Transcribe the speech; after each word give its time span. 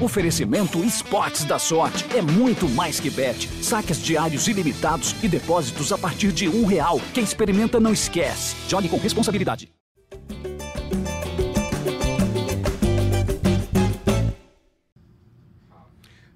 Oferecimento 0.00 0.84
Esportes 0.84 1.44
da 1.44 1.58
Sorte. 1.58 2.04
É 2.16 2.22
muito 2.22 2.68
mais 2.68 3.00
que 3.00 3.10
bet. 3.10 3.48
Saques 3.60 4.00
diários 4.00 4.46
ilimitados 4.46 5.12
e 5.24 5.28
depósitos 5.28 5.92
a 5.92 5.98
partir 5.98 6.30
de 6.30 6.48
um 6.48 6.64
real. 6.64 7.00
Quem 7.12 7.24
experimenta 7.24 7.80
não 7.80 7.92
esquece. 7.92 8.54
Jogue 8.68 8.88
com 8.88 8.96
responsabilidade. 8.96 9.72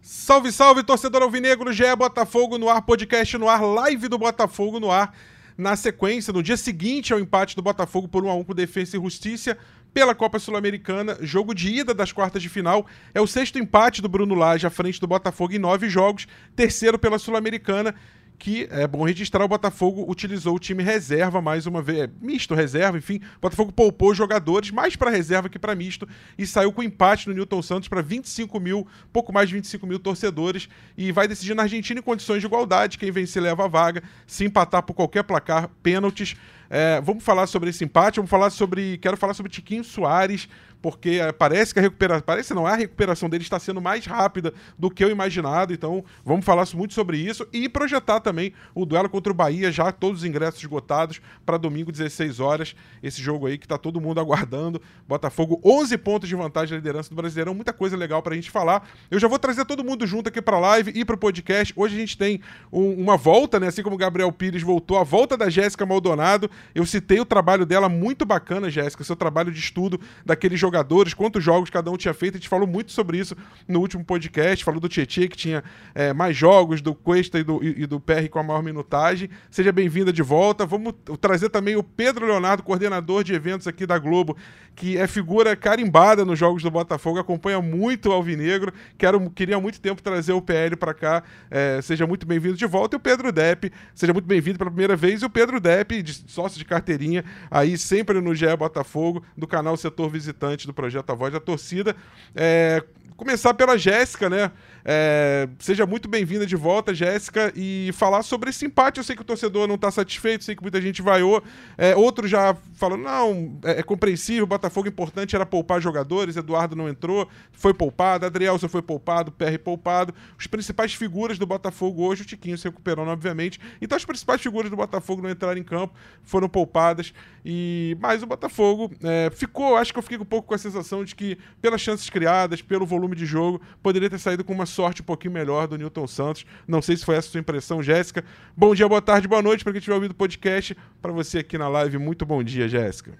Salve, 0.01 0.51
salve, 0.51 0.83
torcedor 0.83 1.23
alvinegro, 1.23 1.73
GE 1.73 1.95
Botafogo 1.97 2.59
no 2.59 2.69
ar, 2.69 2.83
podcast 2.83 3.39
no 3.39 3.49
ar, 3.49 3.63
live 3.63 4.09
do 4.09 4.19
Botafogo 4.19 4.81
no 4.81 4.91
ar. 4.91 5.15
Na 5.57 5.77
sequência, 5.77 6.33
no 6.33 6.43
dia 6.43 6.57
seguinte 6.57 7.13
ao 7.13 7.21
empate 7.21 7.55
do 7.55 7.63
Botafogo 7.63 8.09
por 8.09 8.25
1 8.25 8.31
a 8.31 8.35
1 8.37 8.45
com 8.45 8.55
Defesa 8.55 8.97
e 8.97 9.01
Justiça, 9.01 9.59
pela 9.93 10.15
Copa 10.15 10.39
Sul-Americana, 10.39 11.19
jogo 11.21 11.55
de 11.55 11.69
ida 11.69 11.93
das 11.93 12.13
quartas 12.13 12.43
de 12.43 12.49
final. 12.49 12.87
É 13.15 13.21
o 13.21 13.27
sexto 13.27 13.59
empate 13.59 14.01
do 14.01 14.09
Bruno 14.09 14.35
Lage 14.35 14.67
à 14.67 14.71
frente 14.71 15.01
do 15.01 15.07
Botafogo 15.07 15.53
em 15.55 15.59
nove 15.59 15.89
jogos, 15.89 16.27
terceiro 16.57 16.99
pela 16.99 17.19
Sul-Americana 17.19 17.95
que 18.39 18.67
é 18.71 18.87
bom 18.87 19.05
registrar, 19.05 19.45
o 19.45 19.49
Botafogo 19.49 20.05
utilizou 20.09 20.57
o 20.57 20.59
time 20.59 20.83
reserva 20.83 21.41
mais 21.41 21.67
uma 21.67 21.81
vez, 21.81 22.01
é, 22.01 22.11
misto 22.21 22.55
reserva, 22.55 22.99
enfim, 22.99 23.21
o 23.37 23.41
Botafogo 23.41 23.73
poupou 23.73 24.15
jogadores 24.15 24.71
mais 24.71 24.97
para 24.97 25.11
reserva 25.11 25.49
que 25.49 25.59
para 25.59 25.75
misto 25.75 26.09
e 26.37 26.47
saiu 26.47 26.73
com 26.73 26.83
empate 26.83 27.29
no 27.29 27.35
Newton 27.35 27.63
Santos 27.63 27.89
para 27.89 28.03
25 28.03 28.59
mil, 28.59 28.87
pouco 29.13 29.33
mais 29.33 29.49
de 29.49 29.55
25 29.55 29.87
mil 29.87 29.99
torcedores 29.99 30.69
e 30.97 31.13
vai 31.13 31.29
decidir 31.29 31.55
na 31.55 31.63
Argentina 31.63 32.01
em 32.01 32.03
condições 32.03 32.41
de 32.41 32.47
igualdade, 32.47 32.99
quem 32.99 33.11
vencer 33.11 33.43
leva 33.43 33.65
a 33.65 33.69
vaga, 33.69 34.03
se 34.27 34.45
empatar 34.45 34.83
por 34.83 34.95
qualquer 34.95 35.23
placar, 35.23 35.69
pênaltis. 35.83 36.35
É, 36.75 37.03
vamos 37.03 37.23
falar 37.23 37.47
sobre 37.47 37.69
esse 37.69 37.85
empate, 37.85 38.17
vamos 38.17 38.31
falar 38.31 38.49
sobre, 38.49 38.97
quero 38.97 39.17
falar 39.17 39.35
sobre 39.35 39.53
Tiquinho 39.53 39.85
Soares, 39.85 40.49
porque 40.83 41.21
eh, 41.21 41.31
parece 41.31 41.73
que 41.73 41.79
a 41.79 41.83
recuperação, 41.83 42.23
parece 42.27 42.53
não, 42.53 42.67
a 42.67 42.75
recuperação 42.75 43.31
dele 43.31 43.45
está 43.45 43.59
sendo 43.61 43.81
mais 43.81 44.05
rápida 44.05 44.53
do 44.77 44.91
que 44.91 45.05
eu 45.05 45.11
imaginado, 45.11 45.73
então 45.73 46.05
vamos 46.25 46.45
falar 46.45 46.67
muito 46.75 46.93
sobre 46.93 47.17
isso 47.17 47.47
e 47.53 47.69
projetar 47.69 48.21
também 48.21 48.53
o 48.75 48.85
duelo 48.85 49.09
contra 49.09 49.33
o 49.33 49.35
Bahia, 49.35 49.71
já 49.71 49.93
todos 49.93 50.21
os 50.21 50.25
ingressos 50.25 50.61
esgotados 50.61 51.21
para 51.47 51.57
domingo 51.57 51.93
16 51.93 52.41
horas, 52.41 52.75
esse 53.03 53.23
jogo 53.23 53.47
aí 53.47 53.57
que 53.57 53.65
está 53.65 53.79
todo 53.79 54.01
mundo 54.01 54.19
aguardando, 54.21 54.83
Botafogo 55.07 55.61
11 55.65 55.97
pontos 55.99 56.29
de 56.29 56.35
vantagem 56.35 56.73
na 56.73 56.77
liderança 56.79 57.11
do 57.11 57.17
Brasileirão, 57.17 57.55
muita 57.55 57.73
coisa 57.73 57.97
legal 57.97 58.21
para 58.21 58.33
a 58.33 58.37
gente 58.37 58.51
falar. 58.51 58.89
Eu 59.11 59.21
já 59.21 59.29
vou 59.29 59.39
trazer 59.39 59.65
todo 59.65 59.85
mundo 59.85 60.05
junto 60.07 60.29
aqui 60.29 60.43
para 60.43 60.57
a 60.57 60.61
live 60.61 60.93
e 60.95 61.05
para 61.05 61.15
o 61.15 61.19
podcast. 61.19 61.73
Hoje 61.77 61.95
a 61.95 61.99
gente 61.99 62.19
tem 62.19 62.41
um, 62.73 62.93
uma 62.95 63.17
volta, 63.17 63.61
né, 63.61 63.69
assim 63.69 63.83
como 63.83 63.95
o 63.95 63.99
Gabriel 63.99 64.33
Pires 64.33 64.63
voltou, 64.63 64.99
a 64.99 65.05
volta 65.05 65.37
da 65.37 65.49
Jéssica 65.49 65.87
Maldonado. 65.87 66.51
Eu 66.75 66.85
citei 66.85 67.21
o 67.21 67.25
trabalho 67.25 67.65
dela 67.65 67.89
muito 67.89 68.25
bacana, 68.25 68.69
Jéssica, 68.69 69.05
seu 69.05 69.15
trabalho 69.15 69.53
de 69.53 69.61
estudo 69.61 70.01
daquele 70.25 70.57
jogo 70.57 70.72
jogadores, 70.73 71.13
quantos 71.13 71.45
jogos 71.45 71.69
cada 71.69 71.91
um 71.91 71.97
tinha 71.97 72.15
feito. 72.15 72.35
A 72.35 72.39
gente 72.39 72.49
falou 72.49 72.67
muito 72.67 72.93
sobre 72.93 73.19
isso 73.19 73.37
no 73.69 73.81
último 73.81 74.03
podcast. 74.03 74.65
Falou 74.65 74.81
do 74.81 74.89
Tietchan, 74.89 75.29
que 75.29 75.37
tinha 75.37 75.63
é, 75.95 76.13
mais 76.15 76.35
jogos, 76.35 76.81
do 76.81 76.95
Cuesta 76.95 77.39
e 77.39 77.45
do, 77.45 77.63
e, 77.63 77.83
e 77.83 77.87
do 77.87 78.01
PR 78.01 78.29
com 78.31 78.39
a 78.39 78.43
maior 78.43 78.63
minutagem. 78.63 79.29
Seja 79.51 79.71
bem-vinda 79.71 80.13
de 80.13 80.23
volta. 80.23 80.65
Vamos 80.65 80.95
trazer 81.21 81.51
também 81.51 81.77
o 81.77 81.83
Pedro 81.83 82.27
Leonardo, 82.27 82.63
coordenador 82.63 83.23
de 83.23 83.35
eventos 83.35 83.67
aqui 83.67 83.87
da 83.87 83.99
Globo, 83.99 84.37
que 84.75 84.97
é 84.97 85.07
figura 85.07 85.55
carimbada 85.55 86.25
nos 86.25 86.39
jogos 86.39 86.63
do 86.63 86.71
Botafogo, 86.71 87.19
acompanha 87.19 87.61
muito 87.61 88.09
o 88.09 88.13
Alvinegro. 88.13 88.73
Quero, 88.97 89.31
queria 89.31 89.57
há 89.57 89.61
muito 89.61 89.81
tempo 89.81 90.03
trazer 90.03 90.33
o 90.33 90.41
PL 90.41 90.77
para 90.77 90.95
cá. 90.95 91.23
É, 91.51 91.81
seja 91.83 92.07
muito 92.07 92.27
bem-vindo 92.27 92.57
de 92.57 92.67
volta. 92.67 92.97
E 92.97 92.99
o 92.99 93.01
Pedro 93.01 93.31
Depp, 93.31 93.71
seja 93.95 94.13
muito 94.13 94.27
bem-vindo 94.27 94.59
pela 94.59 94.71
primeira 94.71 94.97
vez. 94.97 95.21
E 95.21 95.27
o 95.27 95.31
Pedro 95.31 95.61
Depp, 95.61 96.03
de, 96.03 96.25
sócio 96.27 96.59
de 96.59 96.65
carteirinha, 96.65 97.25
aí 97.51 97.77
sempre 97.77 98.21
no 98.21 98.35
GE 98.35 98.57
Botafogo, 98.57 99.23
do 99.37 99.47
canal 99.47 99.77
Setor 99.77 100.09
Visitante 100.09 100.62
do 100.67 100.75
projeto 100.75 101.11
A 101.11 101.15
Voz 101.15 101.33
da 101.33 101.41
Torcida. 101.41 101.95
É, 102.35 102.83
começar 103.17 103.55
pela 103.55 103.79
Jéssica, 103.79 104.29
né? 104.29 104.51
É, 104.85 105.49
seja 105.59 105.87
muito 105.87 106.09
bem-vinda 106.09 106.45
de 106.45 106.57
volta, 106.57 106.95
Jéssica, 106.95 107.53
e 107.55 107.91
falar 107.93 108.23
sobre 108.23 108.51
esse 108.51 108.67
empate. 108.67 108.99
Eu 108.99 109.05
sei 109.05 109.15
que 109.15 109.23
o 109.23 109.25
torcedor 109.25 109.69
não 109.69 109.77
está 109.77 109.91
satisfeito, 109.91 110.45
sei 110.45 110.57
que 110.57 110.63
muita 110.63 110.81
gente 110.81 111.01
vaiou. 111.01 111.43
É, 111.79 111.95
outros 111.95 112.31
já 112.31 112.57
falou: 112.75 112.99
não, 112.99 113.59
é, 113.65 113.81
é, 113.81 113.83
compreensível, 113.83 114.47
Botafogo 114.47 114.89
importante 114.89 115.37
era 115.37 115.47
poupar 115.47 115.81
jogadores, 115.81 116.37
Eduardo 116.37 116.75
não 116.75 116.89
entrou, 116.89 117.29
foi 117.53 117.73
poupado, 117.73 118.27
Adrielson 118.27 118.69
foi 118.69 118.83
poupado, 118.83 119.31
PR 119.33 119.59
poupado. 119.63 120.15
Os 120.39 120.47
principais 120.47 120.95
figuras 120.95 121.39
do 121.39 121.47
Botafogo 121.47 122.03
hoje, 122.05 122.23
o 122.23 122.25
Tiquinho 122.25 122.59
se 122.59 122.65
recuperando, 122.65 123.09
obviamente. 123.09 123.61
Então 123.81 123.97
as 123.97 124.05
principais 124.05 124.41
figuras 124.41 124.71
do 124.71 124.77
Botafogo 124.77 125.23
não 125.23 125.31
entraram 125.31 125.61
em 125.61 125.65
campo, 125.65 125.95
foram 126.25 126.49
poupadas. 126.49 127.13
E 127.45 127.97
Mas 128.01 128.23
o 128.23 128.27
Botafogo 128.27 128.91
é, 129.03 129.31
ficou, 129.31 129.77
acho 129.77 129.93
que 129.93 129.99
eu 129.99 130.03
fiquei 130.03 130.19
um 130.19 130.25
pouco 130.25 130.49
com 130.49 130.55
a 130.55 130.59
sensação 130.59 131.05
de 131.05 131.15
que, 131.15 131.37
pelas 131.61 131.81
chances 131.81 132.09
criadas, 132.09 132.63
pelo 132.63 132.87
volume 132.87 133.17
de 133.17 133.27
jogo, 133.27 133.61
poderia 133.83 134.09
ter 134.09 134.19
saído 134.19 134.45
com 134.45 134.53
uma 134.53 134.67
sorte 134.73 135.03
um 135.03 135.05
pouquinho 135.05 135.33
melhor 135.33 135.69
do 135.69 135.77
Newton 135.77 136.07
Santos. 136.07 136.45
Não 136.67 136.83
sei 136.83 136.97
se 136.97 137.05
foi 137.05 137.17
essa 137.17 137.29
a 137.29 137.31
sua 137.31 137.41
impressão, 137.41 137.83
Jéssica. 137.83 138.25
Bom 138.57 138.75
dia, 138.75 138.89
boa 138.89 139.03
tarde, 139.03 139.29
boa 139.29 139.43
noite 139.43 139.63
para 139.63 139.73
quem 139.73 139.79
estiver 139.79 139.95
ouvindo 139.95 140.13
o 140.13 140.15
podcast. 140.15 140.77
Para 141.01 141.13
você 141.13 141.39
aqui 141.39 141.57
na 141.57 141.69
live, 141.69 141.99
muito 141.99 142.27
bom 142.27 142.43
dia, 142.43 142.69
Jéssica. 142.69 143.13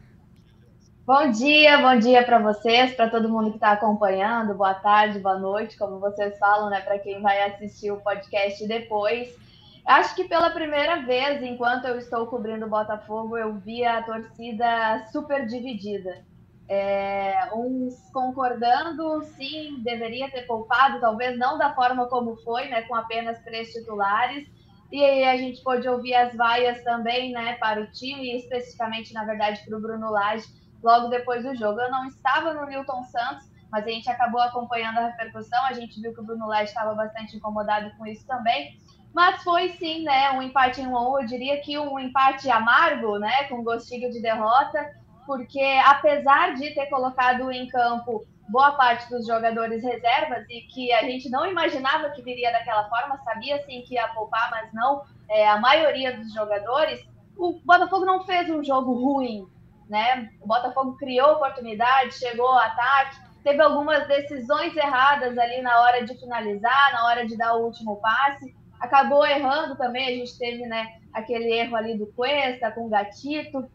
Bom 1.05 1.31
dia, 1.31 1.79
bom 1.79 1.99
dia 1.99 2.25
para 2.25 2.39
vocês, 2.39 2.95
para 2.95 3.11
todo 3.11 3.29
mundo 3.29 3.51
que 3.51 3.57
está 3.57 3.73
acompanhando. 3.73 4.55
Boa 4.55 4.73
tarde, 4.73 5.19
boa 5.19 5.39
noite, 5.39 5.77
como 5.77 5.99
vocês 5.99 6.39
falam, 6.39 6.71
né? 6.71 6.81
Para 6.81 6.99
quem 6.99 7.21
vai 7.21 7.43
assistir 7.43 7.91
o 7.91 8.01
podcast 8.01 8.67
depois. 8.67 9.37
Acho 9.85 10.15
que 10.15 10.25
pela 10.25 10.51
primeira 10.51 11.03
vez, 11.03 11.43
enquanto 11.43 11.87
eu 11.87 11.99
estou 11.99 12.27
cobrindo 12.27 12.67
o 12.67 12.69
Botafogo, 12.69 13.37
eu 13.37 13.55
vi 13.55 13.85
a 13.85 14.01
torcida 14.03 15.05
super 15.11 15.45
dividida. 15.47 16.25
É, 16.69 17.51
uns 17.55 18.11
concordando, 18.13 19.23
sim, 19.37 19.83
deveria 19.83 20.31
ter 20.31 20.47
poupado, 20.47 21.01
talvez 21.01 21.39
não 21.39 21.59
da 21.59 21.75
forma 21.75 22.09
como 22.09 22.37
foi, 22.37 22.69
né, 22.69 22.83
com 22.83 22.95
apenas 22.95 23.43
três 23.43 23.73
titulares. 23.73 24.49
E 24.91 25.03
aí 25.05 25.25
a 25.25 25.37
gente 25.37 25.63
pôde 25.63 25.89
ouvir 25.89 26.15
as 26.15 26.35
vaias 26.35 26.83
também, 26.85 27.33
né, 27.33 27.55
para 27.55 27.81
o 27.81 27.91
time, 27.91 28.37
especificamente, 28.37 29.13
na 29.13 29.25
verdade, 29.25 29.63
para 29.67 29.77
o 29.77 29.81
Bruno 29.81 30.11
Lage, 30.11 30.47
logo 30.83 31.09
depois 31.09 31.43
do 31.43 31.55
jogo. 31.55 31.81
Eu 31.81 31.91
não 31.91 32.07
estava 32.07 32.53
no 32.53 32.67
Newton 32.67 33.03
Santos, 33.05 33.51
mas 33.71 33.87
a 33.87 33.89
gente 33.89 34.11
acabou 34.11 34.41
acompanhando 34.41 34.99
a 34.99 35.07
repercussão, 35.07 35.65
a 35.65 35.73
gente 35.73 36.01
viu 36.01 36.13
que 36.13 36.21
o 36.21 36.25
Bruno 36.25 36.47
Lage 36.47 36.71
estava 36.71 36.95
bastante 36.95 37.37
incomodado 37.37 37.91
com 37.97 38.07
isso 38.07 38.27
também. 38.27 38.79
Mas 39.15 39.43
foi 39.43 39.71
sim, 39.71 40.05
né, 40.05 40.31
um 40.33 40.43
empate 40.43 40.81
em 40.81 40.87
1 40.87 40.97
a 40.97 41.11
1, 41.11 41.21
eu 41.21 41.27
diria 41.27 41.61
que 41.61 41.79
um 41.79 41.99
empate 41.99 42.51
amargo, 42.51 43.19
né, 43.19 43.45
com 43.45 43.65
gostinho 43.65 44.11
de 44.11 44.21
derrota 44.21 45.02
porque 45.27 45.81
apesar 45.87 46.55
de 46.55 46.75
ter 46.75 46.87
colocado 46.87 47.51
em 47.51 47.69
campo 47.69 48.25
boa 48.49 48.73
parte 48.73 49.09
dos 49.09 49.27
jogadores 49.27 49.83
reservas 49.83 50.45
e 50.51 50.63
que 50.63 50.93
a 50.93 51.03
gente 51.03 51.31
não 51.31 51.47
imaginava 51.47 52.11
que 52.11 52.23
viria 52.23 52.53
daquela 52.53 52.89
forma, 52.89 53.19
sabia 53.25 53.63
sim 53.65 53.83
que 53.83 53.95
ia 53.95 54.09
poupar, 54.09 54.51
mas 54.51 54.73
não 54.73 55.03
é, 55.29 55.49
a 55.49 55.59
maioria 55.59 56.17
dos 56.17 56.33
jogadores, 56.33 57.03
o 57.37 57.59
Botafogo 57.65 58.05
não 58.05 58.25
fez 58.25 58.51
um 58.51 58.63
jogo 58.63 58.93
ruim, 58.93 59.47
né? 59.89 60.31
O 60.41 60.47
Botafogo 60.47 60.97
criou 60.97 61.33
oportunidade, 61.33 62.19
chegou 62.19 62.47
ao 62.47 62.59
ataque, 62.59 63.17
teve 63.43 63.63
algumas 63.63 64.07
decisões 64.07 64.77
erradas 64.77 65.37
ali 65.39 65.63
na 65.63 65.81
hora 65.81 66.05
de 66.05 66.15
finalizar, 66.19 66.93
na 66.93 67.07
hora 67.07 67.27
de 67.27 67.37
dar 67.37 67.55
o 67.55 67.65
último 67.65 67.97
passe, 67.97 68.55
acabou 68.79 69.25
errando 69.25 69.77
também, 69.77 70.07
a 70.07 70.11
gente 70.11 70.39
teve, 70.39 70.67
né, 70.67 70.99
aquele 71.13 71.51
erro 71.53 71.77
ali 71.77 71.97
do 71.97 72.07
Cuesta 72.09 72.71
com 72.73 72.87
o 72.87 72.89
Gatito, 72.89 73.67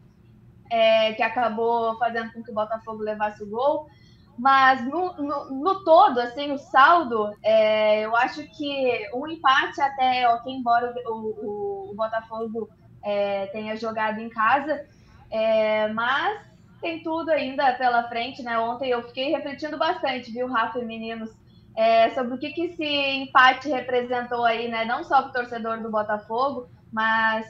é, 0.70 1.12
que 1.14 1.22
acabou 1.22 1.96
fazendo 1.98 2.32
com 2.32 2.42
que 2.42 2.50
o 2.50 2.54
Botafogo 2.54 3.02
levasse 3.02 3.42
o 3.42 3.48
gol. 3.48 3.88
Mas 4.38 4.84
no, 4.84 5.14
no, 5.14 5.50
no 5.50 5.84
todo, 5.84 6.20
assim, 6.20 6.52
o 6.52 6.58
saldo, 6.58 7.32
é, 7.42 8.04
eu 8.04 8.14
acho 8.14 8.44
que 8.56 9.08
um 9.12 9.26
empate 9.26 9.80
até, 9.80 10.28
ok, 10.28 10.52
embora 10.52 10.94
o, 11.06 11.12
o, 11.12 11.90
o 11.90 11.94
Botafogo 11.96 12.68
é, 13.04 13.46
tenha 13.46 13.76
jogado 13.76 14.20
em 14.20 14.28
casa, 14.28 14.86
é, 15.28 15.88
mas 15.88 16.48
tem 16.80 17.02
tudo 17.02 17.30
ainda 17.30 17.72
pela 17.74 18.08
frente, 18.08 18.42
né? 18.42 18.56
Ontem 18.58 18.90
eu 18.90 19.02
fiquei 19.08 19.30
refletindo 19.32 19.76
bastante, 19.76 20.30
viu, 20.30 20.46
Rafa 20.46 20.78
e 20.78 20.84
meninos, 20.84 21.30
é, 21.76 22.10
sobre 22.10 22.34
o 22.34 22.38
que, 22.38 22.50
que 22.50 22.66
esse 22.66 22.84
empate 22.84 23.68
representou 23.68 24.44
aí, 24.44 24.68
né? 24.68 24.84
Não 24.84 25.02
só 25.02 25.22
para 25.22 25.30
o 25.30 25.32
torcedor 25.32 25.80
do 25.80 25.90
Botafogo, 25.90 26.68
mas 26.92 27.46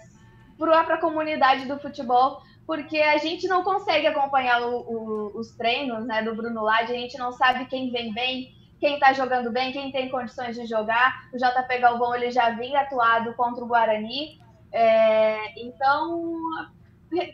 para 0.59 0.95
a 0.95 1.01
comunidade 1.01 1.67
do 1.67 1.79
futebol, 1.79 2.43
porque 2.69 2.99
a 2.99 3.17
gente 3.17 3.49
não 3.49 3.63
consegue 3.65 4.07
acompanhar 4.07 4.61
o, 4.61 4.81
o, 4.81 5.39
os 5.39 5.57
treinos 5.57 6.05
né, 6.05 6.23
do 6.23 6.35
Bruno 6.35 6.63
Lage, 6.63 6.93
a 6.93 6.99
gente 6.99 7.17
não 7.17 7.33
sabe 7.33 7.65
quem 7.65 7.91
vem 7.91 8.13
bem, 8.13 8.55
quem 8.79 8.95
está 8.95 9.11
jogando 9.15 9.51
bem, 9.51 9.73
quem 9.73 9.91
tem 9.91 10.11
condições 10.11 10.55
de 10.55 10.67
jogar. 10.67 11.31
O 11.33 11.39
JP 11.39 11.79
Galvão 11.79 12.15
ele 12.15 12.31
já 12.31 12.51
vinha 12.51 12.83
atuado 12.83 13.33
contra 13.33 13.65
o 13.65 13.67
Guarani, 13.67 14.39
é, 14.71 15.59
então 15.59 16.31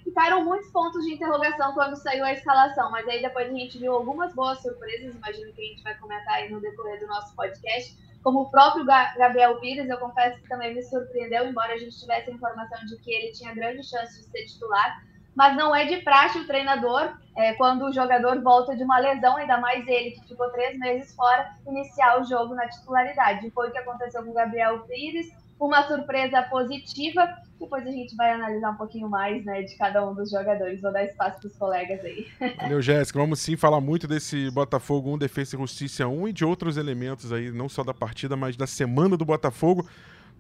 ficaram 0.05 0.45
muitos 0.45 0.71
pontos 0.71 1.05
de 1.05 1.15
interrogação 1.15 1.75
quando 1.75 1.97
saiu 1.97 2.25
a 2.25 2.33
escalação, 2.33 2.93
mas 2.93 3.09
aí 3.09 3.21
depois 3.21 3.49
a 3.51 3.53
gente 3.53 3.77
viu 3.77 3.93
algumas 3.93 4.33
boas 4.37 4.63
surpresas, 4.63 5.17
imagino 5.17 5.53
que 5.53 5.61
a 5.61 5.65
gente 5.65 5.83
vai 5.83 5.99
comentar 5.99 6.35
aí 6.35 6.49
no 6.49 6.61
decorrer 6.61 7.01
do 7.01 7.09
nosso 7.09 7.35
podcast, 7.35 7.99
como 8.23 8.43
o 8.43 8.51
próprio 8.53 8.85
Gabriel 8.85 9.59
Pires, 9.59 9.91
eu 9.91 9.99
confesso 9.99 10.41
que 10.41 10.49
também 10.49 10.73
me 10.73 10.83
surpreendeu, 10.85 11.45
embora 11.45 11.73
a 11.73 11.77
gente 11.77 11.99
tivesse 11.99 12.31
a 12.31 12.35
informação 12.35 12.87
de 12.87 12.97
que 12.99 13.13
ele 13.13 13.33
tinha 13.33 13.53
grande 13.53 13.83
chance 13.83 14.17
de 14.17 14.31
ser 14.31 14.47
titular, 14.47 15.03
mas 15.35 15.57
não 15.57 15.75
é 15.75 15.85
de 15.85 15.99
praxe 15.99 16.39
o 16.39 16.47
treinador 16.47 17.13
é, 17.37 17.53
quando 17.55 17.87
o 17.87 17.93
jogador 17.93 18.41
volta 18.41 18.77
de 18.77 18.85
uma 18.85 18.99
lesão, 18.99 19.37
ainda 19.37 19.59
mais 19.59 19.87
ele 19.89 20.13
que 20.13 20.29
ficou 20.29 20.49
três 20.51 20.79
meses 20.79 21.15
fora, 21.15 21.51
iniciar 21.67 22.21
o 22.21 22.25
jogo 22.25 22.55
na 22.55 22.69
titularidade. 22.69 23.51
Foi 23.51 23.69
o 23.69 23.73
que 23.73 23.79
aconteceu 23.79 24.23
com 24.23 24.31
o 24.31 24.35
Gabriel 24.35 24.81
Pires, 24.81 25.27
uma 25.59 25.83
surpresa 25.83 26.43
positiva. 26.43 27.29
Depois 27.59 27.85
a 27.87 27.91
gente 27.91 28.15
vai 28.15 28.33
analisar 28.33 28.71
um 28.71 28.77
pouquinho 28.77 29.09
mais 29.09 29.45
né, 29.45 29.63
de 29.63 29.77
cada 29.77 30.07
um 30.09 30.15
dos 30.15 30.31
jogadores. 30.31 30.81
Vou 30.81 30.93
dar 30.93 31.05
espaço 31.05 31.41
para 31.41 31.49
os 31.49 31.57
colegas 31.57 32.05
aí. 32.05 32.27
Valeu, 32.61 32.81
Jéssica. 32.81 33.19
Vamos 33.19 33.41
sim 33.41 33.57
falar 33.57 33.81
muito 33.81 34.07
desse 34.07 34.51
Botafogo 34.51 35.13
1, 35.15 35.19
Defesa 35.19 35.57
e 35.57 35.59
Justiça 35.59 36.07
1 36.07 36.29
e 36.29 36.33
de 36.33 36.45
outros 36.45 36.77
elementos 36.77 37.33
aí, 37.33 37.51
não 37.51 37.69
só 37.69 37.83
da 37.83 37.95
partida, 37.95 38.37
mas 38.37 38.57
da 38.57 38.67
semana 38.67 39.17
do 39.17 39.25
Botafogo. 39.25 39.89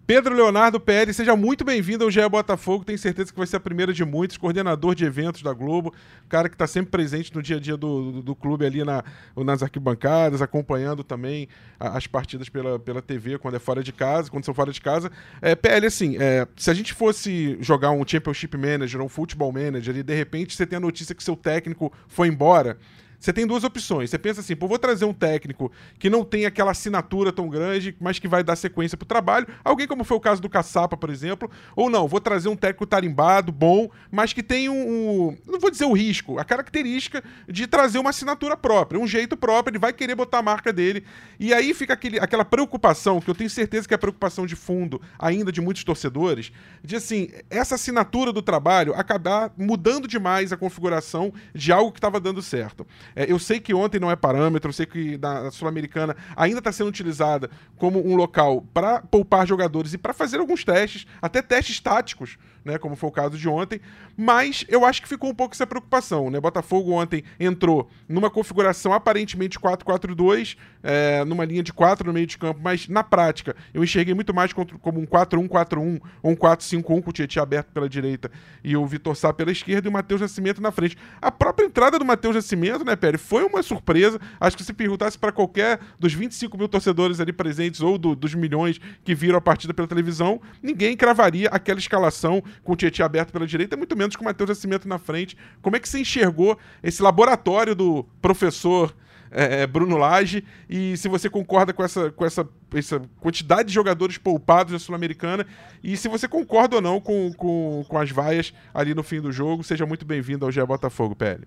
Pedro 0.06 0.34
Leonardo 0.34 0.78
Pérez, 0.78 1.16
seja 1.16 1.34
muito 1.34 1.64
bem-vindo 1.64 2.04
ao 2.04 2.10
GE 2.10 2.28
Botafogo. 2.28 2.84
Tenho 2.84 2.98
certeza 2.98 3.32
que 3.32 3.38
vai 3.38 3.46
ser 3.46 3.56
a 3.56 3.60
primeira 3.60 3.90
de 3.90 4.04
muitos, 4.04 4.36
coordenador 4.36 4.94
de 4.94 5.02
eventos 5.02 5.40
da 5.40 5.54
Globo, 5.54 5.94
cara 6.28 6.50
que 6.50 6.54
está 6.54 6.66
sempre 6.66 6.90
presente 6.90 7.34
no 7.34 7.42
dia 7.42 7.56
a 7.56 7.60
dia 7.60 7.74
do, 7.74 8.12
do, 8.12 8.22
do, 8.22 8.34
clube 8.34 8.66
ali 8.66 8.84
na, 8.84 9.02
nas 9.34 9.62
arquibancadas, 9.62 10.42
acompanhando 10.42 11.02
também 11.02 11.48
as 11.80 12.06
partidas 12.06 12.50
pela, 12.50 12.78
pela 12.78 13.00
TV 13.00 13.38
quando 13.38 13.54
é 13.54 13.58
fora 13.58 13.82
de 13.82 13.94
casa, 13.94 14.30
quando 14.30 14.44
são 14.44 14.52
fora 14.52 14.70
de 14.70 14.80
casa. 14.80 15.10
É, 15.40 15.54
PL, 15.54 15.86
assim, 15.86 16.18
é, 16.20 16.46
se 16.54 16.70
a 16.70 16.74
gente 16.74 16.92
fosse 16.92 17.56
jogar 17.62 17.90
um 17.90 18.06
Championship 18.06 18.58
Manager, 18.58 19.00
um 19.00 19.08
Football 19.08 19.52
Manager, 19.52 19.96
e 19.96 20.02
de 20.02 20.14
repente 20.14 20.54
você 20.54 20.66
tem 20.66 20.76
a 20.76 20.80
notícia 20.80 21.14
que 21.14 21.24
seu 21.24 21.34
técnico 21.34 21.90
foi 22.08 22.28
embora 22.28 22.76
você 23.24 23.32
tem 23.32 23.46
duas 23.46 23.64
opções. 23.64 24.10
Você 24.10 24.18
pensa 24.18 24.40
assim, 24.42 24.54
pô, 24.54 24.68
vou 24.68 24.78
trazer 24.78 25.06
um 25.06 25.14
técnico 25.14 25.72
que 25.98 26.10
não 26.10 26.22
tem 26.22 26.44
aquela 26.44 26.72
assinatura 26.72 27.32
tão 27.32 27.48
grande, 27.48 27.96
mas 27.98 28.18
que 28.18 28.28
vai 28.28 28.44
dar 28.44 28.54
sequência 28.54 28.98
pro 28.98 29.06
trabalho. 29.06 29.46
Alguém 29.64 29.86
como 29.86 30.04
foi 30.04 30.18
o 30.18 30.20
caso 30.20 30.42
do 30.42 30.48
Caçapa, 30.48 30.94
por 30.94 31.08
exemplo. 31.08 31.50
Ou 31.74 31.88
não, 31.88 32.06
vou 32.06 32.20
trazer 32.20 32.50
um 32.50 32.56
técnico 32.56 32.84
tarimbado, 32.84 33.50
bom, 33.50 33.88
mas 34.10 34.34
que 34.34 34.42
tem 34.42 34.68
um, 34.68 34.74
um, 34.74 35.36
Não 35.46 35.58
vou 35.58 35.70
dizer 35.70 35.86
o 35.86 35.94
risco, 35.94 36.38
a 36.38 36.44
característica 36.44 37.24
de 37.48 37.66
trazer 37.66 37.98
uma 37.98 38.10
assinatura 38.10 38.58
própria, 38.58 39.00
um 39.00 39.06
jeito 39.06 39.38
próprio, 39.38 39.72
ele 39.72 39.78
vai 39.78 39.94
querer 39.94 40.14
botar 40.14 40.40
a 40.40 40.42
marca 40.42 40.70
dele. 40.70 41.02
E 41.40 41.54
aí 41.54 41.72
fica 41.72 41.94
aquele, 41.94 42.18
aquela 42.18 42.44
preocupação, 42.44 43.22
que 43.22 43.30
eu 43.30 43.34
tenho 43.34 43.48
certeza 43.48 43.88
que 43.88 43.94
é 43.94 43.96
a 43.96 43.98
preocupação 43.98 44.44
de 44.44 44.54
fundo 44.54 45.00
ainda 45.18 45.50
de 45.50 45.62
muitos 45.62 45.82
torcedores, 45.82 46.52
de 46.82 46.94
assim, 46.96 47.30
essa 47.48 47.76
assinatura 47.76 48.34
do 48.34 48.42
trabalho 48.42 48.92
acabar 48.94 49.50
mudando 49.56 50.06
demais 50.06 50.52
a 50.52 50.58
configuração 50.58 51.32
de 51.54 51.72
algo 51.72 51.90
que 51.90 51.98
estava 51.98 52.20
dando 52.20 52.42
certo. 52.42 52.86
É, 53.16 53.30
eu 53.30 53.38
sei 53.38 53.60
que 53.60 53.72
ontem 53.74 54.00
não 54.00 54.10
é 54.10 54.16
parâmetro, 54.16 54.68
eu 54.68 54.72
sei 54.72 54.86
que 54.86 55.18
na 55.18 55.50
Sul-Americana 55.50 56.16
ainda 56.36 56.58
está 56.58 56.72
sendo 56.72 56.88
utilizada 56.88 57.50
como 57.76 58.04
um 58.04 58.16
local 58.16 58.62
para 58.72 59.00
poupar 59.02 59.46
jogadores 59.46 59.92
e 59.94 59.98
para 59.98 60.12
fazer 60.12 60.38
alguns 60.38 60.64
testes, 60.64 61.06
até 61.20 61.40
testes 61.42 61.80
táticos 61.80 62.36
né, 62.64 62.78
como 62.78 62.96
foi 62.96 63.08
o 63.08 63.12
caso 63.12 63.36
de 63.36 63.48
ontem, 63.48 63.80
mas 64.16 64.64
eu 64.68 64.84
acho 64.84 65.02
que 65.02 65.08
ficou 65.08 65.30
um 65.30 65.34
pouco 65.34 65.54
essa 65.54 65.66
preocupação, 65.66 66.30
né? 66.30 66.40
Botafogo 66.40 66.92
ontem 66.92 67.22
entrou 67.38 67.90
numa 68.08 68.30
configuração 68.30 68.92
aparentemente 68.92 69.58
4-4-2, 69.58 70.56
é, 70.82 71.24
numa 71.24 71.44
linha 71.44 71.62
de 71.62 71.72
4 71.72 72.06
no 72.06 72.12
meio 72.12 72.26
de 72.26 72.38
campo, 72.38 72.60
mas 72.62 72.88
na 72.88 73.02
prática 73.02 73.54
eu 73.72 73.82
enxerguei 73.82 74.14
muito 74.14 74.32
mais 74.32 74.52
como 74.52 75.00
um 75.00 75.06
4-1-4-1 75.06 76.00
ou 76.22 76.32
um 76.32 76.36
4-5-1 76.36 76.82
com 76.82 77.10
o 77.10 77.12
Tietchan 77.12 77.42
aberto 77.42 77.68
pela 77.72 77.88
direita 77.88 78.30
e 78.62 78.76
o 78.76 78.86
Vitor 78.86 79.14
Sá 79.16 79.32
pela 79.32 79.52
esquerda 79.52 79.88
e 79.88 79.90
o 79.90 79.92
Matheus 79.92 80.20
Nascimento 80.20 80.60
na 80.60 80.70
frente. 80.70 80.96
A 81.20 81.30
própria 81.30 81.66
entrada 81.66 81.98
do 81.98 82.04
Matheus 82.04 82.34
Nascimento, 82.34 82.84
né, 82.84 82.96
Pérez, 82.96 83.20
foi 83.20 83.44
uma 83.44 83.62
surpresa. 83.62 84.20
Acho 84.40 84.56
que 84.56 84.64
se 84.64 84.72
perguntasse 84.72 85.18
para 85.18 85.32
qualquer 85.32 85.80
dos 85.98 86.12
25 86.12 86.56
mil 86.56 86.68
torcedores 86.68 87.20
ali 87.20 87.32
presentes 87.32 87.80
ou 87.80 87.98
do, 87.98 88.14
dos 88.14 88.34
milhões 88.34 88.80
que 89.04 89.14
viram 89.14 89.38
a 89.38 89.40
partida 89.40 89.74
pela 89.74 89.88
televisão, 89.88 90.40
ninguém 90.62 90.96
cravaria 90.96 91.48
aquela 91.50 91.78
escalação 91.78 92.42
com 92.62 92.72
o 92.72 92.76
Tietchan 92.76 93.04
aberto 93.04 93.32
pela 93.32 93.46
direita, 93.46 93.76
muito 93.76 93.96
menos 93.96 94.16
com 94.16 94.22
o 94.22 94.24
Matheus 94.24 94.48
Nascimento 94.48 94.88
na 94.88 94.98
frente. 94.98 95.36
Como 95.60 95.76
é 95.76 95.80
que 95.80 95.88
você 95.88 96.00
enxergou 96.00 96.58
esse 96.82 97.02
laboratório 97.02 97.74
do 97.74 98.04
professor 98.20 98.94
é, 99.34 99.62
é, 99.62 99.66
Bruno 99.66 99.96
Lage 99.96 100.44
e 100.70 100.96
se 100.96 101.08
você 101.08 101.28
concorda 101.28 101.72
com 101.72 101.82
essa, 101.82 102.10
com 102.12 102.24
essa, 102.24 102.48
essa 102.72 103.02
quantidade 103.20 103.68
de 103.68 103.74
jogadores 103.74 104.16
poupados 104.16 104.72
na 104.72 104.78
Sul-Americana 104.78 105.44
e 105.82 105.96
se 105.96 106.08
você 106.08 106.28
concorda 106.28 106.76
ou 106.76 106.82
não 106.82 107.00
com, 107.00 107.32
com, 107.34 107.84
com 107.88 107.98
as 107.98 108.10
vaias 108.12 108.54
ali 108.72 108.94
no 108.94 109.02
fim 109.02 109.20
do 109.20 109.32
jogo. 109.32 109.64
Seja 109.64 109.84
muito 109.84 110.04
bem-vindo 110.04 110.44
ao 110.44 110.52
GE 110.52 110.64
Botafogo, 110.64 111.16
PL. 111.16 111.44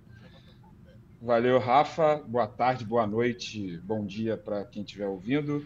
Valeu, 1.21 1.57
Rafa. 1.59 2.21
Boa 2.27 2.45
tarde, 2.45 2.85
boa 2.85 3.07
noite, 3.07 3.79
bom 3.83 4.05
dia 4.05 4.35
para 4.35 4.65
quem 4.65 4.83
estiver 4.83 5.07
ouvindo. 5.07 5.65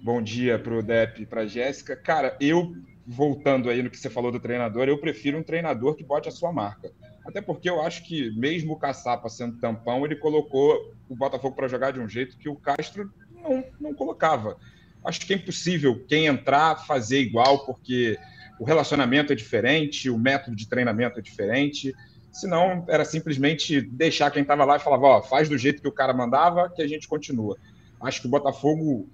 Bom 0.00 0.22
dia 0.22 0.58
para 0.58 0.74
o 0.74 0.82
Dep 0.82 1.20
e 1.20 1.26
para 1.26 1.46
Jéssica. 1.46 1.94
Cara, 1.94 2.34
eu 2.40 2.74
voltando 3.10 3.68
aí 3.68 3.82
no 3.82 3.90
que 3.90 3.98
você 3.98 4.08
falou 4.08 4.30
do 4.30 4.38
treinador, 4.38 4.88
eu 4.88 4.96
prefiro 4.96 5.36
um 5.36 5.42
treinador 5.42 5.96
que 5.96 6.04
bote 6.04 6.28
a 6.28 6.32
sua 6.32 6.52
marca. 6.52 6.92
Até 7.26 7.40
porque 7.40 7.68
eu 7.68 7.82
acho 7.82 8.04
que, 8.04 8.30
mesmo 8.38 8.74
o 8.74 8.78
Caçapa 8.78 9.28
sendo 9.28 9.58
tampão, 9.58 10.04
ele 10.04 10.14
colocou 10.14 10.94
o 11.08 11.16
Botafogo 11.16 11.56
para 11.56 11.66
jogar 11.66 11.90
de 11.90 11.98
um 11.98 12.08
jeito 12.08 12.38
que 12.38 12.48
o 12.48 12.54
Castro 12.54 13.12
não, 13.34 13.64
não 13.80 13.94
colocava. 13.94 14.56
Acho 15.04 15.26
que 15.26 15.32
é 15.32 15.36
impossível 15.36 16.04
quem 16.06 16.26
entrar 16.26 16.86
fazer 16.86 17.18
igual, 17.18 17.66
porque 17.66 18.16
o 18.60 18.64
relacionamento 18.64 19.32
é 19.32 19.36
diferente, 19.36 20.08
o 20.08 20.16
método 20.16 20.54
de 20.54 20.68
treinamento 20.68 21.18
é 21.18 21.22
diferente. 21.22 21.92
Senão, 22.30 22.84
era 22.88 23.04
simplesmente 23.04 23.80
deixar 23.80 24.30
quem 24.30 24.42
estava 24.42 24.64
lá 24.64 24.76
e 24.76 24.80
falava: 24.80 25.06
ó, 25.06 25.22
faz 25.22 25.48
do 25.48 25.58
jeito 25.58 25.82
que 25.82 25.88
o 25.88 25.92
cara 25.92 26.14
mandava, 26.14 26.70
que 26.70 26.80
a 26.80 26.86
gente 26.86 27.08
continua. 27.08 27.56
Acho 28.00 28.20
que 28.20 28.28
o 28.28 28.30
Botafogo 28.30 29.08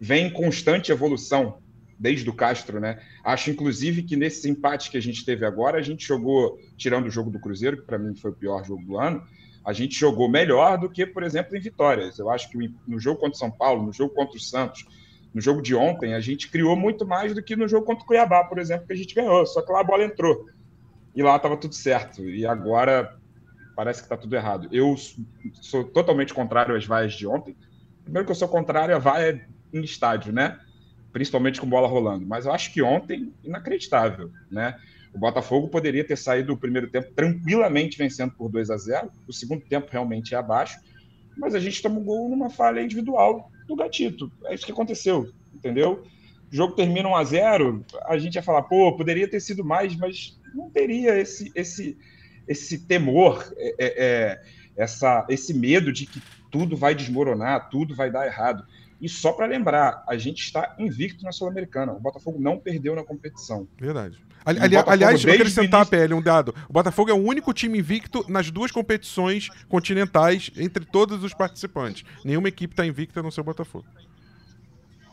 vem 0.00 0.28
em 0.28 0.30
constante 0.30 0.92
evolução 0.92 1.58
desde 2.00 2.30
o 2.30 2.32
Castro, 2.32 2.80
né? 2.80 2.98
Acho, 3.22 3.50
inclusive, 3.50 4.02
que 4.02 4.16
nesses 4.16 4.46
empates 4.46 4.88
que 4.88 4.96
a 4.96 5.02
gente 5.02 5.22
teve 5.22 5.44
agora, 5.44 5.78
a 5.78 5.82
gente 5.82 6.06
jogou, 6.06 6.58
tirando 6.74 7.06
o 7.06 7.10
jogo 7.10 7.30
do 7.30 7.38
Cruzeiro, 7.38 7.76
que 7.76 7.82
para 7.82 7.98
mim 7.98 8.16
foi 8.16 8.30
o 8.30 8.34
pior 8.34 8.64
jogo 8.64 8.82
do 8.82 8.98
ano, 8.98 9.22
a 9.62 9.74
gente 9.74 9.94
jogou 10.00 10.26
melhor 10.26 10.78
do 10.78 10.88
que, 10.88 11.04
por 11.04 11.22
exemplo, 11.22 11.54
em 11.54 11.60
vitórias. 11.60 12.18
Eu 12.18 12.30
acho 12.30 12.48
que 12.50 12.72
no 12.88 12.98
jogo 12.98 13.20
contra 13.20 13.36
o 13.36 13.38
São 13.38 13.50
Paulo, 13.50 13.84
no 13.84 13.92
jogo 13.92 14.14
contra 14.14 14.34
o 14.34 14.40
Santos, 14.40 14.86
no 15.34 15.42
jogo 15.42 15.60
de 15.60 15.74
ontem, 15.74 16.14
a 16.14 16.20
gente 16.20 16.50
criou 16.50 16.74
muito 16.74 17.06
mais 17.06 17.34
do 17.34 17.42
que 17.42 17.54
no 17.54 17.68
jogo 17.68 17.84
contra 17.84 18.02
o 18.02 18.06
Cuiabá, 18.06 18.44
por 18.44 18.58
exemplo, 18.58 18.86
que 18.86 18.94
a 18.94 18.96
gente 18.96 19.14
ganhou. 19.14 19.44
Só 19.44 19.60
que 19.60 19.70
lá 19.70 19.80
a 19.80 19.84
bola 19.84 20.02
entrou. 20.02 20.46
E 21.14 21.22
lá 21.22 21.36
estava 21.36 21.56
tudo 21.58 21.74
certo. 21.74 22.26
E 22.26 22.46
agora 22.46 23.14
parece 23.76 24.00
que 24.00 24.06
está 24.06 24.16
tudo 24.16 24.34
errado. 24.34 24.68
Eu 24.72 24.96
sou 25.60 25.84
totalmente 25.84 26.32
contrário 26.32 26.74
às 26.74 26.86
vaias 26.86 27.12
de 27.12 27.26
ontem. 27.26 27.54
Primeiro 28.02 28.24
que 28.24 28.32
eu 28.32 28.36
sou 28.36 28.48
contrário 28.48 28.96
à 28.96 28.98
vaia 28.98 29.46
em 29.72 29.82
estádio, 29.82 30.32
né? 30.32 30.58
Principalmente 31.12 31.60
com 31.60 31.66
bola 31.66 31.88
rolando. 31.88 32.26
Mas 32.26 32.46
eu 32.46 32.52
acho 32.52 32.72
que 32.72 32.82
ontem, 32.82 33.32
inacreditável, 33.42 34.30
né? 34.50 34.76
O 35.12 35.18
Botafogo 35.18 35.68
poderia 35.68 36.04
ter 36.04 36.16
saído 36.16 36.52
o 36.52 36.56
primeiro 36.56 36.88
tempo 36.88 37.10
tranquilamente 37.14 37.98
vencendo 37.98 38.32
por 38.32 38.48
2 38.48 38.70
a 38.70 38.76
0 38.76 39.10
O 39.26 39.32
segundo 39.32 39.64
tempo 39.64 39.88
realmente 39.90 40.34
é 40.34 40.38
abaixo. 40.38 40.78
Mas 41.36 41.54
a 41.54 41.60
gente 41.60 41.82
tomou 41.82 42.02
gol 42.02 42.28
numa 42.28 42.50
falha 42.50 42.80
individual 42.80 43.50
do 43.66 43.74
Gatito. 43.74 44.30
É 44.44 44.54
isso 44.54 44.66
que 44.66 44.72
aconteceu, 44.72 45.30
entendeu? 45.54 46.04
O 46.52 46.54
jogo 46.54 46.74
termina 46.74 47.08
1 47.08 47.16
a 47.16 47.24
0 47.24 47.84
a 48.06 48.18
gente 48.18 48.34
ia 48.34 48.42
falar, 48.42 48.62
pô, 48.62 48.96
poderia 48.96 49.28
ter 49.28 49.40
sido 49.40 49.64
mais, 49.64 49.96
mas 49.96 50.38
não 50.54 50.68
teria 50.70 51.18
esse, 51.18 51.50
esse, 51.54 51.96
esse 52.46 52.86
temor, 52.86 53.52
é, 53.56 53.74
é, 53.78 54.02
é 54.02 54.40
essa, 54.76 55.26
esse 55.28 55.54
medo 55.54 55.92
de 55.92 56.06
que 56.06 56.20
tudo 56.50 56.76
vai 56.76 56.94
desmoronar, 56.94 57.70
tudo 57.70 57.94
vai 57.94 58.10
dar 58.10 58.26
errado. 58.26 58.64
E 59.00 59.08
só 59.08 59.32
para 59.32 59.46
lembrar, 59.46 60.04
a 60.06 60.16
gente 60.18 60.42
está 60.42 60.74
invicto 60.78 61.24
na 61.24 61.32
Sul-Americana. 61.32 61.92
O 61.92 62.00
Botafogo 62.00 62.38
não 62.38 62.58
perdeu 62.58 62.94
na 62.94 63.02
competição. 63.02 63.66
Verdade. 63.78 64.18
Ali, 64.44 64.58
ali, 64.60 64.76
aliás, 64.76 65.20
eu 65.20 65.30
quero 65.30 65.42
acrescentar, 65.42 65.86
PL, 65.86 66.14
um 66.14 66.22
dado. 66.22 66.54
O 66.68 66.72
Botafogo 66.72 67.10
é 67.10 67.14
o 67.14 67.16
único 67.16 67.52
time 67.52 67.78
invicto 67.78 68.24
nas 68.28 68.50
duas 68.50 68.70
competições 68.70 69.48
continentais 69.68 70.50
entre 70.56 70.84
todos 70.84 71.22
os 71.24 71.32
participantes. 71.32 72.04
Nenhuma 72.24 72.48
equipe 72.48 72.72
está 72.72 72.86
invicta 72.86 73.22
no 73.22 73.32
seu 73.32 73.44
Botafogo. 73.44 73.86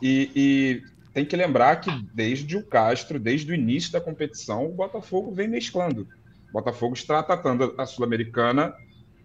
E, 0.01 0.32
e, 0.36 0.84
tem 1.13 1.25
que 1.25 1.36
lembrar 1.36 1.77
que 1.77 1.91
desde 2.13 2.58
o 2.58 2.65
Castro, 2.65 3.20
desde 3.20 3.51
o 3.51 3.56
início 3.56 3.91
da 3.91 4.01
competição, 4.01 4.65
o 4.65 4.74
Botafogo 4.74 5.32
vem 5.32 5.48
mesclando. 5.48 6.08
O 6.50 6.53
Botafogo 6.53 6.94
está 6.94 7.24
tratando 7.24 7.74
a 7.77 7.86
Sul-Americana, 7.86 8.74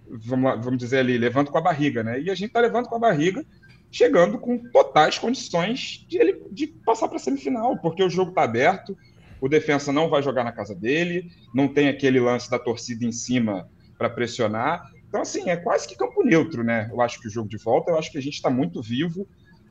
vamos, 0.08 0.64
vamos 0.64 0.78
dizer 0.78 0.98
ali, 0.98 1.18
levando 1.18 1.50
com 1.50 1.58
a 1.58 1.62
barriga, 1.62 2.02
né? 2.02 2.20
E 2.20 2.30
a 2.30 2.34
gente 2.34 2.48
está 2.48 2.60
levando 2.60 2.86
com 2.88 2.96
a 2.96 2.98
barriga 2.98 3.44
chegando 3.92 4.38
com 4.38 4.58
totais 4.70 5.18
condições 5.18 6.04
de 6.08 6.16
ele 6.16 6.42
de 6.50 6.66
passar 6.66 7.06
para 7.08 7.18
a 7.18 7.20
semifinal, 7.20 7.76
porque 7.76 8.02
o 8.02 8.08
jogo 8.08 8.30
está 8.30 8.42
aberto, 8.42 8.96
o 9.38 9.48
defensa 9.48 9.92
não 9.92 10.08
vai 10.08 10.22
jogar 10.22 10.42
na 10.42 10.50
casa 10.50 10.74
dele, 10.74 11.30
não 11.54 11.68
tem 11.68 11.88
aquele 11.88 12.18
lance 12.18 12.50
da 12.50 12.58
torcida 12.58 13.04
em 13.04 13.12
cima 13.12 13.68
para 13.98 14.08
pressionar. 14.08 14.90
Então, 15.06 15.20
assim, 15.20 15.50
é 15.50 15.56
quase 15.56 15.86
que 15.86 15.94
campo 15.94 16.24
neutro, 16.24 16.64
né? 16.64 16.88
Eu 16.90 17.02
acho 17.02 17.20
que 17.20 17.28
o 17.28 17.30
jogo 17.30 17.48
de 17.48 17.58
volta, 17.58 17.90
eu 17.90 17.98
acho 17.98 18.10
que 18.10 18.16
a 18.16 18.22
gente 18.22 18.34
está 18.34 18.48
muito 18.48 18.80
vivo 18.80 19.28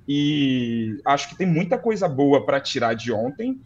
e 0.08 1.02
acho 1.04 1.30
que 1.30 1.38
tem 1.38 1.48
muita 1.48 1.78
coisa 1.78 2.08
boa 2.08 2.46
para 2.46 2.62
tirar 2.62 2.94
de 2.94 3.12
ontem. 3.12 3.60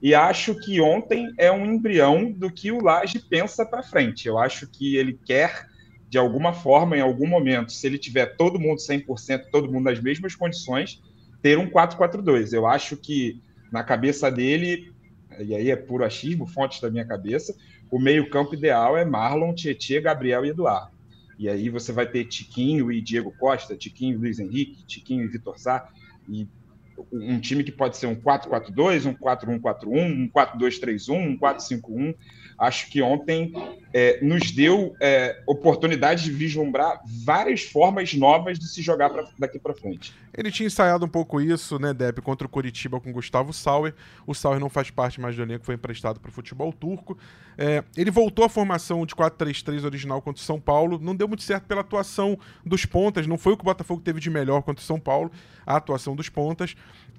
E 0.00 0.14
acho 0.14 0.54
que 0.54 0.80
ontem 0.80 1.32
é 1.36 1.50
um 1.50 1.66
embrião 1.66 2.30
do 2.30 2.50
que 2.50 2.70
o 2.70 2.80
Laje 2.82 3.18
pensa 3.18 3.66
para 3.66 3.82
frente. 3.82 4.28
Eu 4.28 4.38
acho 4.38 4.68
que 4.68 4.94
ele 4.94 5.18
quer 5.24 5.66
de 6.08 6.18
alguma 6.18 6.52
forma, 6.52 6.96
em 6.96 7.00
algum 7.00 7.26
momento, 7.26 7.72
se 7.72 7.86
ele 7.86 7.98
tiver 7.98 8.36
todo 8.36 8.60
mundo 8.60 8.78
100%, 8.78 9.46
todo 9.50 9.70
mundo 9.70 9.84
nas 9.84 10.00
mesmas 10.00 10.34
condições, 10.34 11.02
ter 11.42 11.58
um 11.58 11.68
4-4-2. 11.68 12.52
Eu 12.52 12.66
acho 12.66 12.96
que 12.96 13.40
na 13.72 13.82
cabeça 13.82 14.30
dele, 14.30 14.92
e 15.38 15.54
aí 15.54 15.70
é 15.70 15.76
puro 15.76 16.04
achismo, 16.04 16.46
fontes 16.46 16.80
da 16.80 16.90
minha 16.90 17.04
cabeça, 17.04 17.56
o 17.90 17.98
meio-campo 17.98 18.54
ideal 18.54 18.96
é 18.96 19.04
Marlon, 19.04 19.54
Tietê, 19.54 20.00
Gabriel 20.00 20.44
e 20.44 20.50
Eduardo. 20.50 20.94
E 21.38 21.48
aí 21.48 21.68
você 21.68 21.92
vai 21.92 22.06
ter 22.06 22.24
Tiquinho 22.24 22.90
e 22.90 23.00
Diego 23.02 23.32
Costa, 23.38 23.76
Tiquinho 23.76 24.14
e 24.14 24.16
Luiz 24.16 24.38
Henrique, 24.38 24.84
Tiquinho 24.86 25.24
e 25.24 25.28
Vitor 25.28 25.58
Sá, 25.58 25.88
e 26.28 26.48
um 27.12 27.38
time 27.38 27.62
que 27.62 27.72
pode 27.72 27.96
ser 27.96 28.06
um 28.06 28.16
4-4-2, 28.16 29.06
um 29.06 29.14
4-1-4-1, 29.14 29.86
um 29.86 30.28
4-2-3-1, 30.28 31.12
um 31.12 31.38
4-5-1 31.38 32.14
acho 32.58 32.90
que 32.90 33.02
ontem 33.02 33.52
é, 33.92 34.18
nos 34.22 34.50
deu 34.50 34.94
é, 35.00 35.42
oportunidade 35.46 36.24
de 36.24 36.30
vislumbrar 36.30 37.00
várias 37.24 37.62
formas 37.62 38.14
novas 38.14 38.58
de 38.58 38.68
se 38.68 38.82
jogar 38.82 39.10
pra, 39.10 39.26
daqui 39.38 39.58
para 39.58 39.74
frente. 39.74 40.14
Ele 40.36 40.50
tinha 40.50 40.66
ensaiado 40.66 41.04
um 41.04 41.08
pouco 41.08 41.40
isso, 41.40 41.78
né, 41.78 41.94
Depp, 41.94 42.20
contra 42.20 42.46
o 42.46 42.50
Coritiba 42.50 43.00
com 43.00 43.12
Gustavo 43.12 43.52
Sauer. 43.52 43.94
O 44.26 44.34
Sauer 44.34 44.60
não 44.60 44.68
faz 44.68 44.90
parte 44.90 45.20
mais 45.20 45.34
do 45.34 45.42
elenco, 45.42 45.64
foi 45.64 45.74
emprestado 45.74 46.20
para 46.20 46.28
o 46.28 46.32
futebol 46.32 46.72
turco. 46.72 47.16
É, 47.56 47.82
ele 47.96 48.10
voltou 48.10 48.44
à 48.44 48.48
formação 48.48 49.06
de 49.06 49.14
4-3-3 49.14 49.84
original 49.84 50.20
contra 50.20 50.42
o 50.42 50.44
São 50.44 50.60
Paulo. 50.60 50.98
Não 51.00 51.16
deu 51.16 51.26
muito 51.26 51.42
certo 51.42 51.64
pela 51.64 51.80
atuação 51.80 52.38
dos 52.64 52.84
pontas, 52.84 53.26
não 53.26 53.38
foi 53.38 53.54
o 53.54 53.56
que 53.56 53.62
o 53.62 53.64
Botafogo 53.64 54.02
teve 54.02 54.20
de 54.20 54.28
melhor 54.28 54.62
contra 54.62 54.82
o 54.82 54.86
São 54.86 55.00
Paulo, 55.00 55.30
a 55.64 55.76
atuação 55.76 56.14
dos 56.14 56.28
pontas. 56.28 56.76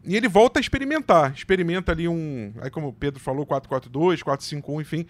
E 0.08 0.16
ele 0.16 0.30
volta 0.30 0.58
a 0.58 0.62
experimentar. 0.62 1.34
Experimenta 1.34 1.92
ali 1.92 2.08
um. 2.08 2.54
Aí, 2.62 2.70
como 2.70 2.88
o 2.88 2.94
Pedro 2.94 3.20
falou, 3.20 3.46
4-4-2, 3.46 4.24
4-5-1, 4.24 4.82
enfim. 4.82 5.06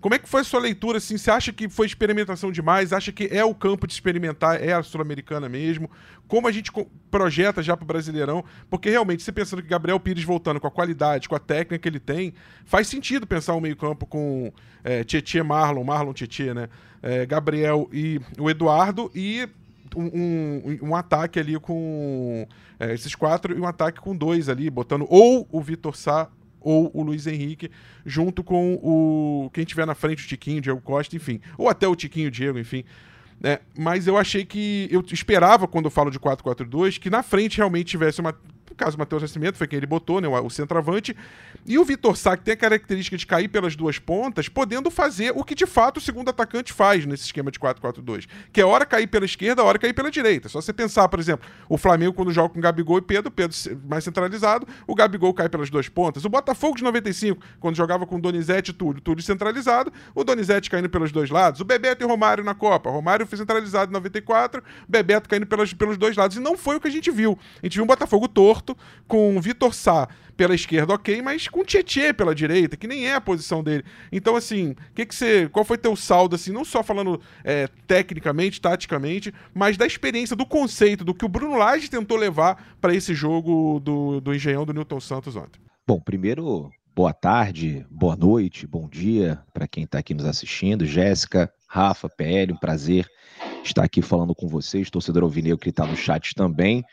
Como 0.00 0.14
é 0.14 0.20
que 0.20 0.28
foi 0.28 0.42
a 0.42 0.44
sua 0.44 0.60
leitura? 0.60 0.98
Assim, 0.98 1.18
você 1.18 1.32
acha 1.32 1.52
que 1.52 1.68
foi 1.68 1.84
experimentação 1.84 2.52
demais? 2.52 2.92
Acha 2.92 3.10
que 3.10 3.28
é 3.32 3.44
o 3.44 3.52
campo 3.52 3.88
de 3.88 3.94
experimentar, 3.94 4.62
é 4.62 4.72
a 4.72 4.82
Sul-Americana 4.84 5.48
mesmo? 5.48 5.90
Como 6.28 6.46
a 6.46 6.52
gente 6.52 6.70
projeta 7.10 7.60
já 7.60 7.76
para 7.76 7.82
o 7.82 7.86
Brasileirão? 7.86 8.44
Porque 8.70 8.88
realmente, 8.88 9.24
você 9.24 9.32
pensando 9.32 9.62
que 9.62 9.68
Gabriel 9.68 9.98
Pires 9.98 10.22
voltando 10.22 10.60
com 10.60 10.66
a 10.68 10.70
qualidade, 10.70 11.28
com 11.28 11.34
a 11.34 11.40
técnica 11.40 11.78
que 11.78 11.88
ele 11.88 11.98
tem, 11.98 12.32
faz 12.64 12.86
sentido 12.86 13.26
pensar 13.26 13.54
um 13.56 13.60
meio-campo 13.60 14.06
com 14.06 14.52
é, 14.84 15.02
Tietê 15.02 15.42
Marlon, 15.42 15.82
Marlon 15.82 16.12
Tietê, 16.12 16.54
né? 16.54 16.68
É, 17.02 17.26
Gabriel 17.26 17.88
e 17.92 18.20
o 18.38 18.48
Eduardo 18.48 19.10
e 19.12 19.48
um, 19.94 20.78
um, 20.82 20.94
ataque 20.94 21.38
ali 21.38 21.58
com 21.58 22.46
é, 22.78 22.92
esses 22.94 23.14
quatro 23.14 23.56
e 23.56 23.60
um 23.60 23.66
ataque 23.66 24.00
com 24.00 24.16
dois 24.16 24.48
ali, 24.48 24.68
botando 24.70 25.06
ou 25.08 25.46
o 25.50 25.60
Vitor 25.60 25.96
Sá 25.96 26.28
ou 26.60 26.90
o 26.92 27.02
Luiz 27.02 27.26
Henrique, 27.26 27.70
junto 28.04 28.42
com 28.42 28.74
o 28.82 29.50
quem 29.52 29.64
tiver 29.64 29.86
na 29.86 29.94
frente, 29.94 30.24
o 30.24 30.28
Tiquinho, 30.28 30.58
o 30.58 30.60
Diego 30.60 30.80
Costa, 30.80 31.14
enfim. 31.14 31.40
Ou 31.56 31.68
até 31.68 31.86
o 31.86 31.94
Tiquinho, 31.94 32.26
o 32.26 32.30
Diego, 32.30 32.58
enfim. 32.58 32.82
É, 33.42 33.60
mas 33.78 34.06
eu 34.06 34.16
achei 34.16 34.44
que. 34.44 34.88
Eu 34.90 35.04
esperava, 35.12 35.68
quando 35.68 35.84
eu 35.84 35.90
falo 35.90 36.10
de 36.10 36.18
4-4-2, 36.18 36.98
que 36.98 37.10
na 37.10 37.22
frente 37.22 37.58
realmente 37.58 37.88
tivesse 37.88 38.20
uma 38.20 38.34
caso 38.76 38.96
o 38.96 38.98
Matheus 38.98 39.22
Nascimento, 39.22 39.56
foi 39.56 39.66
quem 39.66 39.76
ele 39.76 39.86
botou, 39.86 40.20
né, 40.20 40.28
o, 40.28 40.50
centroavante. 40.50 41.16
E 41.64 41.78
o 41.78 41.84
Vitor 41.84 42.16
Sá, 42.16 42.36
que 42.36 42.44
tem 42.44 42.54
a 42.54 42.56
característica 42.56 43.16
de 43.16 43.26
cair 43.26 43.48
pelas 43.48 43.74
duas 43.74 43.98
pontas, 43.98 44.48
podendo 44.48 44.90
fazer 44.90 45.32
o 45.34 45.44
que 45.44 45.54
de 45.54 45.66
fato 45.66 45.98
o 45.98 46.00
segundo 46.00 46.28
atacante 46.28 46.72
faz 46.72 47.04
nesse 47.06 47.24
esquema 47.24 47.50
de 47.50 47.58
4-4-2. 47.58 48.26
Que 48.52 48.60
é 48.60 48.64
hora 48.64 48.86
cair 48.86 49.06
pela 49.06 49.24
esquerda, 49.24 49.62
hora 49.62 49.78
cair 49.78 49.92
pela 49.92 50.10
direita. 50.10 50.48
Só 50.48 50.60
você 50.60 50.72
pensar, 50.72 51.08
por 51.08 51.18
exemplo, 51.18 51.48
o 51.68 51.76
Flamengo 51.76 52.12
quando 52.12 52.32
joga 52.32 52.48
com 52.52 52.60
Gabigol 52.60 52.98
e 52.98 53.02
Pedro, 53.02 53.30
Pedro 53.30 53.56
mais 53.88 54.04
centralizado, 54.04 54.66
o 54.86 54.94
Gabigol 54.94 55.32
cai 55.32 55.48
pelas 55.48 55.70
duas 55.70 55.88
pontas. 55.88 56.24
O 56.24 56.28
Botafogo 56.28 56.76
de 56.76 56.84
95, 56.84 57.40
quando 57.60 57.76
jogava 57.76 58.06
com 58.06 58.20
Donizete 58.20 58.70
e 58.70 58.74
Túlio, 58.74 59.00
Túlio 59.00 59.22
centralizado, 59.22 59.92
o 60.14 60.24
Donizete 60.24 60.70
caindo 60.70 60.88
pelos 60.88 61.12
dois 61.12 61.30
lados. 61.30 61.60
O 61.60 61.64
Bebeto 61.64 62.04
e 62.04 62.06
Romário 62.06 62.44
na 62.44 62.54
Copa. 62.54 62.90
Romário 62.90 63.26
foi 63.26 63.38
centralizado 63.38 63.90
em 63.90 63.92
94, 63.92 64.62
Bebeto 64.88 65.28
caindo 65.28 65.46
pelas, 65.46 65.72
pelos 65.72 65.96
dois 65.96 66.16
lados. 66.16 66.36
E 66.36 66.40
não 66.40 66.56
foi 66.56 66.76
o 66.76 66.80
que 66.80 66.88
a 66.88 66.90
gente 66.90 67.10
viu. 67.10 67.38
A 67.62 67.66
gente 67.66 67.74
viu 67.74 67.84
um 67.84 67.86
Botafogo 67.86 68.28
torto, 68.28 68.65
com 69.06 69.38
Vitor 69.40 69.74
Sá 69.74 70.08
pela 70.36 70.54
esquerda, 70.54 70.92
ok, 70.92 71.22
mas 71.22 71.48
com 71.48 71.64
Tietê 71.64 72.12
pela 72.12 72.34
direita, 72.34 72.76
que 72.76 72.86
nem 72.86 73.06
é 73.06 73.14
a 73.14 73.20
posição 73.20 73.62
dele. 73.62 73.84
Então, 74.12 74.36
assim, 74.36 74.74
que 74.94 75.06
que 75.06 75.14
você, 75.14 75.48
qual 75.48 75.64
foi 75.64 75.78
teu 75.78 75.96
saldo, 75.96 76.36
assim, 76.36 76.52
não 76.52 76.64
só 76.64 76.82
falando 76.82 77.20
é, 77.42 77.68
tecnicamente, 77.86 78.60
taticamente, 78.60 79.32
mas 79.54 79.76
da 79.76 79.86
experiência, 79.86 80.36
do 80.36 80.44
conceito, 80.44 81.04
do 81.04 81.14
que 81.14 81.24
o 81.24 81.28
Bruno 81.28 81.56
Lage 81.56 81.88
tentou 81.88 82.16
levar 82.16 82.76
para 82.80 82.94
esse 82.94 83.14
jogo 83.14 83.80
do, 83.80 84.20
do 84.20 84.34
Engenhão 84.34 84.66
do 84.66 84.74
Newton 84.74 85.00
Santos 85.00 85.36
ontem? 85.36 85.60
Bom, 85.86 86.00
primeiro, 86.00 86.70
boa 86.94 87.12
tarde, 87.12 87.86
boa 87.90 88.16
noite, 88.16 88.66
bom 88.66 88.88
dia 88.88 89.38
para 89.54 89.66
quem 89.66 89.84
está 89.84 90.00
aqui 90.00 90.12
nos 90.12 90.26
assistindo. 90.26 90.84
Jéssica, 90.84 91.50
Rafa, 91.66 92.08
PL, 92.08 92.52
um 92.52 92.56
prazer 92.56 93.06
estar 93.62 93.84
aqui 93.84 94.02
falando 94.02 94.34
com 94.34 94.48
vocês, 94.48 94.90
torcedor 94.90 95.22
alvinegro 95.22 95.58
que 95.58 95.70
está 95.70 95.86
no 95.86 95.96
chat 95.96 96.34
também. 96.34 96.84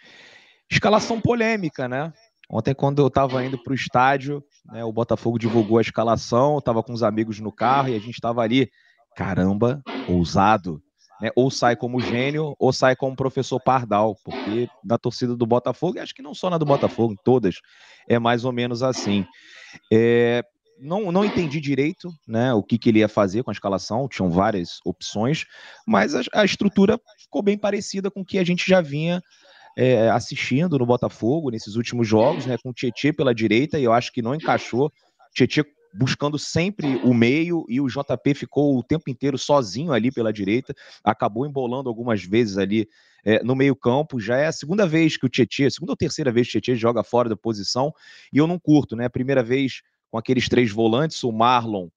Escalação 0.70 1.20
polêmica, 1.22 1.88
né? 1.88 2.12
Ontem, 2.50 2.74
quando 2.74 3.02
eu 3.02 3.08
estava 3.08 3.44
indo 3.44 3.58
para 3.58 3.72
o 3.72 3.76
estádio, 3.76 4.44
né, 4.66 4.84
o 4.84 4.92
Botafogo 4.92 5.40
divulgou 5.40 5.78
a 5.78 5.82
escalação, 5.82 6.54
eu 6.54 6.60
estava 6.60 6.84
com 6.84 6.94
os 6.94 7.02
amigos 7.02 7.40
no 7.40 7.52
carro 7.52 7.90
e 7.90 7.96
a 7.96 8.00
gente 8.00 8.14
estava 8.14 8.42
ali, 8.42 8.70
caramba, 9.16 9.82
ousado. 10.08 10.82
Né? 11.22 11.30
Ou 11.36 11.50
sai 11.50 11.76
como 11.76 12.02
gênio, 12.02 12.54
ou 12.60 12.74
sai 12.74 12.96
como 12.96 13.16
professor 13.16 13.60
Pardal, 13.60 14.16
porque 14.24 14.68
na 14.84 14.98
torcida 14.98 15.36
do 15.36 15.46
Botafogo, 15.46 15.98
e 15.98 16.00
acho 16.00 16.14
que 16.14 16.22
não 16.22 16.36
só 16.36 16.50
na 16.50 16.58
do 16.58 16.66
Botafogo, 16.66 17.14
em 17.14 17.24
todas, 17.24 17.56
é 18.08 18.20
mais 18.20 18.44
ou 18.46 18.52
menos 18.52 18.84
assim. 18.84 19.26
É, 19.92 20.44
não, 20.80 21.12
não 21.12 21.24
entendi 21.24 21.60
direito 21.60 22.10
né, 22.28 22.54
o 22.54 22.62
que, 22.62 22.78
que, 22.78 22.90
ele 22.90 23.00
ia 23.00 23.08
fazer 23.08 23.44
com 23.44 23.52
a 23.52 23.54
escalação, 23.54 24.08
tinham 24.08 24.30
várias 24.30 24.80
opções, 24.86 25.46
mas 25.88 26.14
a, 26.14 26.22
a 26.34 26.46
estrutura 26.46 27.00
ficou 27.18 27.42
bem 27.42 27.58
parecida 27.58 28.12
com 28.12 28.22
o 28.22 28.26
que 28.26 28.38
a 28.38 28.44
gente 28.44 28.68
já 28.68 28.82
vinha 28.82 29.22
é, 29.78 30.10
assistindo 30.10 30.78
no 30.78 30.86
Botafogo 30.86 31.50
nesses 31.50 31.76
últimos 31.76 32.08
jogos, 32.08 32.46
né, 32.46 32.58
com 32.62 32.70
o 32.70 32.74
Tietê 32.74 33.12
pela 33.12 33.34
direita, 33.34 33.80
e 33.80 33.84
eu 33.84 33.94
acho 33.94 34.12
que 34.12 34.22
não 34.22 34.36
encaixou. 34.36 34.92
Tietê 35.34 35.64
buscando 35.94 36.40
sempre 36.40 36.96
o 37.04 37.14
meio 37.14 37.66
e 37.70 37.80
o 37.80 37.88
JP 37.88 38.34
ficou 38.34 38.78
o 38.78 38.84
tempo 38.84 39.10
inteiro 39.10 39.38
sozinho 39.38 39.94
ali 39.94 40.12
pela 40.12 40.34
direita, 40.34 40.74
acabou 41.04 41.46
embolando 41.46 41.88
algumas 41.88 42.24
vezes 42.24 42.58
ali 42.58 42.88
é, 43.24 43.44
no 43.44 43.56
meio-campo. 43.56 44.20
Já 44.20 44.38
é 44.38 44.48
a 44.48 44.52
segunda 44.52 44.88
vez 44.88 45.18
que 45.18 45.26
o 45.26 45.30
Tietê, 45.30 45.70
segunda 45.70 45.92
ou 45.92 45.98
terceira 45.98 46.32
vez 46.32 46.50
que 46.50 46.58
o 46.58 46.62
Tietê 46.62 46.80
joga 46.80 47.04
fora 47.04 47.30
da 47.30 47.38
posição, 47.38 47.94
e 48.32 48.38
eu 48.38 48.48
não 48.48 48.60
curto, 48.60 48.96
né? 48.96 49.08
Primeira 49.08 49.44
vez 49.44 49.82
com 50.10 50.18
aqueles 50.18 50.50
três 50.50 50.72
volantes, 50.72 51.24
o 51.24 51.32
Marlon, 51.32 51.90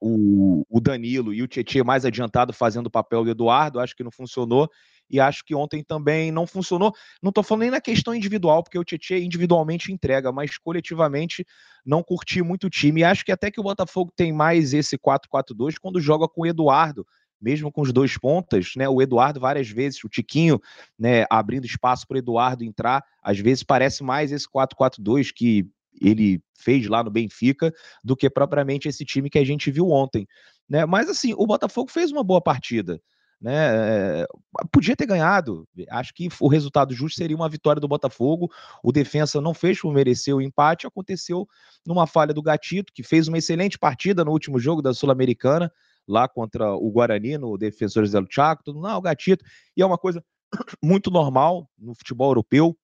o, 0.00 0.64
o 0.68 0.80
Danilo 0.80 1.32
e 1.32 1.42
o 1.42 1.48
Tietê 1.48 1.82
mais 1.82 2.04
adiantado 2.04 2.52
fazendo 2.52 2.86
o 2.86 2.90
papel 2.90 3.24
do 3.24 3.30
Eduardo, 3.30 3.80
acho 3.80 3.94
que 3.94 4.02
não 4.02 4.10
funcionou 4.10 4.68
e 5.12 5.20
acho 5.20 5.44
que 5.44 5.54
ontem 5.54 5.84
também 5.84 6.32
não 6.32 6.46
funcionou. 6.46 6.94
Não 7.22 7.28
estou 7.28 7.44
falando 7.44 7.62
nem 7.62 7.70
na 7.70 7.80
questão 7.80 8.14
individual, 8.14 8.62
porque 8.62 8.78
o 8.78 8.84
Tietchan 8.84 9.18
individualmente 9.18 9.92
entrega, 9.92 10.32
mas 10.32 10.56
coletivamente 10.56 11.46
não 11.84 12.02
curti 12.02 12.42
muito 12.42 12.66
o 12.66 12.70
time. 12.70 13.02
E 13.02 13.04
acho 13.04 13.22
que 13.22 13.30
até 13.30 13.50
que 13.50 13.60
o 13.60 13.62
Botafogo 13.62 14.10
tem 14.16 14.32
mais 14.32 14.72
esse 14.72 14.96
4-4-2 14.96 15.74
quando 15.78 16.00
joga 16.00 16.26
com 16.26 16.42
o 16.42 16.46
Eduardo, 16.46 17.06
mesmo 17.38 17.70
com 17.70 17.82
os 17.82 17.92
dois 17.92 18.16
pontas, 18.16 18.72
né? 18.74 18.88
O 18.88 19.02
Eduardo 19.02 19.38
várias 19.38 19.68
vezes, 19.68 20.02
o 20.02 20.08
Tiquinho, 20.08 20.58
né, 20.98 21.26
abrindo 21.28 21.66
espaço 21.66 22.06
para 22.06 22.14
o 22.14 22.18
Eduardo 22.18 22.64
entrar, 22.64 23.04
às 23.22 23.38
vezes 23.38 23.62
parece 23.62 24.02
mais 24.02 24.32
esse 24.32 24.46
4-4-2 24.48 25.30
que 25.34 25.66
ele 26.00 26.40
fez 26.58 26.86
lá 26.86 27.04
no 27.04 27.10
Benfica 27.10 27.70
do 28.02 28.16
que 28.16 28.30
propriamente 28.30 28.88
esse 28.88 29.04
time 29.04 29.28
que 29.28 29.38
a 29.38 29.44
gente 29.44 29.70
viu 29.70 29.90
ontem, 29.90 30.26
né? 30.66 30.86
Mas 30.86 31.10
assim, 31.10 31.34
o 31.36 31.46
Botafogo 31.46 31.90
fez 31.90 32.10
uma 32.10 32.24
boa 32.24 32.40
partida 32.40 32.98
né? 33.42 34.20
Eh, 34.20 34.26
podia 34.70 34.94
ter 34.94 35.04
ganhado. 35.04 35.66
Acho 35.90 36.14
que 36.14 36.28
o 36.40 36.46
resultado 36.46 36.94
justo 36.94 37.16
seria 37.16 37.34
uma 37.34 37.48
vitória 37.48 37.80
do 37.80 37.88
Botafogo. 37.88 38.48
O 38.84 38.92
defensa 38.92 39.40
não 39.40 39.52
fez 39.52 39.80
por 39.80 39.92
merecer 39.92 40.34
o 40.34 40.40
empate. 40.40 40.86
Aconteceu 40.86 41.46
numa 41.84 42.06
falha 42.06 42.32
do 42.32 42.40
Gatito, 42.40 42.92
que 42.94 43.02
fez 43.02 43.26
uma 43.26 43.38
excelente 43.38 43.76
partida 43.76 44.24
no 44.24 44.30
último 44.30 44.60
jogo 44.60 44.80
da 44.80 44.94
Sul-Americana, 44.94 45.72
lá 46.06 46.28
contra 46.28 46.72
o 46.72 46.88
Guarani, 46.92 47.36
no 47.36 47.58
Defensores 47.58 48.12
del 48.12 48.26
Chaco. 48.30 48.62
Tudo, 48.64 48.80
não, 48.80 48.98
o 48.98 49.02
Gatito. 49.02 49.44
E 49.76 49.82
é 49.82 49.86
uma 49.86 49.98
coisa 49.98 50.24
muito 50.80 51.10
normal 51.10 51.68
no 51.76 51.96
futebol 51.96 52.30
europeu. 52.30 52.76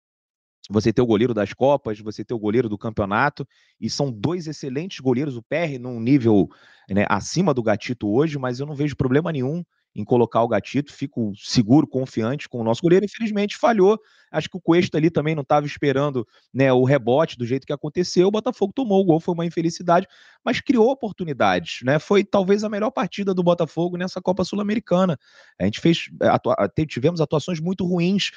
Você 0.72 0.92
ter 0.92 1.04
o 1.04 1.06
goleiro 1.06 1.36
das 1.36 1.54
Copas, 1.54 2.00
você 2.00 2.26
ter 2.26 2.34
o 2.34 2.40
goleiro 2.40 2.68
do 2.68 2.78
campeonato, 2.78 3.48
e 3.80 3.90
são 3.90 4.12
dois 4.12 4.48
excelentes 4.48 5.00
goleiros. 5.00 5.38
O 5.38 5.44
PR 5.44 5.80
num 5.80 6.00
nível 6.00 6.50
né, 6.90 7.06
acima 7.08 7.54
do 7.54 7.62
Gatito 7.62 8.10
hoje, 8.10 8.40
mas 8.40 8.60
eu 8.60 8.66
não 8.66 8.76
vejo 8.76 8.96
problema 8.96 9.32
nenhum 9.32 9.64
em 9.98 10.06
colocar 10.06 10.44
o 10.44 10.48
gatito, 10.48 10.94
fico 10.94 11.34
seguro, 11.36 11.88
confiante 11.88 12.48
com 12.48 12.60
o 12.60 12.64
nosso 12.64 12.84
goleiro. 12.84 13.04
Infelizmente 13.04 13.58
falhou. 13.58 14.00
Acho 14.32 14.48
que 14.48 14.56
o 14.56 14.62
Cuesta 14.62 14.96
ali 14.96 15.10
também 15.10 15.34
não 15.34 15.42
estava 15.42 15.66
esperando 15.66 16.26
né, 16.54 16.72
o 16.72 16.84
rebote 16.84 17.36
do 17.36 17.48
jeito 17.48 17.66
que 17.66 17.74
aconteceu. 17.74 18.28
O 18.28 18.32
Botafogo 18.32 18.72
tomou 18.76 19.02
o 19.02 19.06
gol, 19.06 19.20
foi 19.20 19.34
uma 19.34 19.46
infelicidade, 19.46 20.06
mas 20.46 20.62
criou 20.62 20.92
oportunidades. 20.92 21.80
Né? 21.84 21.98
Foi 21.98 22.24
talvez 22.24 22.64
a 22.64 22.70
melhor 22.70 22.92
partida 22.92 23.34
do 23.34 23.42
Botafogo 23.42 23.98
nessa 23.98 24.22
Copa 24.22 24.44
Sul-Americana. 24.44 25.18
A 25.60 25.66
gente 25.66 25.80
fez, 25.80 26.10
eh, 26.22 26.28
atua, 26.28 26.56
tivemos 26.88 27.20
atuações 27.20 27.60
muito 27.60 27.84
ruins. 27.84 28.30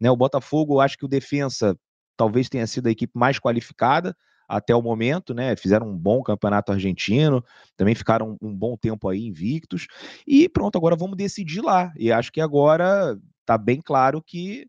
Né? 0.00 0.08
O 0.08 0.16
Botafogo, 0.16 0.78
acho 0.78 0.96
que 0.96 1.04
o 1.04 1.08
defensa 1.08 1.76
talvez 2.16 2.48
tenha 2.48 2.66
sido 2.68 2.86
a 2.86 2.92
equipe 2.92 3.12
mais 3.18 3.40
qualificada 3.40 4.16
até 4.48 4.74
o 4.74 4.80
momento, 4.80 5.34
né? 5.34 5.54
Fizeram 5.56 5.88
um 5.88 5.96
bom 5.96 6.22
campeonato 6.22 6.72
argentino, 6.72 7.44
também 7.76 7.94
ficaram 7.94 8.36
um 8.40 8.54
bom 8.54 8.76
tempo 8.76 9.08
aí 9.08 9.26
invictos. 9.26 9.86
E 10.26 10.48
pronto, 10.48 10.78
agora 10.78 10.96
vamos 10.96 11.16
decidir 11.16 11.60
lá. 11.60 11.92
E 11.96 12.10
acho 12.10 12.32
que 12.32 12.40
agora 12.40 13.18
tá 13.44 13.58
bem 13.58 13.80
claro 13.80 14.22
que 14.22 14.66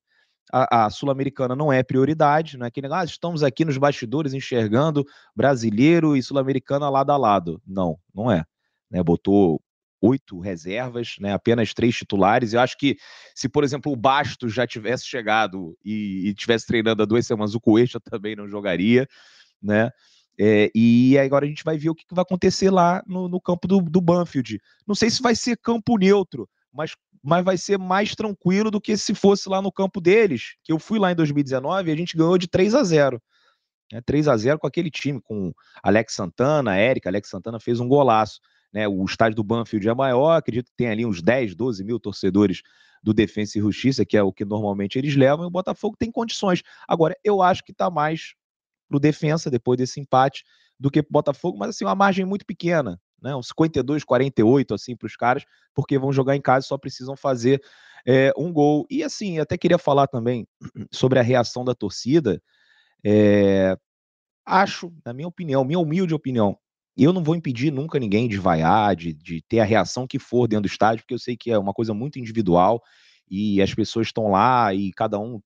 a, 0.52 0.86
a 0.86 0.90
Sul-Americana 0.90 1.56
não 1.56 1.72
é 1.72 1.82
prioridade, 1.82 2.58
não 2.58 2.66
é 2.66 2.72
que 2.72 2.82
ah, 2.92 3.04
estamos 3.04 3.44
aqui 3.44 3.64
nos 3.64 3.78
bastidores 3.78 4.34
enxergando 4.34 5.06
brasileiro 5.36 6.18
e 6.18 6.24
Sul-Americana 6.24 6.90
lado 6.90 7.12
a 7.12 7.18
lado. 7.18 7.62
Não, 7.66 7.98
não 8.14 8.32
é. 8.32 8.44
né? 8.92 9.02
Botou 9.02 9.62
oito 10.02 10.40
reservas, 10.40 11.16
né? 11.20 11.34
Apenas 11.34 11.74
três 11.74 11.96
titulares. 11.96 12.54
Eu 12.54 12.62
acho 12.62 12.78
que 12.78 12.98
se, 13.36 13.48
por 13.48 13.64
exemplo, 13.64 13.92
o 13.92 13.96
Bastos 13.96 14.54
já 14.54 14.66
tivesse 14.66 15.06
chegado 15.06 15.78
e, 15.84 16.30
e 16.30 16.34
tivesse 16.34 16.66
treinando 16.66 17.04
há 17.04 17.06
duas 17.06 17.26
semanas, 17.26 17.54
o 17.56 17.60
Coelho 17.60 18.00
também 18.04 18.36
não 18.36 18.48
jogaria, 18.48 19.08
né? 19.62 19.92
É, 20.42 20.72
e 20.74 21.18
agora 21.18 21.46
a 21.46 21.48
gente 21.48 21.66
vai 21.66 21.78
ver 21.78 21.90
o 21.90 21.96
que, 21.96 22.06
vai 22.12 22.22
acontecer 22.22 22.70
lá 22.70 23.04
no, 23.06 23.28
no 23.28 23.42
campo 23.42 23.68
do, 23.68 23.82
do, 23.82 24.00
Banfield. 24.00 24.62
Não 24.88 24.96
sei 24.96 25.10
se 25.10 25.22
vai 25.22 25.36
ser 25.36 25.58
campo 25.58 25.98
neutro, 25.98 26.48
mas, 26.72 26.96
mas 27.22 27.44
vai 27.44 27.58
ser 27.58 27.78
mais 27.78 28.16
tranquilo 28.16 28.72
do 28.72 28.80
que 28.80 28.96
se 28.96 29.14
fosse 29.14 29.50
lá 29.50 29.62
no 29.62 29.72
campo 29.72 30.00
deles, 30.00 30.56
que 30.64 30.72
eu 30.72 30.80
fui 30.80 30.98
lá 30.98 31.12
em 31.12 31.16
2019 31.16 31.90
e 31.90 31.94
a 31.94 31.98
gente 31.98 32.16
ganhou 32.16 32.38
de 32.38 32.48
3 32.48 32.74
a 32.74 32.84
0 32.84 33.22
né, 33.92 34.02
3 34.06 34.28
a 34.28 34.38
0 34.38 34.60
com 34.60 34.68
aquele 34.68 34.90
time, 34.90 35.20
com 35.22 35.52
Alex 35.84 36.14
Santana, 36.14 36.78
Érica, 36.78 37.10
Alex 37.10 37.30
Santana 37.30 37.60
fez 37.60 37.80
um 37.80 37.88
golaço. 37.88 38.40
Né, 38.72 38.88
o 38.88 39.04
estádio 39.04 39.36
do 39.36 39.44
Banfield 39.44 39.90
é 39.90 39.96
maior, 39.96 40.38
acredito 40.38 40.68
que 40.68 40.78
tem 40.78 40.88
ali 40.88 41.04
uns 41.04 41.24
10, 41.24 41.56
12 41.56 41.84
mil 41.84 42.00
torcedores 42.00 42.62
do 43.02 43.14
Defensa 43.16 43.58
e 43.58 43.62
Justiça, 43.62 44.06
que 44.06 44.16
é 44.16 44.22
o 44.22 44.32
que 44.32 44.46
normalmente 44.46 45.00
eles 45.00 45.16
levam, 45.16 45.44
e 45.44 45.48
o 45.48 45.52
Botafogo 45.52 45.96
tem 45.98 46.12
condições. 46.12 46.62
Agora, 46.88 47.18
eu 47.24 47.42
acho 47.42 47.64
que 47.64 47.72
está 47.72 47.90
mais 47.90 48.36
para 48.90 48.98
o 48.98 49.00
defensa 49.00 49.50
depois 49.50 49.78
desse 49.78 50.00
empate 50.00 50.44
do 50.80 50.90
que 50.90 51.02
para 51.04 51.10
o 51.10 51.14
Botafogo, 51.14 51.58
mas 51.58 51.70
assim, 51.70 51.86
uma 51.86 51.96
margem 51.96 52.26
muito 52.26 52.46
pequena, 52.46 53.00
né? 53.22 53.36
Uns 53.36 53.48
52, 53.50 54.04
48 54.04 54.74
assim 54.74 54.96
para 54.96 55.06
os 55.08 55.16
caras, 55.16 55.46
porque 55.74 56.00
vão 56.00 56.12
jogar 56.12 56.36
em 56.36 56.42
casa 56.42 56.66
e 56.66 56.68
só 56.68 56.78
precisam 56.78 57.16
fazer 57.16 57.62
é, 58.06 58.32
um 58.38 58.52
gol. 58.52 58.86
E 58.90 59.04
assim, 59.04 59.40
até 59.40 59.58
queria 59.58 59.78
falar 59.78 60.08
também 60.08 60.48
sobre 60.92 61.20
a 61.20 61.22
reação 61.22 61.64
da 61.64 61.76
torcida. 61.76 62.42
É, 63.06 63.78
acho, 64.46 64.92
na 65.06 65.14
minha 65.14 65.28
opinião, 65.28 65.64
minha 65.64 65.80
humilde 65.80 66.14
opinião, 66.14 66.58
eu 66.98 67.14
não 67.14 67.24
vou 67.24 67.36
impedir 67.36 67.72
nunca 67.72 68.00
ninguém 68.00 68.28
de 68.28 68.38
vaiar, 68.38 68.96
de, 68.96 69.14
de 69.14 69.42
ter 69.48 69.60
a 69.60 69.66
reação 69.66 70.08
que 70.08 70.20
for 70.20 70.48
dentro 70.48 70.64
do 70.64 70.72
estádio, 70.72 71.04
porque 71.04 71.14
eu 71.14 71.20
sei 71.20 71.38
que 71.38 71.52
é 71.52 71.58
uma 71.58 71.74
coisa 71.74 71.94
muito 71.94 72.20
individual 72.20 72.82
e 73.30 73.62
as 73.62 73.74
pessoas 73.74 74.08
estão 74.08 74.32
lá 74.32 74.74
e 74.74 74.92
cada 74.92 75.20
um 75.20 75.40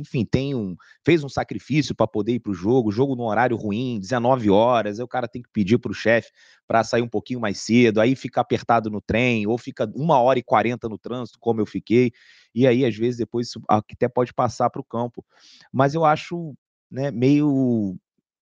enfim, 0.00 0.24
tem 0.24 0.54
um, 0.54 0.76
fez 1.04 1.22
um 1.24 1.28
sacrifício 1.28 1.94
para 1.94 2.06
poder 2.06 2.34
ir 2.34 2.40
para 2.40 2.52
o 2.52 2.54
jogo, 2.54 2.90
jogo 2.90 3.16
num 3.16 3.24
horário 3.24 3.56
ruim, 3.56 3.98
19 4.00 4.50
horas, 4.50 4.98
aí 4.98 5.04
o 5.04 5.08
cara 5.08 5.28
tem 5.28 5.42
que 5.42 5.48
pedir 5.52 5.78
para 5.78 5.90
o 5.90 5.94
chefe 5.94 6.30
para 6.66 6.82
sair 6.82 7.02
um 7.02 7.08
pouquinho 7.08 7.40
mais 7.40 7.58
cedo, 7.58 8.00
aí 8.00 8.16
fica 8.16 8.40
apertado 8.40 8.90
no 8.90 9.00
trem, 9.00 9.46
ou 9.46 9.56
fica 9.56 9.90
uma 9.94 10.20
hora 10.20 10.38
e 10.38 10.42
quarenta 10.42 10.88
no 10.88 10.98
trânsito, 10.98 11.38
como 11.40 11.60
eu 11.60 11.66
fiquei, 11.66 12.12
e 12.54 12.66
aí 12.66 12.84
às 12.84 12.96
vezes 12.96 13.16
depois 13.16 13.48
isso 13.48 13.62
até 13.68 14.08
pode 14.08 14.32
passar 14.32 14.70
para 14.70 14.80
o 14.80 14.84
campo. 14.84 15.24
Mas 15.72 15.94
eu 15.94 16.04
acho 16.04 16.54
né, 16.90 17.10
meio 17.10 17.96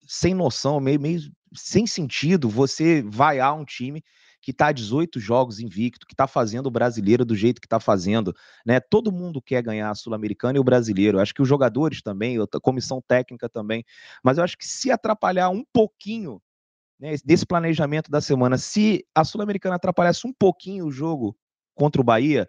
sem 0.07 0.35
noção, 0.35 0.81
meio, 0.81 1.01
meio 1.01 1.21
sem 1.55 1.87
sentido 1.87 2.49
você 2.49 3.03
vaiar 3.03 3.55
um 3.55 3.65
time 3.65 4.03
que 4.45 4.51
está 4.51 4.71
18 4.71 5.19
jogos 5.19 5.59
invicto, 5.59 6.07
que 6.07 6.13
está 6.13 6.27
fazendo 6.27 6.67
o 6.67 6.71
brasileiro 6.71 7.25
do 7.25 7.35
jeito 7.35 7.63
que 7.63 7.67
está 7.67 7.81
fazendo, 7.81 8.37
né? 8.65 8.79
Todo 8.79 9.11
mundo 9.11 9.41
quer 9.41 9.63
ganhar 9.63 9.89
a 9.89 9.95
Sul-Americana 9.95 10.59
e 10.59 10.61
o 10.61 10.65
brasileiro. 10.65 11.19
Acho 11.19 11.33
que 11.33 11.41
os 11.41 11.49
jogadores 11.49 12.03
também, 12.03 12.37
a 12.39 12.61
comissão 12.61 13.03
técnica 13.09 13.49
também. 13.49 13.83
Mas 14.23 14.37
eu 14.37 14.45
acho 14.45 14.59
que 14.59 14.67
se 14.67 14.91
atrapalhar 14.91 15.49
um 15.49 15.65
pouquinho 15.73 16.43
né, 17.01 17.15
desse 17.25 17.47
planejamento 17.47 18.11
da 18.11 18.21
semana, 18.21 18.59
se 18.59 19.07
a 19.15 19.25
Sul-Americana 19.25 19.77
atrapalhasse 19.77 20.27
um 20.27 20.33
pouquinho 20.33 20.85
o 20.85 20.93
jogo 20.93 21.35
contra 21.75 22.03
o 22.03 22.05
Bahia, 22.05 22.47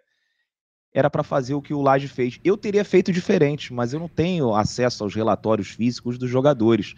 era 0.92 1.08
para 1.08 1.22
fazer 1.22 1.54
o 1.54 1.62
que 1.62 1.72
o 1.72 1.80
Laje 1.80 2.08
fez. 2.08 2.38
Eu 2.44 2.58
teria 2.58 2.84
feito 2.84 3.10
diferente, 3.10 3.72
mas 3.72 3.94
eu 3.94 4.00
não 4.00 4.08
tenho 4.08 4.54
acesso 4.54 5.02
aos 5.02 5.14
relatórios 5.14 5.68
físicos 5.68 6.18
dos 6.18 6.28
jogadores. 6.28 6.94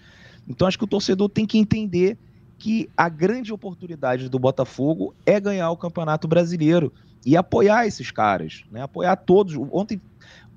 Então 0.48 0.66
acho 0.66 0.78
que 0.78 0.84
o 0.84 0.88
torcedor 0.88 1.28
tem 1.28 1.46
que 1.46 1.56
entender 1.56 2.18
que 2.58 2.90
a 2.96 3.08
grande 3.08 3.52
oportunidade 3.52 4.28
do 4.28 4.38
Botafogo 4.38 5.14
é 5.24 5.38
ganhar 5.38 5.70
o 5.70 5.76
Campeonato 5.76 6.26
Brasileiro 6.26 6.92
e 7.24 7.36
apoiar 7.36 7.86
esses 7.86 8.10
caras, 8.10 8.64
né? 8.70 8.82
Apoiar 8.82 9.16
todos. 9.16 9.54
Ontem 9.70 10.00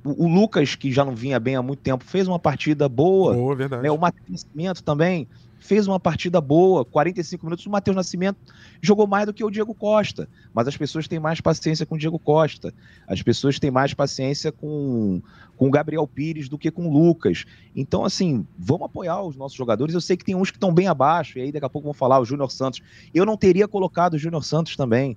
o, 0.04 0.28
Lucas, 0.28 0.76
que 0.76 0.92
já 0.92 1.06
não 1.06 1.16
vinha 1.16 1.40
bem 1.40 1.56
há 1.56 1.62
muito 1.62 1.80
tempo, 1.80 2.04
fez 2.04 2.28
uma 2.28 2.40
partida 2.40 2.90
boa. 2.90 3.34
Boa, 3.34 3.56
verdade. 3.56 3.84
Né? 3.84 3.92
O 3.92 3.98
Matheus 3.98 4.46
também 4.84 5.28
fez 5.62 5.88
uma 5.88 6.00
partida 6.00 6.42
boa, 6.42 6.84
45 6.84 7.46
minutos. 7.46 7.66
O 7.66 7.70
Matheus 7.70 7.96
Nascimento 7.96 8.38
jogou 8.82 9.06
mais 9.06 9.28
do 9.28 9.34
que 9.34 9.44
o 9.44 9.50
Diego 9.50 9.74
Costa, 9.74 10.28
mas 10.54 10.68
as 10.68 10.76
pessoas 10.76 11.08
têm 11.08 11.20
mais 11.20 11.40
paciência 11.40 11.86
com 11.86 11.96
o 11.96 11.98
Diego 11.98 12.18
Costa. 12.18 12.74
As 13.08 13.22
pessoas 13.22 13.60
têm 13.60 13.70
mais 13.70 13.94
paciência 13.94 14.52
com, 14.52 15.22
com 15.56 15.68
o 15.68 15.72
Gabriel 15.72 16.06
Pires 16.08 16.50
do 16.50 16.58
que 16.58 16.72
com 16.72 16.88
o 16.88 16.92
Lucas. 16.92 17.46
Então, 17.76 18.04
assim, 18.04 18.46
vamos 18.58 18.88
apoiar 18.88 19.22
os 19.22 19.36
nossos 19.36 19.56
jogadores. 19.56 19.94
Eu 19.94 20.02
sei 20.02 20.18
que 20.18 20.26
tem 20.26 20.36
uns 20.36 20.50
que 20.50 20.58
estão 20.58 20.74
bem 20.74 20.88
abaixo, 20.88 21.38
e 21.38 21.44
aí 21.44 21.52
daqui 21.52 21.66
a 21.66 21.70
pouco 21.70 21.86
vão 21.86 21.94
falar 21.94 22.20
o 22.20 22.26
Júnior 22.26 22.52
Santos. 22.52 22.82
Eu 23.14 23.26
não 23.26 23.38
teria 23.38 23.68
colocado 23.68 24.16
o 24.16 24.18
Júnior 24.18 24.44
Santos 24.44 24.76
também. 24.76 25.16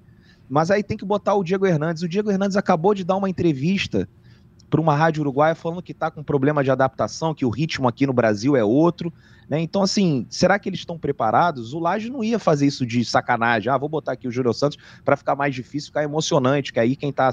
Mas 0.48 0.70
aí 0.70 0.82
tem 0.82 0.96
que 0.96 1.06
botar 1.06 1.34
o 1.34 1.42
Diego 1.42 1.66
Hernandes. 1.66 2.02
O 2.02 2.08
Diego 2.08 2.30
Hernandes 2.30 2.56
acabou 2.56 2.94
de 2.94 3.02
dar 3.02 3.16
uma 3.16 3.30
entrevista 3.30 4.06
para 4.68 4.80
uma 4.80 4.94
rádio 4.94 5.22
uruguaia 5.22 5.54
falando 5.54 5.82
que 5.82 5.92
está 5.92 6.10
com 6.10 6.22
problema 6.22 6.62
de 6.62 6.70
adaptação, 6.70 7.32
que 7.32 7.46
o 7.46 7.48
ritmo 7.48 7.88
aqui 7.88 8.06
no 8.06 8.12
Brasil 8.12 8.54
é 8.56 8.62
outro. 8.62 9.12
Né? 9.48 9.60
Então, 9.60 9.82
assim, 9.82 10.26
será 10.30 10.58
que 10.58 10.68
eles 10.68 10.80
estão 10.80 10.98
preparados? 10.98 11.72
O 11.72 11.78
Laje 11.78 12.10
não 12.10 12.24
ia 12.24 12.38
fazer 12.38 12.66
isso 12.66 12.86
de 12.86 13.04
sacanagem. 13.04 13.70
Ah, 13.70 13.78
vou 13.78 13.88
botar 13.88 14.12
aqui 14.12 14.26
o 14.26 14.30
Júlio 14.30 14.52
Santos 14.52 14.78
para 15.04 15.16
ficar 15.16 15.36
mais 15.36 15.54
difícil, 15.54 15.88
ficar 15.88 16.02
emocionante, 16.02 16.72
que 16.72 16.80
aí 16.80 16.96
quem 16.96 17.10
está 17.10 17.30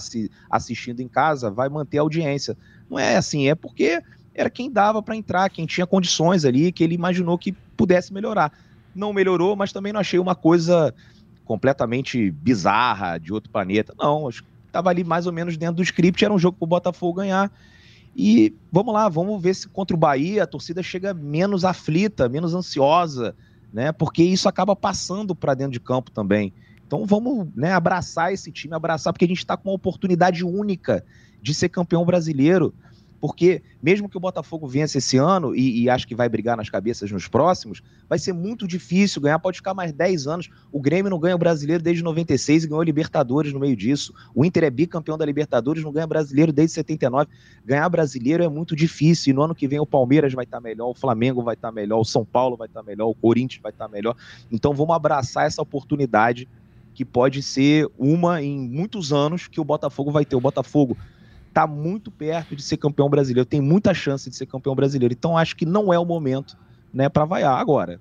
assistindo 0.50 1.00
em 1.00 1.08
casa 1.08 1.50
vai 1.50 1.70
manter 1.70 2.00
a 2.00 2.02
audiência. 2.02 2.58
Não 2.90 3.00
é 3.00 3.16
assim, 3.16 3.48
é 3.48 3.56
porque 3.56 4.02
era 4.34 4.50
quem 4.50 4.72
dava 4.72 5.02
para 5.02 5.16
entrar, 5.16 5.50
quem 5.50 5.66
tinha 5.66 5.86
condições 5.88 6.46
ali, 6.46 6.72
que 6.72 6.84
ele 6.84 6.96
imaginou 6.96 7.38
que 7.38 7.54
pudesse 7.76 8.14
melhorar. 8.14 8.52
Não 8.94 9.14
melhorou, 9.14 9.56
mas 9.56 9.72
também 9.72 9.94
não 9.94 10.00
achei 10.00 10.20
uma 10.20 10.36
coisa 10.36 10.94
completamente 11.46 12.32
bizarra, 12.32 13.18
de 13.18 13.34
outro 13.34 13.50
planeta. 13.50 13.94
Não, 13.98 14.28
acho 14.28 14.44
que 14.44 14.50
estava 14.68 14.90
ali 14.90 15.04
mais 15.04 15.28
ou 15.28 15.34
menos 15.34 15.58
dentro 15.58 15.76
do 15.76 15.84
script, 15.84 16.24
era 16.24 16.34
um 16.34 16.40
jogo 16.40 16.58
para 16.58 16.66
o 16.66 16.68
Botafogo 16.68 17.20
ganhar. 17.20 17.52
E 18.16 18.54
vamos 18.72 18.94
lá, 18.94 19.08
vamos 19.08 19.42
ver 19.42 19.56
se 19.56 19.68
contra 19.68 19.96
o 19.96 20.00
Bahia 20.00 20.44
a 20.44 20.48
torcida 20.48 20.84
chega 20.84 21.14
menos 21.14 21.64
aflita, 21.64 22.28
menos 22.28 22.54
ansiosa, 22.54 23.36
né? 23.74 23.92
Porque 23.92 24.24
isso 24.24 24.50
acaba 24.50 24.76
passando 24.76 25.34
para 25.34 25.54
dentro 25.54 25.74
de 25.74 25.80
campo 25.80 26.12
também. 26.12 26.54
Então 26.86 27.06
vamos 27.06 27.48
né, 27.56 27.72
abraçar 27.72 28.34
esse 28.34 28.52
time, 28.52 28.74
abraçar, 28.74 29.14
porque 29.14 29.24
a 29.24 29.28
gente 29.28 29.38
está 29.38 29.56
com 29.56 29.70
uma 29.70 29.76
oportunidade 29.76 30.44
única 30.44 31.06
de 31.42 31.54
ser 31.54 31.70
campeão 31.70 32.04
brasileiro 32.04 32.74
porque 33.22 33.62
mesmo 33.82 34.10
que 34.10 34.18
o 34.18 34.20
Botafogo 34.20 34.68
vença 34.68 34.98
esse 34.98 35.16
ano 35.16 35.56
e, 35.56 35.84
e 35.84 35.90
acho 35.90 36.08
que 36.08 36.16
vai 36.16 36.28
brigar 36.28 36.58
nas 36.58 36.70
cabeças 36.72 37.12
nos 37.12 37.28
próximos, 37.28 37.84
vai 38.10 38.18
ser 38.18 38.34
muito 38.34 38.68
difícil 38.68 39.22
ganhar, 39.22 39.38
pode 39.38 39.58
ficar 39.58 39.76
mais 39.76 39.94
10 39.94 40.26
anos. 40.26 40.50
O 40.72 40.82
Grêmio 40.82 41.12
não 41.12 41.20
ganha 41.20 41.36
o 41.36 41.38
brasileiro 41.38 41.84
desde 41.84 42.04
96 42.04 42.64
e 42.64 42.68
ganhou 42.68 42.82
a 42.82 42.86
Libertadores 42.86 43.54
no 43.54 43.60
meio 43.60 43.76
disso. 43.76 44.12
O 44.34 44.44
Inter 44.44 44.64
é 44.64 44.72
bicampeão 44.72 45.20
da 45.20 45.26
Libertadores, 45.26 45.84
não 45.84 45.92
ganha 45.92 46.08
brasileiro 46.08 46.52
desde 46.52 46.74
79. 46.74 47.30
Ganhar 47.64 47.88
brasileiro 47.90 48.44
é 48.44 48.50
muito 48.50 48.76
difícil 48.76 49.30
e 49.30 49.34
no 49.36 49.44
ano 49.44 49.54
que 49.54 49.68
vem 49.68 49.80
o 49.80 49.86
Palmeiras 49.86 50.34
vai 50.34 50.44
estar 50.44 50.60
melhor, 50.60 50.90
o 50.90 50.96
Flamengo 50.96 51.44
vai 51.44 51.54
estar 51.54 51.72
melhor, 51.72 52.00
o 52.00 52.06
São 52.06 52.26
Paulo 52.26 52.58
vai 52.58 52.68
estar 52.68 52.82
melhor, 52.82 53.08
o 53.08 53.14
Corinthians 53.14 53.62
vai 53.62 53.72
estar 53.72 53.88
melhor. 53.88 54.16
Então 54.52 54.74
vamos 54.74 54.96
abraçar 54.96 55.46
essa 55.46 55.62
oportunidade 55.62 56.50
que 56.96 57.06
pode 57.06 57.44
ser 57.44 57.88
uma 58.00 58.42
em 58.42 58.58
muitos 58.60 59.14
anos 59.14 59.48
que 59.48 59.62
o 59.62 59.64
Botafogo 59.64 60.12
vai 60.12 60.26
ter. 60.26 60.36
O 60.36 60.42
Botafogo 60.42 60.98
está 61.52 61.68
muito 61.68 62.10
perto 62.10 62.56
de 62.56 62.64
ser 62.64 62.78
campeão 62.78 63.10
brasileiro, 63.10 63.46
tem 63.46 63.62
muita 63.62 63.94
chance 63.94 64.30
de 64.30 64.36
ser 64.36 64.46
campeão 64.46 64.74
brasileiro. 64.74 65.14
Então 65.14 65.38
acho 65.38 65.56
que 65.56 65.66
não 65.66 65.94
é 65.94 66.00
o 66.00 66.06
momento, 66.06 66.58
né, 66.94 67.10
para 67.10 67.26
vaiar 67.26 67.60
agora. 67.60 68.00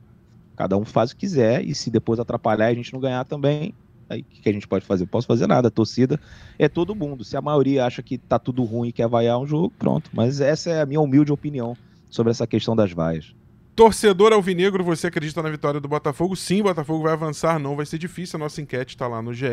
Cada 0.57 0.77
um 0.77 0.85
faz 0.85 1.11
o 1.11 1.15
que 1.17 1.21
quiser 1.21 1.65
e 1.65 1.75
se 1.75 1.91
depois 1.91 2.21
atrapalhar 2.21 2.67
a 2.67 2.75
gente 2.75 2.93
não 2.93 3.01
ganhar 3.01 3.25
também, 3.25 3.75
aí 4.09 4.21
o 4.21 4.25
que 4.25 4.49
a 4.49 4.53
gente 4.53 4.69
pode 4.69 4.85
fazer? 4.85 5.07
posso 5.07 5.27
fazer 5.27 5.47
nada. 5.47 5.69
A 5.69 5.71
torcida 5.71 6.21
é 6.59 6.69
todo 6.69 6.95
mundo. 6.95 7.25
Se 7.25 7.37
a 7.37 7.41
maioria 7.41 7.85
acha 7.85 8.03
que 8.03 8.19
tá 8.19 8.39
tudo 8.39 8.63
ruim 8.63 8.89
e 8.89 8.93
quer 8.93 9.09
vaiar 9.09 9.39
um 9.39 9.47
jogo, 9.47 9.73
pronto. 9.79 10.11
Mas 10.13 10.41
essa 10.41 10.71
é 10.71 10.81
a 10.81 10.87
minha 10.87 11.01
humilde 11.01 11.33
opinião 11.33 11.77
sobre 12.09 12.31
essa 12.31 12.47
questão 12.47 12.77
das 12.77 12.93
vaias. 12.93 13.35
Torcedor 13.81 14.31
alvinegro, 14.31 14.85
você 14.85 15.07
acredita 15.07 15.43
na 15.43 15.49
vitória 15.49 15.81
do 15.81 15.89
Botafogo? 15.89 16.37
Sim, 16.37 16.61
o 16.61 16.65
Botafogo 16.65 17.05
vai 17.05 17.15
avançar, 17.15 17.59
não 17.59 17.75
vai 17.75 17.87
ser 17.87 17.97
difícil. 17.97 18.37
A 18.37 18.41
nossa 18.41 18.61
enquete 18.61 18.95
está 18.95 19.09
lá 19.09 19.23
no 19.23 19.33
GE 19.33 19.47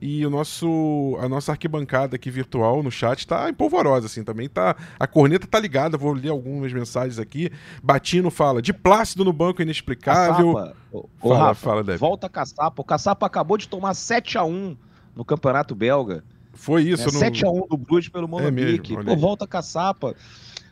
e 0.00 0.26
o 0.26 0.28
nosso, 0.28 1.16
a 1.20 1.28
nossa 1.28 1.52
arquibancada 1.52 2.16
aqui 2.16 2.32
virtual 2.32 2.82
no 2.82 2.90
chat 2.90 3.20
está 3.20 3.48
empolvorosa, 3.48 4.06
assim, 4.06 4.24
também 4.24 4.48
tá. 4.48 4.74
A 4.98 5.06
corneta 5.06 5.46
tá 5.46 5.60
ligada, 5.60 5.96
vou 5.96 6.12
ler 6.12 6.30
algumas 6.30 6.72
mensagens 6.72 7.20
aqui. 7.20 7.48
Batino 7.80 8.28
fala: 8.28 8.60
de 8.60 8.72
Plácido 8.72 9.24
no 9.24 9.32
banco 9.32 9.62
inexplicável. 9.62 10.52
Caçapa. 10.52 10.76
Ô, 10.90 11.08
fala, 11.20 11.38
Rafa, 11.38 11.54
fala, 11.54 11.84
Deb. 11.84 12.00
Volta 12.00 12.28
Caçapa. 12.28 12.82
O 12.82 12.84
Caçapa 12.84 13.24
acabou 13.24 13.56
de 13.56 13.68
tomar 13.68 13.94
7 13.94 14.36
a 14.36 14.42
1 14.42 14.76
no 15.14 15.24
Campeonato 15.24 15.76
Belga. 15.76 16.24
Foi 16.54 16.82
isso, 16.82 17.04
né? 17.04 17.18
7 17.20 17.46
a 17.46 17.48
1 17.48 17.68
do 17.68 17.76
Bruges 17.76 18.08
pelo 18.08 18.26
Monobique. 18.26 18.96
É 18.96 19.04
Pô, 19.04 19.16
volta 19.16 19.46
Caçapa. 19.46 20.16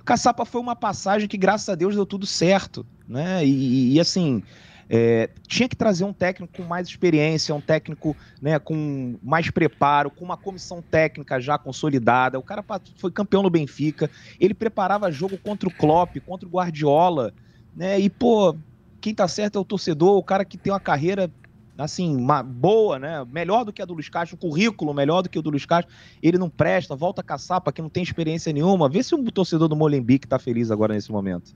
Caçapa 0.08 0.46
foi 0.46 0.58
uma 0.58 0.74
passagem 0.74 1.28
que, 1.28 1.36
graças 1.36 1.68
a 1.68 1.74
Deus, 1.74 1.94
deu 1.94 2.06
tudo 2.06 2.24
certo, 2.24 2.86
né? 3.06 3.44
E, 3.44 3.92
e 3.92 4.00
assim, 4.00 4.42
é, 4.88 5.28
tinha 5.46 5.68
que 5.68 5.76
trazer 5.76 6.02
um 6.02 6.14
técnico 6.14 6.50
com 6.56 6.62
mais 6.62 6.88
experiência, 6.88 7.54
um 7.54 7.60
técnico 7.60 8.16
né, 8.40 8.58
com 8.58 9.18
mais 9.22 9.50
preparo, 9.50 10.10
com 10.10 10.24
uma 10.24 10.38
comissão 10.38 10.80
técnica 10.80 11.38
já 11.38 11.58
consolidada. 11.58 12.38
O 12.38 12.42
cara 12.42 12.64
foi 12.96 13.10
campeão 13.10 13.42
no 13.42 13.50
Benfica, 13.50 14.10
ele 14.40 14.54
preparava 14.54 15.12
jogo 15.12 15.36
contra 15.36 15.68
o 15.68 15.74
Klopp, 15.74 16.16
contra 16.20 16.48
o 16.48 16.50
Guardiola, 16.50 17.34
né? 17.76 18.00
E, 18.00 18.08
pô, 18.08 18.56
quem 19.02 19.14
tá 19.14 19.28
certo 19.28 19.58
é 19.58 19.60
o 19.60 19.64
torcedor, 19.64 20.16
o 20.16 20.22
cara 20.22 20.42
que 20.42 20.56
tem 20.56 20.72
uma 20.72 20.80
carreira 20.80 21.30
assim, 21.78 22.14
uma 22.16 22.42
boa, 22.42 22.98
né? 22.98 23.24
Melhor 23.30 23.64
do 23.64 23.72
que 23.72 23.80
a 23.80 23.84
do 23.84 23.94
Luiz 23.94 24.08
Castro, 24.08 24.36
currículo 24.36 24.92
melhor 24.92 25.22
do 25.22 25.28
que 25.28 25.38
o 25.38 25.42
do 25.42 25.50
Luiz 25.50 25.64
Castro. 25.64 25.94
Ele 26.22 26.36
não 26.36 26.50
presta, 26.50 26.96
volta 26.96 27.20
a 27.20 27.24
caçar 27.24 27.60
para 27.60 27.72
quem 27.72 27.82
não 27.82 27.90
tem 27.90 28.02
experiência 28.02 28.52
nenhuma. 28.52 28.88
Vê 28.88 29.02
se 29.02 29.14
o 29.14 29.30
torcedor 29.30 29.68
do 29.68 29.76
Molenbeek 29.76 30.26
está 30.26 30.38
feliz 30.38 30.70
agora 30.70 30.94
nesse 30.94 31.12
momento. 31.12 31.54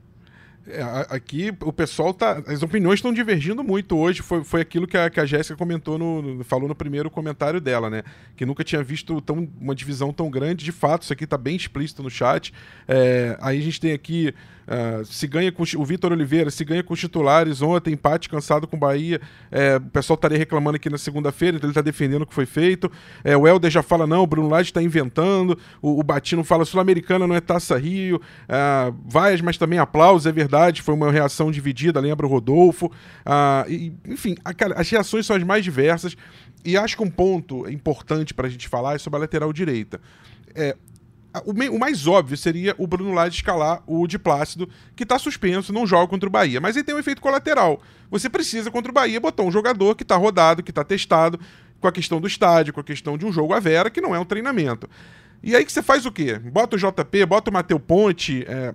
É, 0.66 0.80
aqui 1.10 1.52
o 1.62 1.72
pessoal 1.72 2.14
tá. 2.14 2.40
As 2.46 2.62
opiniões 2.62 2.98
estão 2.98 3.12
divergindo 3.12 3.64
muito 3.64 3.96
hoje. 3.96 4.22
Foi, 4.22 4.44
foi 4.44 4.60
aquilo 4.60 4.86
que 4.86 4.96
a, 4.96 5.10
que 5.10 5.18
a 5.18 5.26
Jéssica 5.26 5.56
comentou, 5.56 5.98
no, 5.98 6.44
falou 6.44 6.68
no 6.68 6.74
primeiro 6.74 7.10
comentário 7.10 7.60
dela, 7.60 7.90
né? 7.90 8.04
Que 8.36 8.46
nunca 8.46 8.62
tinha 8.62 8.82
visto 8.82 9.20
tão, 9.20 9.48
uma 9.60 9.74
divisão 9.74 10.12
tão 10.12 10.30
grande. 10.30 10.64
De 10.64 10.72
fato, 10.72 11.02
isso 11.02 11.12
aqui 11.12 11.24
está 11.24 11.36
bem 11.36 11.56
explícito 11.56 12.02
no 12.02 12.10
chat. 12.10 12.54
É, 12.86 13.36
aí 13.40 13.58
a 13.58 13.62
gente 13.62 13.80
tem 13.80 13.92
aqui 13.92 14.32
Uh, 14.62 15.04
se 15.04 15.26
ganha 15.26 15.50
com 15.50 15.62
o 15.62 15.84
Vitor 15.84 16.12
Oliveira, 16.12 16.50
se 16.50 16.64
ganha 16.64 16.82
com 16.82 16.94
os 16.94 17.00
titulares 17.00 17.62
ontem, 17.62 17.92
empate 17.92 18.28
cansado 18.28 18.66
com 18.66 18.76
o 18.76 18.78
Bahia. 18.78 19.20
É, 19.50 19.76
o 19.76 19.80
pessoal 19.80 20.14
estaria 20.14 20.38
reclamando 20.38 20.76
aqui 20.76 20.88
na 20.88 20.98
segunda-feira, 20.98 21.56
então 21.56 21.68
ele 21.68 21.72
está 21.72 21.80
defendendo 21.80 22.22
o 22.22 22.26
que 22.26 22.34
foi 22.34 22.46
feito. 22.46 22.90
É, 23.24 23.36
o 23.36 23.46
Helder 23.46 23.70
já 23.70 23.82
fala: 23.82 24.06
não, 24.06 24.22
o 24.22 24.26
Bruno 24.26 24.48
Lage 24.48 24.70
está 24.70 24.82
inventando. 24.82 25.58
O, 25.80 26.00
o, 26.00 26.02
Batino 26.02 26.44
fala: 26.44 26.64
Sul-Americana 26.64 27.26
não 27.26 27.34
é 27.34 27.40
Taça 27.40 27.76
Rio. 27.76 28.16
Uh, 28.16 28.94
Vaias, 29.06 29.40
mas 29.40 29.58
também 29.58 29.78
aplausos, 29.78 30.26
é 30.26 30.32
verdade. 30.32 30.82
Foi 30.82 30.94
uma 30.94 31.10
reação 31.10 31.50
dividida, 31.50 32.00
lembra 32.00 32.26
o 32.26 32.28
Rodolfo. 32.28 32.86
Uh, 32.86 33.70
e, 33.70 33.92
enfim, 34.06 34.36
a, 34.44 34.52
as 34.80 34.88
reações 34.88 35.26
são 35.26 35.36
as 35.36 35.42
mais 35.42 35.64
diversas. 35.64 36.16
E 36.64 36.76
acho 36.76 36.96
que 36.96 37.02
um 37.02 37.10
ponto 37.10 37.68
importante 37.68 38.32
para 38.32 38.46
a 38.46 38.50
gente 38.50 38.68
falar 38.68 38.94
é 38.94 38.98
sobre 38.98 39.18
a 39.18 39.20
lateral 39.20 39.52
direita. 39.52 40.00
É, 40.54 40.76
o, 41.44 41.78
mais 41.78 42.06
óbvio 42.06 42.36
seria 42.36 42.74
o 42.78 42.86
Bruno 42.86 43.12
Lage 43.12 43.36
escalar 43.36 43.82
o 43.86 44.06
de 44.06 44.18
Plácido, 44.18 44.68
que 44.94 45.02
está 45.02 45.18
suspenso, 45.18 45.72
não 45.72 45.86
joga 45.86 46.06
contra 46.08 46.28
o 46.28 46.32
Bahia. 46.32 46.60
Mas 46.60 46.76
ele 46.76 46.84
tem 46.84 46.94
um 46.94 46.98
efeito 46.98 47.22
colateral. 47.22 47.80
Você 48.10 48.28
precisa, 48.28 48.70
contra 48.70 48.90
o 48.90 48.94
Bahia, 48.94 49.18
botar 49.18 49.42
um 49.42 49.50
jogador 49.50 49.94
que 49.94 50.02
está 50.02 50.16
rodado, 50.16 50.62
que 50.62 50.70
está 50.70 50.84
testado, 50.84 51.40
com 51.80 51.88
a 51.88 51.92
questão 51.92 52.20
do 52.20 52.26
estádio, 52.26 52.72
com 52.72 52.80
a 52.80 52.84
questão 52.84 53.16
de 53.16 53.24
um 53.24 53.32
jogo 53.32 53.54
à 53.54 53.60
vera, 53.60 53.90
que 53.90 54.00
não 54.00 54.14
é 54.14 54.18
um 54.18 54.24
treinamento. 54.24 54.88
E 55.42 55.56
aí 55.56 55.64
que 55.64 55.72
você 55.72 55.82
faz 55.82 56.06
o 56.06 56.12
quê? 56.12 56.38
Bota 56.38 56.76
o 56.76 56.78
JP, 56.78 57.26
bota 57.26 57.50
o 57.50 57.52
Mateu 57.52 57.80
Ponte. 57.80 58.44
É... 58.46 58.74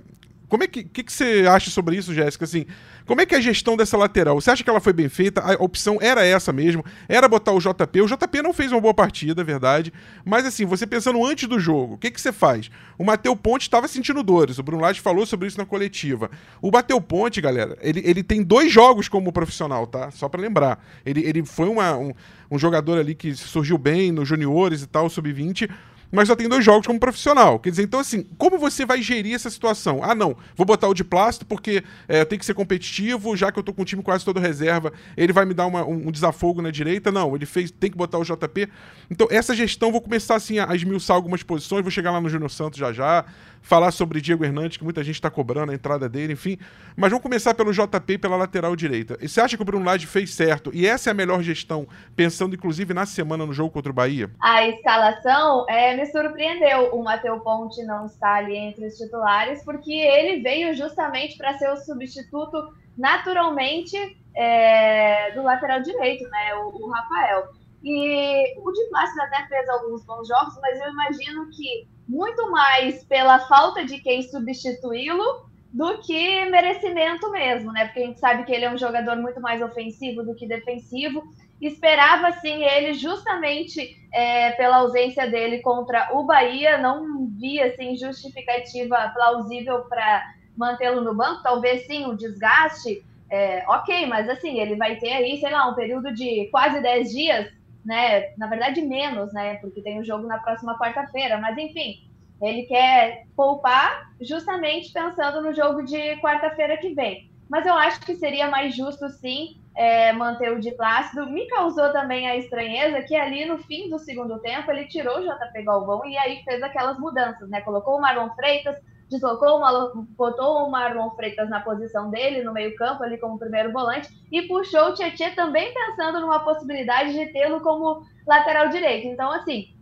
Como 0.50 0.64
é 0.64 0.68
que, 0.68 0.84
que, 0.84 1.04
que 1.04 1.12
você 1.12 1.46
acha 1.50 1.70
sobre 1.70 1.98
isso, 1.98 2.14
Jéssica? 2.14 2.46
Assim, 2.46 2.66
como 3.06 3.20
é 3.20 3.26
que 3.26 3.36
é 3.36 3.38
a 3.38 3.42
gestão 3.42 3.76
dessa 3.76 3.98
lateral? 3.98 4.40
Você 4.40 4.50
acha 4.50 4.64
que 4.64 4.70
ela 4.70 4.80
foi 4.80 4.94
bem 4.94 5.10
feita? 5.10 5.42
A 5.42 5.54
opção 5.62 5.98
era 6.02 6.26
essa 6.26 6.54
mesmo, 6.54 6.86
era 7.08 7.28
botar 7.28 7.52
o 7.52 7.60
JP. 7.60 8.02
O 8.02 8.08
JP 8.08 8.42
não 8.42 8.54
fez 8.54 8.72
uma 8.72 8.80
boa 8.80 8.94
partida, 8.94 9.42
é 9.42 9.44
verdade. 9.44 9.92
Mas 10.24 10.46
assim, 10.46 10.66
você 10.66 10.88
pensando 10.88 11.26
antes 11.26 11.50
do 11.50 11.60
jogo, 11.60 11.96
o 11.96 11.98
que, 11.98 12.10
que 12.10 12.20
você 12.20 12.32
faz? 12.32 12.70
O 12.98 13.04
Mateu 13.04 13.36
Ponte 13.36 13.64
estava 13.64 13.88
sentindo 13.88 14.24
dores. 14.24 14.58
O 14.58 14.64
Bruno 14.64 14.82
Lage 14.82 15.02
falou 15.02 15.26
sobre 15.26 15.48
isso 15.48 15.58
na 15.58 15.66
coletiva. 15.66 16.32
O 16.62 16.72
Mateu 16.72 17.00
Ponte, 17.02 17.42
galera, 17.42 17.78
ele, 17.82 18.02
ele 18.06 18.24
tem 18.24 18.42
dois 18.42 18.72
jogos 18.72 19.10
como 19.10 19.34
profissional, 19.34 19.86
tá? 19.86 20.12
Só 20.12 20.30
para 20.30 20.42
lembrar. 20.42 20.84
Ele, 21.06 21.22
ele 21.26 21.46
foi 21.46 21.68
uma, 21.68 21.98
um, 21.98 22.14
um 22.50 22.58
jogador 22.58 22.98
ali 22.98 23.16
que 23.16 23.36
surgiu 23.36 23.78
bem 23.78 24.12
nos 24.14 24.28
juniores 24.28 24.82
e 24.82 24.88
tal, 24.88 25.10
sub-20 25.10 25.70
mas 26.12 26.28
só 26.28 26.36
tem 26.36 26.48
dois 26.48 26.64
jogos 26.64 26.88
como 26.88 27.00
profissional. 27.00 27.60
Quer 27.60 27.70
dizer, 27.70 27.84
então 27.84 28.00
assim, 28.00 28.24
como 28.38 28.58
você 28.58 28.86
vai 28.86 29.02
gerir 29.02 29.36
essa 29.36 29.50
situação? 29.50 30.04
Ah, 30.04 30.16
não, 30.16 30.36
vou 30.56 30.66
botar 30.66 30.88
o 30.88 30.94
de 30.94 31.04
plástico 31.04 31.46
porque 31.46 31.84
é, 32.08 32.24
tem 32.26 32.40
que 32.40 32.46
ser 32.46 32.54
competitivo, 32.54 33.36
já 33.36 33.52
que 33.52 33.60
eu 33.60 33.64
tô 33.64 33.74
com 33.74 33.82
o 33.82 33.86
time 33.86 34.02
quase 34.02 34.24
todo 34.24 34.40
reserva, 34.40 34.92
ele 35.16 35.34
vai 35.34 35.46
me 35.46 35.54
dar 35.54 35.66
uma, 35.66 35.86
um, 35.86 36.08
um, 36.08 36.12
desafogo 36.12 36.62
na 36.62 36.72
direita. 36.72 37.12
Não, 37.12 37.36
ele 37.36 37.46
fez, 37.46 37.72
tem 37.72 37.92
que 37.92 37.98
botar 37.98 38.18
o 38.18 38.24
JP. 38.24 38.70
Então, 39.10 39.28
essa 39.30 39.56
gestão, 39.56 39.92
vou 39.92 40.02
começar 40.02 40.36
assim 40.36 40.60
a, 40.60 40.76
esmiuçar 40.76 41.16
algumas 41.16 41.44
posições, 41.44 41.82
vou 41.82 41.92
chegar 41.92 42.12
lá 42.12 42.22
no 42.22 42.30
Júnior 42.30 42.50
Santos 42.50 42.80
já 42.80 42.92
já, 42.94 43.26
falar 43.62 43.92
sobre 43.92 44.22
Diego 44.22 44.44
Hernandes, 44.44 44.78
que 44.78 44.84
muita 44.84 45.04
gente 45.04 45.16
está 45.16 45.30
cobrando 45.30 45.72
a 45.72 45.76
entrada 45.76 46.08
dele, 46.08 46.34
enfim. 46.34 46.58
Mas 46.96 47.10
vamos 47.10 47.24
começar 47.24 47.54
pelo 47.54 47.72
JP 47.72 48.18
pela 48.18 48.36
lateral 48.36 48.76
direita. 48.76 49.18
E 49.22 49.28
você 49.28 49.42
acha 49.42 49.56
que 49.56 49.62
o 49.62 49.66
Bruno 49.66 49.86
Lage 49.86 50.08
fez 50.08 50.34
certo? 50.34 50.72
E 50.74 50.86
essa 50.86 51.10
é 51.10 51.12
a 51.12 51.14
melhor 51.14 51.42
gestão, 51.42 51.88
pensando 52.16 52.56
inclusive 52.56 52.94
na 52.94 53.06
semana 53.06 53.46
no 53.46 53.54
jogo 53.54 53.72
contra 53.72 53.92
o 53.92 53.96
Bahia? 53.96 54.30
A 54.40 54.68
escalação 54.68 55.66
é, 55.70 55.96
me 55.96 56.06
surpreendeu 56.06 56.96
o 56.96 57.04
Matheus 57.04 57.42
Ponte 57.44 57.84
não 57.84 58.06
estar 58.06 58.36
ali 58.36 58.56
entre 58.56 58.86
os 58.86 58.98
titulares, 58.98 59.64
porque 59.64 59.92
ele 59.92 60.42
veio 60.42 60.74
justamente 60.76 61.38
para 61.38 61.58
ser 61.58 61.70
o 61.70 61.78
substituto 61.78 62.58
naturalmente 62.98 63.96
é, 64.36 65.32
do 65.32 65.44
lateral 65.44 65.82
direito, 65.82 66.24
né? 66.30 66.56
O, 66.56 66.86
o 66.86 66.90
Rafael. 66.90 67.50
E 67.84 68.60
o 68.60 68.72
Di 68.72 68.90
Márcio 68.92 69.22
até 69.22 69.48
fez 69.48 69.70
alguns 69.70 70.04
bons 70.04 70.28
jogos, 70.28 70.58
mas 70.62 70.80
eu 70.80 70.90
imagino 70.90 71.50
que 71.52 71.88
muito 72.08 72.50
mais 72.50 73.04
pela 73.04 73.40
falta 73.48 73.86
de 73.86 74.00
quem 74.00 74.22
substituí-lo 74.22 75.48
do 75.74 76.00
que 76.00 76.46
merecimento 76.46 77.30
mesmo, 77.30 77.72
né? 77.72 77.86
Porque 77.86 78.00
a 78.00 78.06
gente 78.06 78.20
sabe 78.20 78.44
que 78.46 78.52
ele 78.52 78.66
é 78.66 78.72
um 78.72 78.78
jogador 78.78 79.18
muito 79.18 79.42
mais 79.42 79.62
ofensivo 79.62 80.24
do 80.24 80.34
que 80.34 80.48
defensivo. 80.48 81.24
Esperava 81.62 82.32
sim 82.34 82.64
ele 82.64 82.94
justamente 82.94 83.98
é, 84.14 84.52
pela 84.52 84.78
ausência 84.78 85.30
dele 85.30 85.60
contra 85.60 86.10
o 86.14 86.24
Bahia, 86.24 86.78
não 86.78 87.28
via 87.28 87.68
assim 87.68 87.96
justificativa 87.98 89.12
plausível 89.14 89.82
para 89.82 90.24
mantê-lo 90.56 91.02
no 91.02 91.14
banco. 91.14 91.44
Talvez 91.44 91.86
sim 91.86 92.06
o 92.06 92.16
desgaste, 92.16 93.04
é, 93.30 93.66
ok, 93.68 94.06
mas 94.06 94.30
assim 94.30 94.60
ele 94.60 94.76
vai 94.76 94.96
ter 94.96 95.12
aí, 95.12 95.40
sei 95.40 95.52
lá, 95.52 95.70
um 95.70 95.76
período 95.76 96.14
de 96.14 96.48
quase 96.50 96.82
10 96.82 97.12
dias 97.12 97.57
né? 97.88 98.36
Na 98.38 98.48
verdade, 98.48 98.82
menos, 98.82 99.34
né? 99.34 99.56
Porque 99.56 99.82
tem 99.82 99.98
o 99.98 100.02
um 100.02 100.06
jogo 100.06 100.28
na 100.28 100.38
próxima 100.38 100.78
quarta-feira. 100.78 101.38
Mas, 101.38 101.58
enfim, 101.58 102.06
ele 102.42 102.64
quer 102.64 103.26
poupar 103.36 104.12
justamente 104.22 104.92
pensando 104.92 105.42
no 105.42 105.54
jogo 105.54 105.82
de 105.84 106.18
quarta-feira 106.18 106.78
que 106.78 106.94
vem. 106.94 107.32
Mas 107.50 107.66
eu 107.66 107.74
acho 107.74 108.02
que 108.02 108.16
seria 108.16 108.50
mais 108.50 108.76
justo, 108.76 109.08
sim, 109.08 109.56
é, 109.74 110.12
manter 110.12 110.52
o 110.52 110.60
de 110.60 110.72
Plácido. 110.72 111.32
Me 111.32 111.48
causou 111.48 111.94
também 111.94 112.28
a 112.28 112.36
estranheza 112.36 113.02
que 113.04 113.16
ali 113.16 113.46
no 113.46 113.58
fim 113.60 113.90
do 113.90 113.98
segundo 113.98 114.38
tempo 114.40 114.70
ele 114.70 114.86
tirou 114.88 115.20
o 115.20 115.24
JP 115.24 115.64
Galvão 115.64 116.06
e 116.06 116.18
aí 116.18 116.44
fez 116.44 116.62
aquelas 116.62 117.00
mudanças, 117.00 117.50
né? 117.50 117.62
Colocou 117.62 117.98
o 117.98 118.02
Marlon 118.02 118.30
Freitas, 118.36 118.78
deslocou, 119.10 119.58
uma, 119.58 119.92
botou 120.18 120.66
o 120.66 120.72
Marlon 120.72 121.12
Freitas 121.12 121.50
na 121.50 121.62
posição 121.62 122.10
dele, 122.10 122.44
no 122.44 122.54
meio-campo, 122.54 123.04
ali 123.04 123.18
como 123.18 123.40
primeiro 123.40 123.72
volante, 123.72 124.10
e 124.32 124.44
puxou 124.44 124.90
o 124.90 124.94
Tietchan 124.94 125.32
também 125.36 125.74
pensando 125.74 126.20
numa 126.20 126.40
possibilidade 126.40 127.14
de 127.14 127.26
tê-lo 127.28 127.62
como 127.62 128.06
lateral 128.26 128.70
direito. 128.70 129.08
Então, 129.08 129.32
assim, 129.32 129.74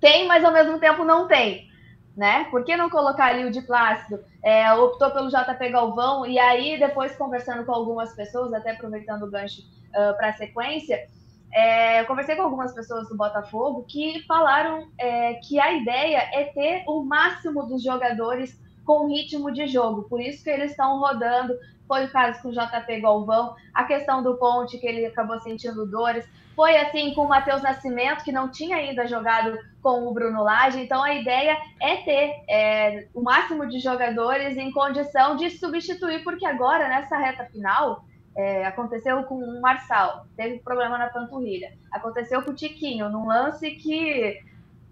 tem, 0.00 0.26
mas 0.26 0.44
ao 0.44 0.52
mesmo 0.52 0.78
tempo 0.78 1.04
não 1.04 1.26
tem. 1.26 1.68
Né? 2.16 2.48
Por 2.50 2.64
que 2.64 2.76
não 2.76 2.90
colocar 2.90 3.26
ali 3.26 3.44
o 3.44 3.50
de 3.52 3.62
Plácido? 3.62 4.18
É, 4.42 4.72
optou 4.74 5.10
pelo 5.12 5.28
JP 5.28 5.68
Galvão, 5.70 6.26
e 6.26 6.36
aí, 6.36 6.76
depois 6.76 7.14
conversando 7.16 7.64
com 7.64 7.72
algumas 7.72 8.12
pessoas, 8.14 8.52
até 8.52 8.72
aproveitando 8.72 9.22
o 9.22 9.30
gancho 9.30 9.60
uh, 9.60 10.16
para 10.16 10.30
a 10.30 10.32
sequência, 10.32 11.06
é, 11.52 12.00
eu 12.00 12.06
conversei 12.06 12.36
com 12.36 12.42
algumas 12.42 12.74
pessoas 12.74 13.08
do 13.08 13.16
Botafogo 13.16 13.84
que 13.88 14.22
falaram 14.26 14.88
é, 14.98 15.34
que 15.34 15.58
a 15.58 15.72
ideia 15.72 16.28
é 16.32 16.44
ter 16.44 16.84
o 16.86 17.02
máximo 17.02 17.66
dos 17.66 17.82
jogadores 17.82 18.60
com 18.84 19.08
ritmo 19.08 19.50
de 19.50 19.66
jogo, 19.66 20.04
por 20.04 20.20
isso 20.20 20.42
que 20.42 20.50
eles 20.50 20.70
estão 20.70 20.98
rodando. 20.98 21.54
Foi 21.86 22.04
o 22.04 22.10
caso 22.10 22.40
com 22.42 22.48
o 22.48 22.52
JP 22.52 23.00
Galvão, 23.00 23.54
a 23.72 23.84
questão 23.84 24.22
do 24.22 24.36
Ponte, 24.36 24.78
que 24.78 24.86
ele 24.86 25.06
acabou 25.06 25.40
sentindo 25.40 25.86
dores. 25.86 26.28
Foi 26.54 26.76
assim 26.76 27.14
com 27.14 27.22
o 27.22 27.28
Matheus 27.28 27.62
Nascimento, 27.62 28.24
que 28.24 28.32
não 28.32 28.50
tinha 28.50 28.76
ainda 28.76 29.06
jogado 29.06 29.58
com 29.82 30.06
o 30.06 30.12
Bruno 30.12 30.42
Lage. 30.42 30.80
Então 30.80 31.02
a 31.02 31.14
ideia 31.14 31.56
é 31.80 31.96
ter 31.96 32.44
é, 32.48 33.08
o 33.14 33.22
máximo 33.22 33.66
de 33.66 33.78
jogadores 33.78 34.58
em 34.58 34.70
condição 34.70 35.36
de 35.36 35.50
substituir, 35.50 36.22
porque 36.24 36.44
agora, 36.44 36.88
nessa 36.88 37.16
reta 37.16 37.44
final, 37.46 38.04
é, 38.38 38.64
aconteceu 38.64 39.24
com 39.24 39.34
o 39.34 39.60
Marçal, 39.60 40.24
teve 40.36 40.60
problema 40.60 40.96
na 40.96 41.08
panturrilha. 41.08 41.72
Aconteceu 41.90 42.40
com 42.40 42.52
o 42.52 42.54
Tiquinho, 42.54 43.08
num 43.08 43.26
lance 43.26 43.72
que 43.72 44.40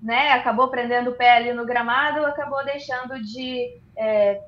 né, 0.02 0.32
acabou 0.32 0.68
prendendo 0.68 1.11
o 1.11 1.14
pé 1.14 1.37
ali 1.37 1.52
no 1.52 1.64
gramado, 1.64 2.26
acabou 2.26 2.64
deixando 2.64 3.22
de 3.22 3.78
é, 3.96 4.42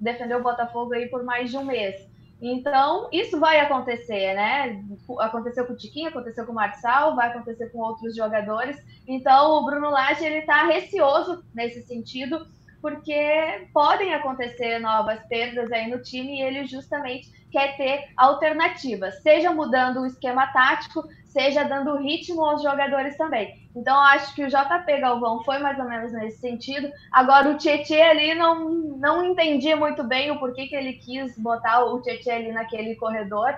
defender 0.00 0.34
o 0.34 0.42
Botafogo 0.42 0.94
aí 0.94 1.08
por 1.08 1.22
mais 1.22 1.48
de 1.48 1.56
um 1.56 1.64
mês. 1.64 2.10
Então, 2.42 3.08
isso 3.12 3.38
vai 3.38 3.60
acontecer, 3.60 4.34
né? 4.34 4.82
Aconteceu 5.20 5.64
com 5.64 5.74
o 5.74 5.76
Tiquinho, 5.76 6.08
aconteceu 6.08 6.44
com 6.44 6.50
o 6.50 6.54
Marçal, 6.54 7.14
vai 7.14 7.28
acontecer 7.28 7.68
com 7.68 7.78
outros 7.78 8.16
jogadores. 8.16 8.76
Então, 9.06 9.58
o 9.58 9.64
Bruno 9.64 9.90
Lage, 9.90 10.24
ele 10.24 10.42
tá 10.42 10.64
receoso 10.64 11.44
nesse 11.54 11.82
sentido, 11.82 12.44
porque 12.82 13.68
podem 13.72 14.12
acontecer 14.12 14.80
novas 14.80 15.20
perdas 15.28 15.70
aí 15.70 15.88
no 15.88 16.02
time 16.02 16.38
e 16.38 16.42
ele 16.42 16.66
justamente 16.66 17.39
quer 17.50 17.76
ter 17.76 18.08
alternativas, 18.16 19.22
seja 19.22 19.52
mudando 19.52 20.00
o 20.00 20.06
esquema 20.06 20.46
tático, 20.48 21.04
seja 21.24 21.64
dando 21.64 21.96
ritmo 21.96 22.44
aos 22.44 22.62
jogadores 22.62 23.16
também. 23.16 23.68
Então, 23.74 23.96
acho 24.00 24.34
que 24.34 24.44
o 24.44 24.48
JP 24.48 25.00
Galvão 25.00 25.44
foi 25.44 25.58
mais 25.58 25.78
ou 25.78 25.84
menos 25.84 26.12
nesse 26.12 26.38
sentido. 26.38 26.90
Agora, 27.12 27.50
o 27.50 27.56
Tietchan 27.56 28.02
ali 28.02 28.34
não, 28.34 28.68
não 28.68 29.24
entendi 29.24 29.74
muito 29.74 30.02
bem 30.02 30.30
o 30.30 30.38
porquê 30.38 30.66
que 30.66 30.74
ele 30.74 30.94
quis 30.94 31.38
botar 31.38 31.84
o 31.84 32.02
Tietchan 32.02 32.34
ali 32.34 32.52
naquele 32.52 32.96
corredor, 32.96 33.54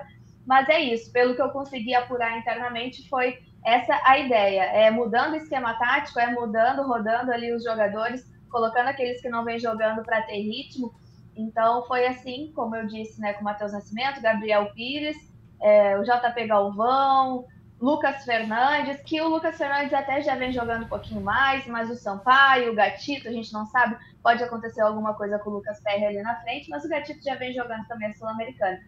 mas 0.46 0.68
é 0.68 0.80
isso. 0.80 1.10
Pelo 1.12 1.34
que 1.34 1.40
eu 1.40 1.48
consegui 1.48 1.94
apurar 1.94 2.38
internamente, 2.38 3.08
foi 3.08 3.38
essa 3.64 3.98
a 4.04 4.18
ideia. 4.18 4.62
É 4.64 4.90
mudando 4.90 5.32
o 5.32 5.36
esquema 5.36 5.74
tático, 5.74 6.20
é 6.20 6.26
mudando, 6.30 6.86
rodando 6.86 7.32
ali 7.32 7.52
os 7.52 7.64
jogadores, 7.64 8.30
colocando 8.50 8.88
aqueles 8.88 9.22
que 9.22 9.30
não 9.30 9.44
vêm 9.44 9.58
jogando 9.58 10.02
para 10.02 10.22
ter 10.22 10.40
ritmo 10.40 10.92
então 11.36 11.84
foi 11.86 12.06
assim, 12.06 12.52
como 12.54 12.76
eu 12.76 12.86
disse, 12.86 13.20
né, 13.20 13.32
com 13.32 13.44
Matheus 13.44 13.72
Nascimento, 13.72 14.20
Gabriel 14.20 14.72
Pires, 14.72 15.16
é, 15.60 15.98
o 15.98 16.02
JP 16.02 16.46
Galvão, 16.46 17.46
Lucas 17.80 18.24
Fernandes, 18.24 19.00
que 19.02 19.20
o 19.20 19.26
Lucas 19.28 19.56
Fernandes 19.56 19.92
até 19.92 20.22
já 20.22 20.36
vem 20.36 20.52
jogando 20.52 20.84
um 20.84 20.88
pouquinho 20.88 21.20
mais, 21.20 21.66
mas 21.66 21.90
o 21.90 21.96
Sampaio, 21.96 22.70
o 22.70 22.74
Gatito, 22.76 23.28
a 23.28 23.32
gente 23.32 23.52
não 23.52 23.66
sabe, 23.66 23.96
pode 24.22 24.42
acontecer 24.42 24.80
alguma 24.82 25.14
coisa 25.14 25.36
com 25.40 25.50
o 25.50 25.54
Lucas 25.54 25.80
Ferreira 25.80 26.10
ali 26.10 26.22
na 26.22 26.40
frente, 26.42 26.70
mas 26.70 26.84
o 26.84 26.88
Gatito 26.88 27.24
já 27.24 27.34
vem 27.34 27.52
jogando 27.52 27.84
também 27.88 28.08
a 28.08 28.12
Sul-Americana. 28.12 28.78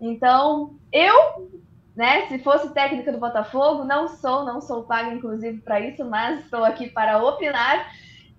Então, 0.00 0.74
eu, 0.90 1.48
né, 1.94 2.26
se 2.26 2.40
fosse 2.40 2.74
técnica 2.74 3.12
do 3.12 3.18
Botafogo, 3.18 3.84
não 3.84 4.08
sou, 4.08 4.44
não 4.44 4.60
sou 4.60 4.82
paga 4.82 5.14
inclusive 5.14 5.60
para 5.60 5.78
isso, 5.78 6.04
mas 6.04 6.40
estou 6.40 6.64
aqui 6.64 6.88
para 6.90 7.22
opinar. 7.22 7.92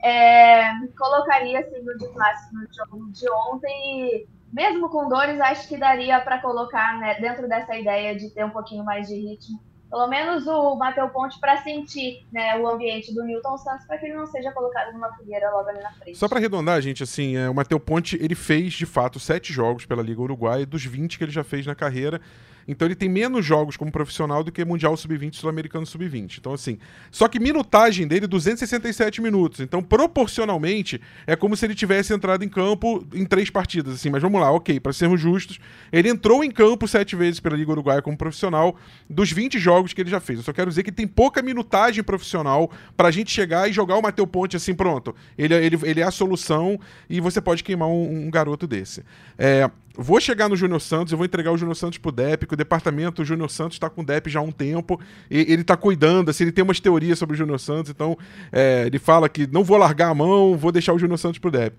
É, 0.03 0.71
colocaria 0.97 1.59
assim 1.59 1.81
no 1.81 1.97
de 1.97 2.07
clássico 2.07 2.55
no 2.55 2.67
jogo 2.73 3.11
de 3.11 3.29
ontem 3.29 3.69
e 3.69 4.27
mesmo 4.51 4.89
com 4.89 5.07
dores, 5.07 5.39
acho 5.39 5.67
que 5.67 5.77
daria 5.77 6.19
para 6.19 6.39
colocar 6.39 6.99
né, 6.99 7.19
dentro 7.19 7.47
dessa 7.47 7.77
ideia 7.77 8.15
de 8.15 8.29
ter 8.31 8.43
um 8.43 8.49
pouquinho 8.49 8.83
mais 8.83 9.07
de 9.07 9.15
ritmo. 9.15 9.59
Pelo 9.89 10.07
menos 10.07 10.47
o 10.47 10.75
Mateu 10.75 11.09
Ponte 11.09 11.37
para 11.39 11.57
sentir 11.57 12.25
né, 12.31 12.57
o 12.57 12.67
ambiente 12.67 13.13
do 13.13 13.23
Newton 13.23 13.57
Santos 13.57 13.85
para 13.85 13.97
que 13.97 14.05
ele 14.05 14.15
não 14.15 14.25
seja 14.25 14.49
colocado 14.51 14.93
numa 14.93 15.13
fogueira 15.15 15.51
logo 15.51 15.67
ali 15.67 15.81
na 15.81 15.91
frente. 15.91 16.17
Só 16.17 16.29
para 16.29 16.39
arredondar, 16.39 16.81
gente, 16.81 17.03
assim, 17.03 17.35
é, 17.35 17.49
o 17.49 17.53
Mateu 17.53 17.77
Ponte 17.77 18.17
ele 18.21 18.35
fez 18.35 18.73
de 18.73 18.85
fato 18.85 19.19
sete 19.19 19.51
jogos 19.51 19.85
pela 19.85 20.01
Liga 20.01 20.21
Uruguai 20.21 20.65
dos 20.65 20.85
20 20.85 21.17
que 21.17 21.23
ele 21.25 21.31
já 21.31 21.43
fez 21.43 21.65
na 21.65 21.75
carreira. 21.75 22.21
Então 22.67 22.87
ele 22.87 22.95
tem 22.95 23.09
menos 23.09 23.45
jogos 23.45 23.77
como 23.77 23.91
profissional 23.91 24.43
do 24.43 24.51
que 24.51 24.63
Mundial 24.63 24.95
Sub-20 24.95 25.35
Sul-Americano 25.35 25.85
Sub-20. 25.85 26.37
Então, 26.39 26.53
assim. 26.53 26.77
Só 27.09 27.27
que 27.27 27.39
minutagem 27.39 28.07
dele, 28.07 28.27
267 28.27 29.21
minutos. 29.21 29.59
Então, 29.59 29.81
proporcionalmente, 29.81 31.01
é 31.25 31.35
como 31.35 31.55
se 31.55 31.65
ele 31.65 31.75
tivesse 31.75 32.13
entrado 32.13 32.43
em 32.43 32.49
campo 32.49 33.05
em 33.13 33.25
três 33.25 33.49
partidas. 33.49 33.95
Assim, 33.95 34.09
mas 34.09 34.21
vamos 34.21 34.39
lá, 34.39 34.51
ok, 34.51 34.79
para 34.79 34.93
sermos 34.93 35.19
justos. 35.19 35.59
Ele 35.91 36.09
entrou 36.09 36.43
em 36.43 36.51
campo 36.51 36.87
sete 36.87 37.15
vezes 37.15 37.39
pela 37.39 37.55
Liga 37.55 37.71
Uruguaia 37.71 38.01
como 38.01 38.17
profissional 38.17 38.75
dos 39.09 39.31
20 39.31 39.59
jogos 39.59 39.93
que 39.93 40.01
ele 40.01 40.09
já 40.09 40.19
fez. 40.19 40.39
Eu 40.39 40.45
só 40.45 40.53
quero 40.53 40.69
dizer 40.69 40.83
que 40.83 40.91
tem 40.91 41.07
pouca 41.07 41.41
minutagem 41.41 42.03
profissional 42.03 42.71
pra 42.95 43.11
gente 43.11 43.31
chegar 43.31 43.69
e 43.69 43.73
jogar 43.73 43.95
o 43.97 44.01
Mateu 44.01 44.27
Ponte 44.27 44.55
assim, 44.55 44.73
pronto. 44.73 45.15
Ele, 45.37 45.53
ele, 45.53 45.79
ele 45.83 46.01
é 46.01 46.03
a 46.03 46.11
solução 46.11 46.79
e 47.09 47.19
você 47.19 47.41
pode 47.41 47.63
queimar 47.63 47.87
um, 47.87 48.27
um 48.27 48.31
garoto 48.31 48.67
desse. 48.67 49.03
É, 49.37 49.69
Vou 49.95 50.19
chegar 50.21 50.47
no 50.47 50.55
Júnior 50.55 50.79
Santos, 50.79 51.11
eu 51.11 51.17
vou 51.17 51.25
entregar 51.25 51.51
o 51.51 51.57
Júnior 51.57 51.75
Santos 51.75 51.97
pro 51.97 52.11
DEP, 52.11 52.47
que 52.47 52.53
o 52.53 52.57
departamento, 52.57 53.25
Júnior 53.25 53.49
Santos 53.49 53.75
está 53.75 53.89
com 53.89 54.01
o 54.01 54.05
DEP 54.05 54.29
já 54.29 54.39
há 54.39 54.43
um 54.43 54.51
tempo, 54.51 54.99
ele 55.29 55.61
está 55.61 55.75
cuidando, 55.75 56.29
assim, 56.29 56.45
ele 56.45 56.51
tem 56.51 56.63
umas 56.63 56.79
teorias 56.79 57.19
sobre 57.19 57.35
o 57.35 57.37
Júnior 57.37 57.59
Santos, 57.59 57.91
então 57.91 58.17
é, 58.51 58.83
ele 58.85 58.99
fala 58.99 59.27
que 59.27 59.47
não 59.47 59.63
vou 59.63 59.77
largar 59.77 60.09
a 60.09 60.15
mão, 60.15 60.57
vou 60.57 60.71
deixar 60.71 60.93
o 60.93 60.99
Júnior 60.99 61.17
Santos 61.17 61.39
pro 61.39 61.51
DEP. 61.51 61.75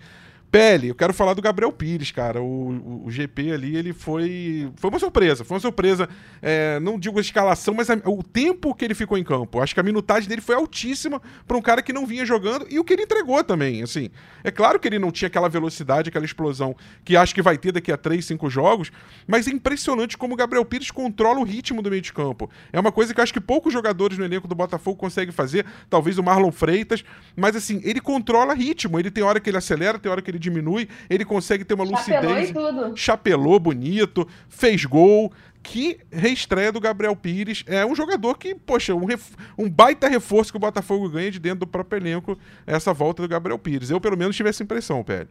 Pele, 0.52 0.88
eu 0.88 0.94
quero 0.94 1.14
falar 1.14 1.32
do 1.32 1.40
Gabriel 1.40 1.72
Pires, 1.72 2.10
cara. 2.10 2.42
O, 2.42 2.44
o, 2.44 3.06
o, 3.06 3.10
GP 3.10 3.52
ali, 3.52 3.74
ele 3.74 3.94
foi. 3.94 4.70
Foi 4.76 4.90
uma 4.90 4.98
surpresa. 4.98 5.46
Foi 5.46 5.54
uma 5.54 5.60
surpresa. 5.60 6.06
É, 6.42 6.78
não 6.78 6.98
digo 6.98 7.16
a 7.16 7.22
escalação, 7.22 7.72
mas 7.72 7.88
a, 7.88 7.94
o 8.04 8.22
tempo 8.22 8.74
que 8.74 8.84
ele 8.84 8.94
ficou 8.94 9.16
em 9.16 9.24
campo. 9.24 9.62
Acho 9.62 9.72
que 9.72 9.80
a 9.80 9.82
minutagem 9.82 10.28
dele 10.28 10.42
foi 10.42 10.54
altíssima 10.54 11.22
para 11.48 11.56
um 11.56 11.62
cara 11.62 11.80
que 11.80 11.90
não 11.90 12.04
vinha 12.04 12.26
jogando 12.26 12.66
e 12.68 12.78
o 12.78 12.84
que 12.84 12.92
ele 12.92 13.04
entregou 13.04 13.42
também. 13.42 13.82
Assim, 13.82 14.10
é 14.44 14.50
claro 14.50 14.78
que 14.78 14.86
ele 14.86 14.98
não 14.98 15.10
tinha 15.10 15.26
aquela 15.26 15.48
velocidade, 15.48 16.10
aquela 16.10 16.26
explosão 16.26 16.76
que 17.02 17.16
acho 17.16 17.34
que 17.34 17.40
vai 17.40 17.56
ter 17.56 17.72
daqui 17.72 17.90
a 17.90 17.96
3, 17.96 18.22
5 18.22 18.50
jogos, 18.50 18.92
mas 19.26 19.48
é 19.48 19.52
impressionante 19.52 20.18
como 20.18 20.34
o 20.34 20.36
Gabriel 20.36 20.66
Pires 20.66 20.90
controla 20.90 21.40
o 21.40 21.44
ritmo 21.44 21.80
do 21.80 21.88
meio 21.88 22.02
de 22.02 22.12
campo. 22.12 22.50
É 22.70 22.78
uma 22.78 22.92
coisa 22.92 23.14
que 23.14 23.22
acho 23.22 23.32
que 23.32 23.40
poucos 23.40 23.72
jogadores 23.72 24.18
no 24.18 24.24
elenco 24.26 24.46
do 24.46 24.54
Botafogo 24.54 24.98
conseguem 24.98 25.32
fazer. 25.32 25.64
Talvez 25.88 26.18
o 26.18 26.22
Marlon 26.22 26.52
Freitas, 26.52 27.02
mas 27.34 27.56
assim, 27.56 27.80
ele 27.84 28.02
controla 28.02 28.52
ritmo. 28.52 28.98
Ele 29.00 29.10
tem 29.10 29.24
hora 29.24 29.40
que 29.40 29.48
ele 29.48 29.56
acelera, 29.56 29.98
tem 29.98 30.12
hora 30.12 30.20
que 30.20 30.30
ele 30.30 30.41
diminui, 30.42 30.88
ele 31.08 31.24
consegue 31.24 31.64
ter 31.64 31.74
uma 31.74 31.86
Chapelou 31.86 32.34
lucidez. 32.34 32.50
Tudo. 32.50 32.96
Chapelou 32.96 33.58
bonito, 33.58 34.28
fez 34.48 34.84
gol. 34.84 35.32
Que 35.62 36.00
reestreia 36.10 36.72
do 36.72 36.80
Gabriel 36.80 37.14
Pires. 37.14 37.62
É 37.68 37.86
um 37.86 37.94
jogador 37.94 38.36
que, 38.36 38.52
poxa, 38.52 38.94
um, 38.94 39.04
ref... 39.04 39.30
um 39.56 39.70
baita 39.70 40.08
reforço 40.08 40.50
que 40.50 40.56
o 40.56 40.60
Botafogo 40.60 41.08
ganha 41.08 41.30
de 41.30 41.38
dentro 41.38 41.60
do 41.60 41.66
próprio 41.68 42.00
elenco, 42.00 42.36
essa 42.66 42.92
volta 42.92 43.22
do 43.22 43.28
Gabriel 43.28 43.58
Pires. 43.58 43.88
Eu, 43.88 44.00
pelo 44.00 44.16
menos, 44.16 44.34
tive 44.34 44.48
essa 44.48 44.64
impressão, 44.64 45.04
Pérez. 45.04 45.28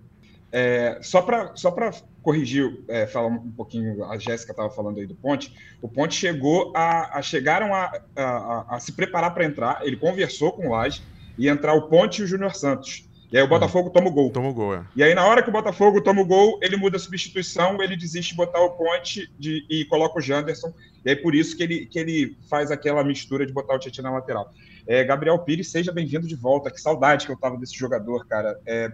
É, 0.52 1.00
só 1.02 1.22
para 1.22 1.56
só 1.56 1.74
corrigir, 2.22 2.84
é, 2.90 3.08
falar 3.08 3.28
um 3.28 3.52
pouquinho, 3.52 4.04
a 4.04 4.18
Jéssica 4.18 4.52
estava 4.52 4.70
falando 4.70 5.00
aí 5.00 5.08
do 5.08 5.16
Ponte, 5.16 5.54
o 5.82 5.88
Ponte 5.88 6.14
chegou 6.14 6.74
a, 6.76 7.18
a 7.18 7.22
chegaram 7.22 7.74
a, 7.74 8.02
a, 8.16 8.76
a 8.76 8.80
se 8.80 8.92
preparar 8.92 9.34
para 9.34 9.46
entrar, 9.46 9.80
ele 9.82 9.96
conversou 9.96 10.52
com 10.52 10.68
o 10.68 10.72
Laje 10.72 11.02
e 11.38 11.48
entrar 11.48 11.74
o 11.74 11.84
Ponte 11.84 12.22
e 12.22 12.26
o 12.26 12.28
Júnior 12.28 12.54
Santos. 12.54 13.10
E 13.32 13.38
aí 13.38 13.44
o 13.44 13.48
Botafogo 13.48 13.90
toma 13.90 14.10
o 14.10 14.12
gol. 14.12 14.30
Toma 14.30 14.50
o 14.50 14.54
gol, 14.54 14.76
é. 14.76 14.86
E 14.94 15.02
aí, 15.02 15.16
na 15.16 15.26
hora 15.26 15.42
que 15.42 15.48
o 15.48 15.54
Botafogo 15.54 16.02
toma 16.02 16.22
o 16.22 16.26
gol, 16.26 16.60
ele 16.62 16.76
muda 16.76 16.98
a 16.98 17.00
substituição, 17.00 17.82
ele 17.82 17.96
desiste 17.96 18.32
de 18.32 18.38
botar 18.38 18.60
o 18.60 18.72
Ponte 18.72 19.32
de, 19.40 19.66
e 19.70 19.86
coloca 19.86 20.20
o 20.20 20.22
Janderson. 20.22 20.74
E 21.06 21.12
aí, 21.12 21.16
por 21.16 21.34
isso 21.34 21.56
que 21.56 21.64
ele, 21.64 21.86
que 21.86 21.98
ele 21.98 22.36
faz 22.50 22.72
aquela 22.72 23.04
mistura 23.06 23.46
de 23.46 23.54
botar 23.54 23.76
o 23.76 23.80
Tietchan 23.80 24.02
na 24.02 24.12
lateral. 24.12 24.52
É, 24.86 25.04
Gabriel 25.06 25.40
Pires, 25.40 25.72
seja 25.72 25.94
bem-vindo 25.94 26.28
de 26.28 26.36
volta. 26.36 26.70
Que 26.70 26.82
saudade 26.82 27.26
que 27.26 27.32
eu 27.32 27.38
tava 27.38 27.56
desse 27.56 27.78
jogador, 27.78 28.28
cara. 28.28 28.60
É, 28.66 28.92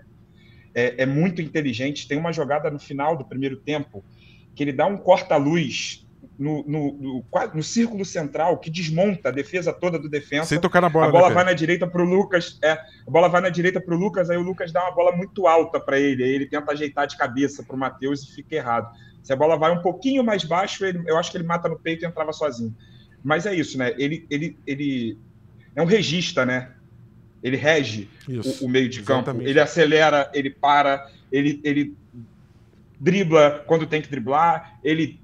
é, 0.75 0.95
é 0.99 1.05
muito 1.07 1.41
inteligente. 1.41 2.07
Tem 2.07 2.17
uma 2.17 2.31
jogada 2.31 2.69
no 2.69 2.77
final 2.77 3.17
do 3.17 3.25
primeiro 3.25 3.57
tempo 3.57 4.05
que 4.53 4.63
ele 4.63 4.71
dá 4.71 4.85
um 4.85 4.97
corta-luz 4.97 6.06
no, 6.37 6.63
no, 6.67 6.93
no, 6.93 7.25
no, 7.53 7.63
círculo 7.63 8.05
central 8.05 8.59
que 8.59 8.69
desmonta 8.69 9.29
a 9.29 9.31
defesa 9.31 9.73
toda 9.73 9.97
do 9.97 10.07
defensa. 10.07 10.45
Sem 10.45 10.59
tocar 10.59 10.81
na 10.81 10.89
bola. 10.89 11.07
A 11.07 11.11
bola 11.11 11.29
né, 11.29 11.35
vai 11.35 11.43
na 11.43 11.53
direita 11.53 11.87
para 11.87 12.01
o 12.01 12.05
Lucas. 12.05 12.59
É, 12.61 12.71
a 12.71 13.09
bola 13.09 13.27
vai 13.27 13.41
na 13.41 13.49
direita 13.49 13.81
para 13.81 13.95
o 13.95 13.97
Lucas, 13.97 14.29
aí 14.29 14.37
o 14.37 14.43
Lucas 14.43 14.71
dá 14.71 14.83
uma 14.83 14.91
bola 14.91 15.15
muito 15.15 15.47
alta 15.47 15.79
para 15.79 15.99
ele. 15.99 16.23
Aí 16.23 16.29
ele 16.29 16.45
tenta 16.45 16.71
ajeitar 16.71 17.07
de 17.07 17.17
cabeça 17.17 17.63
para 17.63 17.75
o 17.75 17.79
Matheus 17.79 18.23
e 18.23 18.35
fica 18.35 18.55
errado. 18.55 18.87
Se 19.23 19.33
a 19.33 19.35
bola 19.35 19.57
vai 19.57 19.71
um 19.71 19.81
pouquinho 19.81 20.23
mais 20.23 20.43
baixo, 20.43 20.85
ele, 20.85 21.01
eu 21.07 21.17
acho 21.17 21.31
que 21.31 21.37
ele 21.37 21.43
mata 21.43 21.67
no 21.67 21.79
peito 21.79 22.05
e 22.05 22.07
entrava 22.07 22.31
sozinho. 22.31 22.75
Mas 23.23 23.45
é 23.45 23.53
isso, 23.53 23.77
né? 23.77 23.93
Ele, 23.97 24.25
ele, 24.29 24.57
ele 24.65 25.17
é 25.75 25.81
um 25.81 25.85
regista, 25.85 26.45
né? 26.45 26.71
Ele 27.43 27.57
rege 27.57 28.09
o, 28.27 28.65
o, 28.65 28.69
meio 28.69 28.87
de 28.87 29.01
campo. 29.01 29.31
Ele 29.41 29.59
acelera, 29.59 30.29
ele 30.33 30.49
para, 30.49 31.09
ele, 31.31 31.59
ele 31.63 31.95
dribla 32.99 33.63
quando 33.65 33.85
tem 33.85 34.01
que 34.01 34.09
driblar, 34.09 34.79
ele 34.83 35.19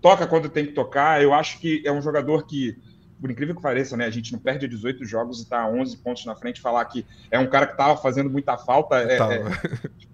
toca 0.00 0.26
quando 0.26 0.48
tem 0.48 0.66
que 0.66 0.72
tocar. 0.72 1.22
Eu 1.22 1.32
acho 1.34 1.58
que 1.58 1.82
é 1.84 1.92
um 1.92 2.02
jogador 2.02 2.46
que, 2.46 2.76
por 3.20 3.30
incrível 3.30 3.54
que 3.54 3.62
pareça, 3.62 3.96
né, 3.96 4.06
a 4.06 4.10
gente 4.10 4.32
não 4.32 4.38
perde 4.38 4.68
18 4.68 5.04
jogos 5.04 5.40
e 5.40 5.42
está 5.42 5.68
11 5.68 5.96
pontos 5.98 6.24
na 6.24 6.34
frente. 6.34 6.60
Falar 6.60 6.84
que 6.86 7.04
é 7.30 7.38
um 7.38 7.46
cara 7.46 7.66
que 7.66 7.72
estava 7.72 7.96
fazendo 7.96 8.30
muita 8.30 8.56
falta 8.56 8.96
é, 8.96 9.16
é, 9.16 9.44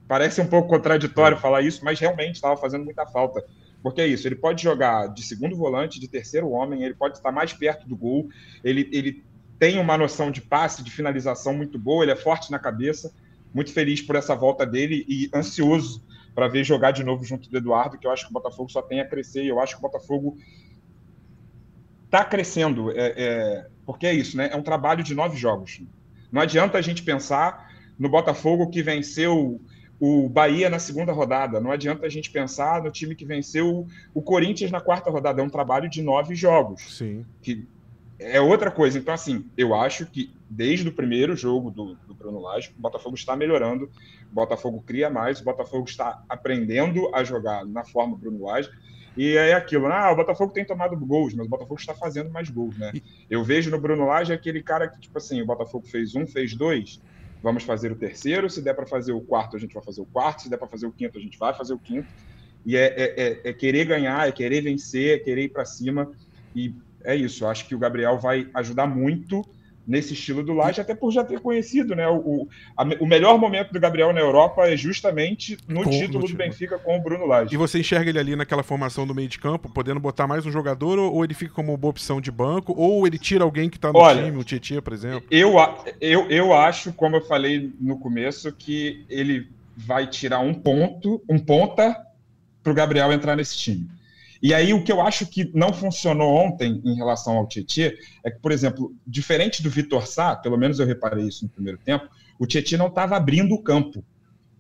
parece 0.09 0.40
um 0.40 0.47
pouco 0.47 0.68
contraditório 0.68 1.37
é. 1.37 1.40
falar 1.40 1.62
isso, 1.62 1.85
mas 1.85 1.99
realmente 1.99 2.37
estava 2.37 2.57
fazendo 2.57 2.85
muita 2.85 3.07
falta. 3.07 3.45
Porque 3.83 4.01
é 4.01 4.07
isso, 4.07 4.29
ele 4.29 4.37
pode 4.37 4.62
jogar 4.62 5.09
de 5.09 5.25
segundo 5.25 5.57
volante, 5.57 5.99
de 5.99 6.07
terceiro 6.07 6.51
homem, 6.51 6.85
ele 6.85 6.95
pode 6.95 7.16
estar 7.16 7.33
mais 7.33 7.53
perto 7.53 7.88
do 7.88 7.97
gol, 7.97 8.29
ele, 8.62 8.88
ele 8.92 9.25
tem 9.59 9.79
uma 9.79 9.99
noção 9.99 10.31
de 10.31 10.40
passe, 10.40 10.85
de 10.85 10.90
finalização 10.90 11.53
muito 11.53 11.79
boa, 11.79 12.05
ele 12.05 12.12
é 12.12 12.16
forte 12.16 12.51
na 12.51 12.59
cabeça. 12.59 13.12
Muito 13.55 13.73
feliz 13.73 14.01
por 14.01 14.16
essa 14.16 14.35
volta 14.35 14.64
dele 14.64 15.05
e 15.07 15.31
ansioso 15.35 16.03
para 16.35 16.49
ver 16.49 16.64
jogar 16.64 16.92
de 16.92 17.05
novo 17.05 17.25
junto 17.25 17.51
do 17.51 17.57
Eduardo, 17.57 17.99
que 17.99 18.07
eu 18.07 18.11
acho 18.11 18.25
que 18.25 18.31
o 18.31 18.33
Botafogo 18.33 18.71
só 18.71 18.83
tem 18.83 19.01
a 19.01 19.09
crescer, 19.09 19.45
e 19.45 19.49
eu 19.49 19.61
acho 19.61 19.75
que 19.75 19.79
o 19.79 19.83
Botafogo 19.83 20.37
está 22.05 22.25
crescendo, 22.25 22.90
é, 22.90 23.14
é, 23.16 23.66
porque 23.87 24.07
é 24.07 24.14
isso, 24.14 24.37
né? 24.37 24.51
É 24.53 24.57
um 24.57 24.62
trabalho 24.62 25.03
de 25.03 25.14
nove 25.14 25.37
jogos. 25.37 25.83
Não 26.31 26.40
adianta 26.40 26.79
a 26.79 26.83
gente 26.83 27.03
pensar 27.03 27.71
no 27.99 28.09
Botafogo 28.09 28.71
que 28.71 28.83
venceu 28.83 29.61
o 30.01 30.29
Bahia 30.29 30.68
na 30.68 30.79
segunda 30.79 31.12
rodada, 31.12 31.61
não 31.61 31.71
adianta 31.71 32.07
a 32.07 32.09
gente 32.09 32.31
pensar 32.31 32.83
no 32.83 32.90
time 32.90 33.14
que 33.14 33.25
venceu 33.25 33.87
o 34.12 34.21
Corinthians 34.21 34.71
na 34.71 34.81
quarta 34.81 35.11
rodada, 35.11 35.40
é 35.40 35.45
um 35.45 35.51
trabalho 35.51 35.88
de 35.88 36.03
nove 36.03 36.35
jogos. 36.35 36.99
Sim. 36.99 37.25
Que 37.40 37.66
é 38.22 38.40
outra 38.40 38.70
coisa. 38.70 38.98
Então, 38.98 39.12
assim, 39.12 39.50
eu 39.56 39.74
acho 39.74 40.06
que 40.06 40.32
desde 40.48 40.88
o 40.88 40.92
primeiro 40.92 41.37
jogo 41.37 41.70
do, 41.70 41.94
do 42.06 42.14
Bruno 42.14 42.40
Lage, 42.40 42.72
o 42.76 42.80
Botafogo 42.80 43.14
está 43.14 43.37
melhorando, 43.37 43.90
o 44.30 44.35
Botafogo 44.35 44.82
cria 44.87 45.11
mais, 45.11 45.40
o 45.40 45.44
Botafogo 45.44 45.88
está 45.88 46.22
aprendendo 46.28 47.14
a 47.14 47.24
jogar 47.24 47.64
na 47.64 47.85
forma 47.85 48.16
Bruno 48.16 48.44
Lage. 48.44 48.70
E 49.16 49.37
é 49.37 49.52
aquilo, 49.52 49.88
né? 49.88 49.94
ah, 49.94 50.12
o 50.12 50.16
Botafogo 50.16 50.52
tem 50.52 50.64
tomado 50.64 50.96
gols, 50.96 51.35
mas 51.35 51.46
o 51.46 51.50
Botafogo 51.50 51.78
está 51.78 51.94
fazendo 51.94 52.30
mais 52.30 52.48
gols, 52.48 52.78
né? 52.78 52.92
Eu 53.28 53.44
vejo 53.44 53.70
no 53.70 53.78
Bruno 53.78 54.06
Lage 54.06 54.32
aquele 54.32 54.62
cara 54.62 54.88
que, 54.88 54.98
tipo 54.98 55.18
assim, 55.18 55.42
o 55.42 55.46
Botafogo 55.46 55.87
fez 55.87 56.14
um, 56.14 56.26
fez 56.26 56.54
dois, 56.54 56.98
vamos 57.42 57.62
fazer 57.62 57.92
o 57.92 57.96
terceiro, 57.96 58.48
se 58.48 58.62
der 58.62 58.74
para 58.74 58.87
fazer 58.87 59.12
o 59.12 59.20
quarto, 59.20 59.56
a 59.56 59.58
gente 59.58 59.74
vai 59.74 59.82
fazer 59.82 60.00
o 60.00 60.06
quarto, 60.06 60.42
se 60.42 60.48
der 60.48 60.56
para 60.56 60.68
fazer 60.68 60.87
o 60.87 60.92
quinto, 60.92 61.18
a 61.18 61.20
gente 61.20 61.38
vai 61.38 61.52
fazer 61.52 61.74
o 61.74 61.78
quinto. 61.78 62.08
E 62.64 62.76
é, 62.76 62.87
é, 62.87 63.22
é, 63.22 63.40
é 63.50 63.52
querer 63.52 63.85
ganhar, 63.85 64.26
é 64.26 64.32
querer 64.32 64.62
vencer, 64.62 65.16
é 65.16 65.18
querer 65.18 65.44
ir 65.44 65.48
para 65.50 65.64
cima. 65.64 66.11
E 66.54 66.74
é 67.04 67.16
isso. 67.16 67.44
Eu 67.44 67.48
acho 67.48 67.66
que 67.66 67.74
o 67.74 67.78
Gabriel 67.78 68.18
vai 68.18 68.48
ajudar 68.54 68.86
muito 68.86 69.42
nesse 69.86 70.14
estilo 70.14 70.42
do 70.42 70.52
Laje, 70.52 70.80
até 70.80 70.94
por 70.94 71.10
já 71.10 71.24
ter 71.24 71.40
conhecido, 71.40 71.94
né? 71.94 72.08
O, 72.08 72.48
a, 72.76 72.84
o 73.00 73.06
melhor 73.06 73.38
momento 73.38 73.72
do 73.72 73.80
Gabriel 73.80 74.12
na 74.12 74.20
Europa 74.20 74.62
é 74.68 74.76
justamente 74.76 75.58
no 75.66 75.82
com, 75.82 75.90
título 75.90 76.20
no 76.20 76.28
do 76.28 76.36
Benfica 76.36 76.78
com 76.78 76.96
o 76.96 77.02
Bruno 77.02 77.26
Laje. 77.26 77.54
E 77.54 77.56
você 77.56 77.80
enxerga 77.80 78.10
ele 78.10 78.18
ali 78.18 78.36
naquela 78.36 78.62
formação 78.62 79.06
do 79.06 79.14
meio 79.14 79.28
de 79.28 79.38
campo, 79.38 79.68
podendo 79.68 80.00
botar 80.00 80.26
mais 80.26 80.46
um 80.46 80.52
jogador, 80.52 80.98
ou, 80.98 81.12
ou 81.14 81.24
ele 81.24 81.34
fica 81.34 81.52
como 81.52 81.72
uma 81.72 81.78
boa 81.78 81.90
opção 81.90 82.20
de 82.20 82.30
banco, 82.30 82.72
ou 82.76 83.06
ele 83.06 83.18
tira 83.18 83.44
alguém 83.44 83.68
que 83.68 83.76
está 83.76 83.92
no 83.92 83.98
Olha, 83.98 84.22
time, 84.24 84.38
o 84.38 84.44
Tietchan, 84.44 84.80
por 84.80 84.92
exemplo? 84.92 85.24
Eu, 85.30 85.54
eu, 86.00 86.30
eu 86.30 86.52
acho, 86.52 86.92
como 86.92 87.16
eu 87.16 87.20
falei 87.22 87.72
no 87.80 87.98
começo, 87.98 88.52
que 88.52 89.04
ele 89.08 89.48
vai 89.76 90.06
tirar 90.06 90.40
um 90.40 90.54
ponto, 90.54 91.22
um 91.28 91.38
ponta 91.38 91.96
para 92.62 92.72
o 92.72 92.74
Gabriel 92.74 93.12
entrar 93.12 93.34
nesse 93.34 93.56
time. 93.56 93.88
E 94.42 94.52
aí 94.52 94.74
o 94.74 94.83
que 94.83 94.90
eu 94.90 95.00
acho 95.00 95.24
que 95.24 95.50
não 95.55 95.72
funcionou 95.72 96.35
ontem 96.35 96.83
em 96.85 96.96
relação 96.96 97.37
ao 97.37 97.46
Tietchan 97.46 97.92
é 98.24 98.31
que, 98.31 98.40
por 98.40 98.50
exemplo, 98.50 98.92
diferente 99.07 99.62
do 99.62 99.70
Vitor 99.70 100.07
Sá, 100.07 100.35
pelo 100.35 100.59
menos 100.59 100.81
eu 100.81 100.87
reparei 100.87 101.28
isso 101.28 101.44
no 101.44 101.50
primeiro 101.50 101.78
tempo, 101.78 102.09
o 102.40 102.46
Tietchan 102.46 102.78
não 102.78 102.88
estava 102.88 103.16
abrindo 103.16 103.55
o 103.55 103.62
campo. 103.62 104.05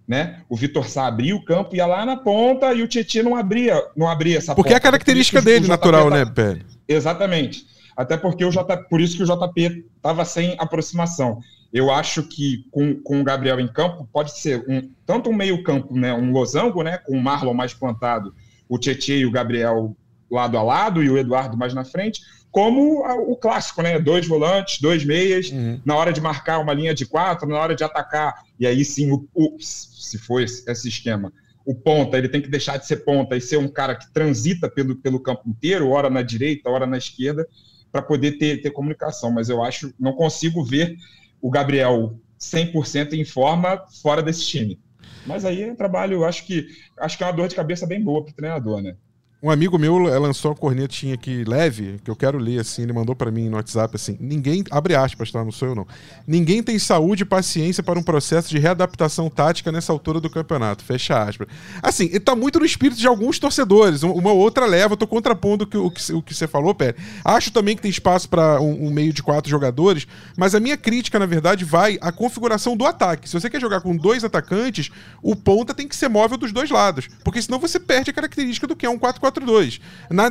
Né? 0.06 0.42
O 0.48 0.56
Vitor 0.56 0.88
Sá 0.88 1.06
abria 1.06 1.34
o 1.34 1.44
campo, 1.44 1.74
ia 1.74 1.86
lá 1.86 2.06
na 2.06 2.16
ponta 2.16 2.72
e 2.72 2.82
o 2.82 2.86
Tietchan 2.86 3.24
não 3.24 3.34
abria, 3.34 3.82
não 3.96 4.08
abria 4.08 4.38
essa 4.38 4.54
Porque 4.54 4.68
ponta. 4.68 4.76
é 4.76 4.78
a 4.78 4.80
característica 4.80 5.42
dele, 5.42 5.66
natural, 5.66 6.10
tá... 6.10 6.16
né, 6.16 6.26
Pérez? 6.26 6.62
Exatamente. 6.86 7.66
Até 7.96 8.16
porque 8.16 8.44
o 8.44 8.50
J... 8.50 8.76
por 8.88 9.00
isso 9.00 9.16
que 9.16 9.22
o 9.22 9.26
JP 9.26 9.84
estava 9.96 10.24
sem 10.24 10.54
aproximação. 10.58 11.40
Eu 11.72 11.90
acho 11.90 12.22
que 12.22 12.66
com, 12.70 12.94
com 13.02 13.20
o 13.20 13.24
Gabriel 13.24 13.58
em 13.58 13.68
campo 13.68 14.08
pode 14.12 14.38
ser 14.38 14.64
um, 14.68 14.90
tanto 15.04 15.30
um 15.30 15.34
meio-campo, 15.34 15.94
né, 15.96 16.12
um 16.12 16.30
losango, 16.30 16.82
né, 16.82 16.98
com 16.98 17.16
o 17.16 17.22
Marlon 17.22 17.54
mais 17.54 17.74
plantado, 17.74 18.34
o 18.72 18.78
Tietchan 18.78 19.16
e 19.16 19.26
o 19.26 19.30
Gabriel 19.30 19.94
lado 20.30 20.56
a 20.56 20.62
lado 20.62 21.02
e 21.02 21.10
o 21.10 21.18
Eduardo 21.18 21.58
mais 21.58 21.74
na 21.74 21.84
frente, 21.84 22.22
como 22.50 23.04
o 23.30 23.36
clássico, 23.36 23.82
né? 23.82 23.98
Dois 23.98 24.26
volantes, 24.26 24.80
dois 24.80 25.04
meias, 25.04 25.50
uhum. 25.50 25.78
na 25.84 25.94
hora 25.94 26.10
de 26.10 26.22
marcar 26.22 26.58
uma 26.58 26.72
linha 26.72 26.94
de 26.94 27.04
quatro, 27.04 27.46
na 27.46 27.58
hora 27.58 27.74
de 27.74 27.84
atacar, 27.84 28.34
e 28.58 28.66
aí 28.66 28.82
sim, 28.82 29.12
o, 29.12 29.28
o, 29.34 29.58
se 29.60 30.16
for 30.16 30.40
esse, 30.40 30.70
esse 30.70 30.88
esquema, 30.88 31.30
o 31.66 31.74
ponta, 31.74 32.16
ele 32.16 32.30
tem 32.30 32.40
que 32.40 32.48
deixar 32.48 32.78
de 32.78 32.86
ser 32.86 33.04
ponta 33.04 33.36
e 33.36 33.42
ser 33.42 33.58
um 33.58 33.68
cara 33.68 33.94
que 33.94 34.10
transita 34.10 34.70
pelo, 34.70 34.96
pelo 34.96 35.20
campo 35.20 35.42
inteiro, 35.46 35.90
hora 35.90 36.08
na 36.08 36.22
direita, 36.22 36.70
hora 36.70 36.86
na 36.86 36.96
esquerda, 36.96 37.46
para 37.90 38.00
poder 38.00 38.32
ter, 38.38 38.62
ter 38.62 38.70
comunicação. 38.70 39.30
Mas 39.30 39.50
eu 39.50 39.62
acho, 39.62 39.92
não 40.00 40.14
consigo 40.14 40.64
ver 40.64 40.96
o 41.42 41.50
Gabriel 41.50 42.18
100% 42.40 43.12
em 43.12 43.24
forma 43.24 43.84
fora 44.02 44.22
desse 44.22 44.46
time. 44.46 44.80
Mas 45.26 45.44
aí 45.44 45.62
é 45.62 45.74
trabalho, 45.74 46.24
acho 46.24 46.46
que 46.46 46.66
acho 46.98 47.16
que 47.16 47.24
é 47.24 47.26
uma 47.26 47.32
dor 47.32 47.48
de 47.48 47.54
cabeça 47.54 47.86
bem 47.86 48.02
boa 48.02 48.24
para 48.24 48.32
o 48.32 48.34
treinador, 48.34 48.82
né? 48.82 48.96
Um 49.44 49.50
amigo 49.50 49.76
meu 49.76 50.06
eh, 50.06 50.16
lançou 50.20 50.52
uma 50.52 50.56
cornetinha 50.56 51.14
aqui 51.14 51.42
leve, 51.42 51.98
que 52.04 52.08
eu 52.08 52.14
quero 52.14 52.38
ler 52.38 52.60
assim, 52.60 52.82
ele 52.82 52.92
mandou 52.92 53.12
para 53.12 53.28
mim 53.28 53.48
no 53.48 53.56
WhatsApp 53.56 53.96
assim: 53.96 54.16
ninguém, 54.20 54.62
abre 54.70 54.94
aspas, 54.94 55.32
tá? 55.32 55.42
Não 55.42 55.50
sou 55.50 55.66
eu 55.66 55.74
não. 55.74 55.84
Ninguém 56.24 56.62
tem 56.62 56.78
saúde 56.78 57.24
e 57.24 57.26
paciência 57.26 57.82
para 57.82 57.98
um 57.98 58.04
processo 58.04 58.48
de 58.48 58.60
readaptação 58.60 59.28
tática 59.28 59.72
nessa 59.72 59.92
altura 59.92 60.20
do 60.20 60.30
campeonato. 60.30 60.84
Fecha 60.84 61.20
aspas. 61.20 61.48
Assim, 61.82 62.08
tá 62.20 62.36
muito 62.36 62.60
no 62.60 62.64
espírito 62.64 63.00
de 63.00 63.06
alguns 63.08 63.40
torcedores. 63.40 64.04
Uma 64.04 64.30
outra 64.30 64.64
leva, 64.64 64.92
eu 64.92 64.96
tô 64.96 65.08
contrapondo 65.08 65.64
o 65.64 65.90
que, 65.90 66.12
o 66.12 66.22
que, 66.22 66.32
você 66.32 66.46
falou, 66.46 66.72
Pé. 66.72 66.94
Acho 67.24 67.50
também 67.50 67.74
que 67.74 67.82
tem 67.82 67.90
espaço 67.90 68.28
para 68.28 68.60
um, 68.60 68.86
um, 68.86 68.90
meio 68.92 69.12
de 69.12 69.24
quatro 69.24 69.50
jogadores, 69.50 70.06
mas 70.36 70.54
a 70.54 70.60
minha 70.60 70.76
crítica, 70.76 71.18
na 71.18 71.26
verdade, 71.26 71.64
vai 71.64 71.98
à 72.00 72.12
configuração 72.12 72.76
do 72.76 72.86
ataque. 72.86 73.28
Se 73.28 73.40
você 73.40 73.50
quer 73.50 73.60
jogar 73.60 73.80
com 73.80 73.96
dois 73.96 74.22
atacantes, 74.22 74.88
o 75.20 75.34
ponta 75.34 75.74
tem 75.74 75.88
que 75.88 75.96
ser 75.96 76.06
móvel 76.06 76.38
dos 76.38 76.52
dois 76.52 76.70
lados, 76.70 77.08
porque 77.24 77.42
senão 77.42 77.58
você 77.58 77.80
perde 77.80 78.10
a 78.10 78.14
característica 78.14 78.68
do 78.68 78.76
que 78.76 78.86
é 78.86 78.88
um 78.88 78.96
4 78.96 79.20
4 79.20 79.31
4-4-2. 79.32 79.80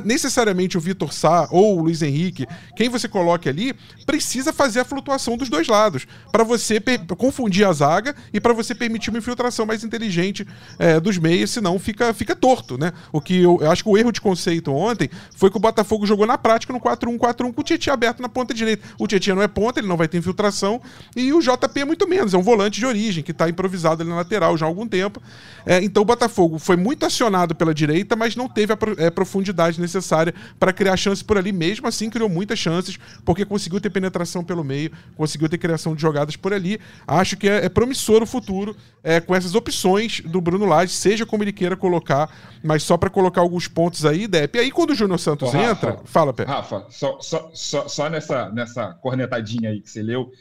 necessariamente 0.03 0.77
o 0.77 0.81
Vitor 0.81 1.13
Sá 1.13 1.47
ou 1.51 1.77
o 1.77 1.83
Luiz 1.83 2.01
Henrique, 2.01 2.45
quem 2.75 2.89
você 2.89 3.07
coloque 3.07 3.49
ali, 3.49 3.73
precisa 4.05 4.53
fazer 4.53 4.81
a 4.81 4.85
flutuação 4.85 5.37
dos 5.37 5.49
dois 5.49 5.67
lados, 5.67 6.05
para 6.31 6.43
você 6.43 6.81
confundir 7.17 7.65
a 7.65 7.73
zaga 7.73 8.15
e 8.33 8.39
para 8.39 8.53
você 8.53 8.75
permitir 8.75 9.09
uma 9.09 9.19
infiltração 9.19 9.65
mais 9.65 9.83
inteligente 9.83 10.47
é, 10.77 10.99
dos 10.99 11.17
meios, 11.17 11.51
senão 11.51 11.77
fica, 11.79 12.13
fica 12.13 12.35
torto, 12.35 12.77
né? 12.77 12.91
O 13.11 13.21
que 13.21 13.41
eu, 13.41 13.59
eu, 13.61 13.71
acho 13.71 13.83
que 13.83 13.89
o 13.89 13.97
erro 13.97 14.11
de 14.11 14.21
conceito 14.21 14.71
ontem 14.71 15.09
foi 15.35 15.49
que 15.49 15.57
o 15.57 15.59
Botafogo 15.59 16.05
jogou 16.05 16.25
na 16.25 16.37
prática 16.37 16.73
no 16.73 16.79
4-1-4-1 16.79 17.53
com 17.53 17.61
o 17.61 17.63
Tietchan 17.63 17.93
aberto 17.93 18.21
na 18.21 18.29
ponta 18.29 18.53
direita. 18.53 18.87
O 18.99 19.07
Tietchan 19.07 19.35
não 19.35 19.41
é 19.41 19.47
ponta, 19.47 19.79
ele 19.79 19.87
não 19.87 19.97
vai 19.97 20.07
ter 20.07 20.17
infiltração, 20.17 20.81
e 21.15 21.33
o 21.33 21.41
JP 21.41 21.79
é 21.79 21.85
muito 21.85 22.07
menos, 22.07 22.33
é 22.33 22.37
um 22.37 22.41
volante 22.41 22.79
de 22.79 22.85
origem, 22.85 23.23
que 23.23 23.31
está 23.31 23.49
improvisado 23.49 24.01
ali 24.01 24.09
na 24.09 24.17
lateral 24.17 24.57
já 24.57 24.65
há 24.65 24.69
algum 24.69 24.87
tempo. 24.87 25.21
É, 25.65 25.83
então 25.83 26.03
o 26.03 26.05
Botafogo 26.05 26.59
foi 26.59 26.75
muito 26.75 27.05
acionado 27.05 27.55
pela 27.55 27.73
direita, 27.73 28.15
mas 28.15 28.35
não 28.35 28.47
teve 28.47 28.73
a 28.73 28.77
é, 28.97 29.09
profundidade 29.09 29.79
necessária 29.79 30.33
para 30.59 30.73
criar 30.73 30.95
chances 30.97 31.23
por 31.23 31.37
ali. 31.37 31.51
Mesmo 31.51 31.87
assim, 31.87 32.09
criou 32.09 32.29
muitas 32.29 32.59
chances, 32.59 32.97
porque 33.25 33.45
conseguiu 33.45 33.79
ter 33.79 33.89
penetração 33.89 34.43
pelo 34.43 34.63
meio, 34.63 34.91
conseguiu 35.15 35.49
ter 35.49 35.57
criação 35.57 35.95
de 35.95 36.01
jogadas 36.01 36.35
por 36.35 36.53
ali. 36.53 36.79
Acho 37.07 37.37
que 37.37 37.47
é, 37.47 37.65
é 37.65 37.69
promissor 37.69 38.21
o 38.23 38.25
futuro 38.25 38.75
é, 39.03 39.19
com 39.19 39.35
essas 39.35 39.55
opções 39.55 40.21
do 40.21 40.39
Bruno 40.39 40.65
Lage, 40.65 40.93
seja 40.93 41.25
como 41.25 41.43
ele 41.43 41.51
queira 41.51 41.75
colocar, 41.75 42.29
mas 42.63 42.83
só 42.83 42.97
para 42.97 43.09
colocar 43.09 43.41
alguns 43.41 43.67
pontos 43.67 44.05
aí, 44.05 44.27
Depp. 44.27 44.57
E 44.57 44.61
aí, 44.61 44.71
quando 44.71 44.91
o 44.91 44.95
Júnior 44.95 45.19
Santos 45.19 45.49
Ô, 45.49 45.51
Rafa, 45.51 45.71
entra. 45.71 45.99
Fala, 46.05 46.33
Pé. 46.33 46.43
Rafa, 46.43 46.85
só, 46.89 47.19
só, 47.19 47.49
só, 47.53 47.87
só 47.87 48.09
nessa, 48.09 48.49
nessa 48.49 48.93
cornetadinha 48.93 49.69
aí 49.69 49.81
que 49.81 49.89
você 49.89 50.01
leu, 50.01 50.31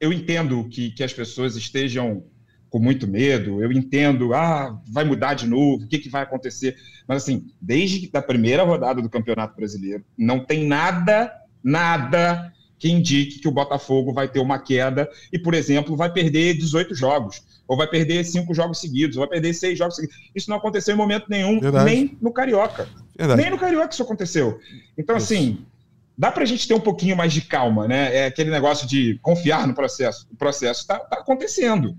eu 0.00 0.12
entendo 0.12 0.64
que, 0.68 0.90
que 0.90 1.04
as 1.04 1.12
pessoas 1.12 1.56
estejam 1.56 2.22
com 2.70 2.78
muito 2.78 3.06
medo. 3.06 3.62
Eu 3.62 3.70
entendo, 3.72 4.32
ah, 4.32 4.80
vai 4.88 5.04
mudar 5.04 5.34
de 5.34 5.46
novo, 5.46 5.84
o 5.84 5.88
que, 5.88 5.98
que 5.98 6.08
vai 6.08 6.22
acontecer? 6.22 6.76
Mas, 7.06 7.24
assim, 7.24 7.48
desde 7.60 8.08
a 8.14 8.22
primeira 8.22 8.62
rodada 8.62 9.02
do 9.02 9.10
Campeonato 9.10 9.56
Brasileiro, 9.56 10.04
não 10.16 10.44
tem 10.44 10.66
nada, 10.66 11.32
nada 11.62 12.52
que 12.78 12.90
indique 12.90 13.40
que 13.40 13.48
o 13.48 13.52
Botafogo 13.52 14.12
vai 14.12 14.26
ter 14.26 14.38
uma 14.38 14.58
queda 14.58 15.10
e, 15.30 15.38
por 15.38 15.52
exemplo, 15.52 15.96
vai 15.96 16.10
perder 16.10 16.54
18 16.54 16.94
jogos, 16.94 17.42
ou 17.68 17.76
vai 17.76 17.86
perder 17.86 18.24
cinco 18.24 18.54
jogos 18.54 18.80
seguidos, 18.80 19.16
ou 19.16 19.20
vai 19.20 19.28
perder 19.28 19.52
seis 19.52 19.76
jogos 19.76 19.96
seguidos. 19.96 20.16
Isso 20.34 20.48
não 20.48 20.56
aconteceu 20.56 20.94
em 20.94 20.98
momento 20.98 21.26
nenhum, 21.28 21.60
Verdade. 21.60 21.84
nem 21.84 22.18
no 22.22 22.32
Carioca. 22.32 22.88
Verdade. 23.18 23.42
Nem 23.42 23.50
no 23.50 23.58
Carioca 23.58 23.92
isso 23.92 24.02
aconteceu. 24.02 24.58
Então, 24.96 25.16
isso. 25.16 25.34
assim, 25.34 25.66
dá 26.16 26.32
para 26.32 26.42
a 26.42 26.46
gente 26.46 26.66
ter 26.66 26.72
um 26.72 26.80
pouquinho 26.80 27.16
mais 27.16 27.32
de 27.32 27.42
calma, 27.42 27.86
né? 27.86 28.16
É 28.16 28.26
aquele 28.26 28.50
negócio 28.50 28.88
de 28.88 29.18
confiar 29.20 29.66
no 29.66 29.74
processo. 29.74 30.26
O 30.32 30.36
processo 30.36 30.80
está 30.80 30.98
tá 30.98 31.16
acontecendo. 31.18 31.96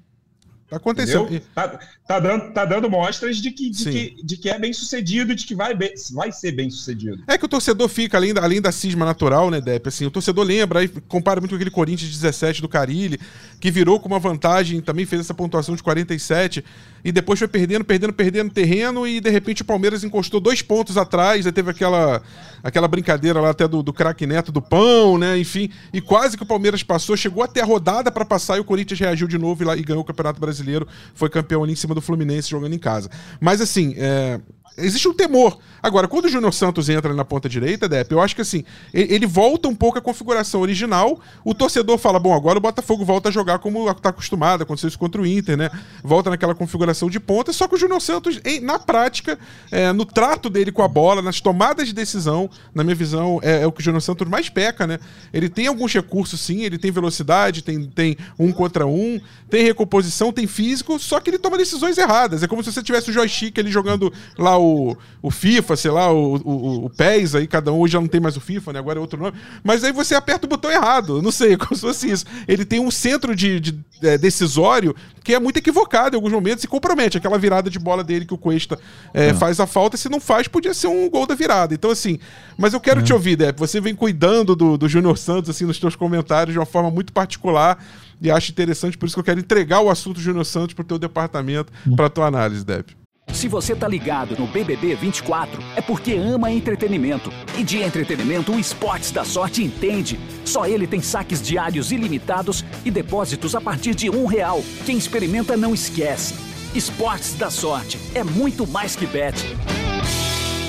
Tá 0.71 0.77
acontecendo. 0.77 1.27
Tá, 1.53 1.79
tá, 2.07 2.17
dando, 2.17 2.53
tá 2.53 2.63
dando 2.63 2.89
mostras 2.89 3.35
de 3.35 3.51
que, 3.51 3.69
de, 3.69 3.91
que, 3.91 4.23
de 4.23 4.37
que 4.37 4.49
é 4.49 4.57
bem 4.57 4.71
sucedido, 4.71 5.35
de 5.35 5.45
que 5.45 5.53
vai, 5.53 5.73
bem, 5.73 5.93
vai 6.13 6.31
ser 6.31 6.53
bem 6.53 6.69
sucedido. 6.69 7.21
É 7.27 7.37
que 7.37 7.43
o 7.43 7.49
torcedor 7.49 7.89
fica, 7.89 8.15
além 8.15 8.33
da, 8.33 8.41
além 8.41 8.61
da 8.61 8.71
cisma 8.71 9.03
natural, 9.03 9.51
né, 9.51 9.59
Depp? 9.59 9.89
Assim, 9.89 10.05
o 10.05 10.11
torcedor 10.11 10.45
lembra, 10.45 10.79
aí 10.79 10.87
compara 11.09 11.41
muito 11.41 11.51
com 11.51 11.55
aquele 11.57 11.69
Corinthians 11.69 12.09
17 12.09 12.61
do 12.61 12.69
Carilli, 12.69 13.19
que 13.59 13.69
virou 13.69 13.99
com 13.99 14.07
uma 14.07 14.17
vantagem, 14.17 14.79
também 14.79 15.05
fez 15.05 15.19
essa 15.19 15.33
pontuação 15.33 15.75
de 15.75 15.83
47, 15.83 16.63
e 17.03 17.11
depois 17.11 17.39
foi 17.39 17.47
perdendo, 17.47 17.83
perdendo, 17.83 18.13
perdendo 18.13 18.51
terreno, 18.51 19.07
e 19.07 19.19
de 19.19 19.29
repente 19.29 19.61
o 19.61 19.65
Palmeiras 19.65 20.03
encostou 20.03 20.39
dois 20.39 20.61
pontos 20.61 20.97
atrás, 20.97 21.45
aí 21.45 21.51
teve 21.51 21.71
aquela, 21.71 22.21
aquela 22.63 22.87
brincadeira 22.87 23.39
lá 23.39 23.49
até 23.49 23.67
do, 23.67 23.81
do 23.81 23.93
craque 23.93 24.25
Neto 24.25 24.51
do 24.51 24.61
pão, 24.61 25.17
né? 25.17 25.37
Enfim, 25.37 25.69
e 25.93 26.01
quase 26.01 26.37
que 26.37 26.43
o 26.43 26.45
Palmeiras 26.45 26.83
passou, 26.83 27.15
chegou 27.17 27.43
até 27.43 27.61
a 27.61 27.65
rodada 27.65 28.11
para 28.11 28.25
passar 28.25 28.57
e 28.57 28.59
o 28.59 28.65
Corinthians 28.65 28.99
reagiu 28.99 29.27
de 29.27 29.37
novo 29.37 29.63
e, 29.63 29.65
lá, 29.65 29.75
e 29.75 29.81
ganhou 29.81 30.01
o 30.01 30.05
Campeonato 30.05 30.39
Brasileiro 30.39 30.87
foi 31.13 31.29
campeão 31.29 31.63
ali 31.63 31.73
em 31.73 31.75
cima 31.75 31.93
do 31.93 32.01
Fluminense 32.01 32.49
jogando 32.49 32.73
em 32.73 32.79
casa. 32.79 33.09
Mas 33.39 33.61
assim, 33.61 33.93
é, 33.97 34.39
existe 34.77 35.07
um 35.07 35.13
temor. 35.13 35.57
Agora, 35.83 36.07
quando 36.07 36.25
o 36.25 36.29
Júnior 36.29 36.53
Santos 36.53 36.89
entra 36.89 37.13
na 37.13 37.25
ponta 37.25 37.49
direita, 37.49 37.89
Depp, 37.89 38.11
eu 38.11 38.21
acho 38.21 38.35
que 38.35 38.41
assim, 38.41 38.63
ele 38.93 39.25
volta 39.25 39.67
um 39.67 39.73
pouco 39.73 39.97
à 39.97 40.01
configuração 40.01 40.61
original. 40.61 41.19
O 41.43 41.55
torcedor 41.55 41.97
fala: 41.97 42.19
bom, 42.19 42.35
agora 42.35 42.59
o 42.59 42.61
Botafogo 42.61 43.03
volta 43.03 43.29
a 43.29 43.31
jogar 43.31 43.57
como 43.59 43.89
está 43.89 44.09
acostumado, 44.09 44.61
aconteceu 44.61 44.89
isso 44.89 44.99
contra 44.99 45.19
o 45.19 45.25
Inter, 45.25 45.57
né? 45.57 45.71
Volta 46.03 46.29
naquela 46.29 46.53
configuração 46.53 47.09
de 47.09 47.19
ponta. 47.19 47.51
Só 47.51 47.67
que 47.67 47.75
o 47.75 47.77
Júnior 47.77 47.99
Santos, 47.99 48.39
na 48.61 48.77
prática, 48.77 49.39
é, 49.71 49.91
no 49.91 50.05
trato 50.05 50.49
dele 50.49 50.71
com 50.71 50.83
a 50.83 50.87
bola, 50.87 51.21
nas 51.21 51.41
tomadas 51.41 51.87
de 51.87 51.93
decisão, 51.93 52.49
na 52.75 52.83
minha 52.83 52.95
visão, 52.95 53.39
é, 53.41 53.63
é, 53.63 53.67
o 53.67 53.71
que 53.71 53.81
o 53.81 53.83
Júnior 53.83 54.01
Santos 54.01 54.27
mais 54.27 54.49
peca, 54.49 54.85
né? 54.85 54.99
Ele 55.33 55.49
tem 55.49 55.65
alguns 55.65 55.91
recursos, 55.93 56.39
sim, 56.39 56.63
ele 56.63 56.77
tem 56.77 56.91
velocidade, 56.91 57.63
tem, 57.63 57.85
tem 57.85 58.17
um 58.37 58.51
contra 58.51 58.85
um, 58.85 59.19
tem 59.49 59.63
recomposição, 59.63 60.31
tem 60.31 60.45
físico, 60.45 60.99
só 60.99 61.19
que 61.19 61.31
ele 61.31 61.39
toma 61.39 61.57
decisões 61.57 61.97
erradas. 61.97 62.43
É 62.43 62.47
como 62.47 62.63
se 62.63 62.71
você 62.71 62.83
tivesse 62.83 63.09
o 63.09 63.13
joystick 63.13 63.57
ali 63.57 63.71
jogando 63.71 64.13
lá 64.37 64.57
o, 64.61 64.95
o 65.21 65.31
FIFA, 65.31 65.75
sei 65.75 65.91
lá, 65.91 66.11
o, 66.11 66.35
o, 66.37 66.85
o 66.85 66.89
PES, 66.89 67.35
aí 67.35 67.47
cada 67.47 67.71
um 67.71 67.79
hoje 67.79 67.93
já 67.93 67.99
não 67.99 68.07
tem 68.07 68.21
mais 68.21 68.37
o 68.37 68.41
FIFA, 68.41 68.73
né? 68.73 68.79
Agora 68.79 68.99
é 68.99 69.01
outro 69.01 69.19
nome. 69.19 69.37
Mas 69.63 69.83
aí 69.83 69.91
você 69.91 70.15
aperta 70.15 70.45
o 70.45 70.49
botão 70.49 70.71
errado. 70.71 71.21
Não 71.21 71.31
sei, 71.31 71.55
como 71.57 71.75
se 71.75 71.81
fosse 71.81 72.09
isso. 72.09 72.25
Ele 72.47 72.63
tem 72.63 72.79
um 72.79 72.91
centro 72.91 73.35
de, 73.35 73.59
de 73.59 73.79
é, 74.01 74.17
decisório 74.17 74.95
que 75.23 75.33
é 75.33 75.39
muito 75.39 75.57
equivocado 75.57 76.15
em 76.15 76.17
alguns 76.17 76.31
momentos 76.31 76.63
e 76.63 76.67
compromete. 76.67 77.17
Aquela 77.17 77.37
virada 77.37 77.69
de 77.69 77.77
bola 77.77 78.03
dele 78.03 78.25
que 78.25 78.33
o 78.33 78.37
Cuesta 78.37 78.79
é, 79.13 79.27
é. 79.27 79.33
faz 79.33 79.59
a 79.59 79.67
falta, 79.67 79.97
se 79.97 80.09
não 80.09 80.19
faz, 80.19 80.47
podia 80.47 80.73
ser 80.73 80.87
um 80.87 81.09
gol 81.09 81.27
da 81.27 81.35
virada. 81.35 81.73
Então, 81.73 81.91
assim, 81.91 82.19
mas 82.57 82.73
eu 82.73 82.79
quero 82.79 83.01
é. 83.01 83.03
te 83.03 83.13
ouvir, 83.13 83.35
Depp. 83.35 83.59
Você 83.59 83.81
vem 83.81 83.95
cuidando 83.95 84.55
do, 84.55 84.77
do 84.77 84.89
Júnior 84.89 85.17
Santos, 85.17 85.49
assim, 85.49 85.65
nos 85.65 85.79
teus 85.79 85.95
comentários 85.95 86.53
de 86.53 86.59
uma 86.59 86.65
forma 86.65 86.89
muito 86.89 87.11
particular 87.11 87.77
e 88.21 88.29
acho 88.29 88.51
interessante, 88.51 88.97
por 88.97 89.07
isso 89.07 89.15
que 89.15 89.19
eu 89.19 89.23
quero 89.23 89.39
entregar 89.39 89.79
o 89.81 89.89
assunto 89.89 90.19
Júnior 90.19 90.45
Santos 90.45 90.75
para 90.75 90.83
o 90.83 90.85
teu 90.85 90.99
departamento, 90.99 91.73
para 91.95 92.05
a 92.05 92.09
tua 92.09 92.27
análise, 92.27 92.63
Depp. 92.63 93.00
Se 93.33 93.47
você 93.47 93.75
tá 93.75 93.87
ligado 93.87 94.37
no 94.37 94.45
BBB 94.45 94.95
24, 94.95 95.61
é 95.75 95.81
porque 95.81 96.13
ama 96.13 96.51
entretenimento. 96.51 97.31
E 97.57 97.63
de 97.63 97.81
entretenimento, 97.81 98.51
o 98.51 98.59
Esportes 98.59 99.11
da 99.11 99.23
Sorte 99.23 99.63
entende. 99.63 100.19
Só 100.45 100.65
ele 100.65 100.85
tem 100.85 101.01
saques 101.01 101.41
diários 101.41 101.91
ilimitados 101.91 102.63
e 102.85 102.91
depósitos 102.91 103.55
a 103.55 103.61
partir 103.61 103.95
de 103.95 104.09
um 104.09 104.25
real. 104.25 104.61
Quem 104.85 104.97
experimenta 104.97 105.55
não 105.55 105.73
esquece. 105.73 106.35
Esportes 106.75 107.33
da 107.35 107.49
Sorte 107.49 107.97
é 108.13 108.23
muito 108.23 108.67
mais 108.67 108.95
que 108.95 109.05
bet. 109.05 109.35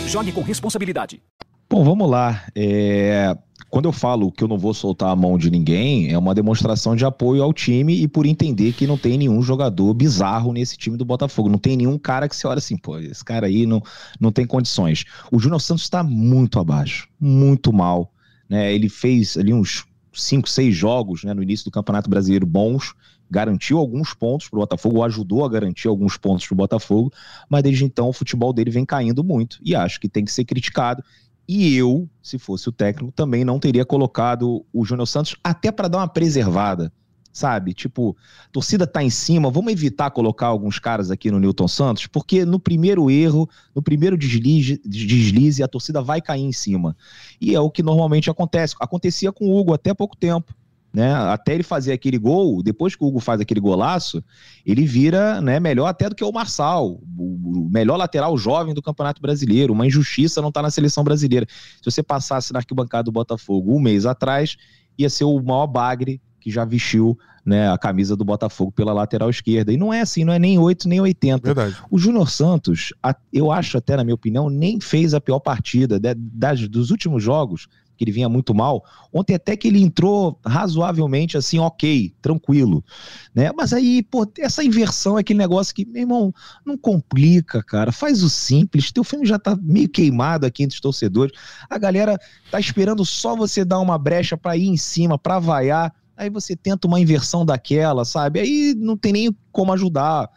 Jogue 0.06 0.32
com 0.32 0.42
responsabilidade. 0.42 1.22
Bom, 1.68 1.84
vamos 1.84 2.10
lá. 2.10 2.44
É... 2.54 3.36
quando 3.72 3.86
eu 3.86 3.92
falo 3.92 4.30
que 4.30 4.44
eu 4.44 4.48
não 4.48 4.58
vou 4.58 4.74
soltar 4.74 5.08
a 5.08 5.16
mão 5.16 5.38
de 5.38 5.50
ninguém, 5.50 6.12
é 6.12 6.18
uma 6.18 6.34
demonstração 6.34 6.94
de 6.94 7.06
apoio 7.06 7.42
ao 7.42 7.54
time 7.54 8.02
e 8.02 8.06
por 8.06 8.26
entender 8.26 8.74
que 8.74 8.86
não 8.86 8.98
tem 8.98 9.16
nenhum 9.16 9.40
jogador 9.40 9.94
bizarro 9.94 10.52
nesse 10.52 10.76
time 10.76 10.94
do 10.94 11.06
Botafogo. 11.06 11.48
Não 11.48 11.56
tem 11.56 11.74
nenhum 11.74 11.96
cara 11.96 12.28
que 12.28 12.36
você 12.36 12.46
olha 12.46 12.58
assim, 12.58 12.76
pô, 12.76 12.98
esse 12.98 13.24
cara 13.24 13.46
aí 13.46 13.64
não, 13.64 13.82
não 14.20 14.30
tem 14.30 14.46
condições. 14.46 15.06
O 15.32 15.38
Júnior 15.38 15.58
Santos 15.58 15.84
está 15.84 16.02
muito 16.02 16.58
abaixo, 16.58 17.08
muito 17.18 17.72
mal. 17.72 18.12
Né? 18.46 18.74
Ele 18.74 18.90
fez 18.90 19.38
ali 19.38 19.54
uns 19.54 19.86
cinco, 20.12 20.50
seis 20.50 20.76
jogos 20.76 21.24
né, 21.24 21.32
no 21.32 21.42
início 21.42 21.64
do 21.64 21.70
Campeonato 21.70 22.10
Brasileiro 22.10 22.44
bons, 22.44 22.92
garantiu 23.30 23.78
alguns 23.78 24.12
pontos 24.12 24.50
para 24.50 24.58
o 24.58 24.60
Botafogo, 24.60 25.02
ajudou 25.02 25.46
a 25.46 25.48
garantir 25.48 25.88
alguns 25.88 26.18
pontos 26.18 26.46
para 26.46 26.52
o 26.52 26.56
Botafogo, 26.58 27.10
mas 27.48 27.62
desde 27.62 27.86
então 27.86 28.10
o 28.10 28.12
futebol 28.12 28.52
dele 28.52 28.70
vem 28.70 28.84
caindo 28.84 29.24
muito 29.24 29.58
e 29.64 29.74
acho 29.74 29.98
que 29.98 30.10
tem 30.10 30.26
que 30.26 30.30
ser 30.30 30.44
criticado. 30.44 31.02
E 31.46 31.76
eu, 31.76 32.08
se 32.22 32.38
fosse 32.38 32.68
o 32.68 32.72
técnico, 32.72 33.12
também 33.12 33.44
não 33.44 33.58
teria 33.58 33.84
colocado 33.84 34.64
o 34.72 34.84
Júnior 34.84 35.06
Santos 35.06 35.36
até 35.42 35.72
para 35.72 35.88
dar 35.88 35.98
uma 35.98 36.08
preservada, 36.08 36.92
sabe? 37.32 37.74
Tipo, 37.74 38.16
torcida 38.52 38.86
tá 38.86 39.02
em 39.02 39.10
cima, 39.10 39.50
vamos 39.50 39.72
evitar 39.72 40.10
colocar 40.10 40.46
alguns 40.46 40.78
caras 40.78 41.10
aqui 41.10 41.30
no 41.30 41.40
Newton 41.40 41.68
Santos, 41.68 42.06
porque 42.06 42.44
no 42.44 42.60
primeiro 42.60 43.10
erro, 43.10 43.48
no 43.74 43.82
primeiro 43.82 44.16
deslize, 44.16 44.80
deslize, 44.84 45.62
a 45.62 45.68
torcida 45.68 46.00
vai 46.00 46.20
cair 46.20 46.42
em 46.42 46.52
cima. 46.52 46.96
E 47.40 47.54
é 47.54 47.60
o 47.60 47.70
que 47.70 47.82
normalmente 47.82 48.30
acontece. 48.30 48.74
Acontecia 48.80 49.32
com 49.32 49.46
o 49.46 49.58
Hugo 49.58 49.74
até 49.74 49.92
pouco 49.92 50.16
tempo 50.16 50.54
né? 50.92 51.14
Até 51.14 51.54
ele 51.54 51.62
fazer 51.62 51.92
aquele 51.92 52.18
gol, 52.18 52.62
depois 52.62 52.94
que 52.94 53.02
o 53.02 53.06
Hugo 53.06 53.18
faz 53.18 53.40
aquele 53.40 53.60
golaço, 53.60 54.22
ele 54.64 54.84
vira 54.84 55.40
né, 55.40 55.58
melhor 55.58 55.86
até 55.86 56.08
do 56.08 56.14
que 56.14 56.22
o 56.22 56.32
Marçal, 56.32 57.00
o 57.16 57.68
melhor 57.72 57.96
lateral 57.96 58.36
jovem 58.36 58.74
do 58.74 58.82
Campeonato 58.82 59.22
Brasileiro. 59.22 59.72
Uma 59.72 59.86
injustiça 59.86 60.42
não 60.42 60.48
estar 60.48 60.60
tá 60.60 60.64
na 60.64 60.70
seleção 60.70 61.02
brasileira. 61.02 61.46
Se 61.48 61.84
você 61.90 62.02
passasse 62.02 62.52
na 62.52 62.58
arquibancada 62.58 63.04
do 63.04 63.12
Botafogo 63.12 63.74
um 63.74 63.80
mês 63.80 64.04
atrás, 64.04 64.56
ia 64.98 65.08
ser 65.08 65.24
o 65.24 65.40
maior 65.40 65.66
bagre 65.66 66.20
que 66.38 66.50
já 66.50 66.64
vestiu 66.64 67.16
né, 67.44 67.70
a 67.70 67.78
camisa 67.78 68.16
do 68.16 68.24
Botafogo 68.24 68.70
pela 68.72 68.92
lateral 68.92 69.30
esquerda. 69.30 69.72
E 69.72 69.76
não 69.76 69.92
é 69.92 70.00
assim, 70.00 70.24
não 70.24 70.32
é 70.32 70.38
nem 70.38 70.58
8 70.58 70.88
nem 70.88 71.00
80. 71.00 71.54
Verdade. 71.54 71.76
O 71.90 71.98
Júnior 71.98 72.28
Santos, 72.30 72.92
eu 73.32 73.50
acho 73.50 73.78
até, 73.78 73.96
na 73.96 74.04
minha 74.04 74.14
opinião, 74.14 74.50
nem 74.50 74.80
fez 74.80 75.14
a 75.14 75.20
pior 75.20 75.40
partida. 75.40 75.98
Das, 76.16 76.68
dos 76.68 76.90
últimos 76.90 77.22
jogos, 77.22 77.68
que 78.02 78.04
ele 78.04 78.12
vinha 78.12 78.28
muito 78.28 78.52
mal. 78.52 78.84
Ontem 79.12 79.34
até 79.34 79.56
que 79.56 79.68
ele 79.68 79.80
entrou 79.80 80.36
razoavelmente 80.44 81.36
assim, 81.36 81.60
ok, 81.60 82.12
tranquilo, 82.20 82.84
né? 83.32 83.52
Mas 83.56 83.72
aí, 83.72 84.02
pô, 84.02 84.26
essa 84.38 84.64
inversão 84.64 85.16
é 85.16 85.20
aquele 85.20 85.38
negócio 85.38 85.72
que, 85.72 85.84
meu 85.84 86.02
irmão, 86.02 86.34
não 86.66 86.76
complica, 86.76 87.62
cara. 87.62 87.92
Faz 87.92 88.24
o 88.24 88.28
simples. 88.28 88.90
Teu 88.90 89.04
filme 89.04 89.24
já 89.24 89.38
tá 89.38 89.56
meio 89.62 89.88
queimado 89.88 90.44
aqui 90.44 90.64
entre 90.64 90.74
os 90.74 90.80
torcedores. 90.80 91.32
A 91.70 91.78
galera 91.78 92.18
tá 92.50 92.58
esperando 92.58 93.04
só 93.04 93.36
você 93.36 93.64
dar 93.64 93.78
uma 93.78 93.96
brecha 93.96 94.36
para 94.36 94.56
ir 94.56 94.66
em 94.66 94.76
cima, 94.76 95.16
para 95.16 95.38
vaiar. 95.38 95.94
Aí 96.16 96.28
você 96.28 96.56
tenta 96.56 96.88
uma 96.88 96.98
inversão 96.98 97.46
daquela, 97.46 98.04
sabe? 98.04 98.40
Aí 98.40 98.74
não 98.76 98.96
tem 98.96 99.12
nem 99.12 99.36
como 99.52 99.72
ajudar 99.72 100.28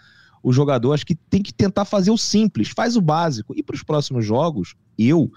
o 0.43 0.53
jogador. 0.53 0.93
Acho 0.93 1.05
que 1.05 1.15
tem 1.15 1.41
que 1.41 1.51
tentar 1.51 1.85
fazer 1.85 2.11
o 2.11 2.17
simples, 2.17 2.69
faz 2.69 2.95
o 2.95 3.01
básico. 3.01 3.53
E 3.57 3.63
para 3.63 3.75
os 3.75 3.81
próximos 3.81 4.23
jogos, 4.23 4.75
eu 4.97 5.31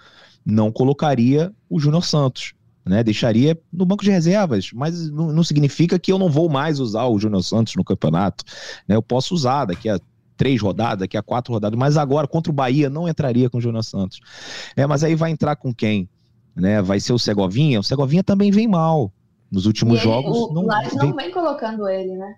não 0.49 0.72
colocaria 0.72 1.53
o 1.68 1.78
Júnior 1.78 2.05
Santos. 2.05 2.55
Né, 2.86 3.05
deixaria 3.05 3.55
no 3.70 3.84
banco 3.84 4.03
de 4.03 4.11
reservas, 4.11 4.70
mas 4.72 5.11
não, 5.11 5.30
não, 5.30 5.44
significa 5.44 5.99
que 5.99 6.11
eu 6.11 6.18
não 6.18 6.30
vou 6.30 6.49
mais 6.49 6.80
usar 6.80 7.05
o 7.05 7.18
Júnior 7.18 7.42
Santos 7.42 7.76
no 7.76 7.84
campeonato. 7.84 8.42
Né, 8.88 8.96
eu 8.96 9.03
posso 9.03 9.34
usar 9.34 9.66
daqui 9.66 9.90
a 9.90 10.01
três 10.38 10.59
rodadas, 10.62 11.01
daqui 11.01 11.14
a 11.14 11.22
quatro 11.22 11.53
rodadas, 11.53 11.78
mas 11.78 11.99
agora 11.99 12.26
contra 12.26 12.51
o 12.51 12.55
Bahia 12.55 12.88
não 12.88 13.07
entraria 13.07 13.51
com 13.51 13.59
o 13.59 13.61
Júnior 13.61 13.84
Santos. 13.84 14.20
É, 14.74 14.86
mas 14.86 15.05
aí 15.05 15.14
vai 15.14 15.30
entrar 15.30 15.55
com 15.57 15.74
quem? 15.74 16.09
Né, 16.57 16.80
vai 16.80 16.99
ser 16.99 17.12
o 17.12 17.18
Segovinha? 17.18 17.78
O 17.78 17.84
Segovinha 17.84 18.24
também 18.24 18.51
vem 18.51 18.66
mal. 18.66 19.12
Nos 19.53 19.66
últimos 19.66 20.01
jogos. 20.01 20.34
O 20.34 20.53
não, 20.55 20.62
não 20.62 21.14
vem 21.14 21.30
colocando 21.30 21.86
ele, 21.88 22.16
né? 22.16 22.36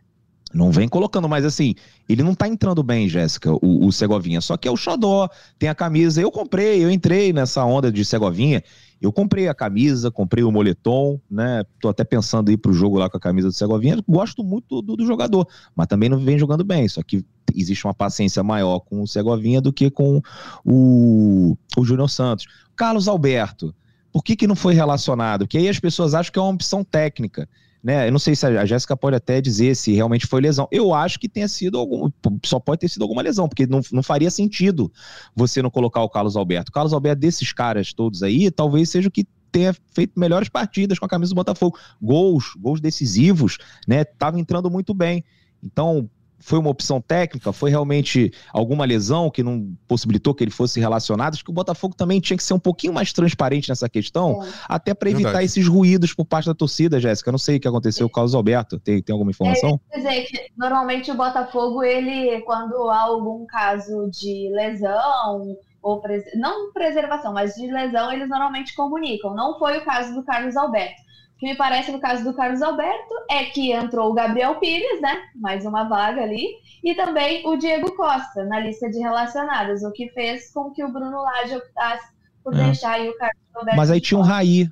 Não 0.52 0.72
vem 0.72 0.88
colocando, 0.88 1.28
mas 1.28 1.44
assim, 1.44 1.74
ele 2.08 2.22
não 2.22 2.34
tá 2.34 2.48
entrando 2.48 2.82
bem, 2.82 3.08
Jéssica, 3.08 3.52
o, 3.52 3.86
o 3.86 3.92
Segovinha. 3.92 4.40
Só 4.40 4.56
que 4.56 4.66
é 4.66 4.70
o 4.70 4.76
xodó, 4.76 5.28
tem 5.58 5.68
a 5.68 5.74
camisa. 5.74 6.20
Eu 6.20 6.30
comprei, 6.30 6.84
eu 6.84 6.90
entrei 6.90 7.32
nessa 7.32 7.64
onda 7.64 7.90
de 7.90 8.04
Segovinha. 8.04 8.62
Eu 9.00 9.12
comprei 9.12 9.48
a 9.48 9.54
camisa, 9.54 10.10
comprei 10.10 10.44
o 10.44 10.50
moletom, 10.50 11.20
né? 11.30 11.64
Tô 11.80 11.88
até 11.88 12.04
pensando 12.04 12.50
em 12.50 12.54
ir 12.54 12.56
pro 12.58 12.72
jogo 12.72 12.98
lá 12.98 13.08
com 13.08 13.16
a 13.16 13.20
camisa 13.20 13.48
do 13.48 13.54
Segovinha. 13.54 14.02
Gosto 14.06 14.42
muito 14.42 14.82
do, 14.82 14.96
do, 14.96 15.06
jogador, 15.06 15.46
mas 15.74 15.86
também 15.86 16.08
não 16.08 16.18
vem 16.18 16.38
jogando 16.38 16.64
bem. 16.64 16.86
Só 16.88 17.02
que 17.02 17.24
existe 17.54 17.86
uma 17.86 17.94
paciência 17.94 18.42
maior 18.42 18.80
com 18.80 19.02
o 19.02 19.06
Segovinha 19.06 19.60
do 19.60 19.72
que 19.72 19.88
com 19.88 20.20
o, 20.64 21.56
o 21.76 21.84
Júnior 21.84 22.10
Santos. 22.10 22.46
Carlos 22.76 23.08
Alberto, 23.08 23.74
por 24.12 24.24
que, 24.24 24.34
que 24.34 24.46
não 24.46 24.56
foi 24.56 24.74
relacionado? 24.74 25.42
Porque 25.42 25.58
aí 25.58 25.68
as 25.68 25.78
pessoas 25.78 26.12
acham 26.12 26.32
que 26.32 26.38
é 26.38 26.42
uma 26.42 26.52
opção 26.52 26.82
técnica 26.82 27.48
né? 27.82 28.08
Eu 28.08 28.12
não 28.12 28.18
sei 28.18 28.36
se 28.36 28.46
a 28.46 28.64
Jéssica 28.66 28.96
pode 28.96 29.16
até 29.16 29.40
dizer 29.40 29.74
se 29.74 29.92
realmente 29.92 30.26
foi 30.26 30.40
lesão. 30.40 30.68
Eu 30.70 30.92
acho 30.92 31.18
que 31.18 31.28
tenha 31.28 31.48
sido 31.48 31.78
algum, 31.78 32.10
só 32.44 32.60
pode 32.60 32.80
ter 32.80 32.88
sido 32.88 33.02
alguma 33.02 33.22
lesão, 33.22 33.48
porque 33.48 33.66
não, 33.66 33.80
não 33.90 34.02
faria 34.02 34.30
sentido 34.30 34.92
você 35.34 35.62
não 35.62 35.70
colocar 35.70 36.02
o 36.02 36.08
Carlos 36.08 36.36
Alberto. 36.36 36.68
O 36.68 36.72
Carlos 36.72 36.92
Alberto 36.92 37.20
desses 37.20 37.52
caras 37.52 37.92
todos 37.92 38.22
aí, 38.22 38.50
talvez 38.50 38.90
seja 38.90 39.08
o 39.08 39.10
que 39.10 39.26
tenha 39.50 39.74
feito 39.92 40.18
melhores 40.18 40.48
partidas 40.48 40.98
com 40.98 41.06
a 41.06 41.08
camisa 41.08 41.32
do 41.32 41.36
Botafogo. 41.36 41.78
Gols, 42.00 42.54
gols 42.58 42.80
decisivos, 42.80 43.58
né? 43.88 44.04
Tava 44.04 44.38
entrando 44.38 44.70
muito 44.70 44.94
bem. 44.94 45.24
Então, 45.62 46.08
foi 46.40 46.58
uma 46.58 46.70
opção 46.70 47.00
técnica? 47.00 47.52
Foi 47.52 47.70
realmente 47.70 48.32
alguma 48.52 48.84
lesão 48.84 49.30
que 49.30 49.42
não 49.42 49.72
possibilitou 49.86 50.34
que 50.34 50.42
ele 50.42 50.50
fosse 50.50 50.80
relacionado? 50.80 51.34
Acho 51.34 51.44
que 51.44 51.50
o 51.50 51.54
Botafogo 51.54 51.94
também 51.94 52.20
tinha 52.20 52.36
que 52.36 52.42
ser 52.42 52.54
um 52.54 52.58
pouquinho 52.58 52.92
mais 52.92 53.12
transparente 53.12 53.68
nessa 53.68 53.88
questão, 53.88 54.42
é. 54.42 54.48
até 54.68 54.94
para 54.94 55.10
evitar 55.10 55.28
Verdade. 55.28 55.44
esses 55.44 55.66
ruídos 55.66 56.14
por 56.14 56.24
parte 56.24 56.46
da 56.46 56.54
torcida, 56.54 56.98
Jéssica. 56.98 57.30
Não 57.30 57.38
sei 57.38 57.56
o 57.56 57.60
que 57.60 57.68
aconteceu 57.68 58.08
com 58.08 58.12
o 58.12 58.14
Carlos 58.14 58.34
Alberto. 58.34 58.78
Tem, 58.80 59.02
tem 59.02 59.12
alguma 59.12 59.30
informação? 59.30 59.80
É, 59.92 59.98
dizer 59.98 60.24
que 60.24 60.50
normalmente 60.56 61.10
o 61.10 61.14
Botafogo, 61.14 61.82
ele, 61.82 62.40
quando 62.42 62.88
há 62.88 63.02
algum 63.02 63.46
caso 63.46 64.08
de 64.10 64.50
lesão 64.52 65.56
ou 65.82 66.00
pres... 66.00 66.24
não 66.34 66.72
preservação, 66.72 67.32
mas 67.32 67.54
de 67.54 67.66
lesão, 67.66 68.12
eles 68.12 68.28
normalmente 68.28 68.74
comunicam. 68.74 69.34
Não 69.34 69.58
foi 69.58 69.78
o 69.78 69.84
caso 69.84 70.14
do 70.14 70.22
Carlos 70.24 70.56
Alberto 70.56 71.09
que 71.40 71.46
me 71.46 71.56
parece 71.56 71.90
no 71.90 71.98
caso 71.98 72.22
do 72.22 72.34
Carlos 72.34 72.60
Alberto 72.60 73.14
é 73.30 73.44
que 73.44 73.72
entrou 73.72 74.10
o 74.10 74.14
Gabriel 74.14 74.56
Pires, 74.56 75.00
né? 75.00 75.22
Mais 75.34 75.64
uma 75.64 75.84
vaga 75.84 76.22
ali, 76.22 76.46
e 76.84 76.94
também 76.94 77.42
o 77.46 77.56
Diego 77.56 77.96
Costa 77.96 78.44
na 78.44 78.60
lista 78.60 78.90
de 78.90 78.98
relacionados, 78.98 79.82
o 79.82 79.90
que 79.90 80.10
fez 80.10 80.52
com 80.52 80.70
que 80.70 80.84
o 80.84 80.92
Bruno 80.92 81.22
Lage 81.22 81.56
optasse 81.56 82.08
por 82.44 82.52
é. 82.54 82.64
deixar 82.64 82.92
aí 82.92 83.08
o 83.08 83.16
Carlos 83.16 83.42
Alberto. 83.54 83.76
Mas 83.78 83.90
aí 83.90 84.00
tinha 84.02 84.18
um 84.18 84.22
Raí. 84.22 84.70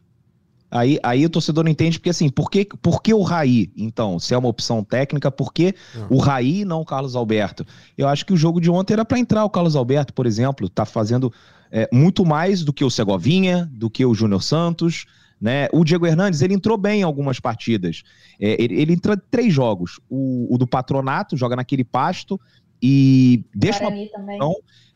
Aí, 0.70 0.98
aí 1.02 1.24
o 1.24 1.30
torcedor 1.30 1.64
não 1.64 1.70
entende, 1.70 1.98
porque 1.98 2.10
assim, 2.10 2.28
por 2.28 2.50
que, 2.50 2.66
por 2.66 3.02
que 3.02 3.14
o 3.14 3.22
Raí, 3.22 3.72
então? 3.74 4.18
Se 4.18 4.34
é 4.34 4.38
uma 4.38 4.50
opção 4.50 4.84
técnica, 4.84 5.30
por 5.30 5.54
que 5.54 5.68
é. 5.68 5.74
o 6.10 6.18
Raí 6.18 6.60
e 6.60 6.64
não 6.66 6.82
o 6.82 6.84
Carlos 6.84 7.16
Alberto? 7.16 7.64
Eu 7.96 8.06
acho 8.06 8.26
que 8.26 8.34
o 8.34 8.36
jogo 8.36 8.60
de 8.60 8.70
ontem 8.70 8.92
era 8.92 9.06
para 9.06 9.18
entrar 9.18 9.42
o 9.42 9.48
Carlos 9.48 9.74
Alberto, 9.74 10.12
por 10.12 10.26
exemplo, 10.26 10.68
tá 10.68 10.84
fazendo 10.84 11.32
é, 11.72 11.88
muito 11.90 12.26
mais 12.26 12.62
do 12.62 12.74
que 12.74 12.84
o 12.84 12.90
Segovinha, 12.90 13.66
do 13.72 13.88
que 13.88 14.04
o 14.04 14.14
Júnior 14.14 14.42
Santos, 14.42 15.06
né? 15.40 15.68
O 15.72 15.84
Diego 15.84 16.06
Hernandes 16.06 16.42
ele 16.42 16.54
entrou 16.54 16.76
bem 16.76 17.00
em 17.00 17.04
algumas 17.04 17.38
partidas. 17.38 18.02
É, 18.40 18.62
ele, 18.62 18.80
ele 18.80 18.92
entrou 18.92 19.14
em 19.14 19.20
três 19.30 19.52
jogos. 19.52 20.00
O, 20.08 20.52
o, 20.54 20.58
do 20.58 20.66
Patronato, 20.66 21.36
joga 21.36 21.56
naquele 21.56 21.84
pasto 21.84 22.40
e 22.82 23.44
deixa 23.54 23.80
Guarani 23.80 24.02
uma 24.02 24.10
também. 24.10 24.38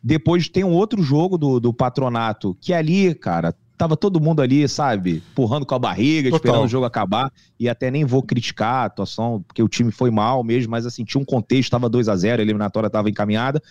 Depois 0.03 0.49
tem 0.49 0.65
um 0.65 0.73
outro 0.73 1.03
jogo 1.03 1.39
do, 1.39 1.61
do 1.61 1.73
Patronato, 1.73 2.57
que 2.61 2.73
ali, 2.73 3.15
cara, 3.15 3.55
tava 3.79 3.97
todo 3.97 4.21
mundo 4.21 4.43
ali, 4.43 4.69
sabe, 4.69 5.23
empurrando 5.31 5.65
com 5.65 5.75
a 5.75 5.79
barriga, 5.79 6.29
Total. 6.29 6.37
esperando 6.37 6.65
o 6.65 6.69
jogo 6.69 6.87
acabar. 6.87 7.33
E 7.59 7.69
até 7.69 7.91
nem 7.91 8.05
vou 8.05 8.23
criticar 8.23 8.83
a 8.83 8.85
atuação, 8.87 9.43
porque 9.47 9.63
o 9.63 9.69
time 9.69 9.93
foi 9.93 10.11
mal 10.11 10.43
mesmo, 10.43 10.73
mas 10.73 10.87
assim, 10.87 11.05
tinha 11.05 11.21
um 11.21 11.25
contexto, 11.25 11.71
tava 11.71 11.89
2 11.89 12.09
a 12.09 12.17
0 12.17 12.41
a 12.41 12.45
eliminatória 12.45 12.91
tava 12.91 13.09
encaminhada. 13.09 13.63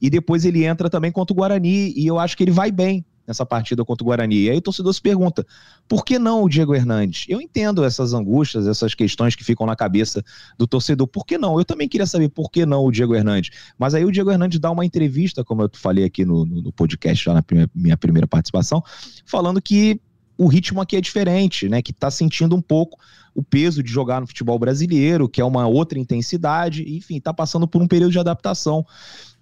E 0.00 0.08
depois 0.08 0.44
ele 0.44 0.64
entra 0.64 0.88
também 0.88 1.10
contra 1.10 1.32
o 1.32 1.36
Guarani, 1.36 1.92
e 1.96 2.06
eu 2.06 2.18
acho 2.18 2.36
que 2.36 2.44
ele 2.44 2.52
vai 2.52 2.70
bem 2.70 3.04
nessa 3.30 3.46
partida 3.46 3.84
contra 3.84 4.02
o 4.02 4.06
Guarani. 4.06 4.44
E 4.44 4.50
aí 4.50 4.58
o 4.58 4.60
torcedor 4.60 4.92
se 4.92 5.00
pergunta: 5.00 5.46
por 5.88 6.04
que 6.04 6.18
não 6.18 6.42
o 6.42 6.48
Diego 6.48 6.74
Hernandes? 6.74 7.24
Eu 7.28 7.40
entendo 7.40 7.84
essas 7.84 8.12
angústias, 8.12 8.66
essas 8.66 8.92
questões 8.92 9.36
que 9.36 9.44
ficam 9.44 9.64
na 9.66 9.76
cabeça 9.76 10.22
do 10.58 10.66
torcedor. 10.66 11.06
Por 11.06 11.24
que 11.24 11.38
não? 11.38 11.58
Eu 11.58 11.64
também 11.64 11.88
queria 11.88 12.06
saber 12.06 12.28
por 12.28 12.50
que 12.50 12.66
não 12.66 12.84
o 12.84 12.90
Diego 12.90 13.14
Hernandes. 13.14 13.50
Mas 13.78 13.94
aí 13.94 14.04
o 14.04 14.10
Diego 14.10 14.30
Hernandes 14.30 14.58
dá 14.58 14.70
uma 14.70 14.84
entrevista, 14.84 15.44
como 15.44 15.62
eu 15.62 15.70
falei 15.72 16.04
aqui 16.04 16.24
no, 16.24 16.44
no, 16.44 16.60
no 16.60 16.72
podcast, 16.72 17.24
já 17.24 17.32
na 17.32 17.44
minha 17.74 17.96
primeira 17.96 18.26
participação, 18.26 18.82
falando 19.24 19.62
que 19.62 20.00
o 20.36 20.46
ritmo 20.46 20.80
aqui 20.80 20.96
é 20.96 21.00
diferente, 21.00 21.68
né? 21.68 21.80
Que 21.82 21.92
está 21.92 22.10
sentindo 22.10 22.56
um 22.56 22.62
pouco 22.62 22.98
o 23.34 23.42
peso 23.42 23.82
de 23.82 23.90
jogar 23.90 24.20
no 24.20 24.26
futebol 24.26 24.58
brasileiro, 24.58 25.28
que 25.28 25.40
é 25.40 25.44
uma 25.44 25.66
outra 25.68 25.98
intensidade, 25.98 26.82
enfim, 26.96 27.18
está 27.18 27.32
passando 27.32 27.68
por 27.68 27.80
um 27.80 27.86
período 27.86 28.10
de 28.10 28.18
adaptação. 28.18 28.84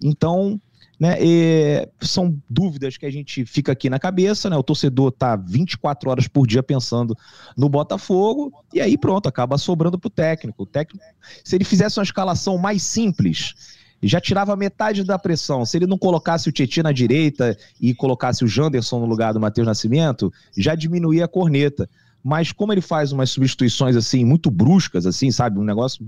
Então, 0.03 0.61
né? 0.99 1.17
E 1.21 1.87
são 2.01 2.37
dúvidas 2.49 2.97
que 2.97 3.05
a 3.05 3.11
gente 3.11 3.45
fica 3.45 3.71
aqui 3.71 3.89
na 3.89 3.97
cabeça, 3.97 4.49
né? 4.49 4.57
O 4.57 4.63
torcedor 4.63 5.11
tá 5.11 5.35
24 5.35 6.09
horas 6.09 6.27
por 6.27 6.45
dia 6.45 6.61
pensando 6.61 7.15
no 7.55 7.69
Botafogo 7.69 8.51
e 8.73 8.81
aí 8.81 8.97
pronto, 8.97 9.27
acaba 9.27 9.57
sobrando 9.57 9.97
pro 9.97 10.09
técnico. 10.09 10.63
O 10.63 10.65
técnico, 10.65 11.05
se 11.43 11.55
ele 11.55 11.63
fizesse 11.63 11.97
uma 11.97 12.03
escalação 12.03 12.57
mais 12.57 12.83
simples, 12.83 13.77
já 14.03 14.19
tirava 14.19 14.55
metade 14.55 15.03
da 15.03 15.17
pressão. 15.17 15.65
Se 15.65 15.77
ele 15.77 15.87
não 15.87 15.97
colocasse 15.97 16.49
o 16.49 16.51
Tietchan 16.51 16.83
na 16.83 16.91
direita 16.91 17.57
e 17.79 17.93
colocasse 17.93 18.43
o 18.43 18.47
Janderson 18.47 18.99
no 18.99 19.05
lugar 19.05 19.33
do 19.33 19.39
Matheus 19.39 19.67
Nascimento, 19.67 20.31
já 20.57 20.75
diminuía 20.75 21.25
a 21.25 21.29
corneta. 21.29 21.89
mas 22.23 22.51
como 22.51 22.73
ele 22.73 22.81
faz 22.81 23.11
umas 23.11 23.29
substituições 23.29 23.95
assim 23.95 24.25
muito 24.25 24.51
bruscas, 24.51 25.05
assim, 25.05 25.31
sabe, 25.31 25.59
um 25.59 25.63
negócio, 25.63 26.05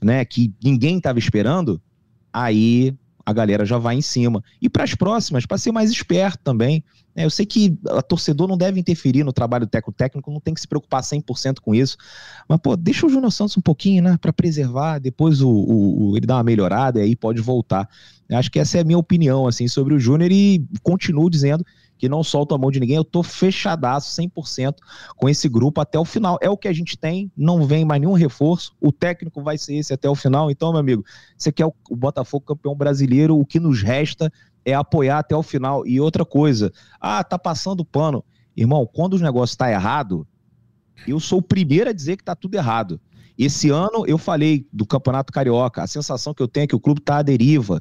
né, 0.00 0.24
que 0.24 0.52
ninguém 0.62 0.98
estava 0.98 1.18
esperando, 1.18 1.80
aí 2.32 2.96
a 3.24 3.32
galera 3.32 3.64
já 3.64 3.78
vai 3.78 3.96
em 3.96 4.02
cima. 4.02 4.42
E 4.60 4.68
para 4.68 4.84
as 4.84 4.94
próximas, 4.94 5.46
para 5.46 5.58
ser 5.58 5.72
mais 5.72 5.90
esperto 5.90 6.40
também. 6.42 6.84
Né? 7.14 7.24
Eu 7.24 7.30
sei 7.30 7.46
que 7.46 7.78
a 7.88 8.02
torcedor 8.02 8.48
não 8.48 8.56
deve 8.56 8.80
interferir 8.80 9.24
no 9.24 9.32
trabalho 9.32 9.66
técnico, 9.66 9.92
técnico 9.92 10.30
não 10.30 10.40
tem 10.40 10.54
que 10.54 10.60
se 10.60 10.68
preocupar 10.68 11.02
100% 11.02 11.60
com 11.60 11.74
isso. 11.74 11.96
Mas, 12.48 12.58
pô, 12.60 12.76
deixa 12.76 13.06
o 13.06 13.08
Júnior 13.08 13.32
Santos 13.32 13.56
um 13.56 13.60
pouquinho, 13.60 14.02
né, 14.02 14.18
para 14.20 14.32
preservar, 14.32 14.98
depois 14.98 15.40
o, 15.40 15.48
o, 15.48 16.10
o, 16.10 16.16
ele 16.16 16.26
dá 16.26 16.36
uma 16.36 16.44
melhorada 16.44 17.00
e 17.00 17.02
aí 17.02 17.16
pode 17.16 17.40
voltar. 17.40 17.88
Eu 18.28 18.38
acho 18.38 18.50
que 18.50 18.58
essa 18.58 18.78
é 18.78 18.80
a 18.80 18.84
minha 18.84 18.98
opinião, 18.98 19.46
assim, 19.46 19.68
sobre 19.68 19.94
o 19.94 20.00
Júnior 20.00 20.32
e 20.32 20.64
continuo 20.82 21.28
dizendo 21.28 21.64
que 22.02 22.08
não 22.08 22.24
solta 22.24 22.56
a 22.56 22.58
mão 22.58 22.68
de 22.68 22.80
ninguém. 22.80 22.96
Eu 22.96 23.04
tô 23.04 23.22
fechadaço 23.22 24.20
100% 24.20 24.74
com 25.16 25.28
esse 25.28 25.48
grupo 25.48 25.80
até 25.80 25.96
o 25.96 26.04
final. 26.04 26.36
É 26.42 26.50
o 26.50 26.56
que 26.56 26.66
a 26.66 26.72
gente 26.72 26.98
tem, 26.98 27.30
não 27.36 27.64
vem 27.64 27.84
mais 27.84 28.00
nenhum 28.00 28.14
reforço. 28.14 28.72
O 28.80 28.90
técnico 28.90 29.40
vai 29.40 29.56
ser 29.56 29.76
esse 29.76 29.94
até 29.94 30.10
o 30.10 30.14
final. 30.16 30.50
Então, 30.50 30.72
meu 30.72 30.80
amigo, 30.80 31.04
você 31.38 31.52
quer 31.52 31.64
o 31.64 31.96
Botafogo 31.96 32.44
campeão 32.44 32.74
brasileiro, 32.74 33.38
o 33.38 33.46
que 33.46 33.60
nos 33.60 33.84
resta 33.84 34.32
é 34.64 34.74
apoiar 34.74 35.20
até 35.20 35.36
o 35.36 35.44
final. 35.44 35.86
E 35.86 36.00
outra 36.00 36.24
coisa, 36.24 36.72
ah, 37.00 37.22
tá 37.22 37.38
passando 37.38 37.84
pano. 37.84 38.24
Irmão, 38.56 38.84
quando 38.84 39.14
o 39.14 39.20
negócio 39.20 39.56
tá 39.56 39.70
errado, 39.70 40.26
eu 41.06 41.20
sou 41.20 41.38
o 41.38 41.42
primeiro 41.42 41.88
a 41.88 41.92
dizer 41.92 42.16
que 42.16 42.24
tá 42.24 42.34
tudo 42.34 42.56
errado. 42.56 43.00
Esse 43.38 43.70
ano 43.70 44.04
eu 44.08 44.18
falei 44.18 44.66
do 44.72 44.84
Campeonato 44.84 45.32
Carioca, 45.32 45.84
a 45.84 45.86
sensação 45.86 46.34
que 46.34 46.42
eu 46.42 46.48
tenho 46.48 46.64
é 46.64 46.66
que 46.66 46.74
o 46.74 46.80
clube 46.80 47.00
tá 47.00 47.18
à 47.18 47.22
deriva 47.22 47.80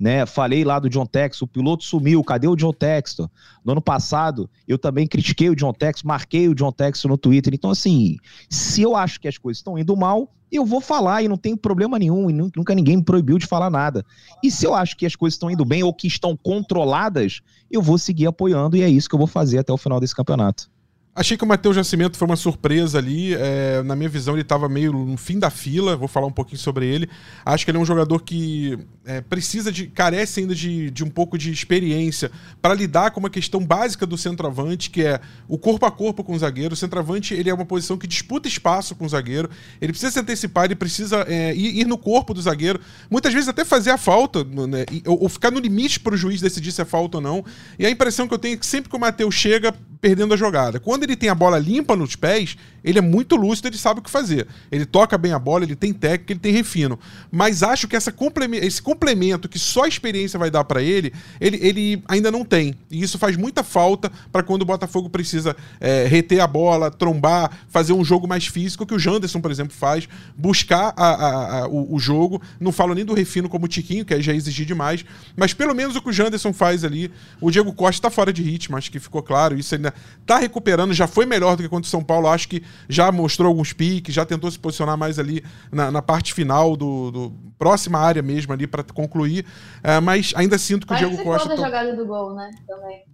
né? 0.00 0.24
Falei 0.24 0.64
lá 0.64 0.78
do 0.78 0.88
John 0.88 1.04
Texton, 1.04 1.44
o 1.44 1.48
piloto 1.48 1.84
sumiu, 1.84 2.24
cadê 2.24 2.48
o 2.48 2.56
John 2.56 2.72
Texton? 2.72 3.28
No 3.62 3.72
ano 3.72 3.82
passado, 3.82 4.48
eu 4.66 4.78
também 4.78 5.06
critiquei 5.06 5.50
o 5.50 5.54
John 5.54 5.74
Texton, 5.74 6.08
marquei 6.08 6.48
o 6.48 6.54
John 6.54 6.72
Texton 6.72 7.08
no 7.08 7.18
Twitter. 7.18 7.52
Então, 7.52 7.70
assim, 7.70 8.16
se 8.48 8.80
eu 8.80 8.96
acho 8.96 9.20
que 9.20 9.28
as 9.28 9.36
coisas 9.36 9.58
estão 9.58 9.78
indo 9.78 9.94
mal, 9.94 10.32
eu 10.50 10.64
vou 10.64 10.80
falar 10.80 11.22
e 11.22 11.28
não 11.28 11.36
tem 11.36 11.54
problema 11.54 11.98
nenhum, 11.98 12.30
e 12.30 12.32
nunca 12.32 12.74
ninguém 12.74 12.96
me 12.96 13.04
proibiu 13.04 13.36
de 13.36 13.46
falar 13.46 13.68
nada. 13.68 14.04
E 14.42 14.50
se 14.50 14.66
eu 14.66 14.74
acho 14.74 14.96
que 14.96 15.04
as 15.04 15.14
coisas 15.14 15.34
estão 15.34 15.50
indo 15.50 15.64
bem 15.66 15.82
ou 15.82 15.92
que 15.92 16.08
estão 16.08 16.34
controladas, 16.34 17.42
eu 17.70 17.82
vou 17.82 17.98
seguir 17.98 18.26
apoiando 18.26 18.76
e 18.78 18.82
é 18.82 18.88
isso 18.88 19.08
que 19.08 19.14
eu 19.14 19.18
vou 19.18 19.28
fazer 19.28 19.58
até 19.58 19.72
o 19.72 19.76
final 19.76 20.00
desse 20.00 20.16
campeonato. 20.16 20.70
Achei 21.12 21.36
que 21.36 21.42
o 21.42 21.46
Matheus 21.46 21.76
Nascimento 21.76 22.16
foi 22.16 22.26
uma 22.26 22.36
surpresa 22.36 22.98
ali. 22.98 23.34
É, 23.34 23.82
na 23.82 23.96
minha 23.96 24.08
visão, 24.08 24.34
ele 24.34 24.42
estava 24.42 24.68
meio 24.68 24.92
no 24.92 25.16
fim 25.16 25.40
da 25.40 25.50
fila. 25.50 25.96
Vou 25.96 26.06
falar 26.06 26.28
um 26.28 26.32
pouquinho 26.32 26.60
sobre 26.60 26.86
ele. 26.86 27.10
Acho 27.44 27.64
que 27.64 27.70
ele 27.72 27.78
é 27.78 27.80
um 27.80 27.84
jogador 27.84 28.20
que 28.20 28.78
é, 29.04 29.20
precisa 29.20 29.72
de. 29.72 29.88
carece 29.88 30.38
ainda 30.38 30.54
de, 30.54 30.88
de 30.88 31.02
um 31.02 31.10
pouco 31.10 31.36
de 31.36 31.50
experiência 31.50 32.30
para 32.62 32.74
lidar 32.74 33.10
com 33.10 33.18
uma 33.18 33.28
questão 33.28 33.60
básica 33.64 34.06
do 34.06 34.16
centroavante, 34.16 34.88
que 34.88 35.02
é 35.02 35.20
o 35.48 35.58
corpo 35.58 35.84
a 35.84 35.90
corpo 35.90 36.22
com 36.22 36.32
o 36.32 36.38
zagueiro. 36.38 36.74
O 36.74 36.76
centroavante 36.76 37.34
ele 37.34 37.50
é 37.50 37.54
uma 37.54 37.66
posição 37.66 37.98
que 37.98 38.06
disputa 38.06 38.46
espaço 38.46 38.94
com 38.94 39.04
o 39.04 39.08
zagueiro. 39.08 39.50
Ele 39.80 39.92
precisa 39.92 40.12
se 40.12 40.20
antecipar, 40.20 40.66
ele 40.66 40.76
precisa 40.76 41.24
é, 41.26 41.52
ir, 41.52 41.80
ir, 41.80 41.86
no 41.88 41.98
corpo 41.98 42.32
do 42.32 42.40
zagueiro. 42.40 42.80
Muitas 43.10 43.34
vezes 43.34 43.48
até 43.48 43.64
fazer 43.64 43.90
a 43.90 43.98
falta, 43.98 44.44
né, 44.44 44.86
ou, 45.04 45.24
ou 45.24 45.28
ficar 45.28 45.50
no 45.50 45.58
limite 45.58 45.98
para 45.98 46.14
o 46.14 46.16
juiz 46.16 46.40
decidir 46.40 46.70
se 46.70 46.80
é 46.80 46.84
falta 46.84 47.18
ou 47.18 47.20
não. 47.20 47.44
E 47.80 47.84
a 47.84 47.90
impressão 47.90 48.28
que 48.28 48.34
eu 48.34 48.38
tenho 48.38 48.54
é 48.54 48.56
que 48.56 48.66
sempre 48.66 48.88
que 48.88 48.96
o 48.96 49.00
Matheus 49.00 49.34
chega, 49.34 49.74
perdendo 50.00 50.32
a 50.34 50.36
jogada. 50.36 50.78
Quando 50.78 50.99
quando 51.00 51.04
ele 51.04 51.16
tem 51.16 51.30
a 51.30 51.34
bola 51.34 51.58
limpa 51.58 51.96
nos 51.96 52.14
pés, 52.14 52.58
ele 52.84 52.98
é 52.98 53.02
muito 53.02 53.36
lúcido, 53.36 53.68
ele 53.68 53.76
sabe 53.76 54.00
o 54.00 54.02
que 54.02 54.10
fazer. 54.10 54.46
Ele 54.70 54.84
toca 54.84 55.16
bem 55.18 55.32
a 55.32 55.38
bola, 55.38 55.64
ele 55.64 55.76
tem 55.76 55.92
técnica, 55.92 56.32
ele 56.32 56.40
tem 56.40 56.52
refino. 56.52 56.98
Mas 57.30 57.62
acho 57.62 57.86
que 57.86 57.96
essa 57.96 58.10
complemento, 58.10 58.64
esse 58.64 58.80
complemento 58.80 59.48
que 59.48 59.58
só 59.58 59.84
a 59.84 59.88
experiência 59.88 60.38
vai 60.38 60.50
dar 60.50 60.64
para 60.64 60.82
ele, 60.82 61.12
ele, 61.40 61.58
ele 61.62 62.02
ainda 62.08 62.30
não 62.30 62.44
tem. 62.44 62.74
E 62.90 63.02
isso 63.02 63.18
faz 63.18 63.36
muita 63.36 63.62
falta 63.62 64.10
para 64.32 64.42
quando 64.42 64.62
o 64.62 64.64
Botafogo 64.64 65.08
precisa 65.08 65.56
é, 65.78 66.06
reter 66.06 66.40
a 66.40 66.46
bola, 66.46 66.90
trombar, 66.90 67.50
fazer 67.68 67.92
um 67.92 68.04
jogo 68.04 68.26
mais 68.26 68.46
físico, 68.46 68.86
que 68.86 68.94
o 68.94 68.98
Janderson, 68.98 69.40
por 69.40 69.50
exemplo, 69.50 69.74
faz, 69.76 70.08
buscar 70.36 70.92
a, 70.96 71.06
a, 71.06 71.58
a, 71.60 71.68
o, 71.68 71.94
o, 71.94 71.98
jogo. 71.98 72.40
Não 72.58 72.72
falo 72.72 72.94
nem 72.94 73.04
do 73.04 73.14
refino 73.14 73.48
como 73.48 73.66
o 73.66 73.68
Tiquinho, 73.68 74.04
que 74.04 74.14
aí 74.14 74.22
já 74.22 74.34
exigir 74.34 74.66
demais, 74.66 75.04
mas 75.36 75.52
pelo 75.52 75.74
menos 75.74 75.96
o 75.96 76.02
que 76.02 76.08
o 76.08 76.12
Janderson 76.12 76.52
faz 76.52 76.84
ali. 76.84 77.10
O 77.40 77.50
Diego 77.50 77.72
Costa 77.72 77.98
está 77.98 78.10
fora 78.10 78.32
de 78.32 78.42
ritmo, 78.42 78.76
acho 78.76 78.90
que 78.90 78.98
ficou 78.98 79.22
claro. 79.22 79.58
Isso 79.58 79.74
ainda 79.74 79.92
está 80.22 80.38
recuperando, 80.38 80.89
já 80.96 81.06
foi 81.06 81.26
melhor 81.26 81.56
do 81.56 81.62
que 81.62 81.68
contra 81.68 81.86
o 81.86 81.90
São 81.90 82.02
Paulo. 82.02 82.28
Acho 82.28 82.48
que 82.48 82.62
já 82.88 83.10
mostrou 83.10 83.48
alguns 83.48 83.72
piques, 83.72 84.14
já 84.14 84.24
tentou 84.24 84.50
se 84.50 84.58
posicionar 84.58 84.96
mais 84.96 85.18
ali 85.18 85.44
na, 85.70 85.90
na 85.90 86.02
parte 86.02 86.32
final 86.34 86.76
do, 86.76 87.10
do, 87.10 87.32
próxima 87.58 87.98
área 87.98 88.22
mesmo 88.22 88.52
ali 88.52 88.66
para 88.66 88.82
concluir. 88.82 89.44
É, 89.82 90.00
mas 90.00 90.32
ainda 90.36 90.58
sinto 90.58 90.86
que 90.86 90.92
o 90.92 90.96
Diego 90.96 91.22
Costa. 91.22 91.48
da 91.48 91.56
jogada 91.56 91.94
do 91.94 92.06
gol, 92.06 92.34
né? 92.34 92.50
Também 92.66 93.09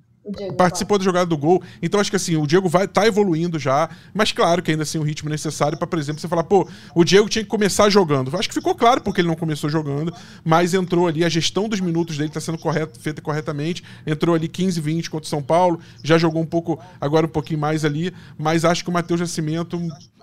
participou 0.57 0.99
da 0.99 1.05
jogada 1.05 1.27
do 1.27 1.37
gol. 1.37 1.63
Então 1.83 2.01
acho 2.01 2.11
que 2.11 2.17
assim, 2.17 2.37
o 2.37 2.47
Diego 2.47 2.69
vai 2.69 2.89
tá 2.89 3.07
evoluindo 3.07 3.59
já, 3.59 3.89
mas 4.13 4.33
claro 4.33 4.63
que 4.63 4.71
ainda 4.71 4.83
assim 4.83 4.99
o 4.99 5.03
ritmo 5.03 5.29
necessário 5.29 5.79
para, 5.79 5.87
por 5.87 5.99
exemplo, 5.99 6.21
você 6.21 6.29
falar, 6.29 6.45
pô, 6.45 6.69
o 6.95 7.05
Diego 7.05 7.29
tinha 7.29 7.45
que 7.45 7.51
começar 7.51 7.89
jogando. 7.91 8.37
Acho 8.37 8.49
que 8.49 8.55
ficou 8.55 8.75
claro 8.75 9.01
porque 9.01 9.21
ele 9.21 9.29
não 9.29 9.37
começou 9.37 9.71
jogando, 9.71 10.13
mas 10.45 10.75
entrou 10.75 11.07
ali 11.07 11.25
a 11.25 11.29
gestão 11.29 11.69
dos 11.69 11.81
minutos 11.81 12.17
dele 12.17 12.31
tá 12.31 12.41
sendo 12.41 12.59
correto, 12.59 12.99
feita 12.99 13.21
corretamente. 13.23 13.83
Entrou 14.07 14.35
ali 14.35 14.49
15, 14.49 14.81
20 14.81 15.11
contra 15.11 15.27
o 15.27 15.29
São 15.29 15.43
Paulo, 15.43 15.81
já 16.03 16.19
jogou 16.19 16.43
um 16.43 16.47
pouco, 16.47 16.79
agora 17.01 17.27
um 17.27 17.31
pouquinho 17.31 17.61
mais 17.61 17.85
ali, 17.85 18.13
mas 18.39 18.65
acho 18.65 18.83
que 18.83 18.91
o 18.91 18.93
Matheus 18.93 19.21
Nascimento 19.21 19.81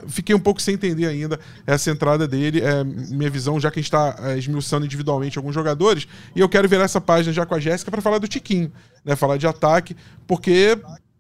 fiquei 0.08 0.36
um 0.36 0.40
pouco 0.40 0.62
sem 0.62 0.76
entender 0.76 1.06
ainda 1.06 1.40
essa 1.66 1.92
entrada 1.92 2.28
dele, 2.28 2.62
é 2.62 2.84
minha 2.84 3.30
visão, 3.30 3.60
já 3.60 3.70
que 3.70 3.80
a 3.80 3.82
gente 3.82 3.88
está 3.88 4.16
é, 4.20 4.38
esmiuçando 4.38 4.86
individualmente 4.86 5.38
alguns 5.38 5.54
jogadores, 5.54 6.08
e 6.36 6.40
eu 6.40 6.50
quero 6.50 6.68
virar 6.68 6.84
essa 6.84 7.02
página 7.02 7.34
já 7.34 7.46
com 7.46 7.56
a 7.56 7.60
Jéssica 7.60 7.92
para 7.92 8.02
falar 8.02 8.20
do 8.20 8.28
Tiquinho 8.28 8.72
né, 9.04 9.16
falar 9.16 9.38
de 9.38 9.48
ataque, 9.48 9.96
porque 10.26 10.78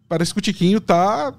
parece 0.07 0.33
que 0.33 0.39
o 0.39 0.41
Tiquinho 0.41 0.79
tá 0.79 1.33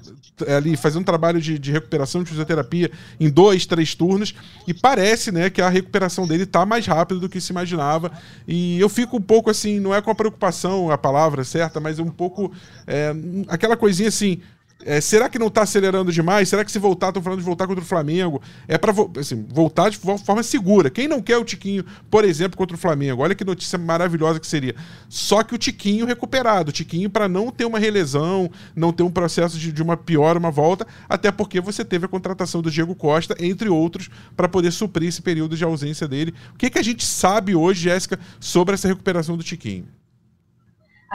ali 0.56 0.76
fazendo 0.76 1.02
um 1.02 1.04
trabalho 1.04 1.40
de, 1.40 1.58
de, 1.60 1.70
recuperação 1.70 2.22
de 2.22 2.28
fisioterapia 2.28 2.90
em 3.20 3.30
dois, 3.30 3.66
três 3.66 3.94
turnos 3.94 4.34
e 4.66 4.74
parece, 4.74 5.30
né, 5.30 5.48
que 5.48 5.62
a 5.62 5.68
recuperação 5.68 6.26
dele 6.26 6.44
tá 6.44 6.66
mais 6.66 6.84
rápida 6.84 7.20
do 7.20 7.28
que 7.28 7.40
se 7.40 7.52
imaginava 7.52 8.10
e 8.46 8.80
eu 8.80 8.88
fico 8.88 9.16
um 9.16 9.22
pouco 9.22 9.48
assim, 9.48 9.78
não 9.78 9.94
é 9.94 10.02
com 10.02 10.10
a 10.10 10.14
preocupação 10.14 10.90
a 10.90 10.98
palavra 10.98 11.44
certa, 11.44 11.78
mas 11.78 12.00
um 12.00 12.10
pouco 12.10 12.52
é, 12.86 13.14
aquela 13.46 13.76
coisinha 13.76 14.08
assim, 14.08 14.40
é, 14.84 15.00
será 15.00 15.28
que 15.28 15.38
não 15.38 15.46
está 15.46 15.62
acelerando 15.62 16.12
demais? 16.12 16.48
Será 16.48 16.64
que 16.64 16.70
se 16.70 16.78
voltar, 16.78 17.08
estão 17.08 17.22
falando 17.22 17.38
de 17.38 17.44
voltar 17.44 17.66
contra 17.66 17.82
o 17.82 17.86
Flamengo? 17.86 18.40
É 18.68 18.76
para 18.76 18.92
assim, 19.18 19.46
voltar 19.48 19.88
de 19.90 19.96
forma 19.96 20.42
segura. 20.42 20.90
Quem 20.90 21.08
não 21.08 21.22
quer 21.22 21.38
o 21.38 21.44
Tiquinho, 21.44 21.84
por 22.10 22.24
exemplo, 22.24 22.56
contra 22.56 22.76
o 22.76 22.78
Flamengo? 22.78 23.22
Olha 23.22 23.34
que 23.34 23.44
notícia 23.44 23.78
maravilhosa 23.78 24.38
que 24.38 24.46
seria. 24.46 24.74
Só 25.08 25.42
que 25.42 25.54
o 25.54 25.58
Tiquinho 25.58 26.06
recuperado. 26.06 26.68
O 26.68 26.72
Tiquinho 26.72 27.08
para 27.08 27.28
não 27.28 27.50
ter 27.50 27.64
uma 27.64 27.78
relesão, 27.78 28.50
não 28.76 28.92
ter 28.92 29.02
um 29.02 29.10
processo 29.10 29.58
de, 29.58 29.72
de 29.72 29.82
uma 29.82 29.96
pior, 29.96 30.36
uma 30.36 30.50
volta, 30.50 30.86
até 31.08 31.32
porque 31.32 31.60
você 31.60 31.84
teve 31.84 32.04
a 32.04 32.08
contratação 32.08 32.60
do 32.60 32.70
Diego 32.70 32.94
Costa, 32.94 33.34
entre 33.38 33.68
outros, 33.68 34.10
para 34.36 34.48
poder 34.48 34.70
suprir 34.70 35.08
esse 35.08 35.22
período 35.22 35.56
de 35.56 35.64
ausência 35.64 36.06
dele. 36.06 36.34
O 36.54 36.58
que, 36.58 36.68
que 36.68 36.78
a 36.78 36.82
gente 36.82 37.06
sabe 37.06 37.54
hoje, 37.54 37.84
Jéssica, 37.84 38.18
sobre 38.38 38.74
essa 38.74 38.88
recuperação 38.88 39.36
do 39.36 39.42
Tiquinho? 39.42 39.86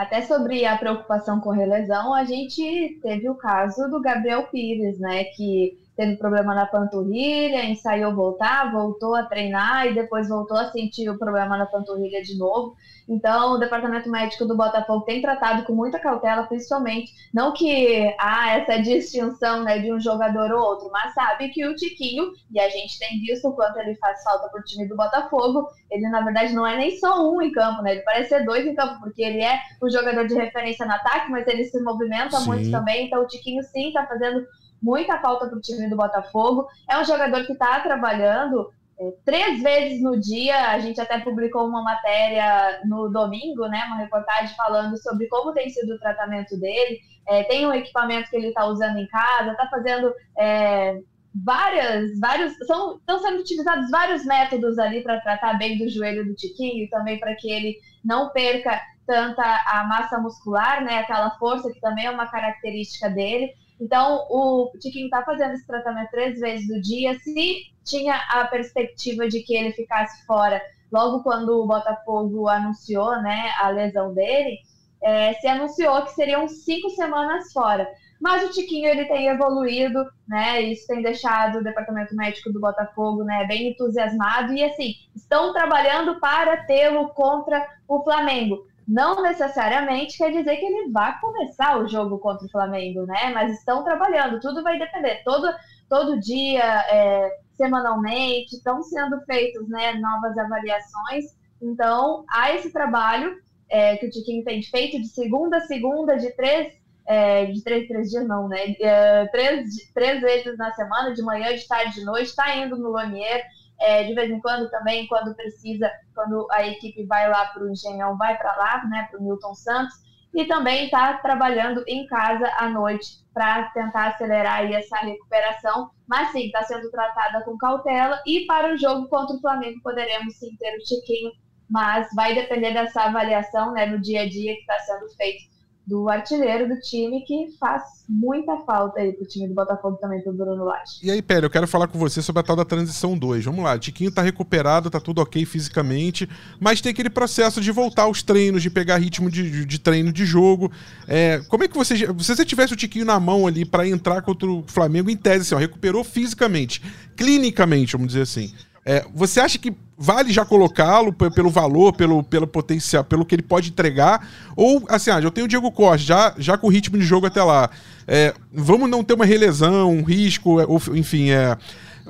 Até 0.00 0.22
sobre 0.22 0.64
a 0.64 0.78
preocupação 0.78 1.40
com 1.40 1.50
relesão, 1.50 2.14
a 2.14 2.24
gente 2.24 2.98
teve 3.02 3.28
o 3.28 3.34
caso 3.34 3.86
do 3.90 4.00
Gabriel 4.00 4.44
Pires, 4.44 4.98
né? 4.98 5.24
Que 5.24 5.78
teve 5.96 6.16
problema 6.16 6.54
na 6.54 6.66
panturrilha, 6.66 7.64
ensaiou 7.64 8.14
voltar, 8.14 8.72
voltou 8.72 9.14
a 9.14 9.24
treinar 9.24 9.86
e 9.86 9.94
depois 9.94 10.28
voltou 10.28 10.56
a 10.56 10.70
sentir 10.70 11.08
o 11.10 11.18
problema 11.18 11.58
na 11.58 11.66
panturrilha 11.66 12.22
de 12.22 12.38
novo. 12.38 12.74
Então, 13.08 13.54
o 13.54 13.58
departamento 13.58 14.08
médico 14.08 14.46
do 14.46 14.56
Botafogo 14.56 15.04
tem 15.04 15.20
tratado 15.20 15.64
com 15.64 15.74
muita 15.74 15.98
cautela, 15.98 16.44
principalmente, 16.44 17.12
não 17.34 17.52
que 17.52 18.14
há 18.20 18.56
essa 18.56 18.80
distinção 18.80 19.64
né, 19.64 19.80
de 19.80 19.92
um 19.92 19.98
jogador 19.98 20.52
ou 20.52 20.62
outro, 20.62 20.88
mas 20.92 21.12
sabe 21.12 21.48
que 21.48 21.66
o 21.66 21.74
Tiquinho, 21.74 22.30
e 22.52 22.60
a 22.60 22.68
gente 22.68 22.98
tem 23.00 23.20
visto 23.20 23.48
o 23.48 23.52
quanto 23.52 23.78
ele 23.80 23.96
faz 23.96 24.22
falta 24.22 24.48
para 24.48 24.60
o 24.60 24.64
time 24.64 24.86
do 24.86 24.96
Botafogo, 24.96 25.66
ele 25.90 26.08
na 26.08 26.20
verdade 26.20 26.54
não 26.54 26.64
é 26.64 26.76
nem 26.76 26.96
só 26.98 27.28
um 27.28 27.42
em 27.42 27.50
campo, 27.50 27.82
né? 27.82 27.92
Ele 27.92 28.02
parece 28.02 28.28
ser 28.28 28.44
dois 28.44 28.64
em 28.64 28.76
campo, 28.76 29.00
porque 29.00 29.22
ele 29.22 29.42
é 29.42 29.58
o 29.82 29.90
jogador 29.90 30.26
de 30.28 30.34
referência 30.34 30.86
no 30.86 30.92
ataque, 30.92 31.32
mas 31.32 31.48
ele 31.48 31.64
se 31.64 31.82
movimenta 31.82 32.36
sim. 32.36 32.46
muito 32.46 32.70
também. 32.70 33.06
Então, 33.06 33.22
o 33.22 33.26
Tiquinho 33.26 33.62
sim 33.64 33.88
está 33.88 34.06
fazendo 34.06 34.46
muita 34.82 35.18
falta 35.20 35.46
para 35.46 35.58
o 35.58 35.60
time 35.60 35.88
do 35.88 35.96
Botafogo. 35.96 36.66
É 36.88 36.98
um 36.98 37.04
jogador 37.04 37.44
que 37.44 37.52
está 37.52 37.80
trabalhando 37.80 38.70
é, 38.98 39.12
três 39.24 39.62
vezes 39.62 40.02
no 40.02 40.20
dia. 40.20 40.70
A 40.70 40.78
gente 40.78 41.00
até 41.00 41.18
publicou 41.20 41.66
uma 41.66 41.82
matéria 41.82 42.80
no 42.84 43.08
domingo, 43.08 43.66
né, 43.66 43.84
uma 43.86 43.96
reportagem 43.96 44.54
falando 44.56 44.96
sobre 45.02 45.26
como 45.28 45.52
tem 45.52 45.68
sido 45.68 45.94
o 45.94 45.98
tratamento 45.98 46.58
dele. 46.58 46.98
É, 47.28 47.44
tem 47.44 47.66
um 47.66 47.72
equipamento 47.72 48.28
que 48.30 48.36
ele 48.36 48.48
está 48.48 48.66
usando 48.66 48.98
em 48.98 49.06
casa, 49.06 49.52
está 49.52 49.68
fazendo 49.68 50.12
é, 50.38 50.98
várias, 51.34 52.18
vários, 52.18 52.56
são, 52.66 52.96
estão 52.96 53.18
sendo 53.20 53.40
utilizados 53.40 53.90
vários 53.90 54.24
métodos 54.24 54.78
ali 54.78 55.02
para 55.02 55.20
tratar 55.20 55.54
bem 55.58 55.78
do 55.78 55.88
joelho 55.88 56.24
do 56.24 56.34
Tiquinho, 56.34 56.88
também 56.90 57.18
para 57.18 57.34
que 57.36 57.50
ele 57.50 57.76
não 58.04 58.30
perca 58.30 58.80
tanta 59.06 59.42
a 59.66 59.84
massa 59.84 60.18
muscular, 60.18 60.84
né, 60.84 60.98
aquela 60.98 61.30
força 61.32 61.72
que 61.72 61.80
também 61.80 62.06
é 62.06 62.10
uma 62.10 62.26
característica 62.26 63.08
dele. 63.10 63.52
Então, 63.80 64.26
o 64.28 64.70
Tiquinho 64.78 65.06
está 65.06 65.22
fazendo 65.22 65.54
esse 65.54 65.66
tratamento 65.66 66.10
três 66.10 66.38
vezes 66.38 66.68
no 66.68 66.80
dia. 66.82 67.18
Se 67.20 67.62
tinha 67.82 68.14
a 68.30 68.46
perspectiva 68.46 69.26
de 69.26 69.40
que 69.40 69.54
ele 69.54 69.72
ficasse 69.72 70.24
fora 70.26 70.60
logo 70.92 71.22
quando 71.22 71.50
o 71.62 71.66
Botafogo 71.66 72.48
anunciou 72.48 73.22
né, 73.22 73.50
a 73.60 73.68
lesão 73.70 74.12
dele, 74.12 74.58
é, 75.02 75.32
se 75.34 75.46
anunciou 75.46 76.02
que 76.02 76.12
seriam 76.12 76.46
cinco 76.48 76.90
semanas 76.90 77.52
fora. 77.52 77.88
mas 78.20 78.44
o 78.44 78.52
Tiquinho 78.52 78.86
ele 78.86 79.06
tem 79.06 79.28
evoluído, 79.28 80.04
né? 80.28 80.60
Isso 80.60 80.86
tem 80.86 81.00
deixado 81.00 81.58
o 81.58 81.64
departamento 81.64 82.14
médico 82.14 82.52
do 82.52 82.60
Botafogo, 82.60 83.24
né, 83.24 83.46
bem 83.46 83.68
entusiasmado 83.70 84.52
e 84.52 84.62
assim 84.62 84.92
estão 85.16 85.54
trabalhando 85.54 86.20
para 86.20 86.64
tê-lo 86.64 87.08
contra 87.10 87.66
o 87.88 88.02
Flamengo. 88.02 88.66
Não 88.90 89.22
necessariamente 89.22 90.18
quer 90.18 90.32
dizer 90.32 90.56
que 90.56 90.64
ele 90.66 90.90
vai 90.90 91.16
começar 91.20 91.78
o 91.78 91.86
jogo 91.86 92.18
contra 92.18 92.44
o 92.44 92.50
Flamengo, 92.50 93.06
né? 93.06 93.30
Mas 93.32 93.56
estão 93.56 93.84
trabalhando. 93.84 94.40
Tudo 94.40 94.64
vai 94.64 94.80
depender. 94.80 95.22
Todo 95.24 95.48
todo 95.88 96.18
dia, 96.18 96.64
é, 96.88 97.30
semanalmente, 97.56 98.56
estão 98.56 98.82
sendo 98.82 99.20
feitos, 99.26 99.68
né, 99.68 99.94
novas 99.94 100.36
avaliações. 100.36 101.24
Então 101.62 102.24
há 102.28 102.52
esse 102.52 102.72
trabalho 102.72 103.36
é, 103.68 103.96
que 103.96 104.06
o 104.06 104.10
Tiquinho 104.10 104.44
tem 104.44 104.60
feito 104.60 105.00
de 105.00 105.06
segunda 105.06 105.58
a 105.58 105.66
segunda, 105.66 106.16
de 106.16 106.34
três 106.34 106.74
é, 107.06 107.46
de 107.46 107.62
três, 107.62 107.86
três 107.86 108.10
dias 108.10 108.26
não, 108.26 108.48
né? 108.48 108.74
É, 108.80 109.26
três, 109.26 109.68
três 109.94 110.20
vezes 110.20 110.58
na 110.58 110.72
semana, 110.72 111.14
de 111.14 111.22
manhã, 111.22 111.54
de 111.54 111.66
tarde, 111.66 111.94
de 111.94 112.04
noite, 112.04 112.30
está 112.30 112.56
indo 112.56 112.76
no 112.76 112.90
Lonier, 112.90 113.44
é, 113.80 114.04
de 114.04 114.14
vez 114.14 114.30
em 114.30 114.40
quando 114.40 114.70
também, 114.70 115.06
quando 115.06 115.34
precisa, 115.34 115.90
quando 116.14 116.46
a 116.50 116.66
equipe 116.66 117.04
vai 117.06 117.28
lá 117.28 117.46
para 117.46 117.64
o 117.64 117.70
Engenhão, 117.70 118.16
vai 118.16 118.36
para 118.36 118.54
lá, 118.56 118.84
né, 118.86 119.08
para 119.10 119.18
o 119.18 119.22
Milton 119.22 119.54
Santos, 119.54 119.94
e 120.34 120.44
também 120.44 120.84
está 120.84 121.14
trabalhando 121.14 121.82
em 121.88 122.06
casa 122.06 122.48
à 122.58 122.68
noite 122.68 123.24
para 123.34 123.64
tentar 123.70 124.08
acelerar 124.08 124.70
essa 124.72 124.98
recuperação, 124.98 125.90
mas 126.06 126.30
sim, 126.30 126.46
está 126.46 126.62
sendo 126.62 126.90
tratada 126.90 127.42
com 127.44 127.56
cautela, 127.56 128.20
e 128.26 128.46
para 128.46 128.72
o 128.72 128.76
jogo 128.76 129.08
contra 129.08 129.34
o 129.34 129.40
Flamengo 129.40 129.80
poderemos 129.82 130.36
sim 130.36 130.54
ter 130.58 130.76
o 130.76 130.86
Chiquinho, 130.86 131.32
mas 131.68 132.08
vai 132.14 132.34
depender 132.34 132.72
dessa 132.72 133.02
avaliação, 133.02 133.72
né, 133.72 133.86
no 133.86 134.00
dia 134.00 134.22
a 134.22 134.28
dia 134.28 134.54
que 134.54 134.60
está 134.60 134.78
sendo 134.80 135.08
feito 135.16 135.49
do 135.90 136.08
artilheiro 136.08 136.68
do 136.68 136.80
time, 136.80 137.20
que 137.22 137.48
faz 137.58 137.82
muita 138.08 138.58
falta 138.58 139.00
aí 139.00 139.12
pro 139.12 139.26
time 139.26 139.48
do 139.48 139.54
Botafogo 139.54 139.96
também, 140.00 140.22
pro 140.22 140.32
Bruno 140.32 140.64
Lage. 140.64 141.00
E 141.02 141.10
aí, 141.10 141.20
Pérez, 141.20 141.42
eu 141.42 141.50
quero 141.50 141.66
falar 141.66 141.88
com 141.88 141.98
você 141.98 142.22
sobre 142.22 142.38
a 142.38 142.42
tal 142.44 142.54
da 142.54 142.64
transição 142.64 143.18
2. 143.18 143.44
Vamos 143.44 143.64
lá, 143.64 143.76
Tiquinho 143.76 144.12
tá 144.12 144.22
recuperado, 144.22 144.88
tá 144.88 145.00
tudo 145.00 145.20
ok 145.20 145.44
fisicamente, 145.44 146.28
mas 146.60 146.80
tem 146.80 146.92
aquele 146.92 147.10
processo 147.10 147.60
de 147.60 147.72
voltar 147.72 148.02
aos 148.02 148.22
treinos, 148.22 148.62
de 148.62 148.70
pegar 148.70 148.98
ritmo 148.98 149.28
de, 149.28 149.50
de, 149.50 149.64
de 149.66 149.78
treino 149.80 150.12
de 150.12 150.24
jogo. 150.24 150.70
É, 151.08 151.42
como 151.48 151.64
é 151.64 151.68
que 151.68 151.76
você. 151.76 151.96
Se 151.96 152.06
você 152.06 152.44
tivesse 152.44 152.72
o 152.72 152.76
Tiquinho 152.76 153.04
na 153.04 153.18
mão 153.18 153.48
ali 153.48 153.64
para 153.64 153.88
entrar 153.88 154.22
contra 154.22 154.48
o 154.48 154.62
Flamengo, 154.68 155.10
em 155.10 155.16
tese, 155.16 155.42
assim, 155.42 155.54
ó, 155.56 155.58
recuperou 155.58 156.04
fisicamente, 156.04 156.80
clinicamente, 157.16 157.92
vamos 157.94 158.08
dizer 158.08 158.22
assim. 158.22 158.54
É, 158.84 159.04
você 159.14 159.40
acha 159.40 159.58
que 159.58 159.72
vale 159.96 160.32
já 160.32 160.44
colocá-lo 160.44 161.12
pelo 161.12 161.50
valor, 161.50 161.92
pelo, 161.92 162.22
pelo 162.22 162.46
potencial, 162.46 163.04
pelo 163.04 163.24
que 163.24 163.34
ele 163.34 163.42
pode 163.42 163.68
entregar? 163.68 164.26
Ou, 164.56 164.84
assim, 164.88 165.10
ah, 165.10 165.20
eu 165.20 165.30
tenho 165.30 165.44
o 165.44 165.48
Diego 165.48 165.70
Costa, 165.70 165.98
já, 165.98 166.34
já 166.38 166.56
com 166.56 166.66
o 166.66 166.70
ritmo 166.70 166.96
de 166.96 167.04
jogo 167.04 167.26
até 167.26 167.42
lá. 167.42 167.68
É, 168.08 168.34
vamos 168.52 168.88
não 168.88 169.04
ter 169.04 169.14
uma 169.14 169.26
relesão, 169.26 169.90
um 169.90 170.02
risco, 170.02 170.60
é, 170.60 170.66
enfim, 170.94 171.30
é 171.30 171.56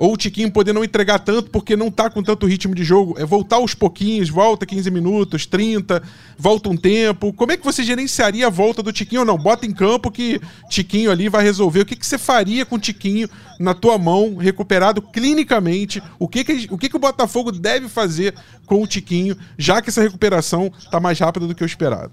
ou 0.01 0.15
o 0.15 0.17
Tiquinho 0.17 0.51
poder 0.51 0.73
não 0.73 0.83
entregar 0.83 1.19
tanto 1.19 1.51
porque 1.51 1.77
não 1.77 1.91
tá 1.91 2.09
com 2.09 2.23
tanto 2.23 2.47
ritmo 2.47 2.75
de 2.75 2.83
jogo, 2.83 3.17
é 3.19 3.25
voltar 3.27 3.57
aos 3.57 3.75
pouquinhos, 3.75 4.31
volta 4.31 4.65
15 4.65 4.91
minutos, 4.91 5.45
30, 5.45 6.03
volta 6.39 6.71
um 6.71 6.77
tempo. 6.77 7.35
Como 7.35 7.53
é 7.53 7.57
que 7.59 7.65
você 7.65 7.83
gerenciaria 7.83 8.47
a 8.47 8.51
volta 8.51 8.83
do 8.83 8.95
Tiquinho 8.95 9.21
ou 9.21 9.27
não? 9.27 9.37
Bota 9.37 9.67
em 9.67 9.73
campo 9.73 10.11
que 10.11 10.41
Tiquinho 10.71 11.11
ali 11.11 11.29
vai 11.29 11.45
resolver. 11.45 11.81
O 11.81 11.85
que, 11.85 11.95
que 11.95 12.07
você 12.07 12.17
faria 12.17 12.65
com 12.65 12.77
o 12.77 12.79
Tiquinho 12.79 13.29
na 13.59 13.75
tua 13.75 13.99
mão, 13.99 14.37
recuperado 14.37 15.03
clinicamente? 15.03 16.03
O 16.19 16.27
que 16.27 16.45
que, 16.45 16.69
o 16.71 16.79
que 16.79 16.89
que 16.89 16.97
o 16.97 17.01
Botafogo 17.01 17.53
deve 17.53 17.87
fazer 17.87 18.35
com 18.65 18.83
o 18.83 18.87
Tiquinho, 18.87 19.37
já 19.59 19.83
que 19.83 19.91
essa 19.91 20.01
recuperação 20.01 20.73
tá 20.91 20.99
mais 20.99 21.19
rápida 21.19 21.47
do 21.47 21.55
que 21.55 21.63
o 21.63 21.67
esperado? 21.67 22.11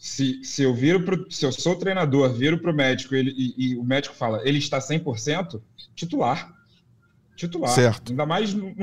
Se, 0.00 0.42
se 0.42 0.62
eu 0.62 0.74
viro 0.74 1.04
pro, 1.04 1.30
se 1.30 1.44
eu 1.44 1.52
sou 1.52 1.76
treinador, 1.76 2.32
viro 2.32 2.58
para 2.58 2.70
o 2.70 2.74
médico 2.74 3.14
ele, 3.14 3.34
e, 3.36 3.72
e, 3.72 3.76
o 3.76 3.84
médico 3.84 4.14
fala, 4.14 4.40
ele 4.48 4.56
está 4.56 4.78
100%, 4.78 5.60
titular. 5.94 6.50
Titular. 7.36 7.70
Certo. 7.70 8.10
Ainda 8.10 8.24
mais 8.24 8.54
num, 8.54 8.74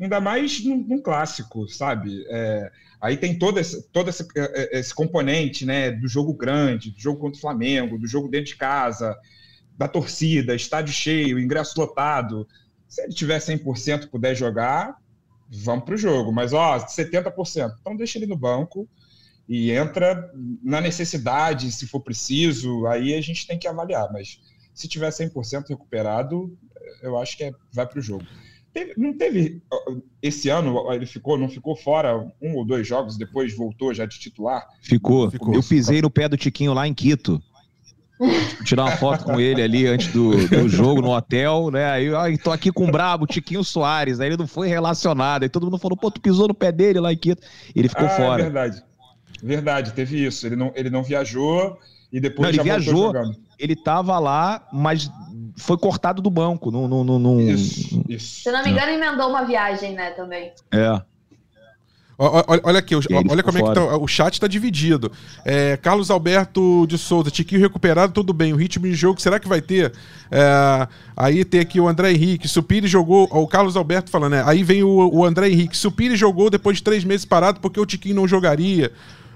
ainda 0.00 0.18
mais 0.18 0.64
num, 0.64 0.78
num 0.78 1.02
clássico, 1.02 1.68
sabe? 1.68 2.24
É, 2.30 2.72
aí 2.98 3.18
tem 3.18 3.38
todo, 3.38 3.60
esse, 3.60 3.86
todo 3.88 4.08
esse, 4.08 4.26
é, 4.34 4.76
é, 4.76 4.80
esse 4.80 4.94
componente 4.94 5.66
né, 5.66 5.90
do 5.90 6.08
jogo 6.08 6.32
grande, 6.32 6.90
do 6.90 6.98
jogo 6.98 7.20
contra 7.20 7.36
o 7.36 7.40
Flamengo, 7.42 7.98
do 7.98 8.06
jogo 8.06 8.26
dentro 8.26 8.46
de 8.46 8.56
casa, 8.56 9.14
da 9.76 9.86
torcida, 9.86 10.54
estádio 10.54 10.94
cheio, 10.94 11.38
ingresso 11.38 11.78
lotado. 11.78 12.48
Se 12.88 13.02
ele 13.02 13.12
tiver 13.12 13.40
100% 13.40 14.08
puder 14.08 14.34
jogar, 14.34 14.96
vamos 15.50 15.84
para 15.84 15.96
o 15.96 15.98
jogo. 15.98 16.32
Mas, 16.32 16.54
ó, 16.54 16.78
70%. 16.78 17.74
Então 17.78 17.94
deixa 17.94 18.16
ele 18.16 18.26
no 18.26 18.38
banco 18.38 18.88
e 19.48 19.70
entra 19.70 20.30
na 20.62 20.80
necessidade, 20.80 21.70
se 21.70 21.86
for 21.86 22.00
preciso, 22.00 22.86
aí 22.86 23.14
a 23.14 23.20
gente 23.20 23.46
tem 23.46 23.58
que 23.58 23.68
avaliar, 23.68 24.12
mas 24.12 24.40
se 24.74 24.88
tiver 24.88 25.08
100% 25.08 25.68
recuperado, 25.68 26.56
eu 27.02 27.16
acho 27.18 27.36
que 27.36 27.44
é, 27.44 27.52
vai 27.72 27.86
para 27.86 27.98
o 27.98 28.02
jogo. 28.02 28.24
Teve, 28.72 28.92
não 28.98 29.16
teve, 29.16 29.62
esse 30.20 30.50
ano 30.50 30.92
ele 30.92 31.06
ficou, 31.06 31.38
não 31.38 31.48
ficou 31.48 31.74
fora 31.74 32.30
um 32.42 32.56
ou 32.56 32.64
dois 32.64 32.86
jogos, 32.86 33.16
depois 33.16 33.56
voltou 33.56 33.94
já 33.94 34.04
de 34.04 34.18
titular? 34.18 34.66
Ficou. 34.82 35.30
ficou. 35.30 35.54
Eu 35.54 35.62
pisei 35.62 36.02
no 36.02 36.10
pé 36.10 36.28
do 36.28 36.36
Tiquinho 36.36 36.74
lá 36.74 36.86
em 36.86 36.92
Quito. 36.92 37.42
Tirar 38.64 38.84
uma 38.84 38.96
foto 38.96 39.24
com 39.24 39.40
ele 39.40 39.62
ali 39.62 39.86
antes 39.86 40.12
do, 40.12 40.48
do 40.48 40.68
jogo 40.68 41.00
no 41.00 41.10
hotel, 41.14 41.70
né? 41.70 41.90
Aí, 41.90 42.14
aí 42.14 42.38
tô 42.38 42.50
aqui 42.50 42.70
com 42.72 42.86
o 42.86 42.90
brabo, 42.90 43.26
Tiquinho 43.26 43.62
Soares. 43.62 44.20
Aí 44.20 44.28
ele 44.28 44.36
não 44.36 44.46
foi 44.46 44.68
relacionado. 44.68 45.42
Aí 45.42 45.48
todo 45.48 45.64
mundo 45.64 45.78
falou, 45.78 45.96
pô, 45.96 46.10
tu 46.10 46.20
pisou 46.20 46.48
no 46.48 46.54
pé 46.54 46.72
dele 46.72 47.00
lá 47.00 47.12
em 47.12 47.16
Quito. 47.16 47.42
Ele 47.74 47.88
ficou 47.88 48.06
ah, 48.06 48.10
é 48.10 48.16
fora. 48.16 48.42
É 48.42 48.44
verdade. 48.44 48.82
Verdade, 49.42 49.92
teve 49.92 50.24
isso. 50.24 50.46
Ele 50.46 50.56
não, 50.56 50.72
ele 50.74 50.90
não 50.90 51.02
viajou 51.02 51.78
e 52.12 52.20
depois 52.20 52.48
não, 52.48 52.54
ele 52.54 52.62
viajou. 52.62 53.12
Ele 53.58 53.72
estava 53.72 54.18
lá, 54.18 54.66
mas 54.72 55.10
foi 55.56 55.78
cortado 55.78 56.20
do 56.20 56.30
banco. 56.30 56.70
No, 56.70 56.86
no, 56.86 57.04
no, 57.04 57.18
no... 57.18 57.40
Isso, 57.40 58.02
isso. 58.08 58.42
Se 58.42 58.52
não 58.52 58.62
me 58.62 58.70
engano, 58.70 58.92
emendou 58.92 59.28
uma 59.28 59.44
viagem, 59.44 59.94
né, 59.94 60.10
também. 60.10 60.52
É. 60.72 61.00
Olha, 62.18 62.60
olha 62.64 62.78
aqui, 62.78 62.94
olha 62.94 63.42
como 63.42 63.58
é 63.58 63.62
que 63.62 63.74
tá, 63.74 63.96
o 63.98 64.08
chat 64.08 64.32
está 64.32 64.46
dividido. 64.46 65.12
É, 65.44 65.76
Carlos 65.76 66.10
Alberto 66.10 66.86
de 66.86 66.96
Souza, 66.96 67.30
Tiquinho 67.30 67.60
recuperado, 67.60 68.14
tudo 68.14 68.32
bem. 68.32 68.54
O 68.54 68.56
ritmo 68.56 68.86
de 68.86 68.94
jogo, 68.94 69.20
será 69.20 69.38
que 69.38 69.46
vai 69.46 69.60
ter? 69.60 69.92
É, 70.30 70.88
aí 71.14 71.44
tem 71.44 71.60
aqui 71.60 71.78
o 71.78 71.86
André 71.86 72.12
Henrique, 72.12 72.48
Supiri 72.48 72.88
jogou. 72.88 73.24
O 73.30 73.46
Carlos 73.46 73.76
Alberto 73.76 74.10
falando, 74.10 74.32
né? 74.32 74.42
Aí 74.46 74.62
vem 74.62 74.82
o, 74.82 75.10
o 75.12 75.26
André 75.26 75.50
Henrique, 75.50 75.76
Supiri 75.76 76.16
jogou 76.16 76.48
depois 76.48 76.78
de 76.78 76.82
três 76.82 77.04
meses 77.04 77.26
parado 77.26 77.60
porque 77.60 77.78
o 77.78 77.84
Tiquinho 77.84 78.16
não 78.16 78.26
jogaria. 78.26 78.90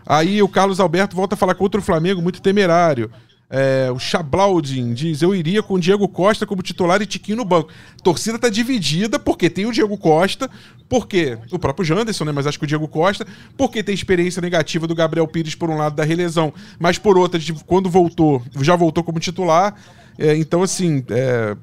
Aí 0.06 0.42
o 0.42 0.48
Carlos 0.48 0.80
Alberto 0.80 1.16
volta 1.16 1.34
a 1.34 1.38
falar 1.38 1.54
contra 1.54 1.80
o 1.80 1.84
Flamengo, 1.84 2.22
muito 2.22 2.42
temerário. 2.42 3.10
É, 3.52 3.90
o 3.90 3.98
Chablaudin 3.98 4.94
diz: 4.94 5.22
Eu 5.22 5.34
iria 5.34 5.60
com 5.60 5.74
o 5.74 5.80
Diego 5.80 6.06
Costa 6.08 6.46
como 6.46 6.62
titular 6.62 7.02
e 7.02 7.06
Tiquinho 7.06 7.38
no 7.38 7.44
banco. 7.44 7.70
Torcida 8.00 8.38
tá 8.38 8.48
dividida 8.48 9.18
porque 9.18 9.50
tem 9.50 9.66
o 9.66 9.72
Diego 9.72 9.98
Costa, 9.98 10.48
porque 10.88 11.36
o 11.50 11.58
próprio 11.58 11.84
Janderson, 11.84 12.24
né? 12.24 12.32
Mas 12.32 12.46
acho 12.46 12.58
que 12.58 12.64
o 12.64 12.68
Diego 12.68 12.86
Costa, 12.86 13.26
porque 13.56 13.82
tem 13.82 13.92
experiência 13.92 14.40
negativa 14.40 14.86
do 14.86 14.94
Gabriel 14.94 15.26
Pires 15.26 15.56
por 15.56 15.68
um 15.68 15.76
lado 15.76 15.96
da 15.96 16.04
relesão, 16.04 16.54
mas 16.78 16.96
por 16.96 17.18
outra, 17.18 17.40
quando 17.66 17.90
voltou, 17.90 18.40
já 18.60 18.76
voltou 18.76 19.02
como 19.02 19.18
titular. 19.18 19.74
É, 20.16 20.36
então, 20.36 20.62
assim, 20.62 21.04
é, 21.10 21.56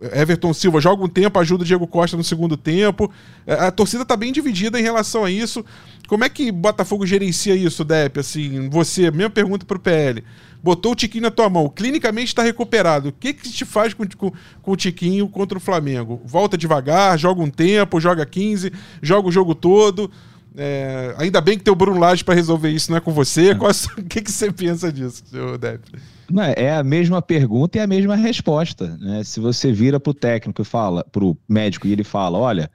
Everton 0.00 0.54
Silva 0.54 0.80
joga 0.80 1.04
um 1.04 1.08
tempo, 1.08 1.38
ajuda 1.38 1.64
o 1.64 1.66
Diego 1.66 1.86
Costa 1.86 2.16
no 2.16 2.22
segundo 2.22 2.56
tempo. 2.56 3.10
É, 3.46 3.54
a 3.54 3.70
torcida 3.70 4.04
tá 4.04 4.16
bem 4.16 4.32
dividida 4.32 4.78
em 4.78 4.82
relação 4.82 5.24
a 5.24 5.30
isso. 5.30 5.64
Como 6.06 6.24
é 6.24 6.28
que 6.28 6.52
Botafogo 6.52 7.04
gerencia 7.04 7.54
isso, 7.54 7.84
Depp? 7.84 8.20
Assim, 8.20 8.68
você, 8.68 9.10
mesma 9.10 9.30
pergunta 9.30 9.66
pro 9.66 9.78
PL. 9.78 10.24
Botou 10.62 10.92
o 10.92 10.94
Tiquinho 10.94 11.22
na 11.22 11.30
tua 11.30 11.48
mão, 11.48 11.68
clinicamente 11.68 12.28
está 12.28 12.42
recuperado. 12.42 13.10
O 13.10 13.12
que 13.12 13.32
que 13.32 13.50
te 13.50 13.64
faz 13.64 13.92
com, 13.92 14.04
com, 14.16 14.32
com, 14.62 14.72
o 14.72 14.76
Tiquinho 14.76 15.28
contra 15.28 15.58
o 15.58 15.60
Flamengo? 15.60 16.20
Volta 16.24 16.56
devagar, 16.56 17.18
joga 17.18 17.42
um 17.42 17.50
tempo, 17.50 18.00
joga 18.00 18.24
15, 18.24 18.72
joga 19.02 19.28
o 19.28 19.32
jogo 19.32 19.54
todo. 19.54 20.10
É, 20.56 21.14
ainda 21.18 21.40
bem 21.40 21.58
que 21.58 21.64
tem 21.64 21.72
o 21.72 21.76
Bruno 21.76 22.00
Lage 22.00 22.24
para 22.24 22.34
resolver 22.34 22.70
isso, 22.70 22.90
não 22.90 22.98
é 22.98 23.00
com 23.00 23.12
você. 23.12 23.54
Qual, 23.54 23.70
o 23.98 24.02
que, 24.04 24.22
que 24.22 24.32
você 24.32 24.50
pensa 24.50 24.92
disso, 24.92 25.22
Depp? 25.60 25.90
Não, 26.30 26.42
é 26.42 26.76
a 26.76 26.84
mesma 26.84 27.22
pergunta 27.22 27.78
e 27.78 27.80
a 27.80 27.86
mesma 27.86 28.14
resposta. 28.14 28.96
Né? 28.98 29.24
Se 29.24 29.40
você 29.40 29.72
vira 29.72 29.98
para 29.98 30.10
o 30.10 30.14
técnico 30.14 30.60
e 30.60 30.64
fala, 30.64 31.02
para 31.04 31.24
o 31.24 31.36
médico, 31.48 31.86
e 31.86 31.92
ele 31.92 32.04
fala: 32.04 32.38
olha, 32.38 32.70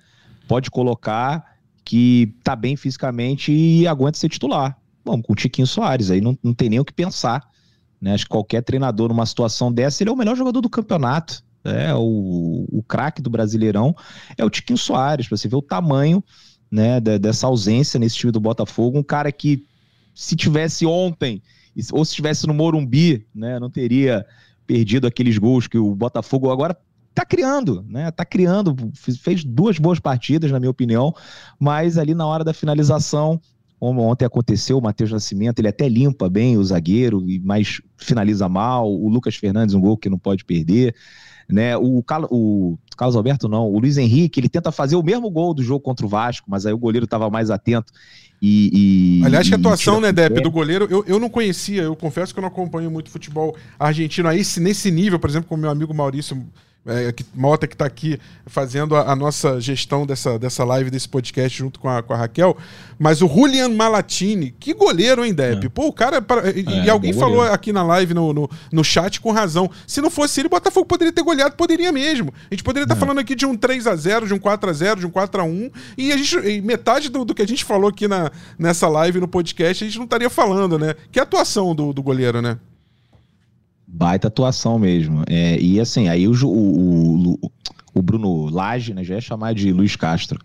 pode 0.47 0.71
colocar 0.71 1.53
que 1.85 2.35
tá 2.43 2.55
bem 2.55 2.75
fisicamente 2.75 3.51
e 3.51 3.87
aguenta 3.87 4.17
ser 4.17 4.29
titular. 4.29 4.77
Vamos 5.05 5.25
com 5.25 5.33
o 5.33 5.35
Tiquinho 5.35 5.67
Soares, 5.67 6.09
aí 6.09 6.21
não, 6.21 6.37
não 6.41 6.53
tem 6.53 6.69
nem 6.69 6.79
o 6.79 6.85
que 6.85 6.93
pensar. 6.93 7.47
Né? 8.01 8.13
Acho 8.13 8.25
que 8.25 8.29
qualquer 8.29 8.61
treinador 8.63 9.09
numa 9.09 9.25
situação 9.25 9.71
dessa, 9.71 10.01
ele 10.01 10.09
é 10.09 10.13
o 10.13 10.17
melhor 10.17 10.35
jogador 10.35 10.61
do 10.61 10.69
campeonato. 10.69 11.43
É 11.65 11.93
o, 11.93 12.65
o 12.69 12.83
craque 12.83 13.21
do 13.21 13.29
Brasileirão 13.29 13.95
é 14.37 14.43
o 14.43 14.49
Tiquinho 14.49 14.77
Soares, 14.77 15.27
para 15.27 15.37
você 15.37 15.47
ver 15.47 15.55
o 15.55 15.61
tamanho 15.61 16.21
né, 16.69 16.99
dessa 16.99 17.47
ausência 17.47 17.99
nesse 17.99 18.17
time 18.17 18.31
do 18.31 18.39
Botafogo. 18.39 18.97
Um 18.97 19.03
cara 19.03 19.31
que, 19.31 19.65
se 20.13 20.35
tivesse 20.35 20.85
ontem, 20.85 21.41
ou 21.91 22.05
se 22.05 22.11
estivesse 22.11 22.47
no 22.47 22.53
Morumbi, 22.53 23.25
né, 23.33 23.59
não 23.59 23.69
teria 23.69 24.25
perdido 24.65 25.07
aqueles 25.07 25.37
gols 25.37 25.67
que 25.67 25.77
o 25.77 25.93
Botafogo 25.93 26.51
agora 26.51 26.77
tá 27.13 27.25
criando, 27.25 27.85
né? 27.87 28.09
Tá 28.09 28.25
criando, 28.25 28.75
fez 28.95 29.43
duas 29.43 29.77
boas 29.77 29.99
partidas, 29.99 30.51
na 30.51 30.59
minha 30.59 30.71
opinião, 30.71 31.13
mas 31.59 31.97
ali 31.97 32.15
na 32.15 32.25
hora 32.25 32.43
da 32.43 32.53
finalização 32.53 33.39
ontem 33.79 34.25
aconteceu, 34.25 34.77
o 34.77 34.81
Matheus 34.81 35.11
Nascimento, 35.11 35.59
ele 35.59 35.67
até 35.67 35.89
limpa 35.89 36.29
bem 36.29 36.57
o 36.57 36.63
zagueiro, 36.63 37.21
mas 37.41 37.81
finaliza 37.97 38.47
mal. 38.47 38.89
O 38.89 39.09
Lucas 39.09 39.35
Fernandes, 39.35 39.75
um 39.75 39.81
gol 39.81 39.97
que 39.97 40.09
não 40.09 40.17
pode 40.17 40.45
perder. 40.45 40.95
Né? 41.49 41.75
O, 41.77 42.03
o 42.29 42.77
Carlos 42.95 43.15
Alberto 43.15 43.47
não, 43.47 43.69
o 43.69 43.79
Luiz 43.79 43.97
Henrique, 43.97 44.39
ele 44.39 44.49
tenta 44.49 44.71
fazer 44.71 44.95
o 44.95 45.03
mesmo 45.03 45.29
gol 45.29 45.53
do 45.53 45.63
jogo 45.63 45.81
contra 45.81 46.05
o 46.05 46.09
Vasco, 46.09 46.49
mas 46.49 46.65
aí 46.65 46.73
o 46.73 46.77
goleiro 46.77 47.05
estava 47.05 47.29
mais 47.29 47.49
atento. 47.49 47.91
E, 48.41 49.19
e 49.21 49.25
Aliás, 49.25 49.47
que 49.47 49.55
atuação, 49.55 50.01
né, 50.01 50.11
Depp, 50.11 50.41
do 50.41 50.51
goleiro, 50.51 50.85
eu, 50.89 51.03
eu 51.07 51.17
não 51.17 51.29
conhecia, 51.29 51.83
eu 51.83 51.95
confesso 51.95 52.33
que 52.33 52.39
eu 52.39 52.41
não 52.41 52.49
acompanho 52.49 52.91
muito 52.91 53.09
futebol 53.09 53.55
argentino 53.79 54.27
aí, 54.27 54.41
nesse 54.59 54.91
nível, 54.91 55.17
por 55.17 55.29
exemplo, 55.29 55.47
com 55.47 55.55
o 55.55 55.57
meu 55.57 55.69
amigo 55.69 55.93
Maurício 55.93 56.45
é, 56.85 57.11
que, 57.11 57.25
Mota 57.33 57.65
que 57.65 57.75
está 57.75 57.85
aqui 57.85 58.19
fazendo 58.45 58.95
a, 58.95 59.11
a, 59.11 59.15
nossa 59.15 59.59
gestão 59.59 60.05
dessa, 60.05 60.37
dessa 60.37 60.63
live, 60.65 60.91
desse 60.91 61.07
podcast 61.07 61.57
junto 61.57 61.79
com 61.79 61.87
a, 61.87 62.03
com 62.03 62.13
a 62.13 62.17
Raquel. 62.17 62.57
Mas 62.99 63.21
o 63.21 63.27
Julian 63.27 63.69
Malatini, 63.69 64.53
que 64.59 64.73
goleiro, 64.73 65.23
hein, 65.23 65.33
Depp? 65.33 65.65
É. 65.65 65.69
Pô, 65.69 65.87
o 65.87 65.93
cara. 65.93 66.23
e, 66.55 66.87
é, 66.87 66.89
alguém 66.89 67.13
falou 67.13 67.41
aqui 67.41 67.71
na 67.71 67.83
live, 67.83 68.13
no, 68.13 68.33
no, 68.33 68.49
no, 68.71 68.83
chat, 68.83 69.21
com 69.21 69.31
razão. 69.31 69.69
Se 69.87 70.01
não 70.01 70.09
fosse 70.09 70.41
ele, 70.41 70.47
o 70.47 70.49
Botafogo 70.49 70.85
poderia 70.85 71.13
ter 71.13 71.23
goleado, 71.23 71.55
poderia 71.55 71.91
mesmo. 71.91 72.33
A 72.51 72.53
gente 72.53 72.63
poderia 72.63 72.83
estar 72.83 72.95
tá 72.95 72.99
é. 72.99 72.99
falando 72.99 73.19
aqui 73.19 73.33
de 73.33 73.45
um 73.45 73.55
3 73.55 73.87
a 73.87 73.95
0 73.95 74.27
de 74.27 74.33
um 74.33 74.39
4 74.39 74.69
a 74.69 74.73
0 74.73 74.99
de 74.99 75.07
um 75.07 75.09
4 75.09 75.41
a 75.41 75.43
1 75.45 75.71
E 75.97 76.11
a 76.11 76.17
gente, 76.17 76.37
e 76.37 76.61
metade 76.61 77.09
do, 77.09 77.23
do, 77.23 77.33
que 77.33 77.41
a 77.41 77.47
gente 77.47 77.63
falou 77.63 77.89
aqui 77.89 78.07
na, 78.07 78.29
nessa 78.59 78.89
live, 78.89 79.19
no 79.19 79.27
podcast, 79.27 79.83
a 79.83 79.87
gente 79.87 79.97
não 79.97 80.05
estaria 80.05 80.29
falando, 80.29 80.77
né? 80.77 80.95
Que 81.11 81.19
atuação 81.19 81.73
do, 81.73 81.93
do 81.93 82.03
goleiro, 82.03 82.41
né? 82.41 82.57
Baita 83.95 84.27
atuação 84.27 84.79
mesmo. 84.79 85.23
É, 85.29 85.59
e 85.59 85.79
assim, 85.79 86.07
aí 86.07 86.27
o, 86.27 86.33
o, 86.45 87.33
o, 87.33 87.51
o 87.93 88.01
Bruno 88.01 88.49
Lage, 88.49 88.91
né, 88.91 89.03
já 89.03 89.13
ia 89.15 89.21
chamar 89.21 89.53
de 89.53 89.71
Luiz 89.71 89.95
Castro. 89.95 90.39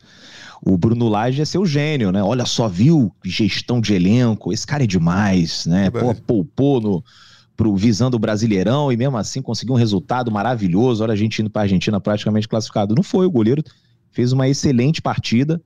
O 0.60 0.76
Bruno 0.76 1.08
Lage 1.08 1.40
é 1.40 1.44
seu 1.46 1.64
gênio, 1.64 2.12
né? 2.12 2.22
Olha 2.22 2.44
só, 2.44 2.68
viu 2.68 3.10
gestão 3.24 3.80
de 3.80 3.94
elenco, 3.94 4.52
esse 4.52 4.66
cara 4.66 4.84
é 4.84 4.86
demais, 4.86 5.64
né? 5.64 5.88
Pô, 5.90 6.14
poupou 6.14 6.80
no, 6.80 7.04
pro, 7.56 7.74
visando 7.74 8.16
o 8.16 8.20
Brasileirão 8.20 8.92
e 8.92 8.96
mesmo 8.96 9.16
assim 9.16 9.40
conseguiu 9.40 9.74
um 9.74 9.78
resultado 9.78 10.30
maravilhoso. 10.30 11.02
Olha 11.02 11.14
a 11.14 11.16
gente 11.16 11.40
indo 11.40 11.48
para 11.48 11.62
a 11.62 11.64
Argentina 11.64 11.98
praticamente 11.98 12.46
classificado. 12.46 12.94
Não 12.94 13.02
foi, 13.02 13.24
o 13.24 13.30
goleiro 13.30 13.62
fez 14.10 14.32
uma 14.32 14.46
excelente 14.46 15.00
partida 15.00 15.58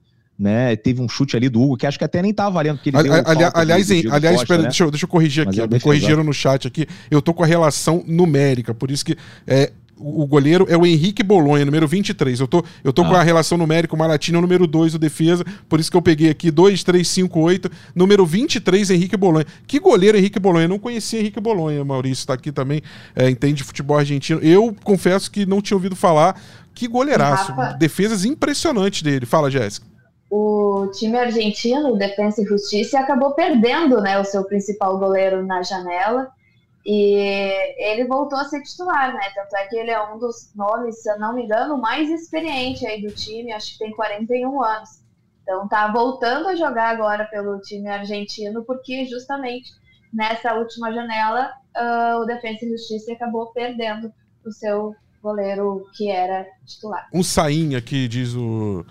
né? 0.43 0.75
Teve 0.75 1.01
um 1.01 1.07
chute 1.07 1.37
ali 1.37 1.47
do 1.47 1.61
Hugo, 1.61 1.77
que 1.77 1.87
acho 1.87 1.97
que 1.97 2.03
até 2.03 2.21
nem 2.21 2.33
tava 2.33 2.51
valendo. 2.51 2.75
Porque 2.75 2.89
ele 2.89 2.97
ali, 2.97 3.09
ali, 3.09 3.51
aliás, 3.53 3.89
em, 3.89 4.03
aliás 4.11 4.37
Costa, 4.39 4.57
né? 4.57 4.63
deixa, 4.63 4.83
eu, 4.83 4.91
deixa 4.91 5.05
eu 5.05 5.09
corrigir 5.09 5.47
aqui. 5.47 5.65
Me 5.67 5.79
corrigiram 5.79 6.23
no 6.23 6.33
chat 6.33 6.67
aqui. 6.67 6.85
Eu 7.09 7.21
tô 7.21 7.33
com 7.33 7.43
a 7.43 7.47
relação 7.47 8.03
numérica, 8.05 8.73
por 8.73 8.91
isso 8.91 9.05
que 9.05 9.15
é, 9.47 9.71
o 9.97 10.27
goleiro 10.27 10.65
é 10.69 10.75
o 10.75 10.85
Henrique 10.85 11.23
Bolonha, 11.23 11.63
número 11.63 11.87
23. 11.87 12.41
Eu 12.41 12.47
tô, 12.47 12.65
eu 12.83 12.91
tô 12.91 13.03
ah. 13.03 13.09
com 13.09 13.15
a 13.15 13.23
relação 13.23 13.57
numérica, 13.57 13.95
o 13.95 13.97
Malatina 13.97 14.37
é 14.37 14.39
o 14.39 14.41
número 14.41 14.67
2 14.67 14.95
o 14.95 14.99
defesa, 14.99 15.45
por 15.69 15.79
isso 15.79 15.89
que 15.89 15.95
eu 15.95 16.01
peguei 16.01 16.29
aqui 16.29 16.51
2, 16.51 16.83
3, 16.83 17.07
5, 17.07 17.39
8. 17.39 17.71
Número 17.95 18.25
23, 18.25 18.89
Henrique 18.91 19.15
Bolonha. 19.15 19.45
Que 19.65 19.79
goleiro 19.79 20.17
Henrique 20.17 20.39
Bolonha? 20.39 20.65
Eu 20.65 20.69
não 20.69 20.79
conhecia 20.79 21.21
Henrique 21.21 21.39
Bolonha, 21.39 21.85
Maurício 21.85 22.23
está 22.23 22.33
aqui 22.33 22.51
também, 22.51 22.81
é, 23.15 23.29
entende 23.29 23.63
futebol 23.63 23.97
argentino. 23.97 24.41
Eu 24.41 24.75
confesso 24.83 25.31
que 25.31 25.45
não 25.45 25.61
tinha 25.61 25.77
ouvido 25.77 25.95
falar. 25.95 26.35
Que 26.75 26.87
goleiraço. 26.87 27.51
Rafa. 27.51 27.77
Defesas 27.77 28.25
impressionantes 28.25 29.03
dele. 29.03 29.27
Fala, 29.27 29.49
Jéssica 29.49 29.92
o 30.35 30.87
time 30.87 31.15
argentino, 31.15 31.95
Defensa 31.95 32.41
e 32.41 32.45
Justiça, 32.45 32.99
acabou 32.99 33.35
perdendo 33.35 34.01
né, 34.01 34.19
o 34.19 34.25
seu 34.25 34.43
principal 34.43 34.97
goleiro 34.97 35.45
na 35.45 35.61
janela 35.61 36.31
e 36.83 37.13
ele 37.77 38.05
voltou 38.05 38.39
a 38.39 38.45
ser 38.45 38.63
titular, 38.63 39.13
né? 39.13 39.21
Tanto 39.35 39.55
é 39.55 39.67
que 39.67 39.75
ele 39.77 39.91
é 39.91 40.11
um 40.11 40.17
dos 40.17 40.51
nomes, 40.55 41.03
se 41.03 41.11
eu 41.11 41.19
não 41.19 41.35
me 41.35 41.43
engano, 41.43 41.77
mais 41.77 42.09
experiente 42.09 42.83
aí 42.83 42.99
do 42.99 43.13
time, 43.13 43.53
acho 43.53 43.73
que 43.73 43.85
tem 43.85 43.91
41 43.91 44.63
anos. 44.63 45.03
Então 45.43 45.67
tá 45.67 45.91
voltando 45.91 46.47
a 46.47 46.55
jogar 46.55 46.89
agora 46.89 47.25
pelo 47.25 47.59
time 47.59 47.87
argentino, 47.87 48.65
porque 48.65 49.05
justamente 49.05 49.69
nessa 50.11 50.55
última 50.55 50.91
janela 50.91 51.51
uh, 51.77 52.21
o 52.21 52.25
Defensa 52.25 52.65
e 52.65 52.69
Justiça 52.69 53.13
acabou 53.13 53.53
perdendo 53.53 54.11
o 54.43 54.51
seu 54.51 54.95
goleiro 55.21 55.87
que 55.93 56.09
era 56.09 56.47
titular. 56.65 57.07
Um 57.13 57.21
sainha 57.21 57.79
que 57.79 58.07
diz 58.07 58.33
o 58.33 58.83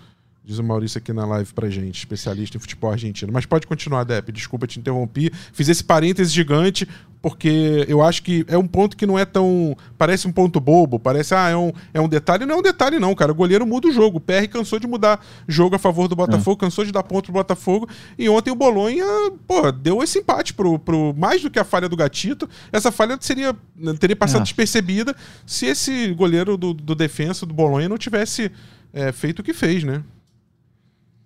Diz 0.45 0.59
o 0.59 0.63
Maurício 0.63 0.97
aqui 0.97 1.13
na 1.13 1.25
live 1.25 1.53
pra 1.53 1.69
gente, 1.69 1.99
especialista 1.99 2.57
em 2.57 2.59
futebol 2.59 2.91
argentino. 2.91 3.31
Mas 3.31 3.45
pode 3.45 3.65
continuar, 3.65 4.03
Depp. 4.03 4.31
Desculpa 4.31 4.67
te 4.67 4.77
interromper. 4.77 5.31
Fiz 5.53 5.69
esse 5.69 5.83
parêntese 5.83 6.33
gigante 6.33 6.87
porque 7.23 7.85
eu 7.87 8.03
acho 8.03 8.21
que 8.21 8.43
é 8.49 8.57
um 8.57 8.67
ponto 8.67 8.97
que 8.97 9.05
não 9.05 9.17
é 9.17 9.23
tão. 9.23 9.77
Parece 9.97 10.27
um 10.27 10.31
ponto 10.33 10.59
bobo, 10.59 10.99
parece, 10.99 11.33
ah, 11.33 11.47
é 11.47 11.55
um, 11.55 11.71
é 11.93 12.01
um 12.01 12.09
detalhe. 12.09 12.45
Não 12.45 12.55
é 12.55 12.59
um 12.59 12.61
detalhe, 12.61 12.99
não, 12.99 13.15
cara. 13.15 13.31
O 13.31 13.35
goleiro 13.35 13.65
muda 13.65 13.87
o 13.87 13.93
jogo. 13.93 14.17
O 14.17 14.19
PR 14.19 14.45
cansou 14.51 14.77
de 14.77 14.85
mudar 14.85 15.25
jogo 15.47 15.77
a 15.77 15.79
favor 15.79 16.09
do 16.09 16.17
Botafogo, 16.17 16.57
é. 16.57 16.65
cansou 16.65 16.83
de 16.83 16.91
dar 16.91 17.01
ponto 17.01 17.27
pro 17.27 17.33
Botafogo. 17.35 17.87
E 18.19 18.27
ontem 18.27 18.51
o 18.51 18.55
Bolonha, 18.55 19.05
pô, 19.47 19.71
deu 19.71 20.03
esse 20.03 20.19
empate 20.19 20.53
pro, 20.53 20.77
pro. 20.77 21.13
Mais 21.15 21.41
do 21.41 21.49
que 21.49 21.57
a 21.57 21.63
falha 21.63 21.87
do 21.87 21.95
Gatito. 21.95 22.49
Essa 22.73 22.91
falha 22.91 23.17
seria, 23.21 23.55
teria 23.97 24.17
passado 24.17 24.41
é. 24.41 24.43
despercebida 24.43 25.15
se 25.45 25.67
esse 25.67 26.13
goleiro 26.13 26.57
do, 26.57 26.73
do 26.73 26.93
defensa 26.93 27.45
do 27.45 27.53
Bolonha 27.53 27.87
não 27.87 27.97
tivesse 27.97 28.51
é, 28.91 29.13
feito 29.13 29.39
o 29.39 29.43
que 29.43 29.53
fez, 29.53 29.85
né? 29.85 30.03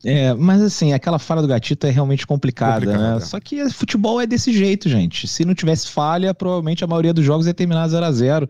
É, 0.03 0.33
mas 0.33 0.61
assim, 0.61 0.93
aquela 0.93 1.17
falha 1.17 1.41
do 1.41 1.47
gatito 1.47 1.87
é 1.87 1.89
realmente 1.89 2.25
complicada, 2.25 2.97
né? 2.97 3.17
É. 3.17 3.19
Só 3.19 3.39
que 3.39 3.67
futebol 3.69 4.21
é 4.21 4.27
desse 4.27 4.53
jeito, 4.53 4.87
gente. 4.87 5.27
Se 5.27 5.43
não 5.43 5.55
tivesse 5.55 5.89
falha, 5.89 6.33
provavelmente 6.33 6.83
a 6.83 6.87
maioria 6.87 7.13
dos 7.13 7.25
jogos 7.25 7.47
ia 7.47 7.53
terminar 7.53 7.87
0 7.87 8.05
a 8.05 8.11
0 8.11 8.49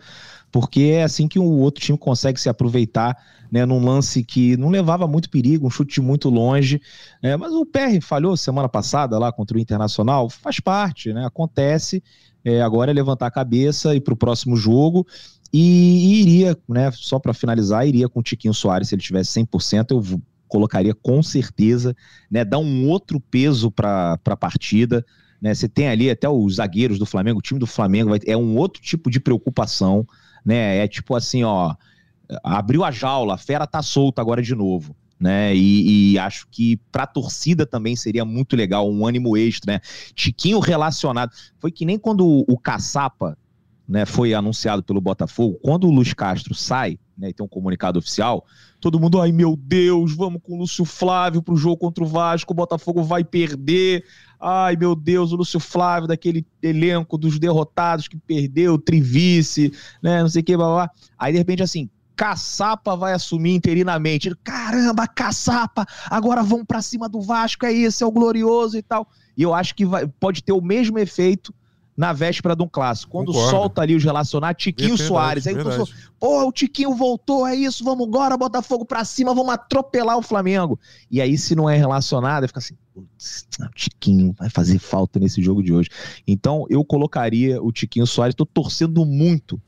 porque 0.52 0.82
é 0.94 1.04
assim 1.04 1.28
que 1.28 1.40
o 1.40 1.44
outro 1.44 1.84
time 1.84 1.98
consegue 1.98 2.40
se 2.40 2.50
aproveitar, 2.50 3.18
né, 3.52 3.66
num 3.66 3.84
lance 3.84 4.24
que 4.24 4.56
não 4.58 4.70
levava 4.70 5.08
muito 5.08 5.30
perigo, 5.30 5.68
um 5.68 5.70
chute 5.70 6.02
muito 6.02 6.30
longe, 6.30 6.82
né, 7.22 7.36
mas 7.36 7.52
o 7.54 7.66
PR 7.66 8.02
falhou 8.02 8.36
semana 8.38 8.70
passada 8.70 9.18
lá 9.20 9.32
contra 9.32 9.58
o 9.58 9.60
Internacional, 9.60 10.30
faz 10.30 10.60
parte, 10.60 11.14
né, 11.14 11.26
acontece, 11.26 12.04
é, 12.44 12.62
agora 12.62 12.92
é 12.92 12.94
levantar 12.94 13.28
a 13.28 13.32
cabeça 13.32 13.94
e 13.94 14.00
para 14.00 14.14
o 14.14 14.18
próximo 14.18 14.56
jogo, 14.56 15.06
e, 15.52 15.60
e 15.60 16.22
iria, 16.22 16.58
né, 16.68 16.92
só 16.92 17.20
para 17.20 17.34
finalizar, 17.34 17.88
iria 17.88 18.10
com 18.10 18.20
o 18.20 18.24
Tiquinho 18.24 18.54
Soares, 18.54 18.90
se 18.90 18.96
ele 18.96 19.02
tivesse 19.02 19.40
100%, 19.40 19.92
eu 19.92 20.22
colocaria 20.48 20.94
com 20.94 21.22
certeza, 21.22 21.96
né, 22.30 22.44
dá 22.44 22.58
um 22.58 22.88
outro 22.88 23.20
peso 23.20 23.72
para 23.72 24.20
a 24.26 24.38
partida. 24.38 25.06
Né, 25.42 25.54
você 25.54 25.70
tem 25.70 25.88
ali 25.88 26.10
até 26.10 26.28
os 26.28 26.56
zagueiros 26.56 26.98
do 26.98 27.06
Flamengo, 27.06 27.40
o 27.40 27.42
time 27.42 27.60
do 27.60 27.68
Flamengo 27.68 28.10
vai, 28.10 28.20
é 28.26 28.36
um 28.36 28.58
outro 28.58 28.82
tipo 28.82 29.10
de 29.10 29.20
preocupação, 29.20 30.06
né? 30.44 30.78
É 30.78 30.88
tipo 30.88 31.16
assim, 31.16 31.44
ó, 31.44 31.76
abriu 32.44 32.84
a 32.84 32.90
jaula, 32.90 33.36
a 33.36 33.38
fera 33.38 33.68
tá 33.68 33.82
solta 33.82 34.22
agora 34.22 34.42
de 34.42 34.56
novo. 34.56 34.96
Né, 35.20 35.56
e, 35.56 36.12
e 36.12 36.20
acho 36.20 36.48
que 36.52 36.78
para 36.92 37.02
a 37.02 37.08
torcida 37.08 37.66
também 37.66 37.96
seria 37.96 38.24
muito 38.24 38.56
legal, 38.56 38.88
um 38.88 39.04
ânimo 39.04 39.36
extra, 39.36 39.74
né? 39.74 39.80
Tiquinho 40.14 40.60
relacionado. 40.60 41.32
Foi 41.60 41.72
que 41.72 41.86
nem 41.86 41.98
quando 41.98 42.24
o, 42.24 42.46
o 42.48 42.58
Caçapa 42.58 43.36
né, 43.88 44.06
foi 44.06 44.34
anunciado 44.34 44.84
pelo 44.84 45.00
Botafogo, 45.00 45.58
quando 45.62 45.88
o 45.88 45.92
Luiz 45.92 46.14
Castro 46.14 46.54
sai, 46.54 47.00
né, 47.18 47.30
e 47.30 47.34
tem 47.34 47.46
um 47.46 47.50
comunicado 47.50 47.98
oficial, 47.98 48.46
todo 48.82 49.00
mundo, 49.00 49.22
ai 49.22 49.32
meu 49.32 49.56
Deus, 49.56 50.14
vamos 50.14 50.42
com 50.44 50.56
o 50.56 50.58
Lúcio 50.60 50.84
Flávio 50.84 51.42
pro 51.42 51.56
jogo 51.56 51.78
contra 51.78 52.04
o 52.04 52.08
Vasco, 52.08 52.52
o 52.52 52.56
Botafogo 52.56 53.04
vai 53.04 53.24
perder. 53.24 54.04
Ai 54.40 54.76
meu 54.76 54.94
Deus, 54.94 55.32
o 55.32 55.36
Lúcio 55.36 55.60
Flávio, 55.60 56.08
daquele 56.08 56.46
elenco 56.62 57.18
dos 57.18 57.40
derrotados 57.40 58.08
que 58.08 58.18
perdeu, 58.18 58.78
Trivice, 58.78 59.72
né, 60.04 60.22
não 60.22 60.30
sei 60.30 60.42
o 60.42 60.46
que, 60.46 60.56
blá, 60.56 60.68
blá. 60.68 60.92
Aí 61.18 61.32
de 61.32 61.40
repente 61.40 61.64
assim, 61.64 61.90
Caçapa 62.16 62.96
vai 62.96 63.14
assumir 63.14 63.56
interinamente. 63.56 64.36
Caramba, 64.44 65.08
Caçapa, 65.08 65.88
agora 66.10 66.44
vão 66.44 66.66
para 66.66 66.82
cima 66.82 67.08
do 67.08 67.22
Vasco, 67.22 67.66
é 67.66 67.72
isso, 67.72 68.04
é 68.04 68.08
o 68.08 68.12
glorioso 68.12 68.78
e 68.78 68.82
tal. 68.82 69.08
E 69.36 69.44
eu 69.44 69.54
acho 69.54 69.74
que 69.74 69.86
vai, 69.86 70.08
pode 70.08 70.44
ter 70.44 70.52
o 70.52 70.62
mesmo 70.62 71.00
efeito 71.00 71.54
na 71.98 72.14
véspera 72.14 72.56
de 72.56 72.62
um 72.62 72.68
clássico. 72.68 73.12
Quando 73.12 73.34
Concordo. 73.34 73.50
solta 73.50 73.82
ali 73.82 73.96
os 73.96 74.04
relacionados, 74.04 74.62
Tiquinho 74.62 74.94
é 74.94 74.98
Soares. 74.98 75.48
Aí 75.48 75.56
pensou, 75.56 75.90
pô, 76.20 76.48
o 76.48 76.52
Tiquinho 76.52 76.94
voltou, 76.94 77.48
é 77.48 77.56
isso, 77.56 77.84
vamos 77.84 78.08
agora, 78.08 78.38
Botafogo 78.38 78.86
pra 78.86 79.04
cima, 79.04 79.34
vamos 79.34 79.52
atropelar 79.52 80.16
o 80.16 80.22
Flamengo. 80.22 80.80
E 81.10 81.20
aí, 81.20 81.36
se 81.36 81.56
não 81.56 81.68
é 81.68 81.76
relacionado, 81.76 82.48
fica 82.48 82.60
assim, 82.60 82.76
putz, 82.94 83.48
o 83.60 83.74
Tiquinho 83.74 84.36
vai 84.38 84.48
fazer 84.48 84.78
falta 84.78 85.20
nesse 85.20 85.42
jogo 85.42 85.64
de 85.64 85.74
hoje. 85.74 85.90
Então, 86.28 86.68
eu 86.70 86.86
colocaria 86.86 87.62
o 87.62 87.72
Tiquinho 87.72 88.06
Soares, 88.06 88.36
tô 88.36 88.46
torcendo 88.46 89.04
muito, 89.04 89.60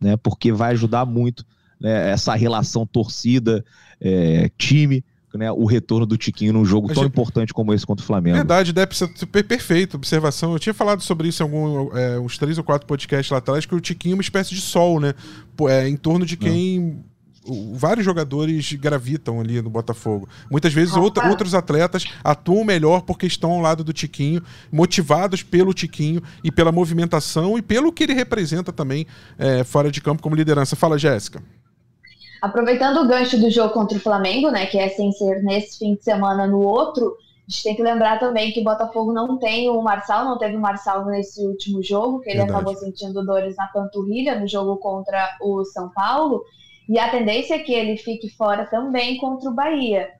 né, 0.00 0.16
porque 0.16 0.50
vai 0.50 0.72
ajudar 0.72 1.06
muito 1.06 1.46
né, 1.80 2.10
essa 2.10 2.34
relação 2.34 2.84
torcida, 2.84 3.64
é, 4.00 4.50
time, 4.58 5.04
né, 5.34 5.50
o 5.52 5.66
retorno 5.66 6.06
do 6.06 6.16
Tiquinho 6.16 6.52
num 6.52 6.64
jogo 6.64 6.92
tão 6.92 7.04
importante 7.04 7.52
como 7.52 7.74
esse 7.74 7.84
contra 7.84 8.02
o 8.02 8.06
Flamengo. 8.06 8.36
Verdade, 8.36 8.72
deve 8.72 8.96
ser 8.96 9.08
perfeito, 9.26 9.96
observação. 9.96 10.52
Eu 10.52 10.58
tinha 10.58 10.72
falado 10.72 11.02
sobre 11.02 11.28
isso 11.28 11.42
em 11.42 11.44
algum, 11.44 11.96
é, 11.96 12.18
uns 12.18 12.38
três 12.38 12.56
ou 12.56 12.64
quatro 12.64 12.86
podcasts 12.86 13.30
lá 13.30 13.38
atrás, 13.38 13.66
que 13.66 13.74
o 13.74 13.80
Tiquinho 13.80 14.12
é 14.12 14.16
uma 14.16 14.22
espécie 14.22 14.54
de 14.54 14.60
sol, 14.60 14.98
né? 15.00 15.14
É, 15.68 15.88
em 15.88 15.96
torno 15.96 16.24
de 16.24 16.36
quem. 16.36 17.04
vários 17.74 18.04
jogadores 18.04 18.72
gravitam 18.72 19.40
ali 19.40 19.60
no 19.60 19.68
Botafogo. 19.68 20.28
Muitas 20.50 20.72
vezes 20.72 20.96
outra, 20.96 21.28
outros 21.28 21.54
atletas 21.54 22.04
atuam 22.24 22.64
melhor 22.64 23.02
porque 23.02 23.26
estão 23.26 23.50
ao 23.50 23.60
lado 23.60 23.84
do 23.84 23.92
Tiquinho, 23.92 24.42
motivados 24.72 25.42
pelo 25.42 25.74
Tiquinho 25.74 26.22
e 26.42 26.50
pela 26.50 26.72
movimentação 26.72 27.58
e 27.58 27.62
pelo 27.62 27.92
que 27.92 28.04
ele 28.04 28.14
representa 28.14 28.72
também 28.72 29.06
é, 29.38 29.62
fora 29.64 29.90
de 29.90 30.00
campo 30.00 30.22
como 30.22 30.36
liderança. 30.36 30.76
Fala, 30.76 30.98
Jéssica. 30.98 31.42
Aproveitando 32.40 32.98
o 32.98 33.08
gancho 33.08 33.38
do 33.38 33.50
jogo 33.50 33.74
contra 33.74 33.98
o 33.98 34.00
Flamengo, 34.00 34.50
né, 34.50 34.66
que 34.66 34.78
é 34.78 34.88
sem 34.88 35.10
ser 35.12 35.42
nesse 35.42 35.78
fim 35.78 35.94
de 35.94 36.04
semana 36.04 36.46
no 36.46 36.60
outro, 36.60 37.16
A 37.48 37.50
gente 37.50 37.62
tem 37.62 37.76
que 37.76 37.82
lembrar 37.82 38.18
também 38.18 38.52
que 38.52 38.60
o 38.60 38.64
Botafogo 38.64 39.10
não 39.10 39.38
tem 39.38 39.70
o 39.70 39.80
Marçal, 39.80 40.26
não 40.26 40.36
teve 40.36 40.54
o 40.56 40.60
Marçal 40.60 41.06
nesse 41.06 41.40
último 41.46 41.82
jogo, 41.82 42.20
que 42.20 42.28
ele 42.28 42.40
Verdade. 42.40 42.58
acabou 42.58 42.76
sentindo 42.76 43.24
dores 43.24 43.56
na 43.56 43.66
panturrilha 43.68 44.38
no 44.38 44.46
jogo 44.46 44.76
contra 44.76 45.34
o 45.40 45.64
São 45.64 45.88
Paulo. 45.90 46.44
E 46.86 46.98
a 46.98 47.10
tendência 47.10 47.54
é 47.54 47.58
que 47.58 47.72
ele 47.72 47.96
fique 47.96 48.28
fora 48.28 48.66
também 48.66 49.16
contra 49.16 49.48
o 49.48 49.54
Bahia. 49.54 50.10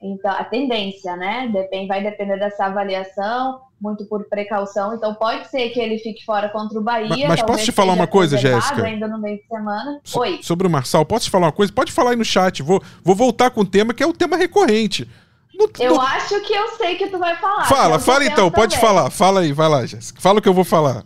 Então, 0.00 0.30
a 0.30 0.44
tendência, 0.44 1.16
né? 1.16 1.48
Depende, 1.52 1.88
vai 1.88 2.02
depender 2.04 2.38
dessa 2.38 2.66
avaliação, 2.66 3.60
muito 3.80 4.04
por 4.06 4.24
precaução. 4.24 4.94
Então, 4.94 5.14
pode 5.14 5.48
ser 5.48 5.70
que 5.70 5.80
ele 5.80 5.98
fique 5.98 6.24
fora 6.24 6.48
contra 6.48 6.78
o 6.78 6.82
Bahia. 6.82 7.08
Mas, 7.28 7.40
mas 7.40 7.42
posso 7.42 7.64
te 7.64 7.72
falar 7.72 7.92
uma 7.92 8.06
coisa, 8.06 8.36
Jéssica? 8.36 8.82
Ainda 8.84 9.06
no 9.06 9.18
meio 9.18 9.38
de 9.38 9.46
semana. 9.46 10.00
So, 10.02 10.20
Oi. 10.20 10.40
Sobre 10.42 10.66
o 10.66 10.70
Marçal, 10.70 11.04
posso 11.04 11.26
te 11.26 11.30
falar 11.30 11.46
uma 11.46 11.52
coisa? 11.52 11.72
Pode 11.72 11.92
falar 11.92 12.10
aí 12.10 12.16
no 12.16 12.24
chat. 12.24 12.62
Vou, 12.62 12.82
vou 13.02 13.14
voltar 13.14 13.50
com 13.50 13.60
o 13.60 13.66
tema 13.66 13.92
que 13.92 14.02
é 14.02 14.06
o 14.06 14.12
tema 14.12 14.36
recorrente. 14.36 15.08
No, 15.54 15.70
eu 15.78 15.94
no... 15.94 16.00
acho 16.00 16.40
que 16.42 16.52
eu 16.52 16.68
sei 16.76 16.96
que 16.96 17.08
tu 17.08 17.18
vai 17.18 17.36
falar. 17.36 17.64
Fala, 17.64 17.98
fala 17.98 18.24
então, 18.24 18.50
pode 18.50 18.78
falar. 18.78 19.10
Fala 19.10 19.40
aí, 19.40 19.52
vai 19.52 19.68
lá, 19.68 19.86
Jéssica. 19.86 20.20
Fala 20.20 20.38
o 20.38 20.42
que 20.42 20.48
eu 20.48 20.54
vou 20.54 20.64
falar. 20.64 21.04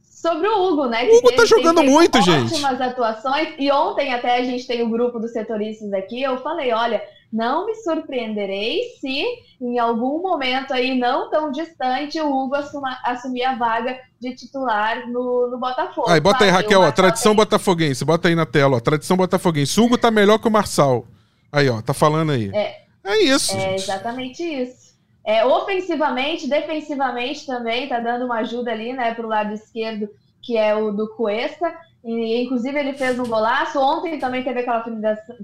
Sobre 0.00 0.46
o 0.46 0.68
Hugo, 0.68 0.86
né? 0.86 1.04
O 1.04 1.18
Hugo 1.18 1.32
tá 1.32 1.44
jogando 1.44 1.82
muito, 1.82 2.18
ótimas 2.18 2.24
gente. 2.24 2.54
Ótimas 2.54 2.80
atuações. 2.80 3.48
E 3.58 3.72
ontem 3.72 4.14
até 4.14 4.38
a 4.38 4.44
gente 4.44 4.64
tem 4.68 4.80
o 4.82 4.86
um 4.86 4.90
grupo 4.90 5.18
dos 5.18 5.32
setoristas 5.32 5.92
aqui. 5.92 6.22
Eu 6.22 6.38
falei, 6.38 6.72
olha, 6.72 7.02
não 7.32 7.66
me 7.66 7.74
surpreenderei 7.76 8.82
se 9.00 9.24
em 9.60 9.78
algum 9.78 10.20
momento 10.20 10.74
aí 10.74 10.98
não 10.98 11.30
tão 11.30 11.50
distante 11.50 12.20
o 12.20 12.30
Hugo 12.30 12.56
assuma, 12.56 12.98
assumir 13.04 13.44
a 13.44 13.54
vaga 13.54 13.98
de 14.20 14.34
titular 14.34 15.08
no, 15.08 15.48
no 15.48 15.58
Botafogo. 15.58 16.10
Aí, 16.10 16.20
bota 16.20 16.44
aí, 16.44 16.50
Raquel, 16.50 16.82
ó, 16.82 16.92
tradição 16.92 17.34
botafoguense, 17.34 18.04
bota 18.04 18.28
aí 18.28 18.34
na 18.34 18.44
tela, 18.44 18.76
ó, 18.76 18.80
tradição 18.80 19.16
botafoguense. 19.16 19.80
O 19.80 19.84
Hugo 19.84 19.96
tá 19.96 20.10
melhor 20.10 20.38
que 20.38 20.48
o 20.48 20.50
Marçal. 20.50 21.06
Aí, 21.50 21.68
ó, 21.68 21.80
tá 21.80 21.94
falando 21.94 22.32
aí. 22.32 22.50
É, 22.52 22.82
é 23.04 23.18
isso. 23.22 23.56
É 23.56 23.76
exatamente 23.76 24.42
isso. 24.42 24.92
É, 25.24 25.44
ofensivamente, 25.46 26.48
defensivamente 26.48 27.46
também, 27.46 27.88
tá 27.88 28.00
dando 28.00 28.24
uma 28.24 28.40
ajuda 28.40 28.72
ali, 28.72 28.92
né, 28.92 29.14
pro 29.14 29.28
lado 29.28 29.54
esquerdo, 29.54 30.08
que 30.42 30.56
é 30.56 30.74
o 30.74 30.90
do 30.90 31.14
Cuesta. 31.14 31.74
E, 32.04 32.42
inclusive, 32.42 32.78
ele 32.78 32.94
fez 32.94 33.18
um 33.18 33.26
golaço. 33.26 33.78
Ontem 33.80 34.18
também 34.18 34.42
teve 34.42 34.60
aquela 34.60 34.84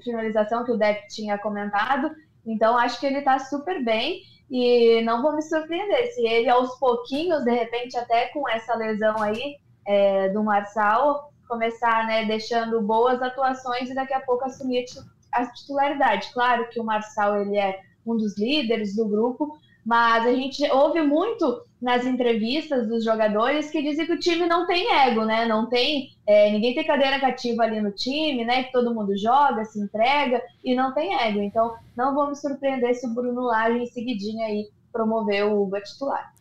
finalização 0.02 0.64
que 0.64 0.72
o 0.72 0.76
Depp 0.76 1.06
tinha 1.08 1.38
comentado. 1.38 2.10
Então, 2.46 2.76
acho 2.76 2.98
que 2.98 3.06
ele 3.06 3.22
tá 3.22 3.38
super 3.38 3.84
bem. 3.84 4.20
E 4.50 5.02
não 5.02 5.22
vou 5.22 5.34
me 5.34 5.42
surpreender 5.42 6.06
se 6.12 6.26
ele, 6.26 6.48
aos 6.48 6.78
pouquinhos, 6.78 7.44
de 7.44 7.50
repente, 7.50 7.96
até 7.96 8.28
com 8.28 8.48
essa 8.48 8.74
lesão 8.74 9.20
aí 9.22 9.56
é, 9.86 10.30
do 10.30 10.42
Marçal, 10.42 11.30
começar, 11.46 12.06
né, 12.06 12.24
deixando 12.24 12.80
boas 12.80 13.20
atuações 13.22 13.90
e 13.90 13.94
daqui 13.94 14.14
a 14.14 14.20
pouco 14.20 14.44
assumir 14.44 14.84
a 15.32 15.46
titularidade. 15.46 16.30
Claro 16.32 16.68
que 16.70 16.80
o 16.80 16.84
Marçal 16.84 17.40
ele 17.40 17.56
é 17.56 17.80
um 18.06 18.16
dos 18.16 18.38
líderes 18.38 18.96
do 18.96 19.06
grupo, 19.08 19.58
mas 19.84 20.26
a 20.26 20.32
gente 20.32 20.62
ouve 20.70 21.00
muito 21.02 21.62
nas 21.80 22.04
entrevistas 22.04 22.88
dos 22.88 23.04
jogadores 23.04 23.70
que 23.70 23.80
dizem 23.80 24.04
que 24.04 24.12
o 24.12 24.18
time 24.18 24.46
não 24.46 24.66
tem 24.66 24.92
ego, 24.92 25.24
né? 25.24 25.46
Não 25.46 25.66
tem 25.66 26.10
é, 26.26 26.50
ninguém 26.50 26.74
tem 26.74 26.84
cadeira 26.84 27.20
cativa 27.20 27.62
ali 27.62 27.80
no 27.80 27.92
time, 27.92 28.44
né? 28.44 28.64
Que 28.64 28.72
todo 28.72 28.94
mundo 28.94 29.16
joga, 29.16 29.64
se 29.64 29.80
entrega 29.80 30.42
e 30.64 30.74
não 30.74 30.92
tem 30.92 31.14
ego. 31.14 31.40
Então 31.40 31.74
não 31.96 32.14
vou 32.14 32.28
me 32.28 32.36
surpreender 32.36 32.94
se 32.94 33.06
o 33.06 33.14
Bruno 33.14 33.42
Lage 33.42 33.78
em 33.78 33.86
seguidinha 33.86 34.46
aí 34.46 34.68
promover 34.92 35.44
o 35.46 35.62
Uba 35.62 35.80
titular. 35.80 36.32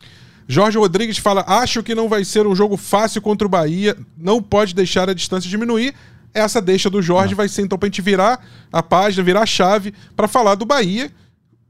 Jorge 0.48 0.78
Rodrigues 0.78 1.18
fala: 1.18 1.44
acho 1.46 1.82
que 1.82 1.94
não 1.94 2.08
vai 2.08 2.24
ser 2.24 2.46
um 2.46 2.56
jogo 2.56 2.76
fácil 2.76 3.20
contra 3.20 3.46
o 3.46 3.50
Bahia, 3.50 3.96
não 4.16 4.42
pode 4.42 4.74
deixar 4.74 5.08
a 5.08 5.14
distância 5.14 5.48
diminuir. 5.48 5.94
Essa 6.34 6.60
deixa 6.60 6.90
do 6.90 7.00
Jorge 7.00 7.32
não. 7.32 7.36
vai 7.36 7.48
ser 7.48 7.62
então 7.62 7.78
pra 7.78 7.86
gente 7.86 8.02
virar 8.02 8.44
a 8.72 8.82
página, 8.82 9.24
virar 9.24 9.42
a 9.42 9.46
chave 9.46 9.94
para 10.16 10.28
falar 10.28 10.54
do 10.54 10.66
Bahia. 10.66 11.10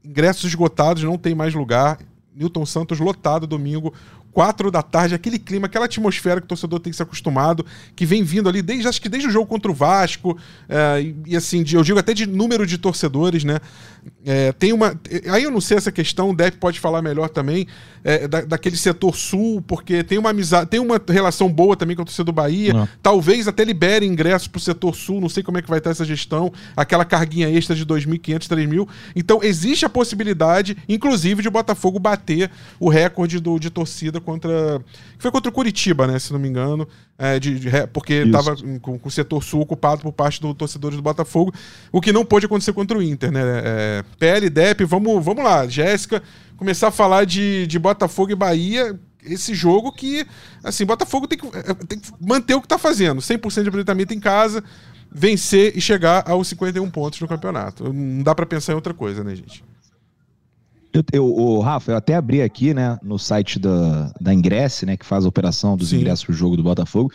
Ingressos 0.03 0.45
esgotados, 0.45 1.03
não 1.03 1.17
tem 1.17 1.35
mais 1.35 1.53
lugar. 1.53 1.99
Newton 2.35 2.65
Santos 2.65 2.99
lotado 2.99 3.45
domingo 3.45 3.93
quatro 4.31 4.69
da 4.71 4.81
tarde, 4.81 5.15
aquele 5.15 5.39
clima, 5.39 5.67
aquela 5.67 5.85
atmosfera 5.85 6.39
que 6.39 6.45
o 6.45 6.47
torcedor 6.47 6.79
tem 6.79 6.91
que 6.91 6.97
se 6.97 7.03
acostumado, 7.03 7.65
que 7.95 8.05
vem 8.05 8.23
vindo 8.23 8.47
ali 8.47 8.61
desde, 8.61 8.87
acho 8.87 9.01
que 9.01 9.09
desde 9.09 9.27
o 9.27 9.31
jogo 9.31 9.47
contra 9.47 9.71
o 9.71 9.73
Vasco, 9.73 10.37
é, 10.67 11.01
e, 11.01 11.15
e, 11.27 11.35
assim, 11.35 11.63
de, 11.63 11.75
eu 11.75 11.83
digo 11.83 11.99
até 11.99 12.13
de 12.13 12.25
número 12.25 12.65
de 12.65 12.77
torcedores, 12.77 13.43
né? 13.43 13.59
É, 14.25 14.51
tem 14.51 14.73
uma. 14.73 14.99
Aí 15.31 15.43
eu 15.43 15.51
não 15.51 15.61
sei 15.61 15.77
essa 15.77 15.91
questão, 15.91 16.29
o 16.29 16.35
Depp 16.35 16.57
pode 16.57 16.79
falar 16.79 17.01
melhor 17.01 17.29
também, 17.29 17.67
é, 18.03 18.27
da, 18.27 18.41
daquele 18.41 18.77
setor 18.77 19.15
sul, 19.15 19.61
porque 19.61 20.03
tem 20.03 20.17
uma 20.17 20.29
amizade, 20.29 20.69
tem 20.69 20.79
uma 20.79 21.01
relação 21.07 21.51
boa 21.51 21.75
também 21.75 21.95
com 21.95 22.01
a 22.01 22.05
torcida 22.05 22.25
do 22.25 22.31
Bahia. 22.31 22.73
Não. 22.73 22.87
Talvez 23.01 23.47
até 23.47 23.63
libere 23.63 24.05
ingressos 24.05 24.47
pro 24.47 24.59
setor 24.59 24.95
sul, 24.95 25.21
não 25.21 25.29
sei 25.29 25.43
como 25.43 25.57
é 25.57 25.61
que 25.61 25.69
vai 25.69 25.79
estar 25.79 25.91
essa 25.91 26.05
gestão, 26.05 26.51
aquela 26.75 27.05
carguinha 27.05 27.49
extra 27.49 27.75
de 27.75 27.85
2.500, 27.85 28.47
3.000. 28.47 28.87
Então 29.15 29.39
existe 29.43 29.85
a 29.85 29.89
possibilidade, 29.89 30.77
inclusive, 30.87 31.41
de 31.41 31.47
o 31.47 31.51
Botafogo 31.51 31.99
bater 31.99 32.49
o 32.79 32.89
recorde 32.89 33.39
do, 33.39 33.59
de 33.59 33.69
torcida 33.69 34.19
contra. 34.19 34.81
Foi 35.17 35.31
contra 35.31 35.49
o 35.49 35.53
Curitiba, 35.53 36.07
né? 36.07 36.19
Se 36.19 36.31
não 36.31 36.39
me 36.39 36.47
engano. 36.47 36.87
É, 37.21 37.37
de, 37.37 37.59
de, 37.59 37.69
porque 37.91 38.13
estava 38.13 38.55
com, 38.81 38.97
com, 38.97 39.07
o 39.09 39.11
setor 39.11 39.43
sul 39.43 39.59
ocupado 39.59 40.01
por 40.01 40.13
parte 40.13 40.39
dos 40.39 40.53
torcedores 40.53 40.95
do 40.95 41.03
Botafogo, 41.03 41.53
o 41.91 41.99
que 41.99 42.13
não 42.13 42.23
pôde 42.23 42.45
acontecer 42.45 42.71
contra 42.71 42.97
o 42.97 43.03
Inter, 43.03 43.29
né? 43.29 43.41
É, 43.43 44.03
PL, 44.17 44.49
DEP, 44.49 44.85
vamos, 44.85 45.23
vamos 45.23 45.43
lá, 45.43 45.67
Jéssica, 45.67 46.23
começar 46.55 46.87
a 46.87 46.91
falar 46.91 47.25
de, 47.25 47.67
de 47.67 47.77
Botafogo 47.77 48.31
e 48.31 48.35
Bahia. 48.35 48.97
Esse 49.21 49.53
jogo 49.53 49.91
que, 49.91 50.25
assim, 50.63 50.85
Botafogo 50.85 51.27
tem 51.27 51.37
que, 51.37 51.45
é, 51.57 51.73
tem 51.85 51.99
que 51.99 52.09
manter 52.21 52.53
o 52.53 52.61
que 52.61 52.67
está 52.67 52.77
fazendo: 52.77 53.19
100% 53.19 53.63
de 53.63 53.67
aproveitamento 53.67 54.13
em 54.13 54.19
casa, 54.21 54.63
vencer 55.11 55.77
e 55.77 55.81
chegar 55.81 56.23
aos 56.25 56.47
51 56.47 56.89
pontos 56.89 57.19
no 57.19 57.27
campeonato. 57.27 57.91
Não 57.91 58.23
dá 58.23 58.33
para 58.33 58.45
pensar 58.45 58.71
em 58.71 58.75
outra 58.75 58.93
coisa, 58.93 59.25
né, 59.25 59.35
gente? 59.35 59.61
Eu, 60.91 61.03
eu, 61.13 61.25
o 61.25 61.59
Rafa, 61.59 61.91
eu 61.91 61.97
até 61.97 62.15
abri 62.15 62.41
aqui, 62.41 62.73
né, 62.73 62.97
no 63.03 63.19
site 63.19 63.59
da, 63.59 64.11
da 64.19 64.33
Ingresse, 64.33 64.85
né, 64.85 64.97
que 64.97 65.05
faz 65.05 65.23
a 65.23 65.27
operação 65.27 65.77
dos 65.77 65.89
Sim. 65.89 65.97
ingressos 65.97 66.25
pro 66.25 66.33
jogo 66.33 66.57
do 66.57 66.63
Botafogo, 66.63 67.11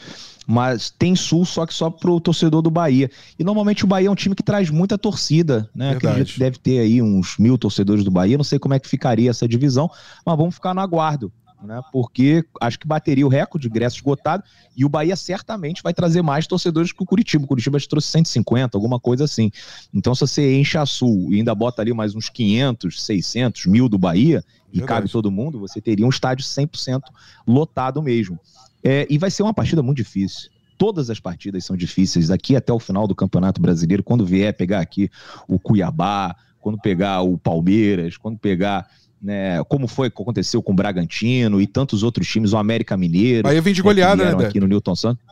mas 0.47 0.91
tem 0.91 1.17
sul 1.17 1.45
só 1.45 1.67
que 1.67 1.75
só 1.75 1.91
pro 1.91 2.21
torcedor 2.21 2.63
do 2.63 2.71
Bahia. 2.71 3.11
E 3.39 3.43
normalmente 3.43 3.85
o 3.85 3.89
Bahia 3.89 4.09
é 4.09 4.11
um 4.11 4.15
time 4.15 4.35
que 4.35 4.43
traz 4.43 4.71
muita 4.71 4.97
torcida, 4.97 5.69
né? 5.75 5.93
Acredito 5.93 6.35
que 6.35 6.39
deve 6.39 6.59
ter 6.59 6.79
aí 6.79 7.03
uns 7.03 7.37
mil 7.39 7.57
torcedores 7.59 8.05
do 8.05 8.11
Bahia. 8.11 8.37
Não 8.37 8.45
sei 8.45 8.59
como 8.59 8.75
é 8.75 8.79
que 8.79 8.89
ficaria 8.89 9.31
essa 9.31 9.49
divisão, 9.49 9.91
mas 10.25 10.37
vamos 10.37 10.55
ficar 10.55 10.75
no 10.75 10.81
aguardo 10.81 11.33
né? 11.67 11.81
Porque 11.93 12.45
acho 12.61 12.79
que 12.79 12.87
bateria 12.87 13.27
o 13.27 13.29
recorde 13.29 13.67
de 13.67 13.71
ingresso 13.71 13.97
esgotado 13.97 14.43
e 14.77 14.85
o 14.85 14.89
Bahia 14.89 15.17
certamente 15.17 15.83
vai 15.83 15.93
trazer 15.93 16.23
mais 16.23 16.47
torcedores 16.47 16.93
que 16.93 17.03
o 17.03 17.07
Curitiba. 17.07 17.45
O 17.45 17.49
Curitiba 17.49 17.79
trouxe 17.89 18.09
150, 18.09 18.77
alguma 18.77 19.01
coisa 19.01 19.25
assim. 19.25 19.51
Então, 19.93 20.15
se 20.15 20.21
você 20.21 20.57
enche 20.57 20.79
a 20.79 20.87
Sul 20.87 21.33
e 21.33 21.37
ainda 21.37 21.55
bota 21.55 21.83
ali 21.83 21.93
mais 21.93 22.15
uns 22.15 22.29
500, 22.29 23.03
600, 23.03 23.67
mil 23.67 23.89
do 23.89 23.99
Bahia 23.99 24.45
e 24.73 24.79
Verdade. 24.79 24.87
cabe 24.87 25.11
todo 25.11 25.31
mundo, 25.31 25.59
você 25.59 25.81
teria 25.81 26.07
um 26.07 26.11
estádio 26.11 26.45
100% 26.45 27.03
lotado 27.47 28.03
mesmo. 28.03 28.39
É, 28.83 29.07
e 29.09 29.17
vai 29.17 29.31
ser 29.31 29.43
uma 29.43 29.55
partida 29.55 29.83
muito 29.83 29.97
difícil 29.99 30.53
todas 30.77 31.09
as 31.09 31.21
partidas 31.21 31.65
são 31.65 31.77
difíceis 31.77 32.29
daqui 32.29 32.57
até 32.57 32.73
o 32.73 32.81
final 32.81 33.07
do 33.07 33.15
Campeonato 33.15 33.63
Brasileiro. 33.63 34.03
Quando 34.03 34.27
vier 34.27 34.53
pegar 34.53 34.81
aqui 34.81 35.09
o 35.47 35.59
Cuiabá, 35.59 36.35
quando 36.61 36.79
pegar 36.79 37.23
o 37.23 37.39
Palmeiras, 37.39 38.17
quando 38.17 38.39
pegar 38.39 38.89
né, 39.25 39.65
como 39.65 39.89
foi 39.89 40.11
que 40.11 40.21
aconteceu 40.21 40.63
com 40.63 40.73
o 40.73 40.77
Bragantino 40.77 41.59
e 41.59 41.67
tantos 41.67 42.03
outros 42.03 42.29
times, 42.29 42.53
o 42.53 42.59
América 42.59 42.95
Mineiro. 42.95 43.45
Bahia 43.45 43.63
vem 43.63 43.73
de 43.73 43.81
goleada, 43.81 44.23
né, 44.23 44.35
né 44.35 44.47
aqui 44.47 44.61
no 44.61 44.67
Newton 44.67 44.95
Santos. 44.95 45.25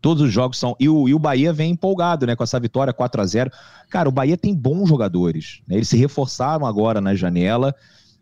Todos 0.00 0.22
os 0.22 0.32
jogos 0.32 0.56
são. 0.56 0.76
E 0.78 0.88
o, 0.88 1.08
e 1.08 1.14
o 1.14 1.18
Bahia 1.18 1.52
vem 1.52 1.72
empolgado, 1.72 2.24
né? 2.24 2.36
Com 2.36 2.44
essa 2.44 2.60
vitória 2.60 2.92
4 2.92 3.20
a 3.20 3.26
0 3.26 3.50
Cara, 3.90 4.08
o 4.08 4.12
Bahia 4.12 4.36
tem 4.36 4.54
bons 4.54 4.88
jogadores. 4.88 5.60
Né? 5.66 5.74
Eles 5.74 5.88
se 5.88 5.96
reforçaram 5.96 6.64
agora 6.64 7.00
na 7.00 7.16
janela. 7.16 7.74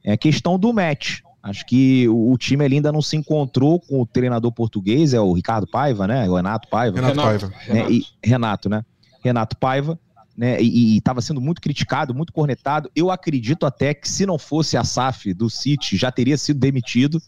É 0.02 0.16
questão 0.16 0.58
do 0.58 0.72
match. 0.72 1.18
Acho 1.42 1.66
que 1.66 2.08
o, 2.08 2.32
o 2.32 2.38
time 2.38 2.64
ainda 2.64 2.90
não 2.90 3.02
se 3.02 3.14
encontrou 3.14 3.78
com 3.78 4.00
o 4.00 4.06
treinador 4.06 4.50
português, 4.52 5.12
é 5.12 5.20
o 5.20 5.34
Ricardo 5.34 5.66
Paiva, 5.66 6.06
né? 6.06 6.26
O 6.30 6.36
Renato 6.36 6.66
Paiva. 6.68 6.96
Renato 6.96 7.20
Paiva. 7.20 7.52
Renato. 7.58 7.92
E, 7.92 8.04
Renato, 8.24 8.68
né? 8.70 8.82
Renato 9.22 9.56
Paiva 9.58 9.98
né, 10.36 10.60
e 10.60 10.98
estava 10.98 11.22
sendo 11.22 11.40
muito 11.40 11.60
criticado, 11.60 12.14
muito 12.14 12.32
cornetado. 12.32 12.90
Eu 12.94 13.10
acredito 13.10 13.64
até 13.64 13.94
que 13.94 14.08
se 14.08 14.26
não 14.26 14.38
fosse 14.38 14.76
a 14.76 14.84
SAF 14.84 15.32
do 15.32 15.48
City, 15.48 15.96
já 15.96 16.12
teria 16.12 16.36
sido 16.36 16.60
demitido, 16.60 17.20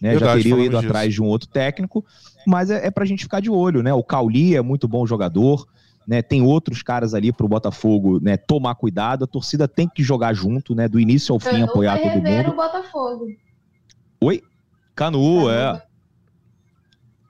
né, 0.00 0.10
Verdade, 0.10 0.42
já 0.42 0.48
teria 0.48 0.64
ido 0.64 0.76
disso. 0.76 0.86
atrás 0.88 1.14
de 1.14 1.22
um 1.22 1.26
outro 1.26 1.48
técnico, 1.48 2.04
mas 2.46 2.70
é, 2.70 2.86
é 2.86 2.90
para 2.90 3.04
a 3.04 3.06
gente 3.06 3.22
ficar 3.22 3.40
de 3.40 3.50
olho, 3.50 3.82
né? 3.82 3.92
O 3.94 4.02
Cauli 4.02 4.56
é 4.56 4.62
muito 4.62 4.86
bom 4.86 5.06
jogador, 5.06 5.66
né? 6.06 6.22
Tem 6.22 6.42
outros 6.42 6.82
caras 6.82 7.14
ali 7.14 7.32
para 7.32 7.46
o 7.46 7.48
Botafogo, 7.48 8.20
né? 8.20 8.36
Tomar 8.36 8.74
cuidado, 8.74 9.24
a 9.24 9.26
torcida 9.26 9.66
tem 9.66 9.88
que 9.88 10.02
jogar 10.02 10.34
junto, 10.34 10.74
né? 10.74 10.86
Do 10.86 11.00
início 11.00 11.32
ao 11.32 11.40
fim, 11.40 11.62
apoiar 11.62 11.98
todo 11.98 12.22
mundo. 12.22 12.50
O 12.50 12.56
Botafogo. 12.56 13.26
Oi? 14.20 14.42
Canu, 14.94 15.18
Canu. 15.18 15.50
é. 15.50 15.85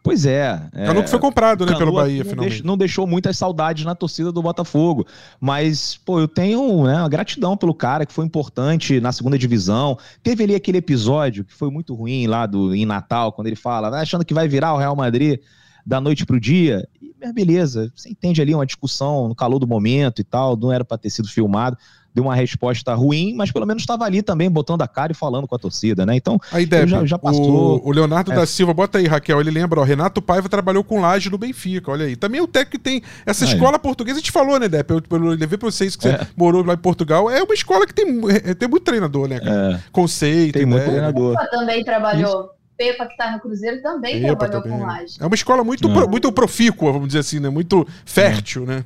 Pois 0.06 0.24
é. 0.24 0.62
é 0.72 0.86
Canuto 0.86 1.10
foi 1.10 1.18
comprado, 1.18 1.66
né, 1.66 1.76
pelo 1.76 1.92
Bahia, 1.92 2.22
não 2.22 2.30
finalmente. 2.30 2.50
Deixou, 2.50 2.66
não 2.66 2.78
deixou 2.78 3.06
muitas 3.08 3.36
saudades 3.36 3.84
na 3.84 3.92
torcida 3.92 4.30
do 4.30 4.40
Botafogo. 4.40 5.04
Mas, 5.40 5.96
pô, 6.04 6.20
eu 6.20 6.28
tenho 6.28 6.84
né, 6.84 6.94
uma 7.00 7.08
gratidão 7.08 7.56
pelo 7.56 7.74
cara 7.74 8.06
que 8.06 8.12
foi 8.12 8.24
importante 8.24 9.00
na 9.00 9.10
segunda 9.10 9.36
divisão. 9.36 9.98
Teve 10.22 10.44
ali 10.44 10.54
aquele 10.54 10.78
episódio 10.78 11.44
que 11.44 11.52
foi 11.52 11.72
muito 11.72 11.92
ruim 11.92 12.28
lá 12.28 12.46
do, 12.46 12.72
em 12.72 12.86
Natal, 12.86 13.32
quando 13.32 13.48
ele 13.48 13.56
fala, 13.56 13.90
né, 13.90 13.98
achando 13.98 14.24
que 14.24 14.32
vai 14.32 14.46
virar 14.46 14.74
o 14.74 14.78
Real 14.78 14.94
Madrid 14.94 15.40
da 15.84 16.00
noite 16.00 16.24
pro 16.24 16.38
dia. 16.38 16.88
E, 17.02 17.12
beleza, 17.32 17.92
você 17.92 18.08
entende 18.08 18.40
ali 18.40 18.54
uma 18.54 18.64
discussão 18.64 19.26
no 19.26 19.34
calor 19.34 19.58
do 19.58 19.66
momento 19.66 20.20
e 20.20 20.24
tal, 20.24 20.56
não 20.56 20.70
era 20.70 20.84
para 20.84 20.98
ter 20.98 21.10
sido 21.10 21.26
filmado 21.26 21.76
deu 22.16 22.24
uma 22.24 22.34
resposta 22.34 22.94
ruim, 22.94 23.34
mas 23.34 23.52
pelo 23.52 23.66
menos 23.66 23.82
estava 23.82 24.06
ali 24.06 24.22
também 24.22 24.50
botando 24.50 24.80
a 24.80 24.88
cara 24.88 25.12
e 25.12 25.14
falando 25.14 25.46
com 25.46 25.54
a 25.54 25.58
torcida, 25.58 26.06
né? 26.06 26.16
Então, 26.16 26.40
aí, 26.50 26.64
Deb, 26.64 26.88
já, 26.88 27.04
já, 27.04 27.18
passou. 27.18 27.78
O, 27.84 27.88
o 27.88 27.92
Leonardo 27.92 28.32
é. 28.32 28.34
da 28.34 28.46
Silva, 28.46 28.72
bota 28.72 28.96
aí, 28.96 29.06
Raquel, 29.06 29.38
ele 29.38 29.50
lembra, 29.50 29.80
ó, 29.80 29.84
Renato 29.84 30.22
Paiva 30.22 30.48
trabalhou 30.48 30.82
com 30.82 30.98
Laje 30.98 31.30
no 31.30 31.36
Benfica, 31.36 31.90
olha 31.90 32.06
aí. 32.06 32.16
Também 32.16 32.40
o 32.40 32.46
técnico 32.46 32.70
que 32.70 32.78
tem 32.78 33.02
essa 33.26 33.44
aí. 33.44 33.52
escola 33.52 33.78
portuguesa, 33.78 34.16
a 34.16 34.20
gente 34.20 34.32
falou, 34.32 34.58
né, 34.58 34.66
Deb? 34.66 34.90
Eu, 34.90 35.02
eu 35.10 35.18
levei 35.18 35.58
pra 35.58 35.70
vocês 35.70 35.94
que 35.94 36.04
você 36.04 36.08
é. 36.08 36.26
morou 36.34 36.64
lá 36.64 36.72
em 36.72 36.78
Portugal, 36.78 37.30
é 37.30 37.42
uma 37.42 37.52
escola 37.54 37.86
que 37.86 37.92
tem, 37.92 38.06
é, 38.30 38.54
tem 38.54 38.66
muito 38.66 38.84
treinador, 38.84 39.28
né, 39.28 39.38
cara? 39.38 39.74
É. 39.74 39.80
Conceito, 39.92 40.54
Tem 40.54 40.64
muito 40.64 40.84
né? 40.84 40.90
treinador. 40.90 41.36
também 41.50 41.84
trabalhou. 41.84 42.40
Isso. 42.40 42.56
Pepa, 42.78 43.06
que 43.06 43.12
está 43.12 43.30
no 43.32 43.40
Cruzeiro, 43.40 43.80
também 43.82 44.20
Pepa 44.20 44.36
trabalhou 44.36 44.62
também. 44.62 44.78
com 44.78 44.84
é. 44.84 44.86
Laje. 44.86 45.16
É 45.20 45.26
uma 45.26 45.34
escola 45.34 45.64
muito, 45.64 45.88
pro, 45.90 46.08
muito 46.08 46.32
profícua, 46.32 46.92
vamos 46.92 47.08
dizer 47.08 47.20
assim, 47.20 47.40
né? 47.40 47.48
Muito 47.48 47.86
fértil, 48.04 48.64
é. 48.64 48.66
né? 48.66 48.84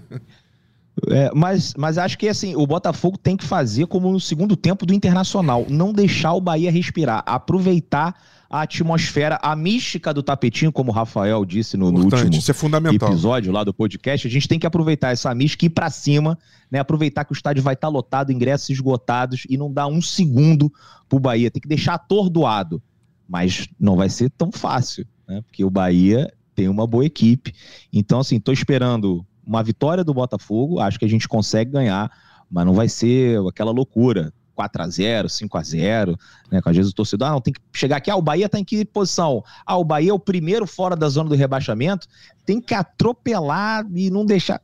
É, 1.08 1.30
mas, 1.34 1.74
mas 1.76 1.98
acho 1.98 2.18
que 2.18 2.28
assim, 2.28 2.54
o 2.56 2.66
Botafogo 2.66 3.16
tem 3.16 3.36
que 3.36 3.44
fazer 3.44 3.86
como 3.86 4.10
no 4.10 4.20
segundo 4.20 4.56
tempo 4.56 4.84
do 4.84 4.92
Internacional, 4.92 5.66
não 5.68 5.92
deixar 5.92 6.34
o 6.34 6.40
Bahia 6.40 6.70
respirar, 6.70 7.22
aproveitar 7.26 8.14
a 8.50 8.62
atmosfera, 8.62 9.38
a 9.40 9.54
mística 9.54 10.12
do 10.12 10.24
tapetinho, 10.24 10.72
como 10.72 10.90
o 10.90 10.94
Rafael 10.94 11.44
disse 11.44 11.76
no, 11.76 11.92
no 11.92 12.00
último 12.00 12.22
é 12.24 12.94
episódio 12.94 13.52
lá 13.52 13.62
do 13.62 13.72
podcast. 13.72 14.26
A 14.26 14.30
gente 14.30 14.48
tem 14.48 14.58
que 14.58 14.66
aproveitar 14.66 15.12
essa 15.12 15.32
mística 15.32 15.64
e 15.64 15.68
ir 15.68 15.70
para 15.70 15.88
cima, 15.88 16.36
né? 16.68 16.80
Aproveitar 16.80 17.24
que 17.24 17.32
o 17.32 17.34
estádio 17.34 17.62
vai 17.62 17.74
estar 17.74 17.86
tá 17.86 17.92
lotado, 17.92 18.32
ingressos 18.32 18.70
esgotados 18.70 19.46
e 19.48 19.56
não 19.56 19.72
dar 19.72 19.86
um 19.86 20.02
segundo 20.02 20.70
pro 21.08 21.20
Bahia. 21.20 21.48
Tem 21.48 21.62
que 21.62 21.68
deixar 21.68 21.94
atordoado, 21.94 22.82
mas 23.28 23.68
não 23.78 23.94
vai 23.94 24.08
ser 24.08 24.28
tão 24.30 24.50
fácil, 24.50 25.06
né? 25.28 25.42
Porque 25.42 25.64
o 25.64 25.70
Bahia 25.70 26.28
tem 26.52 26.68
uma 26.68 26.88
boa 26.88 27.06
equipe. 27.06 27.54
Então, 27.92 28.18
assim, 28.18 28.36
estou 28.36 28.52
esperando 28.52 29.24
uma 29.50 29.64
vitória 29.64 30.04
do 30.04 30.14
Botafogo, 30.14 30.78
acho 30.78 30.96
que 30.96 31.04
a 31.04 31.08
gente 31.08 31.26
consegue 31.26 31.72
ganhar, 31.72 32.08
mas 32.48 32.64
não 32.64 32.72
vai 32.72 32.88
ser 32.88 33.40
aquela 33.48 33.72
loucura. 33.72 34.32
4 34.54 34.82
a 34.82 34.88
0 34.88 35.28
5 35.28 35.56
a 35.56 35.62
0 35.62 36.18
né? 36.52 36.60
Às 36.62 36.76
vezes 36.76 36.92
o 36.92 36.94
torcedor, 36.94 37.28
ah, 37.28 37.30
não, 37.30 37.40
tem 37.40 37.54
que 37.54 37.60
chegar 37.72 37.96
aqui, 37.96 38.10
ah, 38.10 38.16
o 38.16 38.20
Bahia 38.20 38.46
tá 38.46 38.58
em 38.58 38.64
que 38.64 38.84
posição? 38.84 39.42
Ah, 39.64 39.78
o 39.78 39.84
Bahia 39.84 40.10
é 40.10 40.12
o 40.12 40.18
primeiro 40.18 40.66
fora 40.66 40.94
da 40.94 41.08
zona 41.08 41.30
do 41.30 41.34
rebaixamento, 41.34 42.06
tem 42.44 42.60
que 42.60 42.74
atropelar 42.74 43.86
e 43.94 44.10
não 44.10 44.24
deixar. 44.26 44.60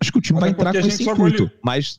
Acho 0.00 0.12
que 0.12 0.18
o 0.18 0.20
time 0.20 0.38
mas 0.38 0.40
vai 0.42 0.48
é 0.48 0.52
entrar 0.52 0.72
com 0.80 0.86
esse 0.86 1.02
intuito, 1.02 1.50
mas 1.60 1.98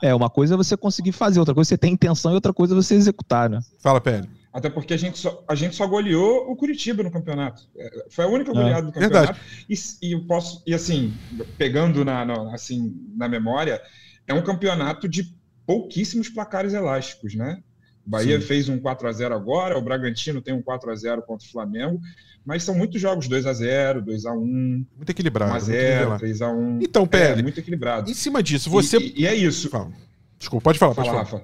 é 0.00 0.14
uma 0.14 0.30
coisa 0.30 0.54
é 0.54 0.56
você 0.56 0.76
conseguir 0.76 1.10
fazer, 1.10 1.40
outra 1.40 1.54
coisa 1.54 1.68
é 1.68 1.70
você 1.70 1.78
tem 1.78 1.94
intenção 1.94 2.30
e 2.30 2.34
outra 2.36 2.52
coisa 2.52 2.74
é 2.74 2.76
você 2.76 2.94
executar, 2.94 3.50
né? 3.50 3.58
Fala, 3.80 4.00
Pedro. 4.00 4.30
Até 4.56 4.70
porque 4.70 4.94
a 4.94 4.96
gente, 4.96 5.18
só, 5.18 5.44
a 5.46 5.54
gente 5.54 5.76
só 5.76 5.86
goleou 5.86 6.50
o 6.50 6.56
Curitiba 6.56 7.02
no 7.02 7.10
campeonato. 7.10 7.68
É, 7.76 8.06
foi 8.08 8.24
a 8.24 8.28
única 8.28 8.52
é, 8.52 8.54
goleada 8.54 8.78
é, 8.78 8.82
do 8.86 8.90
campeonato. 8.90 9.38
E, 9.68 9.74
e, 10.00 10.12
eu 10.12 10.24
posso, 10.26 10.62
e 10.66 10.72
assim, 10.72 11.12
pegando 11.58 12.02
na, 12.06 12.24
na, 12.24 12.54
assim, 12.54 12.96
na 13.14 13.28
memória, 13.28 13.82
é 14.26 14.32
um 14.32 14.40
campeonato 14.40 15.06
de 15.06 15.30
pouquíssimos 15.66 16.30
placares 16.30 16.72
elásticos, 16.72 17.34
né? 17.34 17.62
O 18.06 18.08
Bahia 18.08 18.40
Sim. 18.40 18.46
fez 18.46 18.70
um 18.70 18.78
4 18.78 19.06
a 19.06 19.12
0 19.12 19.34
agora, 19.34 19.76
o 19.76 19.82
Bragantino 19.82 20.40
tem 20.40 20.54
um 20.54 20.62
4 20.62 20.90
a 20.90 20.94
0 20.94 21.20
contra 21.20 21.46
o 21.46 21.50
Flamengo, 21.50 22.00
mas 22.42 22.62
são 22.62 22.74
muitos 22.74 22.98
jogos 22.98 23.28
2 23.28 23.44
a 23.44 23.52
0 23.52 24.00
2 24.00 24.24
a 24.24 24.32
1 24.32 24.86
Muito 24.96 25.10
equilibrado. 25.10 25.52
1 25.52 25.54
a 25.54 25.58
0 25.58 26.18
3 26.18 26.40
a 26.40 26.50
1 26.50 26.78
Então, 26.80 27.06
Pé, 27.06 27.32
é, 27.32 27.42
muito 27.42 27.60
equilibrado. 27.60 28.10
Em 28.10 28.14
cima 28.14 28.42
disso, 28.42 28.70
você. 28.70 28.96
E, 28.96 29.20
e 29.20 29.26
é 29.26 29.34
isso. 29.34 29.68
Fala. 29.68 29.92
Desculpa, 30.38 30.64
pode 30.64 30.78
falar, 30.78 30.94
pode 30.94 31.08
falar. 31.08 31.24
Rafa. 31.24 31.42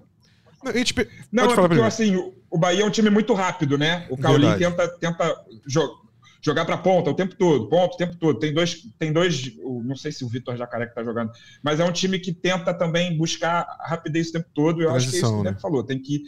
Não, 0.64 0.72
a 0.72 0.76
gente... 0.78 0.94
Não 1.30 1.44
é 1.44 1.54
porque, 1.54 1.80
assim, 1.80 2.32
o 2.52 2.58
Bahia 2.58 2.82
é 2.82 2.86
um 2.86 2.90
time 2.90 3.08
muito 3.08 3.32
rápido, 3.32 3.78
né? 3.78 4.06
O 4.10 4.16
Cauli 4.16 4.46
tenta, 4.58 4.86
tenta 4.98 5.34
jogar 5.66 6.02
jogar 6.44 6.64
para 6.64 6.76
ponta 6.76 7.08
o 7.08 7.14
tempo 7.14 7.36
todo, 7.36 7.68
ponto 7.68 7.94
o 7.94 7.96
tempo 7.96 8.16
todo. 8.16 8.38
Tem 8.38 8.52
dois, 8.52 8.82
tem 8.98 9.12
dois, 9.12 9.52
não 9.84 9.94
sei 9.94 10.10
se 10.10 10.24
o 10.24 10.28
Vitor 10.28 10.56
Jacaré 10.56 10.86
que 10.86 10.90
está 10.90 11.04
jogando, 11.04 11.30
mas 11.62 11.78
é 11.78 11.84
um 11.84 11.92
time 11.92 12.18
que 12.18 12.32
tenta 12.32 12.74
também 12.74 13.16
buscar 13.16 13.64
rapidez 13.80 14.28
o 14.28 14.32
tempo 14.32 14.48
todo. 14.52 14.82
Eu 14.82 14.88
Transição, 14.88 14.96
acho 14.96 15.10
que 15.10 15.16
é 15.16 15.18
isso 15.20 15.34
que 15.34 15.40
o 15.40 15.44
né? 15.44 15.58
falou. 15.60 15.84
Tem 15.84 15.98
que, 16.00 16.24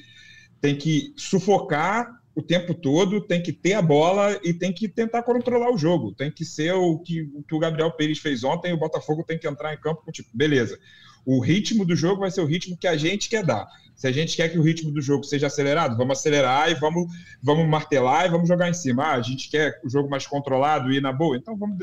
tem 0.61 0.77
que 0.77 1.13
sufocar 1.17 2.09
o 2.35 2.43
tempo 2.43 2.75
todo, 2.75 3.21
tem 3.21 3.43
que 3.43 3.53
ter 3.53 3.75
a 3.75 3.83
bola 3.83 4.39
e 4.43 4.53
tem 4.53 4.73
que 4.73 4.89
tentar 4.89 5.23
controlar 5.23 5.73
o 5.73 5.79
jogo. 5.79 6.13
Tem 6.13 6.31
que 6.31 6.45
ser 6.45 6.73
o 6.73 6.99
que 6.99 7.23
o, 7.23 7.43
que 7.43 7.55
o 7.55 7.59
Gabriel 7.59 7.93
Pires 7.93 8.19
fez 8.19 8.43
ontem. 8.43 8.73
O 8.73 8.79
Botafogo 8.79 9.23
tem 9.23 9.39
que 9.39 9.47
entrar 9.47 9.73
em 9.73 9.81
campo 9.81 10.03
com 10.05 10.11
tipo, 10.11 10.29
beleza. 10.35 10.79
O 11.25 11.41
ritmo 11.41 11.85
do 11.85 11.95
jogo 11.95 12.21
vai 12.21 12.31
ser 12.31 12.41
o 12.41 12.47
ritmo 12.47 12.77
que 12.77 12.89
a 12.89 12.97
gente 12.97 13.29
quer 13.29 13.45
dar. 13.45 13.67
Se 13.95 14.09
a 14.09 14.13
gente 14.13 14.37
quer 14.37 14.49
que 14.49 14.59
o 14.59 14.63
ritmo 14.63 14.91
do 14.91 15.01
jogo 15.01 15.23
seja 15.23 15.47
acelerado, 15.47 15.97
vamos 15.97 16.19
acelerar 16.19 16.69
e 16.71 16.75
vamos, 16.75 17.07
vamos 17.41 17.67
martelar 17.69 18.27
e 18.27 18.29
vamos 18.29 18.49
jogar 18.49 18.69
em 18.69 18.75
cima. 18.75 19.05
Ah, 19.05 19.15
a 19.15 19.23
gente 19.23 19.49
quer 19.49 19.81
o 19.85 19.89
jogo 19.89 20.11
mais 20.11 20.27
controlado 20.27 20.93
e 20.93 20.97
ir 20.97 21.01
na 21.01 21.13
boa, 21.13 21.37
então 21.37 21.57
vamos. 21.57 21.79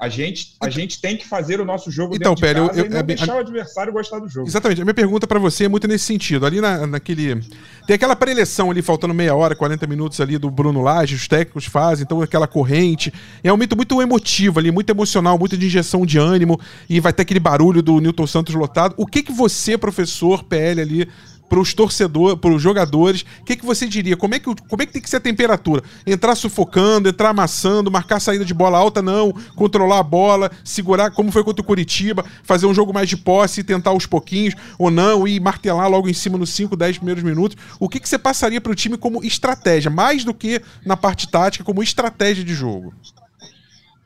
A 0.00 0.08
gente, 0.08 0.54
a 0.60 0.68
gente 0.68 1.00
tem 1.00 1.16
que 1.16 1.26
fazer 1.26 1.60
o 1.60 1.64
nosso 1.64 1.90
jogo 1.90 2.16
então, 2.16 2.34
dentro 2.34 2.48
de 2.48 2.54
casa 2.54 2.78
eu, 2.78 2.84
eu, 2.84 2.86
e 2.86 2.88
não 2.90 2.98
é 2.98 3.02
deixar 3.02 3.36
o 3.36 3.38
adversário 3.38 3.92
gostar 3.92 4.18
do 4.18 4.28
jogo. 4.28 4.46
Exatamente. 4.46 4.82
A 4.82 4.84
minha 4.84 4.94
pergunta 4.94 5.26
para 5.26 5.38
você 5.38 5.64
é 5.64 5.68
muito 5.68 5.86
nesse 5.86 6.04
sentido. 6.04 6.44
Ali 6.44 6.60
na, 6.60 6.86
naquele... 6.86 7.40
Tem 7.86 7.94
aquela 7.94 8.16
preleção 8.16 8.70
ali, 8.70 8.82
faltando 8.82 9.14
meia 9.14 9.34
hora, 9.34 9.54
40 9.54 9.86
minutos 9.86 10.20
ali 10.20 10.36
do 10.36 10.50
Bruno 10.50 10.82
Lage, 10.82 11.14
os 11.14 11.28
técnicos 11.28 11.66
fazem, 11.66 12.04
então 12.04 12.20
aquela 12.20 12.46
corrente. 12.46 13.12
É 13.42 13.52
um 13.52 13.54
momento 13.54 13.76
muito 13.76 14.02
emotivo 14.02 14.58
ali, 14.58 14.70
muito 14.70 14.90
emocional, 14.90 15.38
muito 15.38 15.56
de 15.56 15.66
injeção 15.66 16.04
de 16.04 16.18
ânimo, 16.18 16.58
e 16.88 16.98
vai 16.98 17.12
ter 17.12 17.22
aquele 17.22 17.40
barulho 17.40 17.82
do 17.82 18.00
Newton 18.00 18.26
Santos 18.26 18.54
lotado. 18.54 18.94
O 18.96 19.06
que 19.06 19.22
que 19.22 19.32
você, 19.32 19.78
professor 19.78 20.42
PL 20.44 20.80
ali, 20.80 21.08
para 21.54 21.60
os 21.60 21.72
torcedores, 21.72 22.36
para 22.40 22.52
os 22.52 22.60
jogadores, 22.60 23.24
o 23.40 23.44
que, 23.44 23.54
que 23.54 23.64
você 23.64 23.86
diria? 23.86 24.16
Como 24.16 24.34
é 24.34 24.40
que, 24.40 24.46
como 24.46 24.82
é 24.82 24.86
que 24.86 24.92
tem 24.92 25.00
que 25.00 25.08
ser 25.08 25.18
a 25.18 25.20
temperatura? 25.20 25.84
Entrar 26.04 26.34
sufocando, 26.34 27.08
entrar 27.08 27.28
amassando, 27.28 27.92
marcar 27.92 28.18
saída 28.18 28.44
de 28.44 28.52
bola 28.52 28.76
alta, 28.76 29.00
não, 29.00 29.32
controlar 29.54 30.00
a 30.00 30.02
bola, 30.02 30.50
segurar, 30.64 31.12
como 31.12 31.30
foi 31.30 31.44
contra 31.44 31.62
o 31.62 31.64
Curitiba, 31.64 32.24
fazer 32.42 32.66
um 32.66 32.74
jogo 32.74 32.92
mais 32.92 33.08
de 33.08 33.16
posse 33.16 33.60
e 33.60 33.64
tentar 33.64 33.90
aos 33.90 34.04
pouquinhos, 34.04 34.56
ou 34.76 34.90
não, 34.90 35.28
e 35.28 35.38
martelar 35.38 35.88
logo 35.88 36.08
em 36.08 36.12
cima 36.12 36.36
nos 36.36 36.50
5, 36.50 36.76
10 36.76 36.96
primeiros 36.96 37.22
minutos. 37.22 37.56
O 37.78 37.88
que, 37.88 38.00
que 38.00 38.08
você 38.08 38.18
passaria 38.18 38.60
para 38.60 38.72
o 38.72 38.74
time 38.74 38.98
como 38.98 39.22
estratégia, 39.22 39.92
mais 39.92 40.24
do 40.24 40.34
que 40.34 40.60
na 40.84 40.96
parte 40.96 41.30
tática, 41.30 41.62
como 41.62 41.84
estratégia 41.84 42.42
de 42.42 42.52
jogo? 42.52 42.92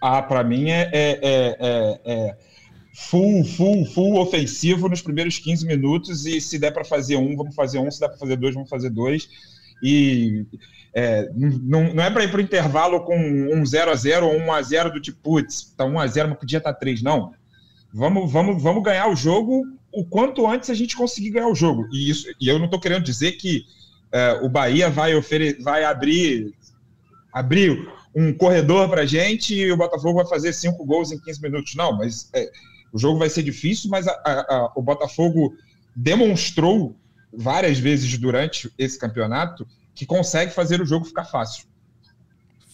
Ah, 0.03 0.20
para 0.20 0.44
mim 0.44 0.68
é, 0.68 0.90
é, 0.92 1.18
é, 1.22 2.01
é 2.05 2.36
full, 2.99 3.44
full, 3.44 3.86
full 3.86 4.18
ofensivo 4.18 4.88
nos 4.88 5.01
primeiros 5.01 5.38
15 5.38 5.64
minutos 5.64 6.26
e 6.26 6.40
se 6.40 6.59
der 6.59 6.72
para 6.72 6.84
fazer 6.84 7.16
um, 7.16 7.36
vamos 7.36 7.55
fazer 7.55 7.78
um, 7.78 7.88
se 7.90 8.01
der 8.01 8.09
para 8.09 8.18
fazer 8.18 8.36
dois, 8.36 8.55
vamos 8.55 8.68
fazer 8.68 8.90
dois. 8.90 9.28
E 9.80 10.44
é, 10.92 11.30
não, 11.32 11.94
não 11.94 12.03
é 12.03 12.11
para 12.11 12.24
ir 12.24 12.30
para 12.30 12.38
o 12.38 12.42
intervalo 12.42 13.01
com 13.05 13.16
um 13.16 13.64
0 13.64 13.92
a 13.92 13.94
0 13.94 14.26
ou 14.26 14.34
um 14.34 14.46
1 14.46 14.53
a 14.53 14.62
0 14.62 14.92
do 14.92 15.01
tipo, 15.01 15.18
putz, 15.22 15.72
tá 15.76 15.84
1 15.84 16.01
a 16.01 16.07
0 16.09 16.28
mas 16.30 16.38
podia 16.38 16.59
estar 16.59 16.72
tá 16.72 16.78
3. 16.78 17.01
Não. 17.01 17.32
Vamos, 17.94 18.30
vamos, 18.30 18.61
vamos 18.61 18.82
ganhar 18.82 19.09
o 19.09 19.14
jogo 19.14 19.64
o 19.92 20.05
quanto 20.05 20.46
antes 20.46 20.68
a 20.68 20.74
gente 20.74 20.96
conseguir 20.96 21.30
ganhar 21.30 21.49
o 21.49 21.55
jogo. 21.55 21.86
E, 21.92 22.11
isso, 22.11 22.26
e 22.40 22.49
eu 22.49 22.59
não 22.59 22.64
estou 22.64 22.80
querendo 22.80 23.05
dizer 23.05 23.32
que 23.32 23.64
é, 24.11 24.32
o 24.42 24.49
Bahia 24.49 24.90
vai, 24.90 25.12
vai 25.61 25.84
abrir, 25.84 26.53
abrir 27.32 27.88
um 28.14 28.32
corredor 28.34 28.88
para 28.88 29.07
gente 29.07 29.55
e 29.55 29.70
o 29.70 29.76
Botafogo 29.76 30.14
vai 30.14 30.26
fazer 30.26 30.53
cinco 30.53 30.84
gols 30.84 31.12
em 31.12 31.18
15 31.20 31.40
minutos. 31.40 31.74
Não, 31.76 31.96
mas 31.96 32.28
é, 32.34 32.51
o 32.93 32.99
jogo 32.99 33.18
vai 33.18 33.28
ser 33.28 33.43
difícil, 33.43 33.91
mas 33.91 34.07
a, 34.07 34.12
a, 34.24 34.72
o 34.74 34.82
Botafogo 34.82 35.55
demonstrou 35.95 36.97
várias 37.32 37.78
vezes 37.78 38.16
durante 38.18 38.72
esse 38.78 38.99
campeonato 38.99 39.66
que 39.95 40.07
consegue 40.07 40.53
fazer 40.53 40.80
o 40.80 40.86
jogo 40.86 41.05
ficar 41.05 41.24
fácil. 41.24 41.66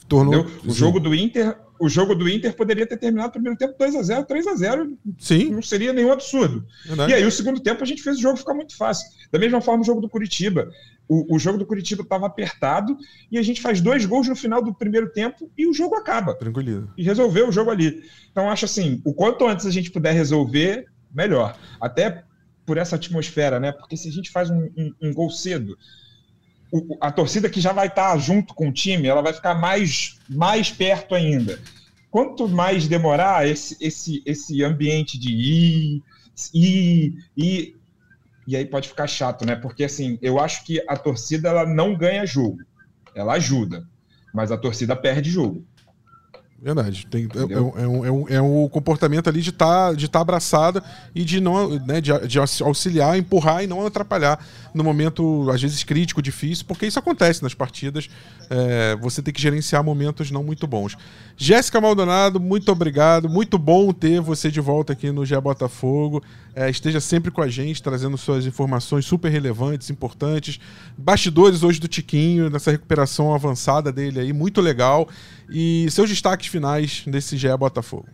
Tornou, 0.08 0.46
o 0.64 0.72
jogo 0.72 1.00
do 1.00 1.14
Inter, 1.14 1.56
o 1.80 1.88
jogo 1.88 2.14
do 2.14 2.28
Inter 2.28 2.54
poderia 2.54 2.86
ter 2.86 2.96
terminado 2.96 3.30
o 3.30 3.32
primeiro 3.32 3.58
tempo 3.58 3.74
2 3.78 3.96
a 3.96 4.02
0, 4.02 4.24
3 4.24 4.46
a 4.46 4.54
0, 4.54 4.98
Sim. 5.18 5.50
não 5.50 5.62
seria 5.62 5.92
nenhum 5.92 6.12
absurdo. 6.12 6.64
Verdade. 6.84 7.12
E 7.12 7.14
aí 7.14 7.24
o 7.24 7.30
segundo 7.30 7.60
tempo 7.60 7.82
a 7.82 7.86
gente 7.86 8.02
fez 8.02 8.18
o 8.18 8.20
jogo 8.20 8.36
ficar 8.36 8.54
muito 8.54 8.76
fácil. 8.76 9.08
Da 9.30 9.38
mesma 9.38 9.60
forma 9.60 9.82
o 9.82 9.86
jogo 9.86 10.00
do 10.00 10.08
Curitiba. 10.08 10.70
O, 11.08 11.34
o 11.34 11.38
jogo 11.38 11.58
do 11.58 11.66
Curitiba 11.66 12.02
estava 12.02 12.26
apertado 12.26 12.96
e 13.30 13.38
a 13.38 13.42
gente 13.42 13.60
faz 13.60 13.80
dois 13.80 14.06
gols 14.06 14.28
no 14.28 14.36
final 14.36 14.62
do 14.62 14.72
primeiro 14.72 15.10
tempo 15.10 15.50
e 15.56 15.66
o 15.66 15.74
jogo 15.74 15.94
acaba. 15.96 16.34
Tranquilo. 16.34 16.90
E 16.96 17.02
resolveu 17.02 17.48
o 17.48 17.52
jogo 17.52 17.70
ali. 17.70 18.02
Então 18.30 18.48
acho 18.48 18.64
assim, 18.64 19.02
o 19.04 19.12
quanto 19.12 19.46
antes 19.46 19.66
a 19.66 19.70
gente 19.70 19.90
puder 19.90 20.12
resolver, 20.12 20.86
melhor. 21.12 21.58
Até 21.80 22.24
por 22.64 22.78
essa 22.78 22.96
atmosfera, 22.96 23.60
né? 23.60 23.72
Porque 23.72 23.96
se 23.96 24.08
a 24.08 24.12
gente 24.12 24.30
faz 24.30 24.50
um, 24.50 24.70
um, 24.76 24.94
um 25.02 25.12
gol 25.12 25.30
cedo, 25.30 25.76
a 27.00 27.10
torcida 27.10 27.48
que 27.48 27.60
já 27.60 27.72
vai 27.72 27.86
estar 27.86 28.16
junto 28.18 28.54
com 28.54 28.68
o 28.68 28.72
time, 28.72 29.06
ela 29.06 29.22
vai 29.22 29.32
ficar 29.32 29.54
mais, 29.54 30.18
mais 30.28 30.70
perto 30.70 31.14
ainda. 31.14 31.58
Quanto 32.10 32.48
mais 32.48 32.86
demorar 32.86 33.46
esse, 33.46 33.76
esse, 33.80 34.22
esse 34.24 34.62
ambiente 34.62 35.18
de 35.18 35.30
ir, 35.30 36.02
ir, 36.52 37.14
ir 37.36 37.76
e 38.46 38.56
aí 38.56 38.66
pode 38.66 38.88
ficar 38.88 39.06
chato, 39.06 39.46
né? 39.46 39.56
Porque 39.56 39.84
assim, 39.84 40.18
eu 40.20 40.38
acho 40.38 40.64
que 40.64 40.82
a 40.86 40.96
torcida 40.96 41.48
ela 41.48 41.66
não 41.66 41.96
ganha 41.96 42.26
jogo, 42.26 42.58
ela 43.14 43.34
ajuda, 43.34 43.86
mas 44.32 44.52
a 44.52 44.58
torcida 44.58 44.94
perde 44.94 45.30
jogo. 45.30 45.64
Verdade. 46.64 47.06
Tem, 47.10 47.24
é, 47.24 47.52
é, 47.52 47.56
é, 47.56 47.60
um, 47.60 48.06
é, 48.06 48.10
um, 48.10 48.28
é 48.28 48.40
um 48.40 48.66
comportamento 48.70 49.28
ali 49.28 49.42
de 49.42 49.50
estar 49.50 49.90
tá, 49.90 49.92
de 49.92 50.08
tá 50.08 50.20
abraçada 50.20 50.82
e 51.14 51.22
de 51.22 51.38
não 51.38 51.78
né, 51.80 52.00
de, 52.00 52.10
de, 52.26 52.38
auxiliar, 52.38 53.18
empurrar 53.18 53.62
e 53.62 53.66
não 53.66 53.86
atrapalhar 53.86 54.42
no 54.72 54.82
momento, 54.82 55.48
às 55.50 55.60
vezes, 55.60 55.84
crítico, 55.84 56.22
difícil, 56.22 56.64
porque 56.66 56.86
isso 56.86 56.98
acontece 56.98 57.42
nas 57.42 57.52
partidas. 57.52 58.08
É, 58.48 58.96
você 58.96 59.20
tem 59.20 59.32
que 59.32 59.40
gerenciar 59.40 59.84
momentos 59.84 60.30
não 60.30 60.42
muito 60.42 60.66
bons. 60.66 60.96
Jéssica 61.36 61.80
Maldonado, 61.80 62.40
muito 62.40 62.72
obrigado. 62.72 63.28
Muito 63.28 63.58
bom 63.58 63.92
ter 63.92 64.20
você 64.20 64.50
de 64.50 64.60
volta 64.60 64.94
aqui 64.94 65.12
no 65.12 65.26
GE 65.26 65.38
Botafogo. 65.40 66.22
É, 66.56 66.70
esteja 66.70 67.00
sempre 67.00 67.30
com 67.30 67.42
a 67.42 67.48
gente, 67.48 67.82
trazendo 67.82 68.16
suas 68.16 68.46
informações 68.46 69.04
super 69.04 69.30
relevantes, 69.30 69.90
importantes. 69.90 70.58
Bastidores 70.96 71.62
hoje 71.62 71.78
do 71.78 71.88
Tiquinho, 71.88 72.48
nessa 72.48 72.70
recuperação 72.70 73.34
avançada 73.34 73.92
dele 73.92 74.20
aí, 74.20 74.32
muito 74.32 74.60
legal. 74.60 75.08
E 75.48 75.86
seus 75.90 76.08
destaques 76.08 76.46
finais 76.54 77.02
desse 77.04 77.36
GE 77.36 77.56
Botafogo. 77.56 78.08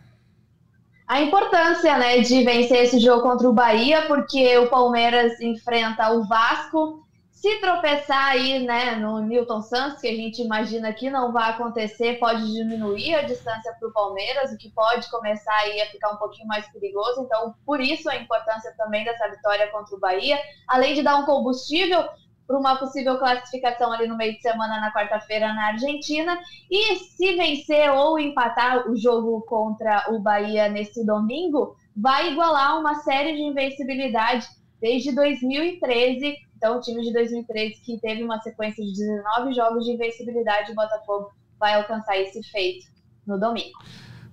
A 1.07 1.21
importância 1.21 1.99
né, 1.99 2.21
de 2.21 2.43
vencer 2.43 2.85
esse 2.85 2.99
jogo 2.99 3.23
contra 3.23 3.49
o 3.49 3.53
Bahia, 3.53 4.07
porque 4.07 4.57
o 4.59 4.69
Palmeiras 4.69 5.39
enfrenta 5.41 6.11
o 6.13 6.27
Vasco. 6.27 7.05
Se 7.31 7.59
tropeçar 7.61 8.31
aí 8.31 8.65
né, 8.65 8.97
no 8.97 9.19
Newton 9.21 9.61
Santos, 9.61 10.01
que 10.01 10.09
a 10.09 10.15
gente 10.15 10.41
imagina 10.41 10.93
que 10.93 11.11
não 11.11 11.33
vai 11.33 11.51
acontecer, 11.51 12.19
pode 12.19 12.47
diminuir 12.53 13.15
a 13.15 13.23
distância 13.23 13.75
para 13.79 13.89
o 13.89 13.93
Palmeiras, 13.93 14.53
o 14.53 14.57
que 14.57 14.71
pode 14.71 15.11
começar 15.11 15.55
aí 15.57 15.83
a 15.83 15.87
ficar 15.87 16.13
um 16.13 16.17
pouquinho 16.17 16.47
mais 16.47 16.67
perigoso. 16.73 17.23
Então, 17.23 17.55
por 17.67 17.81
isso 17.81 18.09
a 18.09 18.17
importância 18.17 18.73
também 18.77 19.05
dessa 19.05 19.29
vitória 19.29 19.69
contra 19.69 19.97
o 19.97 20.01
Bahia, 20.01 20.39
além 20.69 20.95
de 20.95 21.03
dar 21.03 21.17
um 21.17 21.27
combustível 21.27 22.09
para 22.51 22.59
uma 22.59 22.77
possível 22.77 23.17
classificação 23.17 23.93
ali 23.93 24.09
no 24.09 24.17
meio 24.17 24.35
de 24.35 24.43
semana 24.43 24.81
na 24.81 24.93
quarta-feira 24.93 25.55
na 25.55 25.69
Argentina. 25.69 26.37
E 26.69 26.97
se 26.97 27.37
vencer 27.37 27.93
ou 27.93 28.19
empatar 28.19 28.91
o 28.91 28.97
jogo 28.97 29.41
contra 29.43 30.07
o 30.11 30.19
Bahia 30.19 30.69
nesse 30.69 31.07
domingo, 31.07 31.77
vai 31.97 32.33
igualar 32.33 32.81
uma 32.81 32.97
série 32.97 33.37
de 33.37 33.43
invencibilidade 33.43 34.49
desde 34.81 35.15
2013. 35.15 36.35
Então, 36.57 36.79
o 36.79 36.81
time 36.81 37.03
de 37.03 37.13
2013, 37.13 37.81
que 37.83 38.01
teve 38.01 38.25
uma 38.25 38.41
sequência 38.41 38.85
de 38.85 38.93
19 38.93 39.55
jogos 39.55 39.85
de 39.85 39.93
invencibilidade, 39.93 40.73
o 40.73 40.75
Botafogo 40.75 41.31
vai 41.57 41.75
alcançar 41.75 42.19
esse 42.19 42.43
feito 42.51 42.87
no 43.25 43.39
domingo. 43.39 43.79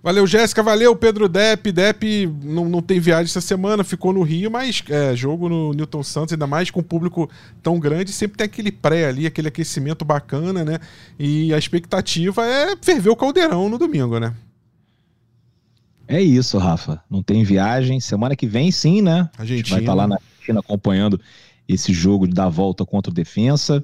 Valeu, 0.01 0.25
Jéssica. 0.25 0.63
Valeu, 0.63 0.95
Pedro 0.95 1.27
Depp. 1.27 1.71
Depp 1.71 2.27
não, 2.43 2.69
não 2.69 2.81
tem 2.81 2.99
viagem 2.99 3.25
essa 3.25 3.41
semana, 3.41 3.83
ficou 3.83 4.13
no 4.13 4.21
Rio, 4.21 4.49
mas 4.49 4.83
é, 4.89 5.15
jogo 5.15 5.49
no 5.49 5.73
Newton 5.73 6.03
Santos, 6.03 6.33
ainda 6.33 6.47
mais 6.47 6.71
com 6.71 6.79
um 6.79 6.83
público 6.83 7.29
tão 7.61 7.79
grande, 7.79 8.11
sempre 8.11 8.37
tem 8.37 8.45
aquele 8.45 8.71
pré 8.71 9.07
ali, 9.07 9.25
aquele 9.25 9.47
aquecimento 9.47 10.05
bacana, 10.05 10.63
né? 10.63 10.79
E 11.19 11.53
a 11.53 11.57
expectativa 11.57 12.45
é 12.45 12.75
ferver 12.81 13.09
o 13.09 13.15
caldeirão 13.15 13.67
no 13.69 13.77
domingo, 13.77 14.19
né? 14.19 14.33
É 16.07 16.21
isso, 16.21 16.57
Rafa. 16.57 17.01
Não 17.09 17.21
tem 17.21 17.43
viagem. 17.43 17.99
Semana 17.99 18.35
que 18.35 18.47
vem, 18.47 18.71
sim, 18.71 19.01
né? 19.01 19.29
Argentina. 19.37 19.39
A 19.39 19.45
gente 19.45 19.69
vai 19.71 19.79
estar 19.81 19.91
tá 19.91 19.95
lá 19.95 20.07
na 20.07 20.15
Argentina 20.15 20.59
acompanhando 20.59 21.19
esse 21.67 21.91
jogo 21.91 22.27
de 22.27 22.33
dar 22.33 22.47
volta 22.47 22.85
contra 22.85 23.11
o 23.11 23.13
Defensa. 23.13 23.83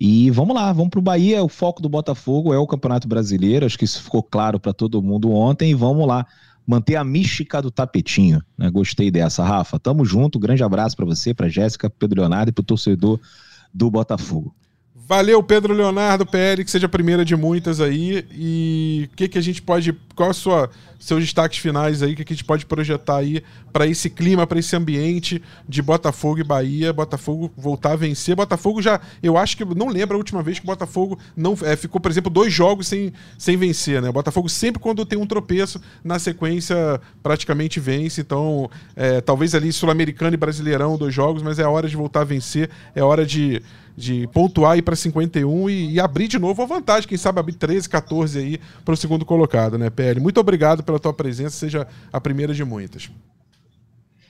E 0.00 0.30
vamos 0.30 0.54
lá, 0.54 0.72
vamos 0.72 0.90
para 0.90 1.00
o 1.00 1.02
Bahia. 1.02 1.42
O 1.42 1.48
foco 1.48 1.82
do 1.82 1.88
Botafogo 1.88 2.54
é 2.54 2.58
o 2.58 2.66
Campeonato 2.66 3.08
Brasileiro. 3.08 3.66
Acho 3.66 3.78
que 3.78 3.84
isso 3.84 4.02
ficou 4.02 4.22
claro 4.22 4.60
para 4.60 4.72
todo 4.72 5.02
mundo 5.02 5.32
ontem. 5.32 5.70
E 5.70 5.74
vamos 5.74 6.06
lá, 6.06 6.26
manter 6.66 6.96
a 6.96 7.02
mística 7.02 7.60
do 7.60 7.70
tapetinho. 7.70 8.42
Né? 8.56 8.70
Gostei 8.70 9.10
dessa, 9.10 9.44
Rafa. 9.44 9.78
Tamo 9.78 10.04
junto. 10.04 10.38
Grande 10.38 10.62
abraço 10.62 10.96
para 10.96 11.06
você, 11.06 11.34
para 11.34 11.48
Jéssica, 11.48 11.90
Pedro 11.90 12.20
Leonardo 12.20 12.50
e 12.50 12.52
para 12.52 12.62
o 12.62 12.66
torcedor 12.66 13.18
do 13.74 13.90
Botafogo. 13.90 14.54
Valeu, 15.08 15.42
Pedro 15.42 15.72
Leonardo, 15.72 16.26
PL, 16.26 16.62
que 16.62 16.70
seja 16.70 16.84
a 16.84 16.88
primeira 16.88 17.24
de 17.24 17.34
muitas 17.34 17.80
aí. 17.80 18.26
E 18.30 19.08
o 19.10 19.16
que, 19.16 19.26
que 19.26 19.38
a 19.38 19.40
gente 19.40 19.62
pode. 19.62 19.94
Qual 20.14 20.28
a 20.28 20.34
sua 20.34 20.68
seus 20.98 21.22
destaques 21.22 21.58
finais 21.58 22.02
aí, 22.02 22.12
o 22.12 22.16
que, 22.16 22.24
que 22.24 22.32
a 22.32 22.36
gente 22.36 22.44
pode 22.44 22.66
projetar 22.66 23.18
aí 23.18 23.42
para 23.72 23.86
esse 23.86 24.10
clima, 24.10 24.46
para 24.46 24.58
esse 24.58 24.74
ambiente 24.74 25.40
de 25.68 25.80
Botafogo 25.80 26.40
e 26.40 26.44
Bahia, 26.44 26.92
Botafogo 26.92 27.52
voltar 27.56 27.92
a 27.92 27.96
vencer. 27.96 28.34
Botafogo 28.34 28.82
já, 28.82 29.00
eu 29.22 29.36
acho 29.36 29.56
que 29.56 29.64
não 29.64 29.88
lembro 29.88 30.16
a 30.16 30.18
última 30.18 30.42
vez 30.42 30.58
que 30.58 30.64
o 30.64 30.66
Botafogo 30.66 31.18
não 31.36 31.56
é, 31.62 31.76
ficou, 31.76 32.00
por 32.00 32.10
exemplo, 32.10 32.30
dois 32.30 32.52
jogos 32.52 32.88
sem, 32.88 33.12
sem 33.38 33.56
vencer, 33.56 34.02
né? 34.02 34.08
O 34.08 34.12
Botafogo 34.12 34.48
sempre 34.48 34.82
quando 34.82 35.06
tem 35.06 35.18
um 35.18 35.26
tropeço 35.26 35.80
na 36.02 36.18
sequência 36.18 37.00
praticamente 37.22 37.78
vence. 37.78 38.20
Então, 38.20 38.68
é, 38.96 39.20
talvez 39.20 39.54
ali 39.54 39.72
sul-americano 39.72 40.34
e 40.34 40.36
brasileirão 40.36 40.98
dois 40.98 41.14
jogos, 41.14 41.42
mas 41.42 41.58
é 41.60 41.66
hora 41.66 41.88
de 41.88 41.96
voltar 41.96 42.22
a 42.22 42.24
vencer, 42.24 42.68
é 42.94 43.02
hora 43.02 43.24
de 43.24 43.62
de 43.98 44.28
pontuar 44.28 44.78
e 44.78 44.82
para 44.82 44.94
51 44.94 45.68
e, 45.68 45.94
e, 45.94 46.00
abrir 46.00 46.28
de 46.28 46.38
novo 46.38 46.62
a 46.62 46.66
vantagem, 46.66 47.08
quem 47.08 47.18
sabe 47.18 47.40
abrir 47.40 47.54
13, 47.54 47.88
14 47.88 48.38
aí 48.38 48.60
para 48.84 48.94
o 48.94 48.96
segundo 48.96 49.24
colocado, 49.26 49.76
né, 49.76 49.90
PL? 49.90 50.20
Muito 50.20 50.38
obrigado 50.38 50.84
pela 50.84 51.00
tua 51.00 51.12
presença, 51.12 51.56
seja 51.56 51.86
a 52.12 52.20
primeira 52.20 52.54
de 52.54 52.64
muitas. 52.64 53.10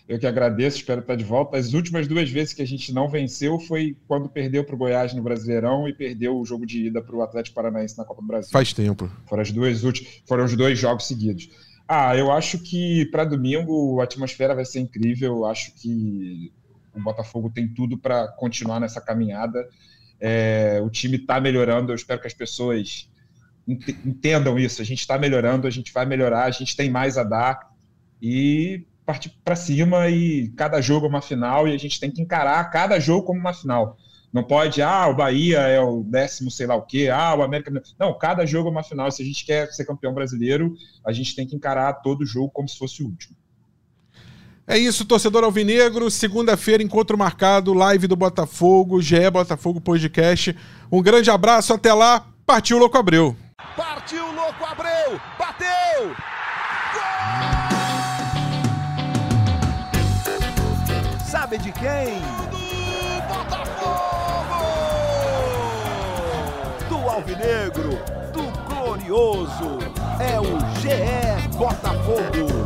Eu 0.09 0.19
que 0.19 0.27
agradeço, 0.27 0.79
espero 0.79 1.03
estar 1.03 1.17
de 1.17 1.25
volta. 1.25 1.59
As 1.59 1.75
últimas 1.75 2.09
duas 2.09 2.31
vezes 2.31 2.55
que 2.55 2.63
a 2.63 2.67
gente 2.67 2.95
não 2.95 3.11
venceu 3.11 3.61
foi 3.61 3.95
quando 4.07 4.27
perdeu 4.27 4.65
para 4.65 4.75
o 4.75 4.79
Goiás 4.79 5.13
no 5.13 5.23
Brasileirão 5.23 5.87
e 5.87 5.93
perdeu 5.93 6.39
o 6.39 6.47
jogo 6.47 6.65
de 6.65 6.87
ida 6.87 7.03
para 7.03 7.15
o 7.15 7.21
Atlético 7.21 7.55
Paranaense 7.55 7.99
na 7.99 8.07
Copa 8.07 8.23
do 8.23 8.27
Brasil. 8.27 8.51
Faz 8.51 8.73
tempo. 8.73 9.11
Foram 9.27 9.43
as 9.43 9.53
duas 9.53 9.85
últimas, 9.85 10.23
foram 10.27 10.47
os 10.47 10.57
dois 10.57 10.79
jogos 10.79 11.07
seguidos. 11.07 11.51
Ah, 11.87 12.17
eu 12.17 12.33
acho 12.33 12.59
que 12.59 13.05
para 13.11 13.25
domingo 13.25 14.01
a 14.01 14.05
atmosfera 14.05 14.55
vai 14.55 14.65
ser 14.65 14.81
incrível. 14.81 15.45
Acho 15.45 15.75
que 15.75 16.53
o 16.95 17.01
Botafogo 17.01 17.51
tem 17.51 17.69
tudo 17.69 17.99
para 17.99 18.29
continuar 18.29 18.81
nessa 18.81 19.01
caminhada. 19.01 19.69
É, 20.21 20.81
o 20.83 20.91
time 20.91 21.17
está 21.17 21.41
melhorando, 21.41 21.93
eu 21.93 21.97
espero 21.97 22.21
que 22.21 22.27
as 22.27 22.35
pessoas 22.35 23.11
entendam 23.67 24.59
isso. 24.59 24.83
A 24.83 24.85
gente 24.85 25.01
está 25.01 25.19
melhorando, 25.19 25.67
a 25.67 25.71
gente 25.71 25.93
vai 25.93 26.07
melhorar, 26.07 26.45
a 26.45 26.51
gente 26.51 26.77
tem 26.77 26.91
mais 26.91 27.19
a 27.19 27.25
dar 27.25 27.71
e 28.21 28.85
partir 29.05 29.31
para 29.45 29.57
cima. 29.57 30.09
E 30.09 30.49
cada 30.57 30.81
jogo 30.81 31.07
é 31.07 31.09
uma 31.09 31.23
final 31.23 31.69
e 31.69 31.75
a 31.75 31.79
gente 31.79 32.01
tem 32.01 32.11
que 32.11 32.23
encarar 32.23 32.71
cada 32.71 32.99
jogo 32.99 33.27
como 33.27 33.41
uma 33.41 33.55
final. 33.55 33.97
Não 34.33 34.45
pode, 34.45 34.83
ah, 34.83 35.07
o 35.09 35.15
Bahia 35.15 35.61
é 35.61 35.81
o 35.81 36.03
décimo, 36.03 36.51
sei 36.51 36.67
lá 36.67 36.75
o 36.77 36.83
quê, 36.83 37.09
ah, 37.11 37.35
o 37.35 37.43
América. 37.43 37.73
Não, 37.99 38.17
cada 38.19 38.45
jogo 38.45 38.69
é 38.69 38.73
uma 38.73 38.83
final. 38.83 39.11
Se 39.11 39.23
a 39.23 39.25
gente 39.25 39.45
quer 39.45 39.73
ser 39.73 39.87
campeão 39.87 40.13
brasileiro, 40.13 40.75
a 41.07 41.13
gente 41.13 41.35
tem 41.35 41.47
que 41.47 41.57
encarar 41.57 41.95
todo 41.95 42.27
jogo 42.27 42.51
como 42.51 42.69
se 42.69 42.77
fosse 42.77 43.03
o 43.03 43.07
último. 43.07 43.38
É 44.71 44.77
isso, 44.77 45.07
torcedor 45.07 45.45
alvinegro. 45.45 46.11
Segunda-feira, 46.11 46.83
encontro 46.83 47.17
marcado, 47.17 47.73
live 47.73 48.07
do 48.07 48.15
Botafogo, 48.15 49.01
GE 49.01 49.31
Botafogo 49.31 49.81
Podcast. 49.81 50.55
Um 50.93 51.01
grande 51.01 51.31
abraço, 51.31 51.73
até 51.73 51.95
lá. 51.95 52.27
Partiu 52.45 52.77
Louco 52.77 52.99
Abreu. 52.99 53.35
Partiu 53.75 54.27
Louco 54.31 54.63
Abreu, 54.67 55.19
bateu! 55.39 56.15
Gol! 56.93 57.05
Sabe 61.25 61.57
de 61.57 61.73
quem? 61.73 62.21
Do 62.51 62.59
Botafogo! 63.27 64.65
Do 66.91 67.09
Alvinegro, 67.09 67.99
do 68.35 68.43
Glorioso. 68.69 69.79
É 70.21 70.39
o 70.39 70.59
GE 70.81 71.49
Botafogo. 71.57 72.58